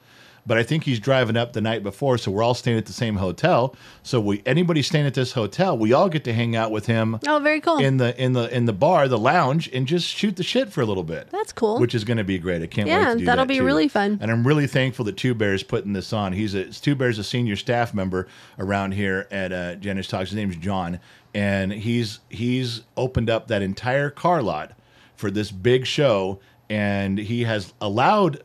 But 0.43 0.57
I 0.57 0.63
think 0.63 0.85
he's 0.85 0.99
driving 0.99 1.37
up 1.37 1.53
the 1.53 1.61
night 1.61 1.83
before, 1.83 2.17
so 2.17 2.31
we're 2.31 2.41
all 2.41 2.55
staying 2.55 2.75
at 2.79 2.87
the 2.87 2.93
same 2.93 3.17
hotel. 3.17 3.75
So 4.01 4.19
we 4.19 4.41
anybody 4.43 4.81
staying 4.81 5.05
at 5.05 5.13
this 5.13 5.33
hotel, 5.33 5.77
we 5.77 5.93
all 5.93 6.09
get 6.09 6.23
to 6.23 6.33
hang 6.33 6.55
out 6.55 6.71
with 6.71 6.87
him 6.87 7.19
Oh, 7.27 7.37
very 7.37 7.61
cool. 7.61 7.77
in 7.77 7.97
the 7.97 8.19
in 8.19 8.33
the 8.33 8.53
in 8.53 8.65
the 8.65 8.73
bar, 8.73 9.07
the 9.07 9.19
lounge, 9.19 9.69
and 9.71 9.85
just 9.87 10.07
shoot 10.07 10.35
the 10.37 10.43
shit 10.43 10.73
for 10.73 10.81
a 10.81 10.85
little 10.85 11.03
bit. 11.03 11.29
That's 11.29 11.53
cool. 11.53 11.77
Which 11.79 11.93
is 11.93 12.03
going 12.03 12.17
to 12.17 12.23
be 12.23 12.39
great. 12.39 12.63
I 12.63 12.65
can't 12.65 12.87
wait 12.87 12.93
Yeah, 12.93 13.13
that'll 13.13 13.43
that, 13.45 13.47
be 13.49 13.59
too. 13.59 13.63
really 13.63 13.87
fun. 13.87 14.17
And 14.19 14.31
I'm 14.31 14.45
really 14.45 14.65
thankful 14.65 15.05
that 15.05 15.15
Two 15.15 15.35
Bears 15.35 15.61
putting 15.61 15.93
this 15.93 16.11
on. 16.11 16.33
He's 16.33 16.55
a 16.55 16.65
Two 16.65 16.95
Bears 16.95 17.19
a 17.19 17.23
senior 17.23 17.55
staff 17.55 17.93
member 17.93 18.27
around 18.57 18.93
here 18.95 19.27
at 19.29 19.53
uh, 19.53 19.75
Gen 19.75 19.99
X 19.99 20.07
Talks. 20.07 20.31
His 20.31 20.37
name's 20.37 20.55
John, 20.55 20.99
and 21.33 21.71
he's 21.71 22.19
he's 22.29 22.83
opened 22.97 23.29
up 23.29 23.47
that 23.47 23.61
entire 23.61 24.09
car 24.09 24.41
lot 24.41 24.73
for 25.15 25.31
this 25.31 25.51
big 25.51 25.85
show, 25.85 26.39
and 26.69 27.17
he 27.17 27.43
has 27.43 27.73
allowed 27.79 28.43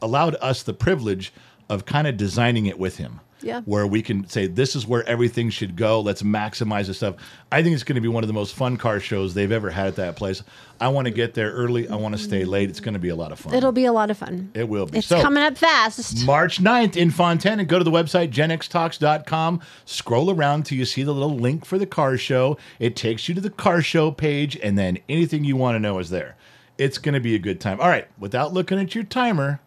allowed 0.00 0.36
us 0.36 0.62
the 0.62 0.74
privilege 0.74 1.32
of 1.68 1.84
kind 1.84 2.06
of 2.06 2.16
designing 2.16 2.66
it 2.66 2.78
with 2.78 2.96
him. 2.96 3.20
Yeah. 3.40 3.60
Where 3.66 3.86
we 3.86 4.02
can 4.02 4.28
say 4.28 4.46
this 4.48 4.74
is 4.74 4.86
where 4.86 5.08
everything 5.08 5.50
should 5.50 5.76
go. 5.76 6.00
Let's 6.00 6.22
maximize 6.22 6.86
the 6.86 6.94
stuff. 6.94 7.14
I 7.52 7.62
think 7.62 7.74
it's 7.74 7.84
going 7.84 7.94
to 7.94 8.00
be 8.00 8.08
one 8.08 8.24
of 8.24 8.28
the 8.28 8.34
most 8.34 8.54
fun 8.54 8.76
car 8.76 8.98
shows 9.00 9.34
they've 9.34 9.52
ever 9.52 9.70
had 9.70 9.86
at 9.86 9.96
that 9.96 10.16
place. 10.16 10.42
I 10.80 10.88
want 10.88 11.06
to 11.06 11.10
get 11.12 11.34
there 11.34 11.50
early. 11.52 11.88
I 11.88 11.96
want 11.96 12.16
to 12.16 12.22
stay 12.22 12.44
late. 12.44 12.68
It's 12.68 12.80
going 12.80 12.94
to 12.94 12.98
be 13.00 13.08
a 13.10 13.16
lot 13.16 13.30
of 13.32 13.38
fun. 13.38 13.54
It'll 13.54 13.72
be 13.72 13.84
a 13.84 13.92
lot 13.92 14.10
of 14.10 14.18
fun. 14.18 14.50
It 14.54 14.68
will 14.68 14.86
be. 14.86 14.98
It's 14.98 15.06
So- 15.06 15.20
coming 15.22 15.42
up 15.42 15.56
fast. 15.56 16.24
March 16.26 16.60
9th 16.62 16.96
in 16.96 17.10
Fontana. 17.10 17.64
Go 17.64 17.78
to 17.78 17.84
the 17.84 17.90
website, 17.90 18.30
genxtalks.com. 18.32 19.60
Scroll 19.84 20.30
around 20.30 20.64
till 20.66 20.78
you 20.78 20.84
see 20.84 21.02
the 21.02 21.12
little 21.14 21.36
link 21.36 21.64
for 21.64 21.78
the 21.78 21.86
car 21.86 22.16
show. 22.16 22.56
It 22.78 22.96
takes 22.96 23.28
you 23.28 23.34
to 23.34 23.40
the 23.40 23.50
car 23.50 23.82
show 23.82 24.10
page, 24.10 24.56
and 24.62 24.78
then 24.78 24.98
anything 25.08 25.44
you 25.44 25.56
want 25.56 25.76
to 25.76 25.80
know 25.80 25.98
is 25.98 26.10
there. 26.10 26.36
It's 26.76 26.98
going 26.98 27.14
to 27.14 27.20
be 27.20 27.34
a 27.34 27.38
good 27.40 27.60
time. 27.60 27.80
All 27.80 27.88
right, 27.88 28.06
without 28.18 28.52
looking 28.52 28.78
at 28.78 28.94
your 28.94 29.04
timer, 29.04 29.60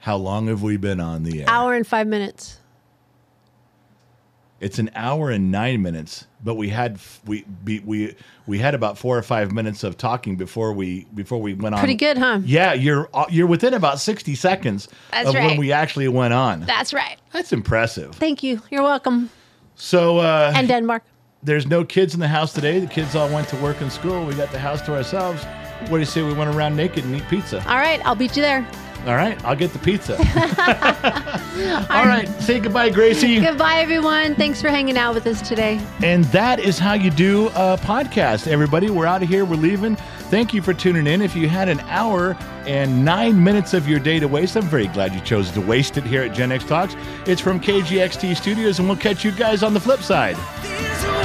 how 0.00 0.16
long 0.16 0.46
have 0.46 0.62
we 0.62 0.76
been 0.76 1.00
on 1.00 1.24
the 1.24 1.40
air? 1.40 1.46
Hour 1.48 1.74
and 1.74 1.86
five 1.86 2.06
minutes. 2.06 2.58
It's 4.60 4.80
an 4.80 4.90
hour 4.96 5.30
and 5.30 5.52
nine 5.52 5.82
minutes, 5.82 6.26
but 6.42 6.56
we 6.56 6.68
had 6.68 6.98
we 7.26 7.44
we 7.64 7.78
we, 7.80 8.14
we 8.46 8.58
had 8.58 8.74
about 8.74 8.98
four 8.98 9.16
or 9.16 9.22
five 9.22 9.52
minutes 9.52 9.84
of 9.84 9.96
talking 9.96 10.36
before 10.36 10.72
we 10.72 11.06
before 11.14 11.40
we 11.40 11.54
went 11.54 11.76
on. 11.76 11.78
Pretty 11.80 11.94
good, 11.94 12.18
huh? 12.18 12.40
Yeah, 12.44 12.72
you're 12.72 13.08
uh, 13.14 13.26
you're 13.30 13.46
within 13.46 13.72
about 13.74 14.00
sixty 14.00 14.34
seconds 14.34 14.88
That's 15.12 15.28
of 15.28 15.34
when 15.34 15.58
we 15.58 15.70
actually 15.70 16.08
went 16.08 16.34
on. 16.34 16.62
That's 16.62 16.92
right. 16.92 17.18
That's 17.32 17.52
impressive. 17.52 18.16
Thank 18.16 18.42
you. 18.42 18.60
You're 18.70 18.82
welcome. 18.82 19.30
So 19.76 20.18
uh, 20.18 20.52
And 20.56 20.66
Denmark. 20.66 21.04
there's 21.44 21.68
no 21.68 21.84
kids 21.84 22.14
in 22.14 22.20
the 22.20 22.26
house 22.28 22.52
today. 22.52 22.80
The 22.80 22.88
kids 22.88 23.14
all 23.14 23.28
went 23.28 23.46
to 23.50 23.56
work 23.58 23.80
and 23.80 23.92
school. 23.92 24.26
We 24.26 24.34
got 24.34 24.50
the 24.50 24.58
house 24.58 24.82
to 24.86 24.94
ourselves. 24.96 25.44
What 25.82 25.90
do 25.90 25.98
you 26.00 26.04
say 26.04 26.22
we 26.22 26.32
went 26.34 26.52
around 26.56 26.74
naked 26.74 27.04
and 27.04 27.14
eat 27.14 27.22
pizza? 27.30 27.58
All 27.68 27.76
right, 27.76 28.04
I'll 28.04 28.16
beat 28.16 28.34
you 28.34 28.42
there. 28.42 28.66
All 29.06 29.14
right, 29.14 29.42
I'll 29.44 29.56
get 29.56 29.72
the 29.72 29.78
pizza. 29.78 30.16
all 31.90 32.04
right, 32.04 32.28
say 32.40 32.60
goodbye, 32.60 32.90
Gracie. 32.90 33.40
Goodbye, 33.40 33.78
everyone. 33.78 34.34
Thanks 34.34 34.60
for 34.60 34.68
hanging 34.68 34.98
out 34.98 35.14
with 35.14 35.26
us 35.26 35.46
today. 35.46 35.80
And 36.02 36.24
that 36.26 36.60
is 36.60 36.78
how 36.78 36.92
you 36.94 37.10
do 37.10 37.48
a 37.48 37.78
podcast, 37.80 38.46
everybody. 38.46 38.90
We're 38.90 39.06
out 39.06 39.22
of 39.22 39.28
here. 39.28 39.44
We're 39.44 39.56
leaving. 39.56 39.96
Thank 40.30 40.52
you 40.52 40.60
for 40.60 40.74
tuning 40.74 41.06
in. 41.06 41.22
If 41.22 41.34
you 41.34 41.48
had 41.48 41.70
an 41.70 41.80
hour 41.80 42.36
and 42.66 43.02
nine 43.04 43.42
minutes 43.42 43.72
of 43.72 43.88
your 43.88 43.98
day 43.98 44.18
to 44.20 44.28
waste, 44.28 44.56
I'm 44.56 44.64
very 44.64 44.88
glad 44.88 45.14
you 45.14 45.20
chose 45.20 45.50
to 45.52 45.60
waste 45.60 45.96
it 45.96 46.04
here 46.04 46.22
at 46.22 46.34
Gen 46.34 46.52
X 46.52 46.64
Talks. 46.64 46.94
It's 47.26 47.40
from 47.40 47.60
KGXT 47.60 48.36
Studios, 48.36 48.78
and 48.78 48.88
we'll 48.88 48.98
catch 48.98 49.24
you 49.24 49.32
guys 49.32 49.62
on 49.62 49.72
the 49.72 49.80
flip 49.80 50.00
side. 50.00 50.36
The 50.36 51.17